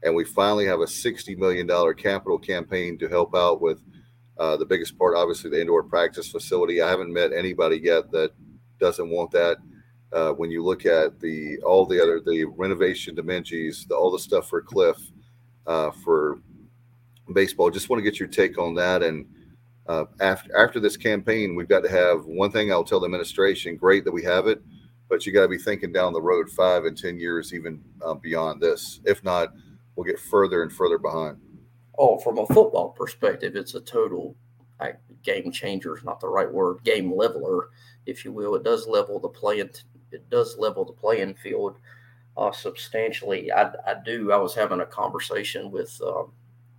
and 0.03 0.15
we 0.15 0.25
finally 0.25 0.65
have 0.67 0.81
a 0.81 0.87
sixty 0.87 1.37
million 1.37 1.67
dollar 1.67 1.93
capital 1.93 2.39
campaign 2.39 2.99
to 2.99 3.09
help 3.09 3.35
out 3.35 3.61
with 3.61 3.83
uh, 4.39 4.57
the 4.57 4.65
biggest 4.65 4.99
part, 4.99 5.15
obviously 5.15 5.51
the 5.51 5.61
indoor 5.61 5.83
practice 5.83 6.29
facility. 6.31 6.81
I 6.81 6.89
haven't 6.89 7.13
met 7.13 7.35
anybody 7.35 7.77
yet 7.77 8.11
that 8.13 8.33
doesn't 8.81 9.11
want 9.11 9.31
that. 9.33 9.59
Uh, 10.11 10.33
when 10.33 10.51
you 10.51 10.65
look 10.65 10.87
at 10.87 11.21
the 11.21 11.59
all 11.65 11.85
the 11.85 12.03
other 12.03 12.19
the 12.19 12.47
renovation 12.57 13.15
Minges, 13.17 13.87
the 13.87 13.95
all 13.95 14.11
the 14.11 14.19
stuff 14.19 14.49
for 14.49 14.63
Cliff, 14.63 14.97
uh, 15.67 15.91
for 15.91 16.41
baseball. 17.33 17.71
Just 17.71 17.89
want 17.89 18.03
to 18.03 18.11
get 18.11 18.19
your 18.19 18.29
take 18.29 18.59
on 18.59 18.75
that. 18.75 19.03
And 19.03 19.27
uh, 19.87 20.05
after 20.21 20.57
after 20.57 20.81
this 20.81 20.97
campaign, 20.97 21.55
we've 21.55 21.69
got 21.69 21.83
to 21.83 21.91
have 21.91 22.25
one 22.27 22.51
thing. 22.51 22.73
I'll 22.73 22.85
tell 22.85 23.01
the 23.01 23.07
administration: 23.07 23.77
great 23.77 24.05
that 24.05 24.13
we 24.13 24.23
have 24.25 24.47
it, 24.47 24.63
but 25.09 25.27
you 25.27 25.33
got 25.33 25.43
to 25.43 25.49
be 25.49 25.59
thinking 25.59 25.93
down 25.93 26.13
the 26.13 26.23
road, 26.23 26.51
five 26.51 26.85
and 26.85 26.97
ten 26.97 27.19
years, 27.19 27.53
even 27.53 27.83
uh, 28.05 28.15
beyond 28.15 28.61
this. 28.61 29.01
If 29.05 29.23
not, 29.25 29.53
we'll 29.97 30.05
get 30.05 30.21
further 30.21 30.63
and 30.63 30.73
further 30.73 30.99
behind. 30.99 31.39
Oh, 31.99 32.19
from 32.19 32.39
a 32.39 32.47
football 32.47 32.91
perspective, 32.91 33.57
it's 33.57 33.75
a 33.75 33.81
total 33.81 34.35
game 35.23 35.53
changer. 35.53 35.97
Is 35.97 36.05
not 36.05 36.21
the 36.21 36.29
right 36.29 36.51
word. 36.51 36.83
Game 36.85 37.13
leveler, 37.13 37.69
if 38.07 38.25
you 38.25 38.33
will. 38.33 38.55
It 38.55 38.65
does 38.65 38.87
level 38.87 39.19
the 39.19 39.29
playing. 39.29 39.71
It 40.11 40.29
does 40.31 40.59
level 40.59 40.85
the 40.85 40.93
playing 40.93 41.35
field 41.35 41.77
uh, 42.37 42.53
substantially. 42.53 43.51
I, 43.53 43.71
I 43.87 43.95
do. 44.05 44.33
I 44.33 44.37
was 44.37 44.55
having 44.55 44.81
a 44.81 44.87
conversation 44.87 45.71
with, 45.71 45.99
um, 46.05 46.33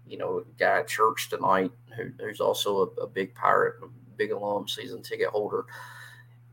you 0.08 0.18
know, 0.18 0.40
a 0.40 0.44
guy 0.60 0.80
at 0.80 0.88
church 0.88 1.30
tonight 1.30 1.72
who, 1.96 2.12
who's 2.20 2.40
also 2.40 2.94
a, 2.98 3.02
a 3.02 3.08
big 3.08 3.34
pirate, 3.36 3.76
a 3.84 3.88
big 4.18 4.32
alum, 4.32 4.68
season 4.68 5.02
ticket 5.02 5.30
holder. 5.30 5.66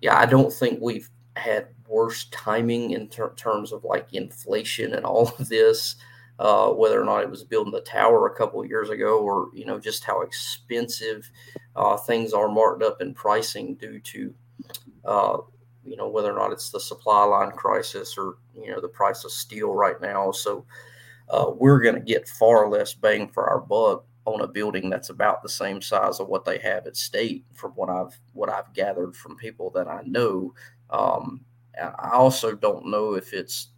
Yeah, 0.01 0.19
I 0.19 0.27
don't 0.27 0.53
think 0.53 0.81
we've 0.81 1.11
had 1.37 1.69
worse 1.87 2.25
timing 2.27 2.93
in 2.93 3.09
ter- 3.09 3.35
terms 3.35 3.73
of 3.73 3.85
like 3.85 4.13
inflation 4.13 4.95
and 4.95 5.05
all 5.05 5.29
of 5.39 5.49
this 5.49 5.97
uh, 6.41 6.71
whether 6.71 7.01
or 7.01 7.05
not 7.05 7.23
it 7.23 7.31
was 7.31 7.45
building 7.45 7.73
the 7.73 7.83
tower 7.83 8.27
a 8.27 8.35
couple 8.35 8.63
of 8.63 8.69
years 8.69 8.89
ago, 8.89 9.19
or 9.21 9.51
you 9.53 9.67
know 9.67 9.79
just 9.79 10.05
how 10.05 10.23
expensive 10.23 11.31
uh, 11.77 11.99
things 11.99 12.33
are 12.33 12.49
marked 12.49 12.83
up 12.83 13.03
in 13.03 13.13
pricing 13.13 13.75
due 13.75 14.01
to 14.01 14.35
uh, 15.05 15.37
you 15.85 15.97
know 15.97 16.09
whether 16.09 16.33
or 16.33 16.39
not 16.39 16.51
it's 16.51 16.71
the 16.71 16.81
supply 16.81 17.25
line 17.25 17.51
crisis 17.51 18.17
or 18.17 18.39
you 18.55 18.71
know 18.71 18.81
the 18.81 18.89
price 18.89 19.23
of 19.25 19.31
steel 19.31 19.75
right 19.75 20.01
now. 20.01 20.33
So 20.33 20.65
uh, 21.31 21.51
we're 21.57 21.81
going 21.81 21.95
to 21.95 22.01
get 22.01 22.29
far 22.29 22.69
less 22.69 22.93
bang 22.93 23.29
for 23.29 23.49
our 23.49 23.61
buck 23.61 24.05
on 24.27 24.43
a 24.43 24.47
building 24.47 24.91
that's 24.91 25.11
about 25.11 25.43
the 25.43 25.49
same 25.49 25.81
size 25.81 26.21
of 26.21 26.29
what 26.29 26.45
they 26.45 26.59
have 26.59 26.87
at 26.87 26.97
state 26.97 27.45
from 27.55 27.73
what 27.73 27.89
I've 27.89 28.19
what 28.33 28.51
I've 28.51 28.73
gathered 28.75 29.17
from 29.17 29.37
people 29.37 29.71
that 29.71 29.89
I 29.89 30.03
know. 30.05 30.55
Um, 30.91 31.41
I 31.81 32.11
also 32.13 32.55
don't 32.55 32.87
know 32.87 33.15
if 33.15 33.33
it's 33.33 33.69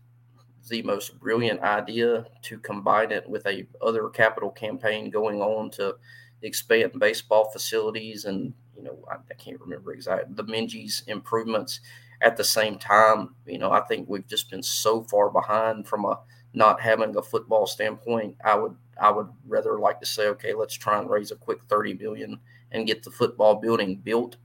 the 0.69 0.83
most 0.83 1.19
brilliant 1.19 1.61
idea 1.61 2.27
to 2.43 2.59
combine 2.59 3.13
it 3.13 3.29
with 3.29 3.47
a 3.47 3.67
other 3.81 4.09
capital 4.09 4.51
campaign 4.51 5.11
going 5.11 5.41
on 5.41 5.71
to 5.71 5.97
expand 6.43 6.93
baseball 6.99 7.51
facilities 7.51 8.25
and 8.25 8.55
you 8.77 8.83
know 8.83 8.99
I, 9.11 9.17
I 9.31 9.35
can't 9.35 9.61
remember 9.61 9.93
exactly 9.93 10.35
the 10.35 10.45
Minges 10.45 11.07
improvements 11.07 11.81
at 12.21 12.37
the 12.37 12.45
same 12.45 12.79
time. 12.79 13.35
You 13.47 13.59
know 13.59 13.71
I 13.71 13.81
think 13.81 14.09
we've 14.09 14.27
just 14.27 14.51
been 14.51 14.63
so 14.63 15.03
far 15.05 15.31
behind 15.31 15.87
from 15.87 16.05
a 16.05 16.19
not 16.55 16.81
having 16.81 17.17
a 17.17 17.23
football 17.23 17.67
standpoint. 17.67 18.37
I 18.45 18.57
would 18.57 18.77
I 19.01 19.11
would 19.11 19.29
rather 19.47 19.79
like 19.79 20.01
to 20.01 20.07
say 20.07 20.29
okay 20.29 20.55
let's 20.55 20.75
try 20.75 20.99
and 20.99 21.11
raise 21.11 21.31
a 21.31 21.37
quick 21.37 21.61
thirty 21.69 21.95
billion 21.95 22.39
and 22.73 22.87
get 22.87 23.03
the 23.03 23.11
football 23.11 23.57
building 23.57 23.97
built. 23.97 24.37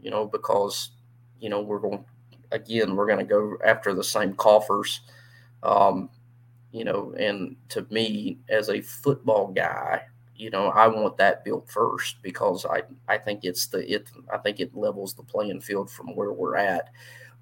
You 0.00 0.10
know 0.10 0.26
because 0.26 0.90
you 1.40 1.48
know 1.50 1.60
we're 1.62 1.78
going 1.80 2.04
again 2.52 2.94
we're 2.96 3.06
going 3.06 3.18
to 3.18 3.24
go 3.24 3.56
after 3.64 3.94
the 3.94 4.04
same 4.04 4.34
coffers 4.34 5.00
um, 5.62 6.10
you 6.72 6.84
know, 6.84 7.14
and 7.18 7.56
to 7.70 7.86
me 7.90 8.38
as 8.48 8.68
a 8.68 8.80
football 8.80 9.48
guy, 9.48 10.02
you 10.34 10.50
know, 10.50 10.66
I 10.68 10.86
want 10.88 11.16
that 11.18 11.44
built 11.44 11.70
first 11.70 12.16
because 12.22 12.66
I, 12.66 12.82
I 13.08 13.18
think 13.18 13.40
it's 13.44 13.66
the 13.68 13.90
it 13.90 14.10
I 14.32 14.38
think 14.38 14.60
it 14.60 14.76
levels 14.76 15.14
the 15.14 15.22
playing 15.22 15.60
field 15.62 15.90
from 15.90 16.14
where 16.14 16.32
we're 16.32 16.56
at. 16.56 16.90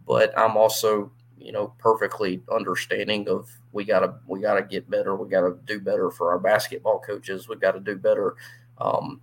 But 0.06 0.36
I'm 0.38 0.56
also, 0.56 1.10
you 1.38 1.52
know, 1.52 1.74
perfectly 1.78 2.42
understanding 2.52 3.28
of 3.28 3.48
we 3.72 3.84
gotta 3.84 4.14
we 4.26 4.40
gotta 4.40 4.62
get 4.62 4.88
better. 4.90 5.16
We 5.16 5.28
gotta 5.28 5.56
do 5.64 5.80
better 5.80 6.10
for 6.10 6.30
our 6.30 6.38
basketball 6.38 7.00
coaches. 7.00 7.48
We 7.48 7.56
gotta 7.56 7.80
do 7.80 7.96
better. 7.96 8.36
Um, 8.78 9.20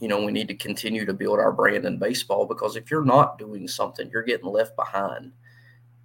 you 0.00 0.08
know, 0.08 0.24
we 0.24 0.32
need 0.32 0.48
to 0.48 0.54
continue 0.54 1.04
to 1.04 1.14
build 1.14 1.38
our 1.38 1.52
brand 1.52 1.84
in 1.84 1.98
baseball 1.98 2.46
because 2.46 2.76
if 2.76 2.90
you're 2.90 3.04
not 3.04 3.38
doing 3.38 3.68
something, 3.68 4.10
you're 4.10 4.22
getting 4.22 4.48
left 4.48 4.76
behind 4.76 5.32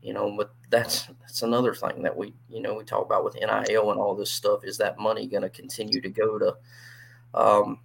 you 0.01 0.13
know 0.13 0.35
but 0.35 0.53
that's 0.69 1.07
that's 1.19 1.41
another 1.41 1.73
thing 1.73 2.01
that 2.01 2.15
we 2.15 2.33
you 2.49 2.61
know 2.61 2.75
we 2.75 2.83
talk 2.83 3.05
about 3.05 3.23
with 3.23 3.35
nil 3.35 3.91
and 3.91 3.99
all 3.99 4.15
this 4.15 4.31
stuff 4.31 4.63
is 4.63 4.77
that 4.77 4.99
money 4.99 5.27
going 5.27 5.43
to 5.43 5.49
continue 5.49 6.01
to 6.01 6.09
go 6.09 6.39
to 6.39 6.55
um 7.33 7.79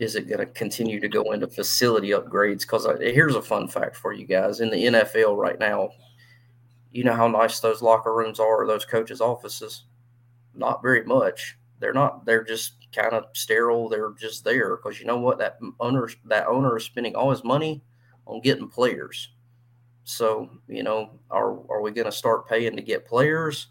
is 0.00 0.16
it 0.16 0.28
going 0.28 0.40
to 0.40 0.46
continue 0.46 1.00
to 1.00 1.08
go 1.08 1.32
into 1.32 1.46
facility 1.46 2.10
upgrades 2.10 2.60
because 2.60 2.86
here's 3.00 3.36
a 3.36 3.42
fun 3.42 3.68
fact 3.68 3.96
for 3.96 4.12
you 4.12 4.26
guys 4.26 4.60
in 4.60 4.70
the 4.70 4.84
nfl 4.84 5.36
right 5.36 5.58
now 5.58 5.88
you 6.94 7.04
know 7.04 7.14
how 7.14 7.28
nice 7.28 7.60
those 7.60 7.82
locker 7.82 8.14
rooms 8.14 8.40
are 8.40 8.66
those 8.66 8.86
coaches 8.86 9.20
offices 9.20 9.84
not 10.54 10.82
very 10.82 11.04
much 11.04 11.58
they're 11.80 11.92
not 11.92 12.24
they're 12.24 12.44
just 12.44 12.74
kind 12.94 13.12
of 13.12 13.26
sterile 13.34 13.88
they're 13.88 14.12
just 14.18 14.44
there 14.44 14.76
because 14.76 15.00
you 15.00 15.06
know 15.06 15.18
what 15.18 15.38
that 15.38 15.58
owner 15.80 16.08
that 16.24 16.46
owner 16.46 16.76
is 16.78 16.84
spending 16.84 17.16
all 17.16 17.30
his 17.30 17.44
money 17.44 17.82
on 18.26 18.40
getting 18.40 18.68
players 18.68 19.30
so, 20.04 20.50
you 20.68 20.82
know, 20.82 21.10
are 21.30 21.58
are 21.70 21.80
we 21.80 21.90
going 21.90 22.04
to 22.04 22.12
start 22.12 22.48
paying 22.48 22.76
to 22.76 22.82
get 22.82 23.06
players 23.06 23.68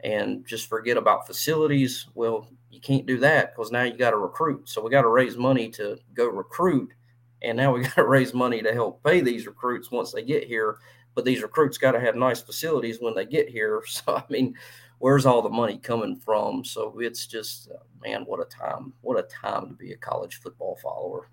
and 0.00 0.46
just 0.46 0.68
forget 0.68 0.96
about 0.96 1.26
facilities? 1.26 2.06
Well, 2.14 2.48
you 2.70 2.80
can't 2.80 3.06
do 3.06 3.18
that 3.18 3.54
because 3.54 3.72
now 3.72 3.82
you 3.82 3.96
got 3.96 4.10
to 4.12 4.16
recruit. 4.16 4.68
So 4.68 4.82
we 4.82 4.90
got 4.90 5.02
to 5.02 5.08
raise 5.08 5.36
money 5.36 5.68
to 5.70 5.98
go 6.14 6.28
recruit, 6.28 6.92
and 7.42 7.56
now 7.56 7.74
we 7.74 7.82
got 7.84 7.96
to 7.96 8.06
raise 8.06 8.32
money 8.34 8.62
to 8.62 8.72
help 8.72 9.02
pay 9.02 9.20
these 9.20 9.46
recruits 9.46 9.90
once 9.90 10.12
they 10.12 10.22
get 10.22 10.44
here. 10.44 10.78
But 11.14 11.24
these 11.24 11.42
recruits 11.42 11.78
got 11.78 11.92
to 11.92 12.00
have 12.00 12.16
nice 12.16 12.40
facilities 12.40 12.98
when 13.00 13.14
they 13.14 13.26
get 13.26 13.48
here. 13.48 13.82
So 13.88 14.16
I 14.16 14.24
mean, 14.28 14.54
where's 14.98 15.26
all 15.26 15.42
the 15.42 15.50
money 15.50 15.78
coming 15.78 16.16
from? 16.16 16.64
So 16.64 16.98
it's 16.98 17.26
just, 17.26 17.70
uh, 17.70 17.84
man, 18.02 18.22
what 18.24 18.40
a 18.40 18.44
time! 18.44 18.92
What 19.02 19.18
a 19.18 19.22
time 19.22 19.68
to 19.68 19.74
be 19.74 19.92
a 19.92 19.96
college 19.96 20.40
football 20.40 20.78
follower. 20.82 21.28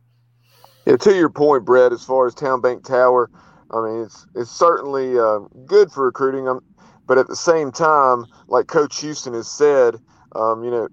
Yeah, 0.85 0.97
to 0.97 1.15
your 1.15 1.29
point, 1.29 1.65
Brett, 1.65 1.93
as 1.93 2.03
far 2.03 2.27
as 2.27 2.33
Town 2.33 2.59
Bank 2.59 2.85
Tower, 2.85 3.29
I 3.71 3.81
mean, 3.81 4.03
it's 4.03 4.27
it's 4.35 4.51
certainly 4.51 5.17
uh, 5.17 5.39
good 5.65 5.91
for 5.91 6.05
recruiting 6.05 6.45
them, 6.45 6.61
but 7.07 7.17
at 7.17 7.27
the 7.27 7.35
same 7.35 7.71
time, 7.71 8.25
like 8.47 8.67
Coach 8.67 8.99
Houston 9.01 9.33
has 9.33 9.49
said, 9.49 9.95
um, 10.35 10.63
you 10.63 10.71
know, 10.71 10.87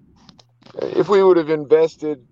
if 0.81 1.09
we 1.09 1.23
would 1.23 1.37
have 1.37 1.49
invested, 1.49 2.25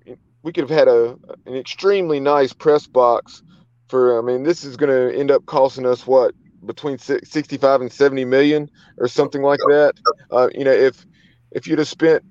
we 0.44 0.54
could 0.54 0.70
have 0.70 0.78
had 0.78 0.88
a 0.88 1.18
an 1.46 1.56
extremely 1.56 2.20
nice 2.20 2.54
press 2.54 2.88
box 2.88 3.44
for. 3.90 4.18
I 4.18 4.22
mean, 4.22 4.44
this 4.44 4.64
is 4.64 4.78
going 4.78 4.92
to 4.92 5.18
end 5.18 5.32
up 5.32 5.46
costing 5.46 5.86
us 5.86 6.06
what 6.08 6.34
between 6.68 6.98
sixty-five 6.98 7.82
and 7.82 7.92
seventy 7.92 8.26
million 8.26 8.70
or 8.98 9.08
something 9.08 9.42
like 9.42 9.60
that. 9.68 9.94
Uh, 10.32 10.50
you 10.54 10.64
know, 10.64 10.72
if 10.72 11.06
if 11.52 11.66
you'd 11.68 11.80
have 11.80 11.88
spent 11.88 12.24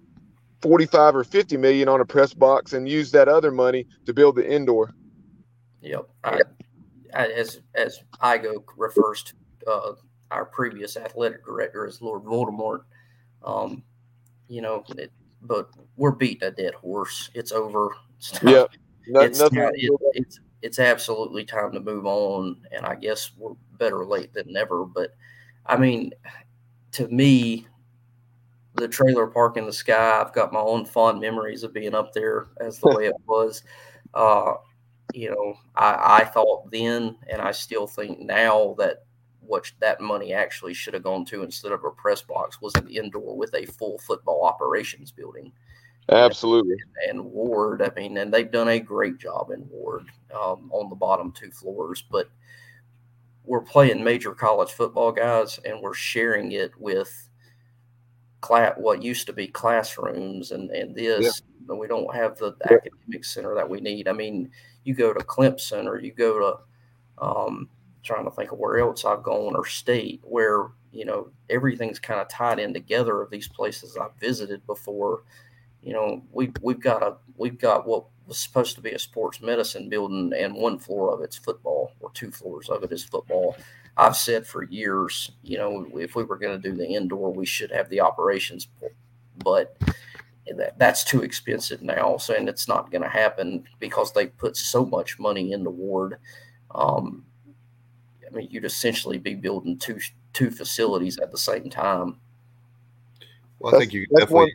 45 0.63 1.17
or 1.17 1.25
50 1.25 1.57
million 1.57 1.89
on 1.89 2.01
a 2.01 2.05
press 2.05 2.35
box 2.35 2.73
and 2.73 2.89
used 2.89 3.13
that 3.13 3.29
other 3.29 3.51
money 3.51 3.87
to 4.05 4.13
build 4.13 4.37
the 4.37 4.51
indoor. 4.51 4.95
Yep. 5.81 6.09
I, 6.25 6.41
as 7.13 7.61
as 7.75 8.01
IGO 8.21 8.65
refers 8.77 9.23
to 9.23 9.35
uh, 9.71 9.95
our 10.31 10.45
previous 10.45 10.97
athletic 10.97 11.45
director 11.45 11.87
as 11.87 12.03
Lord 12.03 12.25
Voldemort. 12.25 12.83
Um, 13.45 13.83
you 14.49 14.61
know, 14.61 14.85
it, 14.97 15.13
but 15.43 15.71
we're 15.97 16.13
beating 16.13 16.49
a 16.49 16.51
dead 16.51 16.75
horse. 16.75 17.31
It's 17.35 17.53
over. 17.53 17.95
It's 18.19 18.39
yeah, 18.43 18.65
it's, 19.07 19.41
it, 19.41 19.93
it's 20.15 20.41
it's 20.63 20.79
absolutely 20.79 21.45
time 21.45 21.73
to 21.73 21.81
move 21.81 22.07
on. 22.07 22.61
And 22.73 22.85
I 22.85 22.95
guess 22.97 23.31
we're 23.37 23.55
better 23.79 24.05
late 24.05 24.33
than 24.33 24.53
never. 24.53 24.85
But 24.85 25.15
I 25.67 25.77
mean, 25.77 26.13
to 26.93 27.09
me, 27.09 27.67
the 28.75 28.89
trailer 28.89 29.27
park 29.27 29.57
in 29.57 29.67
the 29.67 29.73
sky, 29.73 30.21
I've 30.21 30.35
got 30.35 30.53
my 30.53 30.61
own 30.61 30.85
fond 30.85 31.21
memories 31.21 31.63
of 31.63 31.73
being 31.73 31.95
up 31.95 32.13
there 32.13 32.49
as 32.61 32.79
the 32.79 32.95
way 32.97 33.07
it 33.07 33.17
was. 33.27 33.63
Uh, 34.15 34.55
you 35.13 35.29
know, 35.29 35.59
I, 35.75 36.21
I 36.21 36.25
thought 36.25 36.71
then, 36.71 37.17
and 37.29 37.43
I 37.43 37.51
still 37.51 37.87
think 37.87 38.19
now 38.19 38.75
that 38.79 39.05
what 39.41 39.71
that 39.81 40.01
money 40.01 40.33
actually 40.33 40.75
should 40.75 40.95
have 40.95 41.03
gone 41.03 41.25
to 41.27 41.43
instead 41.43 41.73
of 41.73 41.85
a 41.85 41.91
press 41.91 42.23
box 42.23 42.61
was 42.61 42.75
an 42.77 42.89
indoor 42.89 43.37
with 43.37 43.55
a 43.55 43.67
full 43.67 43.99
football 43.99 44.45
operations 44.45 45.13
building. 45.13 45.53
Absolutely. 46.09 46.77
And, 47.09 47.21
and 47.21 47.25
Ward, 47.25 47.83
I 47.83 47.91
mean, 48.01 48.17
and 48.19 48.33
they've 48.33 48.51
done 48.51 48.69
a 48.69 48.81
great 48.81 49.19
job 49.19 49.51
in 49.51 49.69
Ward 49.69 50.07
um, 50.35 50.71
on 50.73 50.89
the 50.89 50.97
bottom 50.97 51.33
two 51.33 51.51
floors, 51.51 52.05
but 52.11 52.31
we're 53.47 53.63
playing 53.63 54.03
major 54.03 54.33
college 54.33 54.73
football 54.73 55.13
guys 55.13 55.59
and 55.65 55.81
we're 55.81 55.95
sharing 55.95 56.53
it 56.53 56.73
with 56.79 57.29
class, 58.41 58.75
what 58.77 59.03
used 59.03 59.27
to 59.27 59.33
be 59.33 59.47
classrooms 59.47 60.51
and, 60.51 60.71
and 60.71 60.95
this. 60.95 61.43
Yeah. 61.69 61.75
We 61.75 61.89
don't 61.89 62.15
have 62.15 62.39
the 62.39 62.55
yeah. 62.71 62.77
academic 62.77 63.25
center 63.25 63.55
that 63.57 63.69
we 63.69 63.81
need. 63.81 64.07
I 64.07 64.13
mean, 64.13 64.51
you 64.85 64.95
go 64.95 65.13
to 65.13 65.25
Clemson 65.25 65.87
or 65.87 65.99
you 66.01 66.13
go 66.13 66.39
to, 66.39 67.25
um, 67.25 67.69
trying 68.05 68.25
to 68.25 68.31
think 68.31 68.53
of 68.53 68.59
where 68.59 68.79
else 68.79 69.05
I've 69.05 69.25
gone 69.25 69.57
or 69.57 69.67
state 69.67 70.21
where, 70.23 70.69
you 70.93 71.05
know, 71.05 71.29
everything's 71.51 71.99
kind 71.99 72.21
of 72.21 72.29
tied 72.29 72.61
in 72.61 72.73
together 72.73 73.21
of 73.21 73.31
these 73.31 73.49
places 73.49 73.97
I've 73.97 74.15
visited 74.21 74.65
before. 74.65 75.25
You 75.87 75.93
know, 75.93 76.23
we, 76.33 76.51
we've 76.63 76.81
got 76.81 77.05
a, 77.05 77.15
we've 77.37 77.61
got 77.61 77.87
what 77.87 78.07
was 78.27 78.39
supposed 78.39 78.75
to 78.75 78.81
be 78.83 78.91
a 78.91 78.99
sports 78.99 79.41
medicine 79.41 79.89
building, 79.89 80.33
and 80.37 80.53
one 80.53 80.81
floor 80.81 81.15
of 81.15 81.23
it's 81.23 81.37
football, 81.37 81.93
or 82.01 82.11
two 82.11 82.33
floors 82.33 82.69
of 82.69 82.83
it 82.83 82.91
is 82.91 83.05
football. 83.05 83.57
I've 83.97 84.17
said 84.17 84.49
for 84.49 84.65
years, 84.65 85.31
you 85.45 85.59
know, 85.59 85.87
if 85.95 86.17
we 86.17 86.25
were 86.25 86.39
going 86.39 86.61
to 86.61 86.69
do 86.71 86.77
the 86.77 86.89
indoor, 86.89 87.33
we 87.33 87.47
should 87.47 87.71
have 87.71 87.89
the 87.89 88.01
operations, 88.01 88.67
but 89.45 89.77
that, 90.57 90.77
that's 90.77 91.05
too 91.05 91.23
expensive 91.23 91.83
now. 91.83 92.17
So, 92.17 92.35
and 92.35 92.49
it's 92.49 92.67
not 92.67 92.91
going 92.91 93.03
to 93.03 93.09
happen 93.09 93.63
because 93.79 94.13
they 94.13 94.27
put 94.27 94.57
so 94.57 94.85
much 94.85 95.21
money 95.21 95.53
in 95.53 95.63
the 95.63 95.71
ward. 95.71 96.19
Um, 96.75 97.25
I 98.27 98.35
mean, 98.35 98.49
you'd 98.51 98.65
essentially 98.65 99.19
be 99.19 99.37
building 99.37 99.79
two 99.79 100.01
two 100.33 100.51
facilities 100.51 101.19
at 101.19 101.31
the 101.31 101.39
same 101.39 101.71
time. 101.71 102.17
Well, 103.61 103.77
I 103.77 103.79
think 103.79 103.93
you 103.93 104.05
definitely 104.19 104.53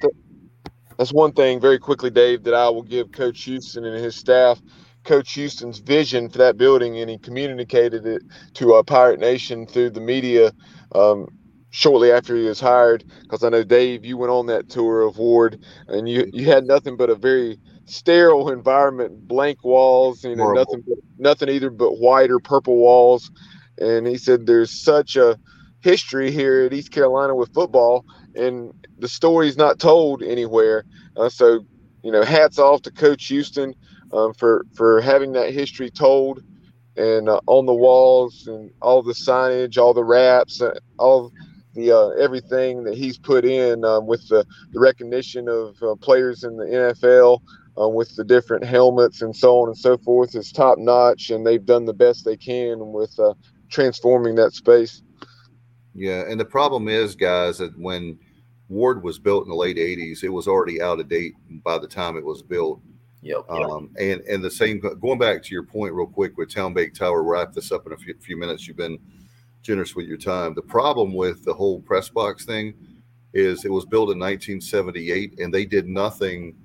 that's 1.02 1.12
one 1.12 1.32
thing 1.32 1.60
very 1.60 1.80
quickly, 1.80 2.12
Dave, 2.12 2.44
that 2.44 2.54
I 2.54 2.70
will 2.70 2.84
give 2.84 3.12
Coach 3.12 3.44
Houston 3.46 3.86
and 3.86 4.04
his 4.04 4.16
staff. 4.16 4.62
Coach 5.04 5.34
Houston's 5.34 5.80
vision 5.80 6.30
for 6.30 6.38
that 6.38 6.58
building, 6.58 7.00
and 7.00 7.10
he 7.10 7.18
communicated 7.18 8.06
it 8.06 8.22
to 8.54 8.76
uh, 8.76 8.84
Pirate 8.84 9.20
Nation 9.20 9.66
through 9.66 9.90
the 9.90 10.00
media 10.00 10.52
um, 10.94 11.28
shortly 11.72 12.12
after 12.12 12.36
he 12.36 12.44
was 12.44 12.60
hired. 12.60 13.04
Because 13.24 13.44
I 13.44 13.50
know 13.50 13.64
Dave, 13.64 14.06
you 14.06 14.16
went 14.16 14.30
on 14.32 14.46
that 14.46 14.70
tour 14.70 15.02
of 15.02 15.18
Ward, 15.18 15.66
and 15.88 16.08
you 16.08 16.30
you 16.32 16.46
had 16.46 16.66
nothing 16.66 16.98
but 16.98 17.10
a 17.10 17.16
very 17.16 17.58
sterile 17.86 18.52
environment, 18.52 19.28
blank 19.28 19.64
walls, 19.64 20.24
you 20.24 20.36
know, 20.36 20.44
Horrible. 20.44 20.62
nothing 20.62 20.84
but, 20.88 20.98
nothing 21.18 21.50
either 21.50 21.72
but 21.72 21.94
white 21.94 22.30
or 22.30 22.40
purple 22.40 22.76
walls. 22.76 23.32
And 23.80 24.06
he 24.06 24.20
said 24.20 24.46
there's 24.46 24.84
such 24.84 25.16
a 25.16 25.40
history 25.80 26.30
here 26.30 26.62
at 26.66 26.74
East 26.74 26.92
Carolina 26.92 27.34
with 27.34 27.52
football, 27.56 28.06
and 28.36 28.74
the 29.00 29.08
story's 29.08 29.58
not 29.58 29.80
told 29.80 30.24
anywhere. 30.24 30.86
Uh, 31.18 31.30
so, 31.30 31.66
you 32.04 32.12
know, 32.12 32.24
hats 32.24 32.60
off 32.60 32.82
to 32.84 32.92
Coach 32.92 33.28
Houston 33.28 33.74
um, 34.14 34.34
for 34.34 34.66
for 34.76 35.02
having 35.02 35.34
that 35.34 35.54
history 35.54 35.90
told 35.90 36.44
and 36.98 37.30
uh, 37.30 37.40
on 37.48 37.66
the 37.66 37.74
walls 37.74 38.48
and 38.48 38.72
all 38.82 39.02
the 39.02 39.14
signage, 39.14 39.78
all 39.78 39.94
the 39.94 40.04
wraps, 40.04 40.62
uh, 40.62 40.78
all 41.00 41.32
the 41.74 41.92
uh, 41.92 42.10
everything 42.22 42.84
that 42.84 42.96
he's 42.96 43.18
put 43.18 43.46
in 43.46 43.86
um, 43.86 44.06
with 44.08 44.28
the, 44.28 44.46
the 44.72 44.80
recognition 44.80 45.48
of 45.48 45.82
uh, 45.82 45.96
players 45.96 46.44
in 46.44 46.58
the 46.58 46.66
NFL. 46.66 47.40
Uh, 47.80 47.88
with 47.88 48.14
the 48.18 48.24
different 48.26 48.66
helmets 48.66 49.22
and 49.22 49.34
so 49.34 49.62
on 49.62 49.70
and 49.70 49.78
so 49.78 49.98
forth 50.00 50.36
is 50.36 50.52
top 50.52 50.78
notch, 50.78 51.30
and 51.30 51.48
they've 51.48 51.66
done 51.66 51.86
the 51.86 51.94
best 51.94 52.26
they 52.26 52.36
can 52.36 52.92
with 52.92 53.18
transforming 53.70 54.36
that 54.36 54.52
space. 54.52 55.02
Yeah, 55.94 56.24
and 56.28 56.40
the 56.40 56.46
problem 56.46 56.88
is, 56.88 57.16
guys, 57.16 57.58
that 57.58 57.78
when 57.78 58.18
Ward 58.70 59.04
was 59.04 59.20
built 59.20 59.44
in 59.44 59.50
the 59.50 59.56
late 59.56 59.78
'80s, 59.78 60.24
it 60.24 60.30
was 60.30 60.48
already 60.48 60.82
out 60.82 61.00
of 61.00 61.10
date 61.10 61.34
by 61.64 61.78
the 61.78 61.88
time 61.88 62.18
it 62.18 62.26
was 62.26 62.42
built. 62.42 62.82
Yep. 63.22 63.50
Um, 63.50 63.92
and 64.00 64.22
and 64.22 64.44
the 64.44 64.50
same 64.50 64.80
going 64.80 65.20
back 65.20 65.44
to 65.44 65.54
your 65.54 65.64
point 65.64 65.94
real 65.94 66.08
quick 66.08 66.38
with 66.38 66.54
Town 66.54 66.74
Bank 66.74 66.94
Tower. 66.94 67.24
Wrap 67.24 67.54
this 67.54 67.72
up 67.72 67.86
in 67.86 67.94
a 67.94 67.98
few, 67.98 68.16
few 68.20 68.38
minutes. 68.38 68.68
You've 68.68 68.78
been 68.78 68.98
generous 69.62 69.96
with 69.96 70.08
your 70.08 70.18
time. 70.18 70.56
The 70.56 70.62
problem 70.62 71.14
with 71.14 71.44
the 71.44 71.54
whole 71.54 71.82
press 71.82 72.10
box 72.10 72.46
thing 72.46 72.74
is 73.34 73.64
it 73.64 73.72
was 73.72 73.86
built 73.86 74.12
in 74.12 74.20
1978, 74.20 75.40
and 75.40 75.54
they 75.54 75.66
did 75.66 75.88
nothing 75.88 76.56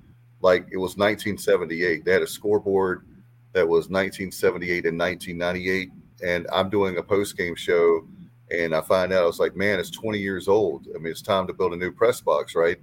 like 0.41 0.67
it 0.71 0.77
was 0.77 0.97
1978. 0.97 2.03
They 2.03 2.11
had 2.11 2.21
a 2.21 2.27
scoreboard 2.27 3.05
that 3.53 3.67
was 3.67 3.89
1978 3.89 4.85
and 4.85 4.99
1998, 4.99 5.91
and 6.23 6.47
I'm 6.51 6.69
doing 6.69 6.97
a 6.97 7.03
post 7.03 7.37
game 7.37 7.55
show 7.55 8.07
and 8.51 8.73
I 8.75 8.81
find 8.81 9.11
out 9.11 9.23
I 9.23 9.27
was 9.27 9.39
like, 9.39 9.55
man, 9.55 9.79
it's 9.79 9.89
20 9.89 10.19
years 10.19 10.47
old. 10.47 10.87
I 10.95 10.99
mean, 10.99 11.11
it's 11.11 11.21
time 11.21 11.47
to 11.47 11.53
build 11.53 11.73
a 11.73 11.77
new 11.77 11.91
press 11.91 12.21
box, 12.21 12.55
right? 12.55 12.77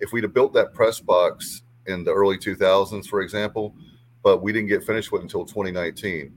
If 0.00 0.12
we'd 0.12 0.24
have 0.24 0.34
built 0.34 0.52
that 0.54 0.74
press 0.74 1.00
box 1.00 1.62
in 1.86 2.04
the 2.04 2.12
early 2.12 2.38
2000s, 2.38 3.06
for 3.06 3.20
example, 3.20 3.74
but 4.22 4.42
we 4.42 4.52
didn't 4.52 4.68
get 4.68 4.84
finished 4.84 5.10
with 5.10 5.22
until 5.22 5.44
2019. 5.44 6.32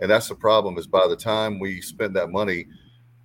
And 0.00 0.10
that's 0.10 0.28
the 0.28 0.34
problem 0.34 0.78
is 0.78 0.86
by 0.86 1.06
the 1.06 1.16
time 1.16 1.58
we 1.58 1.80
spent 1.80 2.14
that 2.14 2.30
money 2.30 2.66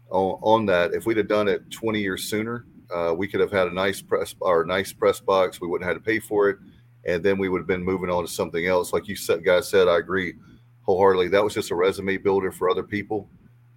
on, 0.10 0.40
on 0.42 0.66
that, 0.68 0.94
if 0.94 1.06
we'd 1.06 1.18
have 1.18 1.28
done 1.28 1.48
it 1.48 1.70
20 1.72 2.02
years 2.02 2.26
sooner, 2.26 2.66
uh, 2.94 3.14
we 3.16 3.28
could 3.28 3.40
have 3.40 3.52
had 3.52 3.68
a 3.68 3.74
nice 3.74 4.02
press 4.02 4.36
or 4.40 4.66
nice 4.66 4.94
press 4.94 5.20
box. 5.20 5.60
We 5.60 5.68
wouldn't 5.68 5.88
have 5.88 5.96
had 5.96 6.04
to 6.04 6.10
pay 6.10 6.20
for 6.20 6.50
it. 6.50 6.58
And 7.06 7.24
then 7.24 7.38
we 7.38 7.50
would 7.50 7.60
have 7.60 7.68
been 7.68 7.84
moving 7.84 8.10
on 8.10 8.26
to 8.26 8.32
something 8.32 8.66
else. 8.66 8.94
Like 8.94 9.08
you 9.08 9.16
said, 9.16 9.44
guys 9.44 9.70
said, 9.70 9.88
I 9.88 9.98
agree 9.98 10.34
wholeheartedly. 10.82 11.30
That 11.30 11.44
was 11.44 11.54
just 11.54 11.72
a 11.72 11.76
resume 11.76 12.18
builder 12.18 12.52
for 12.52 12.70
other 12.70 12.84
people. 12.84 13.30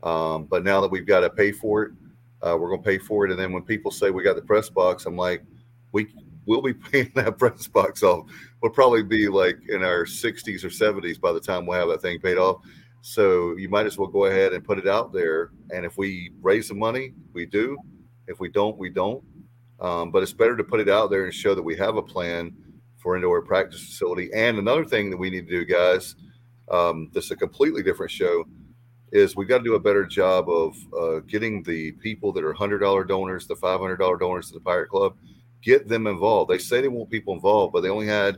Um, 0.02 0.44
but 0.44 0.64
now 0.64 0.80
that 0.80 0.90
we've 0.90 1.06
got 1.06 1.20
to 1.20 1.30
pay 1.30 1.52
for 1.52 1.84
it, 1.84 1.92
uh, 2.42 2.56
we're 2.58 2.68
going 2.68 2.82
to 2.82 2.86
pay 2.86 2.98
for 2.98 3.26
it. 3.26 3.30
And 3.30 3.38
then 3.38 3.52
when 3.52 3.62
people 3.62 3.90
say 3.90 4.10
we 4.10 4.22
got 4.22 4.36
the 4.36 4.42
press 4.42 4.70
box, 4.70 5.06
I'm 5.06 5.16
like, 5.16 5.42
we 5.92 6.08
will 6.46 6.62
be 6.62 6.74
paying 6.92 7.12
that 7.14 7.38
press 7.38 7.66
box 7.66 8.02
off. 8.02 8.30
We'll 8.62 8.72
probably 8.72 9.02
be 9.02 9.28
like 9.28 9.58
in 9.68 9.82
our 9.82 10.04
60s 10.04 10.64
or 10.64 10.68
70s 10.68 11.20
by 11.20 11.32
the 11.32 11.40
time 11.40 11.66
we 11.66 11.76
have 11.76 11.88
that 11.88 12.02
thing 12.02 12.18
paid 12.20 12.38
off. 12.38 12.62
So 13.02 13.56
you 13.56 13.68
might 13.68 13.86
as 13.86 13.96
well 13.96 14.08
go 14.08 14.26
ahead 14.26 14.52
and 14.52 14.64
put 14.64 14.78
it 14.78 14.86
out 14.86 15.12
there. 15.12 15.50
And 15.70 15.86
if 15.86 15.96
we 15.96 16.32
raise 16.42 16.68
the 16.68 16.74
money, 16.74 17.14
we 17.32 17.46
do. 17.46 17.78
If 18.26 18.40
we 18.40 18.48
don't, 18.48 18.76
we 18.76 18.90
don't. 18.90 19.24
Um, 19.80 20.10
but 20.10 20.22
it's 20.22 20.34
better 20.34 20.56
to 20.56 20.64
put 20.64 20.80
it 20.80 20.90
out 20.90 21.10
there 21.10 21.24
and 21.24 21.32
show 21.32 21.54
that 21.54 21.62
we 21.62 21.76
have 21.76 21.96
a 21.96 22.02
plan 22.02 22.54
for 22.98 23.16
indoor 23.16 23.40
practice 23.40 23.80
facility. 23.80 24.30
And 24.34 24.58
another 24.58 24.84
thing 24.84 25.08
that 25.10 25.16
we 25.16 25.30
need 25.30 25.48
to 25.48 25.50
do, 25.50 25.64
guys, 25.64 26.16
um, 26.70 27.10
this 27.14 27.26
is 27.26 27.30
a 27.30 27.36
completely 27.36 27.82
different 27.82 28.12
show 28.12 28.44
is 29.12 29.34
we 29.34 29.44
got 29.44 29.58
to 29.58 29.64
do 29.64 29.74
a 29.74 29.80
better 29.80 30.04
job 30.06 30.48
of 30.48 30.76
uh, 30.98 31.20
getting 31.20 31.62
the 31.62 31.92
people 31.92 32.32
that 32.32 32.44
are 32.44 32.52
hundred 32.52 32.78
dollar 32.78 33.04
donors, 33.04 33.46
the 33.46 33.56
five 33.56 33.80
hundred 33.80 33.96
dollar 33.96 34.16
donors 34.16 34.48
to 34.48 34.54
the 34.54 34.60
Pirate 34.60 34.88
Club, 34.88 35.16
get 35.62 35.88
them 35.88 36.06
involved. 36.06 36.50
They 36.50 36.58
say 36.58 36.80
they 36.80 36.88
want 36.88 37.10
people 37.10 37.34
involved, 37.34 37.72
but 37.72 37.80
they 37.80 37.88
only 37.88 38.06
had 38.06 38.36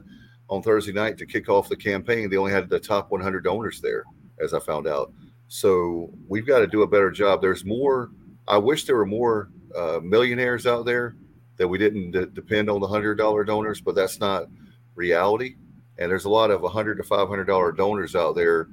on 0.49 0.63
Thursday 0.63 0.93
night 0.93 1.19
to 1.19 1.27
kick 1.27 1.49
off 1.49 1.69
the 1.69 1.77
campaign. 1.77 2.29
They 2.29 2.37
only 2.37 2.53
had 2.53 2.69
the 2.69 2.81
top 2.81 3.11
100 3.11 3.45
donors 3.45 3.81
there, 3.81 4.05
as 4.43 4.55
I 4.55 4.61
found 4.61 4.87
out. 4.87 5.13
So 5.49 6.11
we've 6.29 6.47
got 6.47 6.61
to 6.61 6.67
do 6.67 6.83
a 6.83 6.87
better 6.87 7.11
job. 7.11 7.41
There's 7.41 7.65
more. 7.65 8.11
I 8.49 8.59
wish 8.59 8.85
there 8.85 8.97
were 8.97 9.07
more 9.07 9.51
uh, 9.77 10.01
millionaires 10.03 10.67
out 10.67 10.85
there 10.85 11.17
that 11.59 11.69
we 11.69 11.79
didn't 11.79 12.11
d- 12.13 12.27
depend 12.33 12.71
on 12.71 12.81
the 12.81 12.89
hundred 12.89 13.17
dollar 13.17 13.45
donors, 13.45 13.81
but 13.81 13.95
that's 13.95 14.19
not 14.19 14.47
reality. 14.95 15.57
And 15.99 16.11
there's 16.11 16.25
a 16.25 16.31
lot 16.31 16.51
of 16.51 16.63
100 16.63 16.97
to 16.97 17.03
500 17.03 17.45
dollar 17.45 17.73
donors 17.73 18.17
out 18.17 18.35
there 18.35 18.69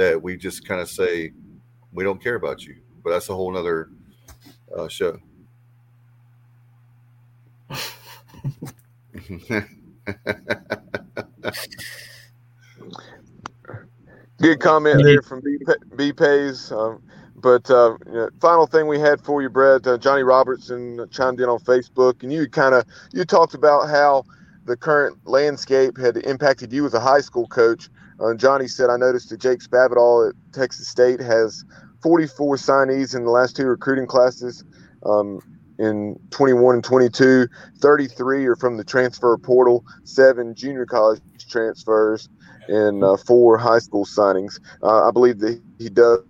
that 0.00 0.20
we 0.22 0.34
just 0.34 0.66
kind 0.66 0.80
of 0.80 0.88
say 0.88 1.30
we 1.92 2.02
don't 2.02 2.22
care 2.22 2.36
about 2.36 2.64
you. 2.64 2.76
But 3.04 3.10
that's 3.10 3.28
a 3.28 3.34
whole 3.34 3.52
nother 3.52 3.90
uh, 4.74 4.88
show. 4.88 5.18
Good 14.38 14.58
comment 14.60 15.02
there 15.02 15.20
from 15.20 15.42
B, 15.42 15.58
B 15.96 16.14
Pays. 16.14 16.72
Um, 16.72 17.02
but 17.36 17.70
uh, 17.70 17.98
you 18.06 18.12
know, 18.12 18.30
final 18.40 18.66
thing 18.66 18.86
we 18.86 18.98
had 18.98 19.20
for 19.20 19.42
you, 19.42 19.50
Brett, 19.50 19.86
uh, 19.86 19.98
Johnny 19.98 20.22
Robertson 20.22 21.06
chimed 21.10 21.40
in 21.40 21.50
on 21.50 21.58
Facebook, 21.58 22.22
and 22.22 22.32
you 22.32 22.48
kind 22.48 22.74
of 22.74 22.86
you 23.12 23.26
talked 23.26 23.52
about 23.52 23.90
how 23.90 24.24
the 24.64 24.78
current 24.78 25.18
landscape 25.26 25.98
had 25.98 26.16
impacted 26.16 26.72
you 26.72 26.86
as 26.86 26.94
a 26.94 27.00
high 27.00 27.20
school 27.20 27.46
coach. 27.46 27.90
Uh, 28.20 28.34
Johnny 28.34 28.68
said, 28.68 28.90
I 28.90 28.96
noticed 28.96 29.30
that 29.30 29.40
Jake 29.40 29.60
Spavital 29.60 30.28
at 30.28 30.34
Texas 30.52 30.88
State 30.88 31.20
has 31.20 31.64
44 32.02 32.56
signees 32.56 33.14
in 33.16 33.24
the 33.24 33.30
last 33.30 33.56
two 33.56 33.66
recruiting 33.66 34.06
classes. 34.06 34.64
Um, 35.04 35.40
in 35.78 36.20
21 36.28 36.74
and 36.74 36.84
22, 36.84 37.46
33 37.78 38.46
are 38.46 38.56
from 38.56 38.76
the 38.76 38.84
transfer 38.84 39.36
portal, 39.38 39.82
seven 40.04 40.54
junior 40.54 40.84
college 40.84 41.22
transfers, 41.48 42.28
and 42.68 43.02
uh, 43.02 43.16
four 43.16 43.56
high 43.56 43.78
school 43.78 44.04
signings. 44.04 44.60
Uh, 44.82 45.08
I 45.08 45.10
believe 45.10 45.38
that 45.38 45.58
he 45.78 45.88
does 45.88 46.20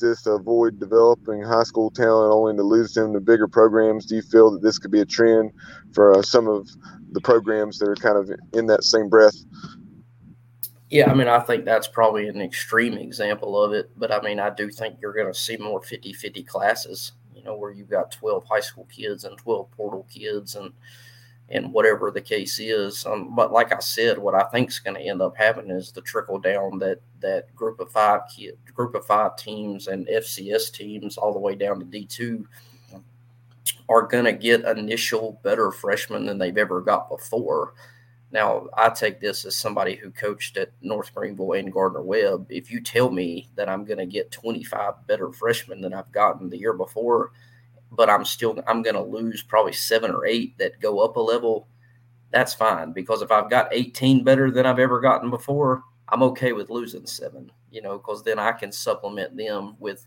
this 0.00 0.22
to 0.22 0.32
avoid 0.32 0.78
developing 0.78 1.42
high 1.42 1.62
school 1.62 1.90
talent 1.90 2.32
only 2.32 2.56
to 2.56 2.62
lose 2.62 2.94
them 2.94 3.12
to 3.12 3.20
bigger 3.20 3.48
programs? 3.48 4.06
Do 4.06 4.16
you 4.16 4.22
feel 4.22 4.50
that 4.52 4.62
this 4.62 4.78
could 4.78 4.90
be 4.90 5.00
a 5.00 5.06
trend 5.06 5.52
for 5.92 6.16
uh, 6.16 6.22
some 6.22 6.48
of 6.48 6.68
the 7.10 7.20
programs 7.20 7.78
that 7.78 7.88
are 7.88 7.96
kind 7.96 8.16
of 8.16 8.30
in 8.52 8.66
that 8.66 8.84
same 8.84 9.08
breath? 9.08 9.36
Yeah, 10.92 11.10
I 11.10 11.14
mean, 11.14 11.26
I 11.26 11.40
think 11.40 11.64
that's 11.64 11.88
probably 11.88 12.28
an 12.28 12.42
extreme 12.42 12.98
example 12.98 13.58
of 13.64 13.72
it, 13.72 13.90
but 13.96 14.12
I 14.12 14.20
mean, 14.20 14.38
I 14.38 14.50
do 14.50 14.68
think 14.68 14.98
you're 15.00 15.14
going 15.14 15.32
to 15.32 15.32
see 15.32 15.56
more 15.56 15.80
50 15.80 16.12
50 16.12 16.42
classes, 16.42 17.12
you 17.34 17.42
know, 17.42 17.56
where 17.56 17.70
you've 17.70 17.88
got 17.88 18.12
12 18.12 18.44
high 18.44 18.60
school 18.60 18.86
kids 18.94 19.24
and 19.24 19.38
12 19.38 19.70
portal 19.70 20.06
kids 20.12 20.54
and 20.54 20.70
and 21.48 21.72
whatever 21.72 22.10
the 22.10 22.20
case 22.20 22.58
is. 22.58 23.06
Um, 23.06 23.34
but 23.34 23.52
like 23.52 23.72
I 23.72 23.78
said, 23.78 24.18
what 24.18 24.34
I 24.34 24.42
think 24.50 24.68
is 24.68 24.80
going 24.80 24.96
to 24.96 25.02
end 25.02 25.22
up 25.22 25.34
happening 25.34 25.74
is 25.74 25.92
the 25.92 26.02
trickle 26.02 26.38
down 26.38 26.78
that 26.80 26.98
that 27.20 27.54
group 27.56 27.80
of 27.80 27.90
five 27.90 28.20
kid, 28.36 28.58
group 28.74 28.94
of 28.94 29.06
five 29.06 29.36
teams 29.38 29.86
and 29.86 30.06
FCS 30.08 30.72
teams 30.74 31.16
all 31.16 31.32
the 31.32 31.38
way 31.38 31.54
down 31.54 31.78
to 31.78 31.86
D 31.86 32.04
two 32.04 32.46
are 33.88 34.02
going 34.02 34.26
to 34.26 34.32
get 34.34 34.66
initial 34.66 35.40
better 35.42 35.70
freshmen 35.70 36.26
than 36.26 36.36
they've 36.36 36.58
ever 36.58 36.82
got 36.82 37.08
before. 37.08 37.72
Now, 38.32 38.68
I 38.78 38.88
take 38.88 39.20
this 39.20 39.44
as 39.44 39.54
somebody 39.54 39.94
who 39.94 40.10
coached 40.10 40.56
at 40.56 40.72
North 40.80 41.14
Greenville 41.14 41.52
and 41.52 41.70
Gardner 41.70 42.00
Webb. 42.00 42.46
If 42.48 42.70
you 42.70 42.80
tell 42.80 43.10
me 43.10 43.50
that 43.56 43.68
I'm 43.68 43.84
going 43.84 43.98
to 43.98 44.06
get 44.06 44.32
25 44.32 45.06
better 45.06 45.30
freshmen 45.32 45.82
than 45.82 45.92
I've 45.92 46.10
gotten 46.12 46.48
the 46.48 46.58
year 46.58 46.72
before, 46.72 47.32
but 47.90 48.08
I'm 48.08 48.24
still 48.24 48.58
I'm 48.66 48.82
going 48.82 48.96
to 48.96 49.02
lose 49.02 49.42
probably 49.42 49.74
seven 49.74 50.10
or 50.10 50.24
eight 50.24 50.56
that 50.56 50.80
go 50.80 51.00
up 51.00 51.16
a 51.16 51.20
level. 51.20 51.68
That's 52.30 52.54
fine 52.54 52.92
because 52.92 53.20
if 53.20 53.30
I've 53.30 53.50
got 53.50 53.68
18 53.70 54.24
better 54.24 54.50
than 54.50 54.64
I've 54.64 54.78
ever 54.78 54.98
gotten 55.00 55.28
before, 55.28 55.82
I'm 56.08 56.22
okay 56.22 56.52
with 56.54 56.70
losing 56.70 57.06
seven. 57.06 57.52
You 57.70 57.82
know, 57.82 57.98
because 57.98 58.22
then 58.22 58.38
I 58.38 58.52
can 58.52 58.72
supplement 58.72 59.36
them 59.36 59.76
with, 59.78 60.06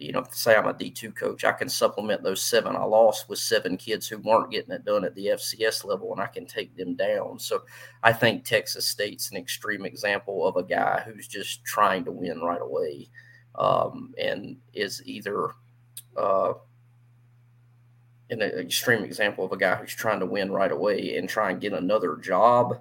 you 0.00 0.12
know, 0.12 0.24
say 0.30 0.56
I'm 0.56 0.66
a 0.66 0.74
D2 0.74 1.14
coach, 1.14 1.44
I 1.44 1.52
can 1.52 1.68
supplement 1.68 2.22
those 2.22 2.42
seven 2.42 2.76
I 2.76 2.84
lost 2.84 3.28
with 3.28 3.38
seven 3.38 3.76
kids 3.76 4.08
who 4.08 4.18
weren't 4.18 4.50
getting 4.50 4.72
it 4.72 4.84
done 4.84 5.04
at 5.04 5.14
the 5.14 5.26
FCS 5.26 5.84
level, 5.84 6.12
and 6.12 6.20
I 6.20 6.26
can 6.26 6.46
take 6.46 6.76
them 6.76 6.94
down. 6.94 7.38
So 7.38 7.62
I 8.02 8.12
think 8.12 8.44
Texas 8.44 8.86
State's 8.86 9.30
an 9.30 9.36
extreme 9.36 9.84
example 9.84 10.46
of 10.46 10.56
a 10.56 10.62
guy 10.62 11.02
who's 11.06 11.28
just 11.28 11.64
trying 11.64 12.04
to 12.04 12.12
win 12.12 12.40
right 12.40 12.62
away, 12.62 13.08
um, 13.56 14.14
and 14.18 14.56
is 14.74 15.02
either 15.04 15.50
uh, 16.16 16.54
an 18.30 18.42
extreme 18.42 19.04
example 19.04 19.44
of 19.44 19.52
a 19.52 19.56
guy 19.56 19.76
who's 19.76 19.94
trying 19.94 20.20
to 20.20 20.26
win 20.26 20.52
right 20.52 20.72
away 20.72 21.16
and 21.16 21.28
try 21.28 21.50
and 21.50 21.60
get 21.60 21.72
another 21.72 22.16
job 22.16 22.80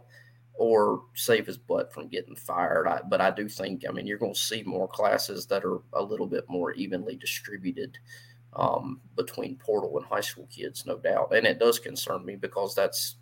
or 0.58 1.04
save 1.14 1.46
his 1.46 1.58
butt 1.58 1.94
from 1.94 2.08
getting 2.08 2.36
fired. 2.36 2.88
I, 2.88 3.02
but 3.08 3.22
I 3.22 3.32
do 3.32 3.48
think, 3.48 3.84
I 3.88 3.92
mean, 3.92 4.08
you're 4.08 4.18
going 4.18 4.34
to 4.34 4.40
see 4.40 4.64
more 4.64 4.88
classes 4.88 5.46
that 5.48 5.64
are 5.64 5.80
a 5.94 6.02
little 6.02 6.28
bit 6.28 6.46
more 6.50 6.74
evenly 6.74 7.16
distributed 7.16 7.98
um, 8.56 9.00
between 9.16 9.56
portal 9.58 9.98
and 9.98 10.06
high 10.06 10.22
school 10.22 10.48
kids, 10.52 10.86
no 10.86 10.98
doubt. 10.98 11.34
And 11.34 11.46
it 11.46 11.60
does 11.60 11.80
concern 11.80 12.26
me 12.26 12.36
because 12.36 12.74
that's, 12.74 13.16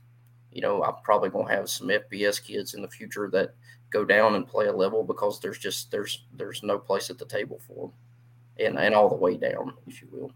you 0.52 0.62
know, 0.62 0.84
I'm 0.84 0.96
probably 1.04 1.30
going 1.30 1.48
to 1.48 1.54
have 1.54 1.70
some 1.70 1.90
FBS 1.90 2.42
kids 2.44 2.74
in 2.74 2.82
the 2.82 2.88
future 2.88 3.30
that 3.32 3.54
go 3.90 4.06
down 4.06 4.36
and 4.36 4.48
play 4.48 4.68
a 4.68 4.74
level 4.74 5.04
because 5.04 5.40
there's 5.40 5.60
just 5.60 5.92
there's 5.92 6.26
there's 6.34 6.64
no 6.64 6.80
place 6.80 7.10
at 7.10 7.18
the 7.18 7.26
table 7.26 7.60
for 7.68 7.88
them, 7.88 8.68
and 8.68 8.80
and 8.80 8.96
all 8.96 9.10
the 9.10 9.16
way 9.16 9.38
down, 9.38 9.74
if 9.88 10.02
you 10.02 10.08
will 10.12 10.32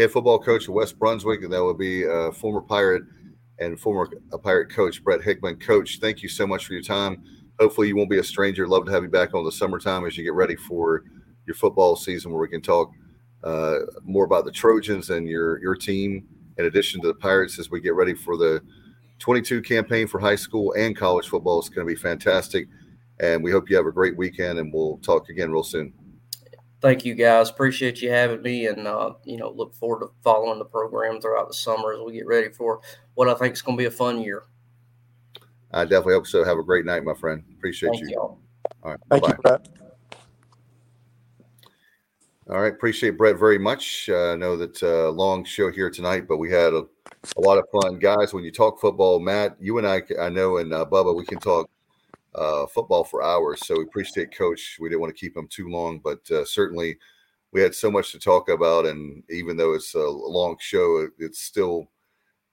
head 0.00 0.10
football 0.10 0.38
coach 0.38 0.66
of 0.66 0.74
West 0.74 0.98
Brunswick, 0.98 1.42
and 1.42 1.52
that 1.52 1.62
will 1.62 1.74
be 1.74 2.06
uh, 2.08 2.32
former 2.32 2.60
Pirate 2.60 3.04
and 3.60 3.78
former 3.78 4.08
Pirate 4.42 4.70
coach 4.70 5.04
Brett 5.04 5.22
Hickman. 5.22 5.56
Coach, 5.56 5.98
thank 6.00 6.22
you 6.22 6.28
so 6.28 6.46
much 6.46 6.66
for 6.66 6.72
your 6.72 6.82
time. 6.82 7.22
Hopefully, 7.60 7.88
you 7.88 7.96
won't 7.96 8.10
be 8.10 8.18
a 8.18 8.24
stranger. 8.24 8.66
Love 8.66 8.86
to 8.86 8.92
have 8.92 9.02
you 9.02 9.08
back 9.08 9.34
on 9.34 9.44
the 9.44 9.52
summertime 9.52 10.06
as 10.06 10.16
you 10.16 10.24
get 10.24 10.32
ready 10.32 10.56
for 10.56 11.04
your 11.46 11.54
football 11.54 11.94
season, 11.94 12.32
where 12.32 12.40
we 12.40 12.48
can 12.48 12.62
talk 12.62 12.90
uh, 13.44 13.80
more 14.02 14.24
about 14.24 14.44
the 14.44 14.50
Trojans 14.52 15.10
and 15.10 15.28
your 15.28 15.60
your 15.60 15.76
team, 15.76 16.26
in 16.56 16.64
addition 16.64 17.00
to 17.02 17.08
the 17.08 17.14
Pirates, 17.14 17.58
as 17.58 17.70
we 17.70 17.80
get 17.80 17.94
ready 17.94 18.14
for 18.14 18.36
the 18.36 18.62
22 19.18 19.60
campaign 19.60 20.06
for 20.06 20.18
high 20.18 20.36
school 20.36 20.72
and 20.78 20.96
college 20.96 21.28
football. 21.28 21.58
It's 21.58 21.68
going 21.68 21.86
to 21.86 21.94
be 21.94 22.00
fantastic, 22.00 22.66
and 23.20 23.44
we 23.44 23.52
hope 23.52 23.68
you 23.68 23.76
have 23.76 23.86
a 23.86 23.92
great 23.92 24.16
weekend. 24.16 24.58
And 24.58 24.72
we'll 24.72 24.98
talk 24.98 25.28
again 25.28 25.52
real 25.52 25.62
soon 25.62 25.92
thank 26.80 27.04
you 27.04 27.14
guys. 27.14 27.50
Appreciate 27.50 28.02
you 28.02 28.10
having 28.10 28.42
me, 28.42 28.66
and 28.66 28.86
uh, 28.86 29.14
you 29.24 29.36
know, 29.36 29.50
look 29.50 29.74
forward 29.74 30.00
to 30.00 30.10
following 30.22 30.58
the 30.58 30.64
program 30.64 31.20
throughout 31.20 31.48
the 31.48 31.54
summer 31.54 31.92
as 31.92 32.00
we 32.00 32.12
get 32.12 32.26
ready 32.26 32.48
for 32.48 32.80
what 33.14 33.28
I 33.28 33.34
think 33.34 33.54
is 33.54 33.62
going 33.62 33.76
to 33.76 33.82
be 33.82 33.86
a 33.86 33.90
fun 33.90 34.20
year. 34.20 34.44
I 35.72 35.84
definitely 35.84 36.14
hope 36.14 36.26
so. 36.26 36.44
Have 36.44 36.58
a 36.58 36.64
great 36.64 36.84
night, 36.84 37.04
my 37.04 37.14
friend. 37.14 37.44
Appreciate 37.56 37.90
thank 37.90 38.02
you. 38.02 38.08
you. 38.10 38.20
All 38.20 38.38
right. 38.82 39.00
Thank 39.08 39.22
bye-bye. 39.22 39.36
you, 39.36 39.42
Brett. 39.42 39.68
All 42.50 42.60
right. 42.60 42.72
Appreciate 42.72 43.16
Brett 43.16 43.38
very 43.38 43.58
much. 43.58 44.08
Uh, 44.12 44.32
I 44.32 44.36
know 44.36 44.56
that 44.56 44.82
uh, 44.82 45.10
long 45.10 45.44
show 45.44 45.70
here 45.70 45.88
tonight, 45.88 46.26
but 46.26 46.38
we 46.38 46.50
had 46.50 46.72
a, 46.72 46.84
a, 47.36 47.40
lot 47.40 47.58
of 47.58 47.64
fun. 47.70 48.00
Guys, 48.00 48.34
when 48.34 48.42
you 48.42 48.50
talk 48.50 48.80
football, 48.80 49.20
Matt, 49.20 49.56
you 49.60 49.78
and 49.78 49.86
I, 49.86 50.02
I 50.20 50.28
know, 50.28 50.56
and 50.56 50.72
uh, 50.72 50.84
Bubba, 50.90 51.16
we 51.16 51.24
can 51.24 51.38
talk 51.38 51.70
uh, 52.34 52.66
football 52.66 53.04
for 53.04 53.22
hours. 53.22 53.66
So 53.66 53.78
we 53.78 53.84
appreciate 53.84 54.36
Coach. 54.36 54.78
We 54.80 54.88
didn't 54.88 55.00
want 55.00 55.14
to 55.14 55.20
keep 55.20 55.36
him 55.36 55.48
too 55.48 55.68
long, 55.68 55.98
but 55.98 56.28
uh, 56.30 56.44
certainly 56.44 56.98
we 57.52 57.60
had 57.60 57.74
so 57.74 57.90
much 57.90 58.12
to 58.12 58.18
talk 58.18 58.48
about. 58.48 58.86
And 58.86 59.22
even 59.30 59.56
though 59.56 59.74
it's 59.74 59.94
a 59.94 59.98
long 59.98 60.56
show, 60.60 61.08
it, 61.18 61.34
still 61.34 61.88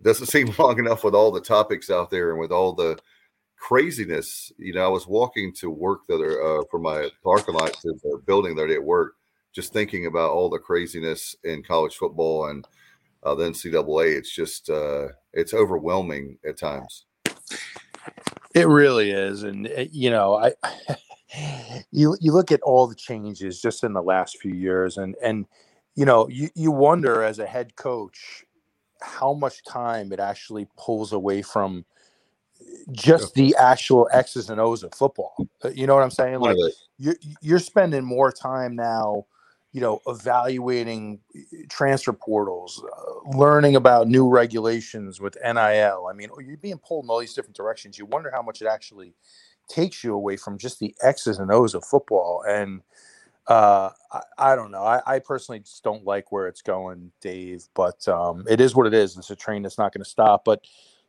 doesn't 0.02 0.26
seem 0.28 0.54
long 0.58 0.80
enough 0.80 1.04
with 1.04 1.16
all 1.16 1.32
the 1.32 1.42
topics 1.42 1.90
out 1.90 2.10
there 2.10 2.32
and 2.32 2.40
with 2.40 2.52
all 2.52 2.74
the 2.74 2.98
craziness. 3.58 4.52
You 4.58 4.74
know, 4.74 4.86
I 4.86 4.90
was 4.90 5.08
walking 5.08 5.54
to 5.56 5.70
work 5.70 6.08
the 6.08 6.16
other 6.16 6.42
uh, 6.42 6.64
for 6.70 6.80
my 6.80 7.10
parking 7.24 7.56
lot 7.56 7.74
to 7.82 7.94
the 8.04 8.22
building 8.26 8.56
that 8.56 8.70
at 8.70 8.84
work, 8.84 9.16
just 9.54 9.74
thinking 9.74 10.06
about 10.06 10.32
all 10.32 10.50
the 10.50 10.60
craziness 10.60 11.36
in 11.44 11.64
college 11.64 11.96
football 11.96 12.48
and 12.48 12.68
uh, 13.24 13.36
the 13.36 13.50
NCAA. 13.50 14.18
It's 14.18 14.34
just 14.34 14.70
uh, 14.70 15.08
it's 15.34 15.54
overwhelming 15.54 16.38
at 16.48 16.58
times. 16.58 17.06
It 18.58 18.68
really 18.68 19.12
is, 19.12 19.44
and 19.44 19.68
eh, 19.68 19.88
you 19.92 20.10
know, 20.10 20.36
I 20.36 20.54
you 21.92 22.18
you 22.20 22.32
look 22.32 22.52
at 22.52 22.62
all 22.62 22.88
the 22.88 22.96
changes 22.96 23.62
just 23.62 23.84
in 23.84 23.94
the 23.94 24.02
last 24.02 24.40
few 24.40 24.54
years, 24.54 24.98
and 24.98 25.16
and 25.22 25.46
you 25.96 26.06
know, 26.06 26.28
you 26.28 26.50
you 26.56 26.72
wonder 26.72 27.22
as 27.22 27.38
a 27.38 27.46
head 27.46 27.76
coach 27.76 28.44
how 29.00 29.34
much 29.34 29.64
time 29.64 30.12
it 30.12 30.20
actually 30.20 30.68
pulls 30.76 31.14
away 31.14 31.44
from 31.44 31.86
just 32.92 33.36
the 33.36 33.56
actual 33.60 34.10
X's 34.12 34.50
and 34.50 34.60
O's 34.60 34.82
of 34.82 34.94
football. 34.96 35.36
Uh, 35.64 35.70
you 35.70 35.86
know 35.86 35.94
what 35.94 36.04
I'm 36.04 36.10
saying? 36.10 36.40
Like 36.40 36.58
you're 36.98 37.18
you're 37.42 37.60
spending 37.60 38.04
more 38.04 38.32
time 38.32 38.76
now 38.76 39.26
you 39.78 39.82
know, 39.82 40.02
evaluating 40.08 41.20
eh, 41.36 41.66
transfer 41.70 42.12
portals, 42.12 42.84
uh, 42.84 43.38
learning 43.38 43.76
about 43.76 44.08
new 44.08 44.28
regulations 44.28 45.22
with 45.22 45.38
NIL. 45.44 46.08
I 46.10 46.14
mean, 46.16 46.32
you're 46.44 46.58
being 46.58 46.80
pulled 46.80 47.06
in 47.06 47.12
all 47.12 47.20
these 47.20 47.36
different 47.36 47.56
directions. 47.56 47.96
You 47.96 48.08
wonder 48.08 48.32
how 48.32 48.42
much 48.42 48.60
it 48.64 48.68
actually 48.68 49.14
takes 49.70 50.04
you 50.04 50.16
away 50.16 50.36
from 50.36 50.58
just 50.58 50.80
the 50.80 50.96
X's 51.04 51.38
and 51.38 51.52
O's 51.52 51.76
of 51.76 51.86
football. 51.86 52.44
And 52.48 52.82
uh, 53.46 53.92
I, 54.12 54.22
I, 54.40 54.56
don't 54.56 54.72
know. 54.72 54.82
I, 54.82 55.00
I, 55.06 55.20
personally 55.20 55.60
just 55.60 55.84
don't 55.84 56.04
like 56.04 56.32
where 56.32 56.48
it's 56.48 56.64
going, 56.64 57.12
Dave. 57.22 57.64
But 57.76 58.08
um, 58.08 58.46
it 58.50 58.60
is 58.60 58.76
what 58.76 58.88
it 58.88 58.96
is. 58.96 59.16
It's 59.16 59.30
a 59.30 59.36
train 59.36 59.62
that's 59.62 59.78
not 59.78 59.94
going 59.94 60.04
to 60.04 60.10
stop. 60.10 60.44
But 60.44 60.66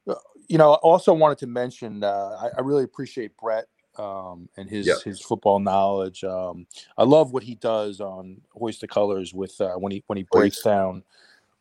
uh, 0.06 0.16
you 0.46 0.58
know, 0.58 0.72
I 0.72 0.76
also 0.76 1.14
wanted 1.14 1.38
to 1.38 1.46
mention. 1.46 2.04
Uh, 2.04 2.36
I, 2.38 2.58
I 2.58 2.60
really 2.60 2.84
appreciate 2.84 3.34
Brett 3.38 3.64
um, 3.98 4.48
and 4.56 4.68
his 4.68 4.86
yep. 4.86 4.98
his 5.04 5.20
football 5.20 5.58
knowledge. 5.58 6.24
Um, 6.24 6.66
I 6.96 7.04
love 7.04 7.32
what 7.32 7.42
he 7.42 7.54
does 7.56 8.00
on 8.00 8.40
Hoist 8.52 8.80
the 8.80 8.88
Colors 8.88 9.34
with 9.34 9.60
uh, 9.60 9.74
when 9.74 9.92
he 9.92 10.04
when 10.06 10.16
he 10.16 10.26
breaks 10.30 10.62
down 10.62 11.02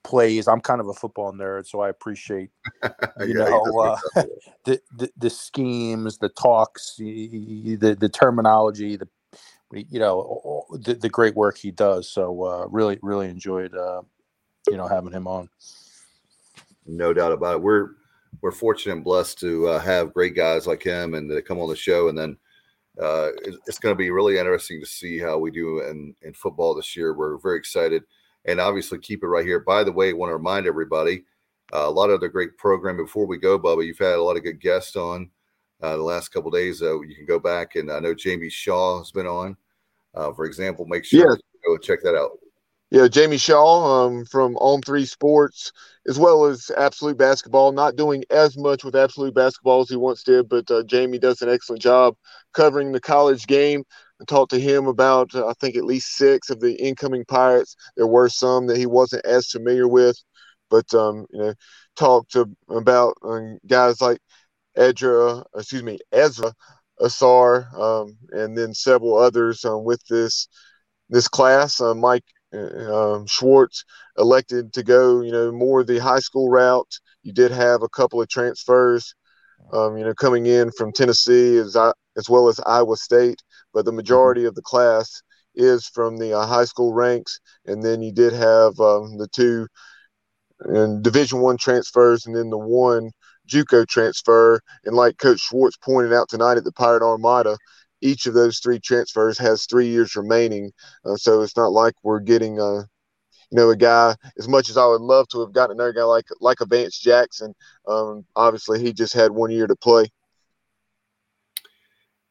plays. 0.03 0.47
I'm 0.47 0.61
kind 0.61 0.79
of 0.79 0.87
a 0.87 0.93
football 0.93 1.33
nerd, 1.33 1.67
so 1.67 1.81
I 1.81 1.89
appreciate 1.89 2.49
you 3.19 3.39
yeah, 3.39 3.49
know 3.49 3.79
uh, 3.79 3.97
the, 4.65 4.81
the, 4.95 5.11
the 5.17 5.29
schemes, 5.29 6.17
the 6.17 6.29
talks, 6.29 6.95
the 6.97 7.75
the 7.77 8.09
terminology, 8.09 8.95
the 8.95 9.07
you 9.73 9.99
know 9.99 10.65
the, 10.71 10.95
the 10.95 11.09
great 11.09 11.35
work 11.35 11.57
he 11.57 11.71
does. 11.71 12.09
So 12.09 12.43
uh, 12.43 12.67
really 12.69 12.99
really 13.01 13.29
enjoyed 13.29 13.75
uh, 13.75 14.01
you 14.69 14.77
know 14.77 14.87
having 14.87 15.11
him 15.11 15.27
on. 15.27 15.49
No 16.85 17.13
doubt 17.13 17.33
about 17.33 17.55
it. 17.55 17.61
We're 17.61 17.89
we're 18.41 18.51
fortunate 18.51 18.93
and 18.93 19.03
blessed 19.03 19.39
to 19.39 19.67
uh, 19.67 19.79
have 19.79 20.13
great 20.13 20.35
guys 20.35 20.67
like 20.67 20.83
him 20.83 21.13
and 21.13 21.29
to 21.29 21.41
come 21.41 21.59
on 21.59 21.69
the 21.69 21.75
show. 21.75 22.09
And 22.09 22.17
then 22.17 22.37
uh, 23.01 23.29
it's 23.65 23.79
going 23.79 23.93
to 23.93 23.97
be 23.97 24.11
really 24.11 24.37
interesting 24.37 24.79
to 24.79 24.85
see 24.85 25.19
how 25.19 25.37
we 25.37 25.51
do 25.51 25.81
in, 25.81 26.15
in 26.21 26.33
football 26.33 26.75
this 26.75 26.95
year. 26.95 27.13
We're 27.13 27.37
very 27.37 27.57
excited 27.57 28.03
and 28.45 28.59
obviously 28.59 28.99
keep 28.99 29.23
it 29.23 29.27
right 29.27 29.45
here. 29.45 29.59
By 29.59 29.83
the 29.83 29.91
way, 29.91 30.09
I 30.09 30.13
want 30.13 30.29
to 30.29 30.37
remind 30.37 30.67
everybody 30.67 31.23
uh, 31.73 31.85
a 31.85 31.91
lot 31.91 32.09
of 32.09 32.21
the 32.21 32.29
great 32.29 32.57
program 32.57 32.97
before 32.97 33.27
we 33.27 33.37
go, 33.37 33.59
Bubba. 33.59 33.85
You've 33.85 33.97
had 33.97 34.15
a 34.15 34.23
lot 34.23 34.37
of 34.37 34.43
good 34.43 34.61
guests 34.61 34.95
on 34.95 35.29
uh, 35.81 35.97
the 35.97 36.03
last 36.03 36.29
couple 36.29 36.49
days. 36.49 36.81
You 36.81 37.13
can 37.15 37.25
go 37.25 37.39
back 37.39 37.75
and 37.75 37.91
I 37.91 37.99
know 37.99 38.13
Jamie 38.13 38.49
Shaw 38.49 38.99
has 38.99 39.11
been 39.11 39.27
on. 39.27 39.57
Uh, 40.15 40.33
for 40.33 40.45
example, 40.45 40.85
make 40.87 41.05
sure 41.05 41.37
you 41.37 41.59
go 41.65 41.77
check 41.77 42.01
that 42.03 42.15
out. 42.15 42.31
Yeah, 42.89 43.07
Jamie 43.09 43.37
Shaw 43.37 44.05
um, 44.05 44.23
from 44.25 44.55
On 44.57 44.81
Three 44.81 45.05
Sports, 45.05 45.73
as 46.07 46.17
well 46.17 46.45
as 46.45 46.71
Absolute 46.77 47.17
Basketball. 47.17 47.73
Not 47.73 47.97
doing 47.97 48.23
as 48.29 48.57
much 48.57 48.83
with 48.85 48.95
Absolute 48.95 49.33
Basketball 49.35 49.81
as 49.81 49.89
he 49.89 49.97
once 49.97 50.23
did, 50.23 50.47
but 50.47 50.71
uh, 50.71 50.83
Jamie 50.83 51.19
does 51.19 51.41
an 51.41 51.49
excellent 51.49 51.81
job 51.81 52.15
covering 52.53 52.93
the 52.93 53.01
college 53.01 53.45
game. 53.45 53.83
I 54.21 54.25
talked 54.25 54.51
to 54.51 54.59
him 54.59 54.87
about, 54.87 55.35
uh, 55.35 55.47
I 55.47 55.53
think, 55.59 55.75
at 55.75 55.83
least 55.83 56.15
six 56.15 56.49
of 56.49 56.61
the 56.61 56.75
incoming 56.81 57.25
Pirates. 57.25 57.75
There 57.97 58.07
were 58.07 58.29
some 58.29 58.67
that 58.67 58.77
he 58.77 58.85
wasn't 58.85 59.25
as 59.25 59.49
familiar 59.49 59.87
with, 59.87 60.17
but 60.69 60.91
um, 60.93 61.25
you 61.31 61.39
know, 61.39 61.53
talked 61.97 62.31
to, 62.33 62.45
about 62.69 63.15
um, 63.23 63.57
guys 63.67 63.99
like 64.01 64.19
Edra, 64.75 65.43
excuse 65.55 65.83
me, 65.83 65.99
Ezra 66.11 66.53
Ausar, 67.01 67.73
um, 67.79 68.17
and 68.31 68.57
then 68.57 68.73
several 68.73 69.17
others 69.17 69.65
um, 69.65 69.83
with 69.83 70.01
this 70.09 70.47
this 71.09 71.27
class. 71.27 71.79
Uh, 71.81 71.93
Mike 71.95 72.23
uh, 72.23 72.36
um, 72.53 73.25
Schwartz 73.27 73.83
elected 74.17 74.73
to 74.73 74.83
go, 74.83 75.21
you 75.21 75.31
know, 75.31 75.51
more 75.51 75.83
the 75.83 75.99
high 75.99 76.19
school 76.19 76.49
route. 76.49 76.99
You 77.23 77.33
did 77.33 77.51
have 77.51 77.83
a 77.83 77.89
couple 77.89 78.21
of 78.21 78.29
transfers, 78.29 79.13
um, 79.73 79.97
you 79.97 80.05
know, 80.05 80.13
coming 80.13 80.45
in 80.45 80.71
from 80.71 80.93
Tennessee 80.93 81.57
as 81.57 81.75
I, 81.75 81.91
as 82.17 82.29
well 82.29 82.47
as 82.47 82.59
Iowa 82.65 82.97
State, 82.97 83.41
but 83.73 83.85
the 83.85 83.91
majority 83.91 84.45
of 84.45 84.55
the 84.55 84.61
class 84.61 85.21
is 85.55 85.87
from 85.87 86.17
the 86.17 86.37
uh, 86.37 86.45
high 86.45 86.65
school 86.65 86.93
ranks, 86.93 87.39
and 87.65 87.83
then 87.83 88.01
you 88.01 88.11
did 88.11 88.33
have 88.33 88.79
um, 88.79 89.17
the 89.17 89.27
two 89.31 89.67
and 90.61 91.03
Division 91.03 91.39
One 91.39 91.57
transfers, 91.57 92.25
and 92.25 92.35
then 92.35 92.49
the 92.49 92.57
one 92.57 93.11
JUCO 93.47 93.87
transfer. 93.87 94.59
And 94.85 94.95
like 94.95 95.17
Coach 95.17 95.39
Schwartz 95.39 95.77
pointed 95.77 96.13
out 96.13 96.29
tonight 96.29 96.57
at 96.57 96.63
the 96.63 96.71
Pirate 96.71 97.03
Armada, 97.03 97.57
each 98.01 98.25
of 98.25 98.33
those 98.33 98.59
three 98.59 98.79
transfers 98.79 99.37
has 99.37 99.65
three 99.65 99.87
years 99.87 100.15
remaining. 100.15 100.71
Uh, 101.05 101.15
so 101.15 101.41
it's 101.41 101.57
not 101.57 101.71
like 101.71 101.93
we're 102.03 102.19
getting, 102.19 102.59
a, 102.59 102.85
you 103.49 103.55
know, 103.55 103.69
a 103.69 103.75
guy. 103.75 104.15
As 104.37 104.47
much 104.47 104.69
as 104.69 104.77
I 104.77 104.85
would 104.85 105.01
love 105.01 105.27
to 105.29 105.39
have 105.41 105.53
gotten 105.53 105.77
another 105.77 105.93
guy 105.93 106.03
like 106.03 106.25
like 106.41 106.61
a 106.61 106.65
Vance 106.65 106.99
Jackson, 106.99 107.53
um, 107.87 108.25
obviously 108.35 108.81
he 108.81 108.93
just 108.93 109.13
had 109.13 109.31
one 109.31 109.51
year 109.51 109.67
to 109.67 109.75
play. 109.75 110.07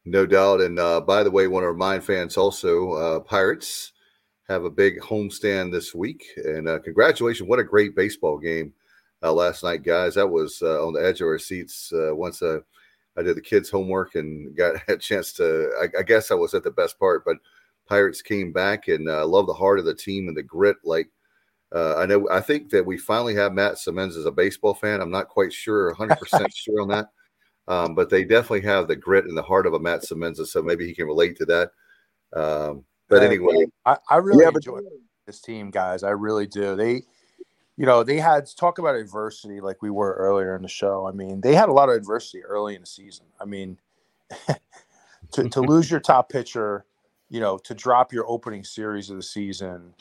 No 0.05 0.25
doubt. 0.25 0.61
And 0.61 0.79
uh, 0.79 1.01
by 1.01 1.25
the 1.25 1.31
way, 1.31 1.49
want 1.49 1.65
to 1.65 1.73
remind 1.73 2.05
fans 2.05 2.37
also, 2.37 2.93
uh, 2.93 3.21
Pirates 3.21 3.93
have 4.49 4.65
a 4.65 4.71
big 4.71 5.01
homestand 5.01 5.73
this 5.73 5.95
week. 5.95 6.25
And 6.37 6.69
uh, 6.69 6.79
congratulations. 6.79 7.49
What 7.49 7.59
a 7.59 7.65
great 7.65 7.97
baseball 7.97 8.39
game 8.39 8.73
uh, 9.23 9.33
last 9.33 9.65
night, 9.65 9.83
guys. 9.83 10.15
That 10.15 10.29
was 10.29 10.63
uh, 10.63 10.87
on 10.87 10.93
the 10.93 11.05
edge 11.05 11.21
of 11.21 11.27
our 11.27 11.39
seats 11.39 11.93
uh, 11.93 12.15
once 12.15 12.41
uh, 12.41 12.61
I 13.19 13.23
did 13.23 13.37
the 13.37 13.41
kids' 13.43 13.71
homework 13.71 14.15
and 14.15 14.55
got 14.57 14.77
a 14.89 14.97
chance 14.97 15.33
to, 15.35 15.71
I, 15.81 16.01
I 16.01 16.03
guess 16.03 16.31
I 16.31 16.35
was 16.35 16.55
at 16.55 16.63
the 16.65 16.71
best 16.71 16.99
part, 16.99 17.25
but 17.25 17.37
Pirates 17.89 18.23
came 18.23 18.53
back 18.53 18.89
and 18.89 19.11
I 19.11 19.23
love 19.23 19.47
the 19.47 19.55
heart 19.55 19.79
of 19.79 19.85
the 19.85 19.95
team 19.95 20.29
and 20.29 20.37
the 20.37 20.43
grit. 20.43 20.77
Like, 20.85 21.09
uh, 21.75 21.97
I 21.97 22.07
know, 22.07 22.29
I 22.31 22.41
think 22.41 22.71
that 22.71 22.85
we 22.85 22.97
finally 22.99 23.35
have 23.37 23.53
Matt 23.53 23.79
Simmons 23.79 24.17
as 24.17 24.25
a 24.27 24.33
baseball 24.33 24.75
fan. 24.75 25.01
I'm 25.01 25.11
not 25.11 25.29
quite 25.29 25.53
sure, 25.53 25.95
100% 25.95 26.47
sure 26.55 26.81
on 26.83 26.89
that. 26.89 27.09
Um, 27.69 27.95
but 27.97 28.11
they 28.11 28.25
definitely 28.25 28.61
have 28.63 28.87
the 28.87 28.95
grit 28.97 29.25
and 29.25 29.37
the 29.37 29.43
heart 29.43 29.67
of 29.67 29.75
a 29.75 29.81
Matt 29.81 30.05
Simmons, 30.05 30.41
so 30.51 30.63
maybe 30.63 30.87
he 30.87 30.95
can 30.95 31.07
relate 31.07 31.37
to 31.39 31.45
that. 31.47 31.71
Um, 32.33 32.85
but 33.09 33.23
Uh, 33.23 33.27
anyway, 33.27 33.67
I, 33.85 33.97
I 34.11 34.17
really 34.19 34.45
Yeah, 34.45 34.51
but- 34.51 34.59
enjoy 34.65 34.81
this 35.27 35.41
team, 35.41 35.71
guys. 35.71 36.03
I 36.05 36.11
really 36.11 36.47
do. 36.47 36.77
They, 36.77 37.03
you 37.77 37.85
know, 37.85 38.03
they 38.03 38.19
had 38.19 38.47
talk 38.57 38.79
about 38.79 38.95
adversity 38.95 39.61
like 39.61 39.83
we 39.83 39.91
were 39.91 40.15
earlier 40.15 40.57
in 40.57 40.63
the 40.63 40.69
show. 40.69 41.07
I 41.07 41.13
mean, 41.13 41.41
they 41.41 41.55
had 41.55 41.69
a 41.69 41.73
lot 41.73 41.89
of 41.89 41.97
adversity 41.97 42.43
early 42.43 42.75
in 42.75 42.81
the 42.81 42.87
season. 42.87 43.27
I 43.41 43.45
mean, 43.45 43.79
to, 45.33 45.49
to 45.49 45.61
lose 45.61 45.91
your 45.91 46.01
top 46.01 46.31
pitcher, 46.31 46.87
you 47.29 47.41
know, 47.41 47.59
to 47.59 47.75
drop 47.75 48.13
your 48.13 48.29
opening 48.29 48.65
series 48.65 49.11
of 49.11 49.17
the 49.17 49.23
season, 49.23 49.93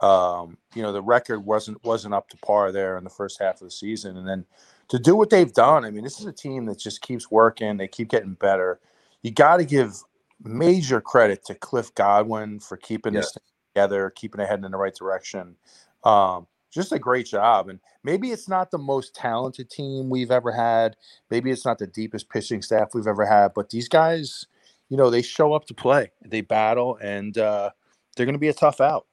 um, 0.00 0.56
you 0.74 0.82
know, 0.82 0.92
the 0.92 1.02
record 1.02 1.44
wasn't 1.44 1.82
wasn't 1.84 2.14
up 2.14 2.28
to 2.30 2.36
par 2.38 2.72
there 2.72 2.96
in 2.96 3.04
the 3.04 3.10
first 3.10 3.40
half 3.40 3.60
of 3.60 3.66
the 3.66 3.70
season, 3.70 4.16
and 4.16 4.26
then 4.26 4.44
to 4.88 4.98
do 4.98 5.14
what 5.14 5.30
they've 5.30 5.52
done. 5.52 5.84
I 5.84 5.90
mean, 5.90 6.04
this 6.04 6.18
is 6.18 6.26
a 6.26 6.32
team 6.32 6.64
that 6.66 6.78
just 6.78 7.02
keeps 7.02 7.30
working. 7.30 7.76
They 7.76 7.88
keep 7.88 8.08
getting 8.08 8.34
better. 8.34 8.80
You 9.22 9.30
got 9.30 9.58
to 9.58 9.64
give 9.64 10.02
major 10.42 11.00
credit 11.00 11.44
to 11.46 11.54
Cliff 11.54 11.94
Godwin 11.94 12.60
for 12.60 12.76
keeping 12.76 13.12
this 13.12 13.32
thing 13.32 13.42
together, 13.74 14.10
keeping 14.10 14.40
it 14.40 14.48
heading 14.48 14.64
in 14.64 14.72
the 14.72 14.78
right 14.78 14.94
direction. 14.94 15.56
Um, 16.04 16.46
just 16.70 16.92
a 16.92 16.98
great 16.98 17.26
job. 17.26 17.68
And 17.68 17.80
maybe 18.02 18.30
it's 18.30 18.48
not 18.48 18.70
the 18.70 18.78
most 18.78 19.14
talented 19.14 19.70
team 19.70 20.08
we've 20.10 20.30
ever 20.30 20.52
had. 20.52 20.96
Maybe 21.30 21.50
it's 21.50 21.64
not 21.64 21.78
the 21.78 21.86
deepest 21.86 22.28
pitching 22.28 22.62
staff 22.62 22.94
we've 22.94 23.06
ever 23.06 23.26
had. 23.26 23.52
But 23.54 23.70
these 23.70 23.88
guys, 23.88 24.46
you 24.88 24.96
know, 24.96 25.10
they 25.10 25.22
show 25.22 25.52
up 25.54 25.66
to 25.66 25.74
play. 25.74 26.10
They 26.24 26.40
battle, 26.40 26.98
and 27.00 27.36
uh, 27.36 27.70
they're 28.16 28.26
going 28.26 28.34
to 28.34 28.38
be 28.38 28.48
a 28.48 28.54
tough 28.54 28.80
out. 28.80 29.06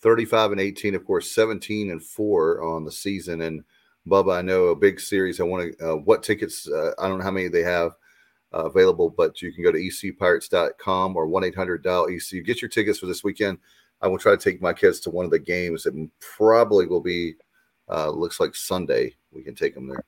35 0.00 0.52
and 0.52 0.60
18, 0.60 0.94
of 0.94 1.04
course, 1.04 1.34
17 1.34 1.90
and 1.90 2.02
four 2.02 2.62
on 2.62 2.84
the 2.84 2.92
season. 2.92 3.40
And 3.40 3.64
Bubba, 4.06 4.38
I 4.38 4.42
know 4.42 4.66
a 4.66 4.76
big 4.76 5.00
series. 5.00 5.40
I 5.40 5.44
want 5.44 5.76
to, 5.78 5.92
uh, 5.92 5.96
what 5.96 6.22
tickets, 6.22 6.68
uh, 6.68 6.92
I 6.98 7.08
don't 7.08 7.18
know 7.18 7.24
how 7.24 7.30
many 7.30 7.48
they 7.48 7.62
have 7.62 7.92
uh, 8.54 8.64
available, 8.64 9.10
but 9.10 9.42
you 9.42 9.52
can 9.52 9.64
go 9.64 9.72
to 9.72 9.78
ecpirates.com 9.78 11.16
or 11.16 11.26
1 11.26 11.44
800 11.44 11.82
dial 11.82 12.08
EC. 12.08 12.44
Get 12.44 12.62
your 12.62 12.68
tickets 12.68 12.98
for 12.98 13.06
this 13.06 13.24
weekend. 13.24 13.58
I 14.00 14.08
will 14.08 14.18
try 14.18 14.32
to 14.32 14.38
take 14.42 14.60
my 14.62 14.72
kids 14.72 15.00
to 15.00 15.10
one 15.10 15.24
of 15.24 15.30
the 15.30 15.38
games. 15.38 15.86
It 15.86 15.94
probably 16.36 16.86
will 16.86 17.00
be, 17.00 17.34
uh, 17.90 18.10
looks 18.10 18.38
like 18.40 18.54
Sunday. 18.54 19.14
We 19.32 19.42
can 19.42 19.54
take 19.54 19.74
them 19.74 19.88
there. 19.88 20.04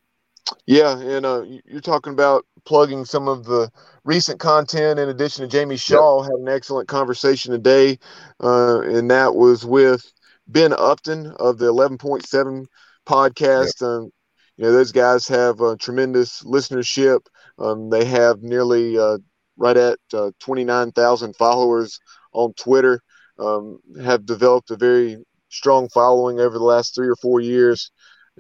Yeah, 0.67 0.99
and 0.99 1.27
uh, 1.27 1.43
you- 1.43 1.61
you're 1.65 1.81
talking 1.81 2.13
about 2.13 2.45
plugging 2.65 3.05
some 3.05 3.29
of 3.29 3.45
the 3.45 3.71
recent 4.05 4.41
content. 4.41 4.99
In 4.99 5.09
addition 5.09 5.43
to 5.43 5.49
Jamie 5.49 5.77
Shaw, 5.77 6.23
had 6.23 6.33
an 6.33 6.49
excellent 6.49 6.89
conversation 6.89 7.53
today, 7.53 7.99
uh, 8.43 8.81
and 8.81 9.11
that 9.11 9.35
was 9.35 9.65
with 9.65 10.11
Ben 10.47 10.73
Upton 10.73 11.29
of 11.39 11.59
the 11.59 11.67
11.7 11.67 12.67
podcast. 13.07 13.83
Um, 13.83 14.11
you 14.57 14.65
know, 14.65 14.73
those 14.73 14.93
guys 14.93 15.27
have 15.29 15.61
a 15.61 15.77
tremendous 15.77 16.43
listenership. 16.43 17.21
Um, 17.59 17.91
they 17.91 18.05
have 18.05 18.43
nearly 18.43 18.99
uh, 18.99 19.19
right 19.57 19.77
at 19.77 19.99
uh, 20.13 20.31
29,000 20.41 21.35
followers 21.37 22.01
on 22.33 22.53
Twitter. 22.55 23.01
Um, 23.41 23.81
have 24.03 24.27
developed 24.27 24.71
a 24.71 24.77
very 24.77 25.17
strong 25.49 25.89
following 25.89 26.41
over 26.41 26.59
the 26.59 26.65
last 26.65 26.95
three 26.95 27.09
or 27.09 27.17
four 27.17 27.41
years 27.41 27.91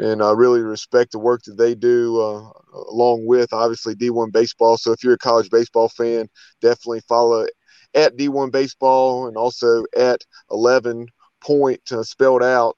and 0.00 0.22
I 0.22 0.32
really 0.32 0.62
respect 0.62 1.12
the 1.12 1.18
work 1.18 1.42
that 1.44 1.58
they 1.58 1.74
do, 1.74 2.20
uh, 2.20 2.50
along 2.90 3.26
with 3.26 3.52
obviously 3.52 3.94
D1 3.94 4.32
baseball. 4.32 4.78
So 4.78 4.92
if 4.92 5.04
you're 5.04 5.14
a 5.14 5.18
college 5.18 5.50
baseball 5.50 5.88
fan, 5.88 6.28
definitely 6.62 7.02
follow 7.08 7.46
at 7.94 8.16
D1 8.16 8.50
baseball 8.50 9.26
and 9.26 9.36
also 9.36 9.84
at 9.96 10.20
11 10.50 11.06
point 11.40 11.80
uh, 11.92 12.02
spelled 12.02 12.42
out 12.42 12.76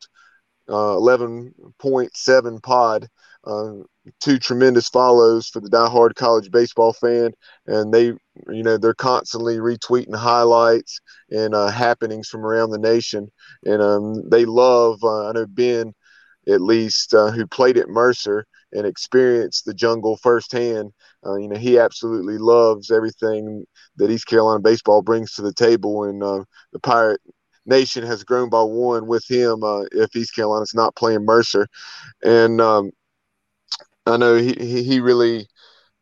uh, 0.69 0.97
11.7 0.97 2.63
pod. 2.63 3.09
Uh, 3.45 3.73
two 4.21 4.39
tremendous 4.39 4.89
follows 4.89 5.49
for 5.49 5.61
the 5.61 5.71
diehard 5.71 6.15
college 6.15 6.51
baseball 6.51 6.93
fan, 6.93 7.33
and 7.67 7.93
they, 7.93 8.07
you 8.07 8.63
know, 8.63 8.77
they're 8.77 8.95
constantly 8.95 9.57
retweeting 9.57 10.15
highlights 10.15 11.01
and 11.31 11.55
uh, 11.55 11.69
happenings 11.69 12.29
from 12.29 12.45
around 12.45 12.71
the 12.71 12.79
nation, 12.79 13.31
and 13.65 13.83
um, 13.83 14.29
they 14.29 14.45
love. 14.45 14.99
Uh, 15.03 15.29
I 15.29 15.33
know 15.33 15.47
Ben 15.47 15.93
at 16.49 16.61
least 16.61 17.15
uh, 17.15 17.31
who 17.31 17.47
played 17.47 17.79
at 17.79 17.89
Mercer 17.89 18.47
and 18.73 18.87
experienced 18.87 19.65
the 19.65 19.75
jungle 19.75 20.17
firsthand. 20.17 20.93
Uh, 21.25 21.37
you 21.37 21.49
know, 21.49 21.59
he 21.59 21.79
absolutely 21.79 22.39
loves 22.39 22.91
everything 22.91 23.65
that 23.97 24.11
East 24.11 24.27
Carolina 24.27 24.61
baseball 24.61 25.03
brings 25.03 25.35
to 25.35 25.43
the 25.43 25.53
table, 25.55 26.05
and 26.05 26.23
uh, 26.23 26.43
the 26.73 26.81
Pirate 26.81 27.21
Nation 27.67 28.05
has 28.05 28.25
grown 28.25 28.49
by 28.51 28.63
one 28.63 29.07
with 29.07 29.25
him. 29.29 29.63
Uh, 29.63 29.83
if 29.93 30.17
East 30.17 30.35
Carolina's 30.35 30.75
not 30.75 30.97
playing 30.97 31.25
Mercer, 31.25 31.69
and 32.25 32.61
um, 32.61 32.91
I 34.07 34.17
know 34.17 34.37
he 34.37 34.55
he, 34.83 35.01
really 35.01 35.47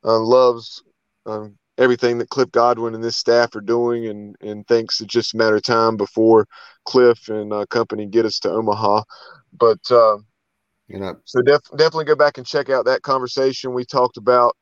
uh, 0.05 0.19
loves. 0.21 0.83
Um, 1.27 1.57
everything 1.79 2.19
that 2.19 2.31
Cliff 2.31 2.51
Godwin 2.53 2.95
and 2.95 3.05
this 3.05 3.17
staff 3.17 3.55
are 3.57 3.61
doing, 3.61 4.07
and 4.07 4.37
and 4.41 4.67
thinks 4.67 5.01
it's 5.01 5.13
just 5.13 5.35
a 5.35 5.37
matter 5.39 5.57
of 5.57 5.63
time 5.63 5.97
before 5.97 6.47
Cliff 6.85 7.29
and 7.29 7.53
uh, 7.53 7.67
company 7.67 8.07
get 8.07 8.27
us 8.27 8.39
to 8.41 8.51
Omaha. 8.51 9.03
But 9.53 9.81
uh, 9.91 10.19
You 10.89 10.99
know, 11.01 11.21
so 11.25 11.41
def- 11.43 11.71
definitely 11.77 12.05
go 12.07 12.17
back 12.17 12.39
and 12.39 12.47
check 12.47 12.69
out 12.71 12.85
that 12.87 13.03
conversation. 13.03 13.73
We 13.75 13.85
talked 13.85 14.17
about 14.17 14.57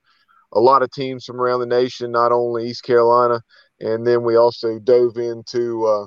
a 0.53 0.61
lot 0.61 0.83
of 0.83 0.91
teams 0.91 1.25
from 1.25 1.41
around 1.41 1.61
the 1.61 1.67
nation, 1.67 2.11
not 2.13 2.33
only 2.33 2.69
East 2.69 2.85
Carolina, 2.85 3.43
and 3.81 4.07
then 4.07 4.23
we 4.25 4.37
also 4.37 4.79
dove 4.79 5.17
into 5.19 5.87
uh, 5.87 6.07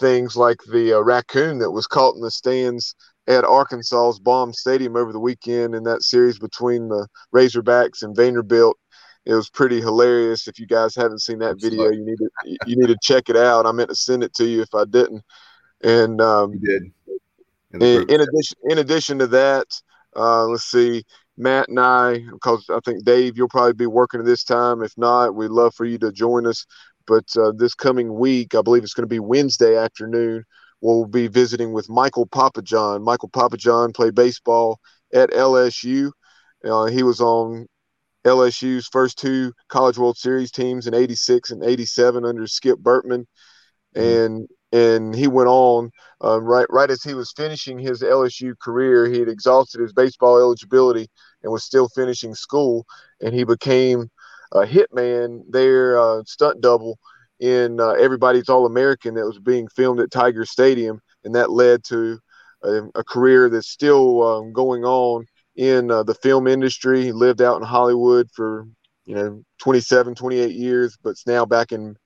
things 0.00 0.36
like 0.36 0.58
the 0.70 0.94
uh, 0.94 1.00
raccoon 1.00 1.58
that 1.58 1.70
was 1.72 1.86
caught 1.86 2.16
in 2.16 2.22
the 2.22 2.30
stands 2.30 2.94
at 3.26 3.44
Arkansas's 3.44 4.20
Baum 4.20 4.52
Stadium 4.52 4.96
over 4.96 5.12
the 5.12 5.20
weekend 5.20 5.74
in 5.74 5.82
that 5.84 6.02
series 6.02 6.38
between 6.38 6.88
the 6.88 7.06
Razorbacks 7.34 8.02
and 8.02 8.14
Vanderbilt. 8.14 8.78
It 9.24 9.34
was 9.34 9.50
pretty 9.50 9.80
hilarious. 9.80 10.46
If 10.46 10.60
you 10.60 10.66
guys 10.66 10.94
haven't 10.94 11.22
seen 11.22 11.40
that 11.40 11.60
video, 11.60 11.90
you 11.90 12.04
need 12.04 12.18
to 12.18 12.58
you 12.66 12.76
need 12.76 12.86
to 12.86 12.96
check 13.02 13.28
it 13.28 13.36
out. 13.36 13.66
I 13.66 13.72
meant 13.72 13.90
to 13.90 13.96
send 13.96 14.22
it 14.22 14.32
to 14.34 14.44
you 14.44 14.62
if 14.62 14.72
I 14.72 14.84
didn't. 14.84 15.24
And 15.82 16.20
um, 16.20 16.52
you 16.52 16.60
did. 16.60 16.92
In 17.72 17.82
in, 17.82 18.10
in 18.10 18.20
addition, 18.20 18.58
in 18.70 18.78
addition 18.78 19.18
to 19.18 19.26
that, 19.26 19.66
uh, 20.14 20.46
let's 20.46 20.64
see, 20.64 21.04
Matt 21.36 21.68
and 21.68 21.80
I, 21.80 22.20
because 22.32 22.64
I 22.70 22.78
think 22.84 23.04
Dave, 23.04 23.36
you'll 23.36 23.48
probably 23.48 23.74
be 23.74 23.86
working 23.86 24.20
at 24.20 24.26
this 24.26 24.44
time. 24.44 24.82
If 24.82 24.96
not, 24.96 25.34
we'd 25.34 25.50
love 25.50 25.74
for 25.74 25.84
you 25.84 25.98
to 25.98 26.12
join 26.12 26.46
us. 26.46 26.64
but 27.06 27.24
uh, 27.36 27.52
this 27.56 27.74
coming 27.74 28.14
week, 28.14 28.54
I 28.54 28.62
believe 28.62 28.82
it's 28.82 28.94
going 28.94 29.08
to 29.08 29.14
be 29.14 29.18
Wednesday 29.20 29.76
afternoon, 29.76 30.44
we'll 30.80 31.06
be 31.06 31.26
visiting 31.26 31.72
with 31.72 31.88
Michael 31.88 32.26
Papajohn. 32.26 33.02
Michael 33.02 33.30
Papajohn 33.30 33.94
played 33.94 34.14
baseball 34.14 34.80
at 35.12 35.30
LSU. 35.30 36.10
Uh, 36.64 36.86
he 36.86 37.02
was 37.02 37.20
on 37.20 37.66
LSU's 38.24 38.88
first 38.88 39.18
two 39.18 39.52
College 39.68 39.98
World 39.98 40.16
Series 40.16 40.50
teams 40.50 40.86
in 40.86 40.94
'86 40.94 41.50
and 41.50 41.64
'87 41.64 42.24
under 42.24 42.46
Skip 42.46 42.78
Bertman, 42.78 43.26
mm-hmm. 43.94 44.00
and 44.00 44.48
and 44.72 45.14
he 45.14 45.28
went 45.28 45.48
on 45.48 45.90
um, 46.20 46.44
right 46.44 46.66
right 46.70 46.90
as 46.90 47.02
he 47.02 47.14
was 47.14 47.32
finishing 47.36 47.78
his 47.78 48.02
LSU 48.02 48.58
career. 48.58 49.06
He 49.06 49.20
had 49.20 49.28
exhausted 49.28 49.80
his 49.80 49.92
baseball 49.92 50.38
eligibility 50.38 51.08
and 51.42 51.52
was 51.52 51.64
still 51.64 51.88
finishing 51.88 52.34
school, 52.34 52.84
and 53.20 53.32
he 53.32 53.44
became 53.44 54.10
a 54.52 54.60
hitman 54.60 55.42
there, 55.48 55.98
uh, 55.98 56.22
stunt 56.24 56.60
double 56.60 56.98
in 57.40 57.80
uh, 57.80 57.90
Everybody's 57.90 58.48
All 58.48 58.66
American 58.66 59.14
that 59.14 59.26
was 59.26 59.38
being 59.38 59.68
filmed 59.68 60.00
at 60.00 60.10
Tiger 60.10 60.44
Stadium, 60.44 61.00
and 61.24 61.34
that 61.34 61.50
led 61.50 61.84
to 61.84 62.18
a, 62.62 62.82
a 62.94 63.04
career 63.04 63.48
that's 63.48 63.68
still 63.68 64.22
um, 64.22 64.52
going 64.52 64.84
on 64.84 65.26
in 65.56 65.90
uh, 65.90 66.02
the 66.02 66.14
film 66.14 66.46
industry. 66.46 67.02
He 67.02 67.12
lived 67.12 67.42
out 67.42 67.56
in 67.56 67.66
Hollywood 67.66 68.28
for 68.32 68.66
you 69.04 69.14
know 69.14 69.42
27, 69.60 70.14
28 70.14 70.54
years, 70.54 70.96
but's 71.02 71.26
now 71.26 71.44
back 71.44 71.72
in 71.72 71.96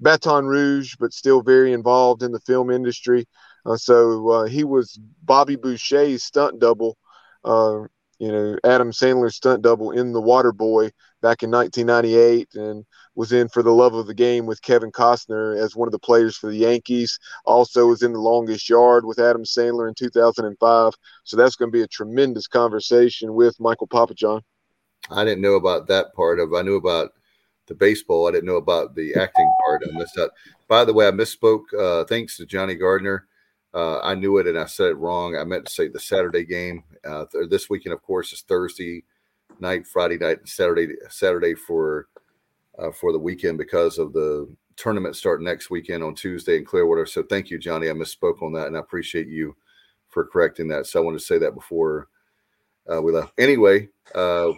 Baton 0.00 0.46
Rouge, 0.46 0.94
but 0.98 1.12
still 1.12 1.42
very 1.42 1.72
involved 1.72 2.22
in 2.22 2.32
the 2.32 2.40
film 2.40 2.70
industry. 2.70 3.26
Uh, 3.66 3.76
so 3.76 4.28
uh, 4.30 4.44
he 4.44 4.64
was 4.64 4.98
Bobby 5.22 5.56
Boucher's 5.56 6.24
stunt 6.24 6.60
double, 6.60 6.96
uh, 7.44 7.80
you 8.18 8.30
know, 8.30 8.56
Adam 8.64 8.90
Sandler's 8.90 9.36
stunt 9.36 9.62
double 9.62 9.90
in 9.90 10.12
The 10.12 10.20
Water 10.20 10.52
Boy 10.52 10.90
back 11.24 11.42
in 11.42 11.50
1998, 11.50 12.54
and 12.54 12.84
was 13.14 13.32
in 13.32 13.48
for 13.48 13.62
the 13.62 13.72
love 13.72 13.94
of 13.94 14.06
the 14.06 14.12
game 14.12 14.44
with 14.44 14.60
Kevin 14.60 14.92
Costner 14.92 15.56
as 15.56 15.74
one 15.74 15.88
of 15.88 15.92
the 15.92 15.98
players 15.98 16.36
for 16.36 16.50
the 16.50 16.58
Yankees. 16.58 17.18
Also 17.46 17.86
was 17.86 18.02
in 18.02 18.12
the 18.12 18.20
longest 18.20 18.68
yard 18.68 19.06
with 19.06 19.18
Adam 19.18 19.42
Sandler 19.42 19.88
in 19.88 19.94
2005. 19.94 20.92
So 21.24 21.36
that's 21.38 21.56
going 21.56 21.70
to 21.70 21.76
be 21.76 21.80
a 21.80 21.88
tremendous 21.88 22.46
conversation 22.46 23.32
with 23.32 23.58
Michael 23.58 23.88
Papajohn. 23.88 24.42
I 25.10 25.24
didn't 25.24 25.40
know 25.40 25.54
about 25.54 25.86
that 25.86 26.14
part 26.14 26.38
of. 26.40 26.52
I 26.52 26.60
knew 26.60 26.76
about 26.76 27.12
the 27.68 27.74
baseball. 27.74 28.28
I 28.28 28.32
didn't 28.32 28.46
know 28.46 28.56
about 28.56 28.94
the 28.94 29.14
acting 29.14 29.50
part. 29.64 29.82
I 29.82 29.96
missed 29.96 30.18
out. 30.18 30.30
By 30.68 30.84
the 30.84 30.92
way, 30.92 31.08
I 31.08 31.10
misspoke. 31.10 31.62
Uh, 31.78 32.04
thanks 32.04 32.36
to 32.36 32.44
Johnny 32.44 32.74
Gardner. 32.74 33.26
Uh, 33.72 34.00
I 34.00 34.14
knew 34.14 34.36
it 34.36 34.46
and 34.46 34.58
I 34.58 34.66
said 34.66 34.88
it 34.88 34.98
wrong. 34.98 35.36
I 35.36 35.44
meant 35.44 35.64
to 35.64 35.72
say 35.72 35.88
the 35.88 35.98
Saturday 35.98 36.44
game. 36.44 36.84
Uh, 37.02 37.24
th- 37.32 37.48
this 37.48 37.70
weekend, 37.70 37.94
of 37.94 38.02
course, 38.02 38.30
is 38.34 38.42
Thursday 38.42 39.04
night, 39.60 39.86
Friday 39.86 40.18
night, 40.18 40.38
and 40.38 40.48
Saturday. 40.48 40.94
Saturday 41.08 41.54
for 41.54 42.08
uh, 42.78 42.90
for 42.90 43.12
the 43.12 43.18
weekend 43.18 43.58
because 43.58 43.98
of 43.98 44.12
the 44.12 44.48
tournament 44.76 45.16
start 45.16 45.40
next 45.40 45.70
weekend 45.70 46.02
on 46.02 46.14
Tuesday 46.14 46.56
in 46.56 46.64
Clearwater. 46.64 47.06
So 47.06 47.22
thank 47.22 47.50
you, 47.50 47.58
Johnny. 47.58 47.88
I 47.88 47.92
misspoke 47.92 48.42
on 48.42 48.52
that, 48.54 48.66
and 48.66 48.76
I 48.76 48.80
appreciate 48.80 49.28
you 49.28 49.54
for 50.08 50.24
correcting 50.24 50.68
that. 50.68 50.86
So 50.86 51.00
I 51.00 51.04
wanted 51.04 51.18
to 51.18 51.24
say 51.24 51.38
that 51.38 51.54
before 51.54 52.08
uh, 52.92 53.00
we 53.00 53.12
left. 53.12 53.32
Anyway, 53.38 53.88
uh, 54.14 54.52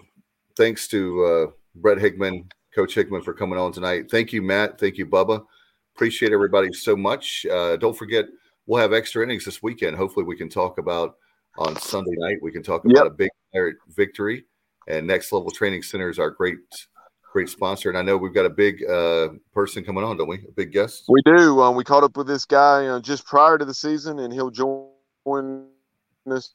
thanks 0.57 0.89
to 0.89 1.25
uh, 1.25 1.51
Brett 1.77 1.99
Hickman, 1.99 2.49
Coach 2.75 2.95
Hickman, 2.95 3.23
for 3.23 3.35
coming 3.35 3.59
on 3.59 3.73
tonight. 3.73 4.11
Thank 4.11 4.33
you, 4.33 4.43
Matt. 4.43 4.79
Thank 4.79 4.97
you, 4.97 5.07
Bubba. 5.07 5.45
Appreciate 5.95 6.33
everybody 6.33 6.73
so 6.73 6.97
much. 6.97 7.47
Uh, 7.51 7.77
don't 7.77 7.97
forget, 7.97 8.27
we'll 8.67 8.81
have 8.81 8.93
extra 8.93 9.23
innings 9.23 9.45
this 9.45 9.63
weekend. 9.63 9.97
Hopefully, 9.97 10.27
we 10.27 10.37
can 10.37 10.49
talk 10.49 10.79
about 10.79 11.17
on 11.59 11.77
Sunday 11.77 12.15
night. 12.17 12.39
We 12.43 12.53
can 12.53 12.63
talk 12.63 12.85
about 12.85 12.97
yep. 12.97 13.07
a 13.07 13.11
big 13.11 13.31
victory. 13.89 14.45
And 14.87 15.07
Next 15.07 15.33
Level 15.33 15.51
Training 15.51 15.83
Center 15.83 16.09
is 16.09 16.19
our 16.19 16.31
great 16.31 16.59
great 17.33 17.49
sponsor. 17.51 17.91
And 17.91 17.99
I 17.99 18.03
know 18.03 18.17
we've 18.17 18.33
got 18.33 18.47
a 18.47 18.51
big 18.51 18.83
uh, 18.89 19.29
person 19.53 19.85
coming 19.85 20.03
on, 20.03 20.17
don't 20.17 20.29
we? 20.29 20.37
A 20.49 20.53
big 20.53 20.73
guest. 20.73 21.05
We 21.09 21.21
do. 21.23 21.61
Um, 21.61 21.77
we 21.77 21.85
caught 21.85 22.03
up 22.03 22.17
with 22.17 22.27
this 22.27 22.47
guy 22.47 22.87
uh, 22.87 23.01
just 23.01 23.27
prior 23.27 23.59
to 23.59 23.65
the 23.65 23.75
season, 23.75 24.21
and 24.21 24.33
he'll 24.33 24.51
join 24.51 24.89
us 26.31 26.55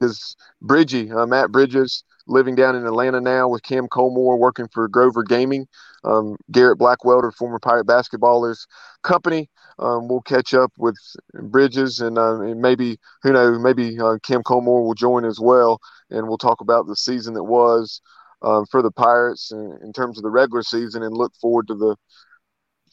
is 0.00 0.36
Bridgie, 0.62 1.10
uh, 1.10 1.26
Matt 1.26 1.52
Bridges, 1.52 2.04
living 2.26 2.54
down 2.54 2.74
in 2.74 2.86
Atlanta 2.86 3.20
now 3.20 3.48
with 3.48 3.62
Cam 3.62 3.86
Colmore, 3.88 4.38
working 4.38 4.68
for 4.72 4.88
Grover 4.88 5.22
Gaming. 5.22 5.66
Um, 6.04 6.36
Garrett 6.50 6.78
Blackwelder, 6.78 7.32
former 7.32 7.58
Pirate 7.58 7.86
basketballers 7.86 8.66
company. 9.02 9.48
Um, 9.78 10.08
we'll 10.08 10.22
catch 10.22 10.54
up 10.54 10.72
with 10.78 10.96
Bridges 11.34 12.00
and, 12.00 12.18
uh, 12.18 12.40
and 12.40 12.60
maybe 12.60 12.98
who 13.22 13.32
knows, 13.32 13.58
maybe 13.58 13.98
uh, 13.98 14.18
Cam 14.22 14.42
Colmore 14.42 14.84
will 14.84 14.94
join 14.94 15.24
as 15.24 15.40
well, 15.40 15.80
and 16.10 16.28
we'll 16.28 16.38
talk 16.38 16.60
about 16.60 16.86
the 16.86 16.96
season 16.96 17.34
that 17.34 17.44
was 17.44 18.00
um, 18.42 18.66
for 18.66 18.82
the 18.82 18.90
Pirates 18.90 19.50
in, 19.50 19.78
in 19.82 19.92
terms 19.92 20.18
of 20.18 20.22
the 20.22 20.30
regular 20.30 20.62
season, 20.62 21.02
and 21.02 21.16
look 21.16 21.32
forward 21.40 21.66
to 21.68 21.74
the 21.74 21.96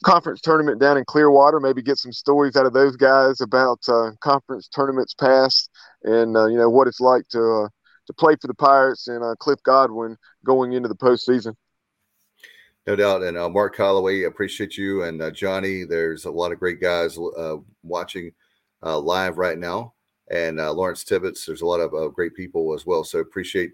conference 0.03 0.41
tournament 0.41 0.79
down 0.79 0.97
in 0.97 1.05
Clearwater. 1.05 1.59
Maybe 1.59 1.81
get 1.81 1.97
some 1.97 2.11
stories 2.13 2.55
out 2.55 2.65
of 2.65 2.73
those 2.73 2.95
guys 2.95 3.41
about 3.41 3.79
uh, 3.87 4.11
conference 4.21 4.67
tournaments 4.67 5.13
past, 5.13 5.69
and 6.03 6.35
uh, 6.35 6.47
you 6.47 6.57
know 6.57 6.69
what 6.69 6.87
it's 6.87 7.01
like 7.01 7.27
to 7.29 7.65
uh, 7.65 7.69
to 8.07 8.13
play 8.13 8.35
for 8.41 8.47
the 8.47 8.53
Pirates 8.53 9.07
and 9.07 9.23
uh, 9.23 9.35
Cliff 9.39 9.59
Godwin 9.63 10.17
going 10.45 10.73
into 10.73 10.89
the 10.89 10.95
postseason. 10.95 11.55
No 12.87 12.95
doubt. 12.95 13.21
And 13.21 13.37
uh, 13.37 13.47
Mark 13.47 13.77
Holloway, 13.77 14.23
appreciate 14.23 14.77
you. 14.77 15.03
And 15.03 15.21
uh, 15.21 15.31
Johnny, 15.31 15.83
there's 15.83 16.25
a 16.25 16.31
lot 16.31 16.51
of 16.51 16.59
great 16.59 16.81
guys 16.81 17.17
uh, 17.17 17.57
watching 17.83 18.31
uh, 18.83 18.97
live 18.97 19.37
right 19.37 19.57
now. 19.57 19.93
And 20.31 20.59
uh, 20.59 20.73
Lawrence 20.73 21.03
Tibbetts, 21.03 21.45
there's 21.45 21.61
a 21.61 21.65
lot 21.65 21.79
of 21.79 21.93
uh, 21.93 22.07
great 22.07 22.33
people 22.33 22.73
as 22.73 22.85
well. 22.85 23.03
So 23.03 23.19
appreciate 23.19 23.71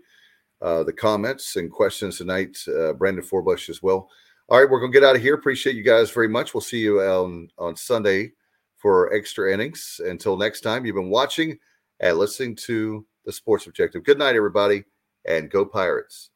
the 0.59 0.93
comments 0.97 1.55
and 1.55 1.71
questions 1.71 2.17
tonight. 2.17 2.57
Brandon 2.97 3.23
Forbush 3.23 3.69
as 3.69 3.81
well. 3.81 4.09
All 4.49 4.59
right, 4.59 4.69
we're 4.69 4.79
going 4.79 4.91
to 4.91 4.99
get 4.99 5.07
out 5.07 5.15
of 5.15 5.21
here. 5.21 5.35
Appreciate 5.35 5.75
you 5.75 5.83
guys 5.83 6.09
very 6.09 6.29
much. 6.29 6.53
We'll 6.53 6.61
see 6.61 6.79
you 6.79 7.01
on, 7.01 7.49
on 7.57 7.75
Sunday 7.75 8.31
for 8.77 9.13
extra 9.13 9.53
innings. 9.53 10.01
Until 10.03 10.37
next 10.37 10.61
time, 10.61 10.85
you've 10.85 10.95
been 10.95 11.09
watching 11.09 11.59
and 11.99 12.17
listening 12.17 12.55
to 12.55 13.05
the 13.25 13.31
Sports 13.31 13.67
Objective. 13.67 14.03
Good 14.03 14.17
night, 14.17 14.35
everybody, 14.35 14.83
and 15.25 15.49
go 15.49 15.65
Pirates 15.65 16.31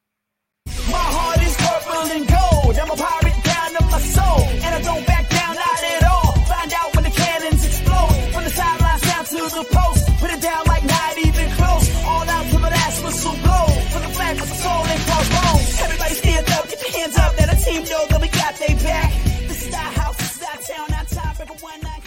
and 2.16 2.26
gold. 2.28 2.76
I'm 2.76 2.90
a 2.90 2.96
pirate 2.96 3.40
down 3.42 3.68
to 3.76 3.82
my 3.88 4.00
soul, 4.00 4.40
and 4.64 4.70
I 4.76 4.80
don't 4.82 5.06
back 5.06 5.24
down, 5.30 5.54
not 5.54 5.82
at 5.94 6.04
all. 6.12 6.32
Find 6.52 6.72
out 6.78 6.88
when 6.94 7.04
the 7.04 7.14
cannons 7.22 7.64
explode. 7.64 8.14
From 8.32 8.44
the 8.44 8.50
sidelines 8.50 9.02
down 9.10 9.24
to 9.32 9.40
the 9.58 9.64
post, 9.76 10.02
put 10.20 10.30
it 10.30 10.40
down 10.40 10.62
like 10.66 10.84
not 10.84 11.14
even 11.26 11.46
close. 11.58 11.86
All 12.04 12.28
out 12.28 12.46
to 12.52 12.58
my 12.58 12.70
last 12.70 13.04
whistle 13.04 13.36
blow. 13.44 13.66
From 13.92 14.02
the 14.06 14.12
flag 14.16 14.34
of 14.42 14.48
the 14.52 14.58
soul 14.64 14.82
and 14.92 15.00
our 15.14 15.24
bones. 15.36 15.68
Everybody 15.84 16.14
stand 16.22 16.46
up, 16.56 16.64
get 16.68 16.80
your 16.84 16.92
hands 16.98 17.16
up. 17.18 17.32
That 17.36 17.48
a 17.54 17.58
team 17.64 17.82
know 17.90 18.04
that 18.10 18.20
we 18.20 18.28
got 18.28 18.52
they 18.60 18.74
back. 18.88 19.10
This 19.48 19.60
is 19.66 19.74
our 19.74 19.92
house, 20.00 20.16
this 20.16 20.36
is 20.36 20.42
our 20.50 20.58
town, 20.68 20.88
our 20.98 21.06
time, 21.16 21.36
everyone. 21.40 21.80
I 21.86 22.01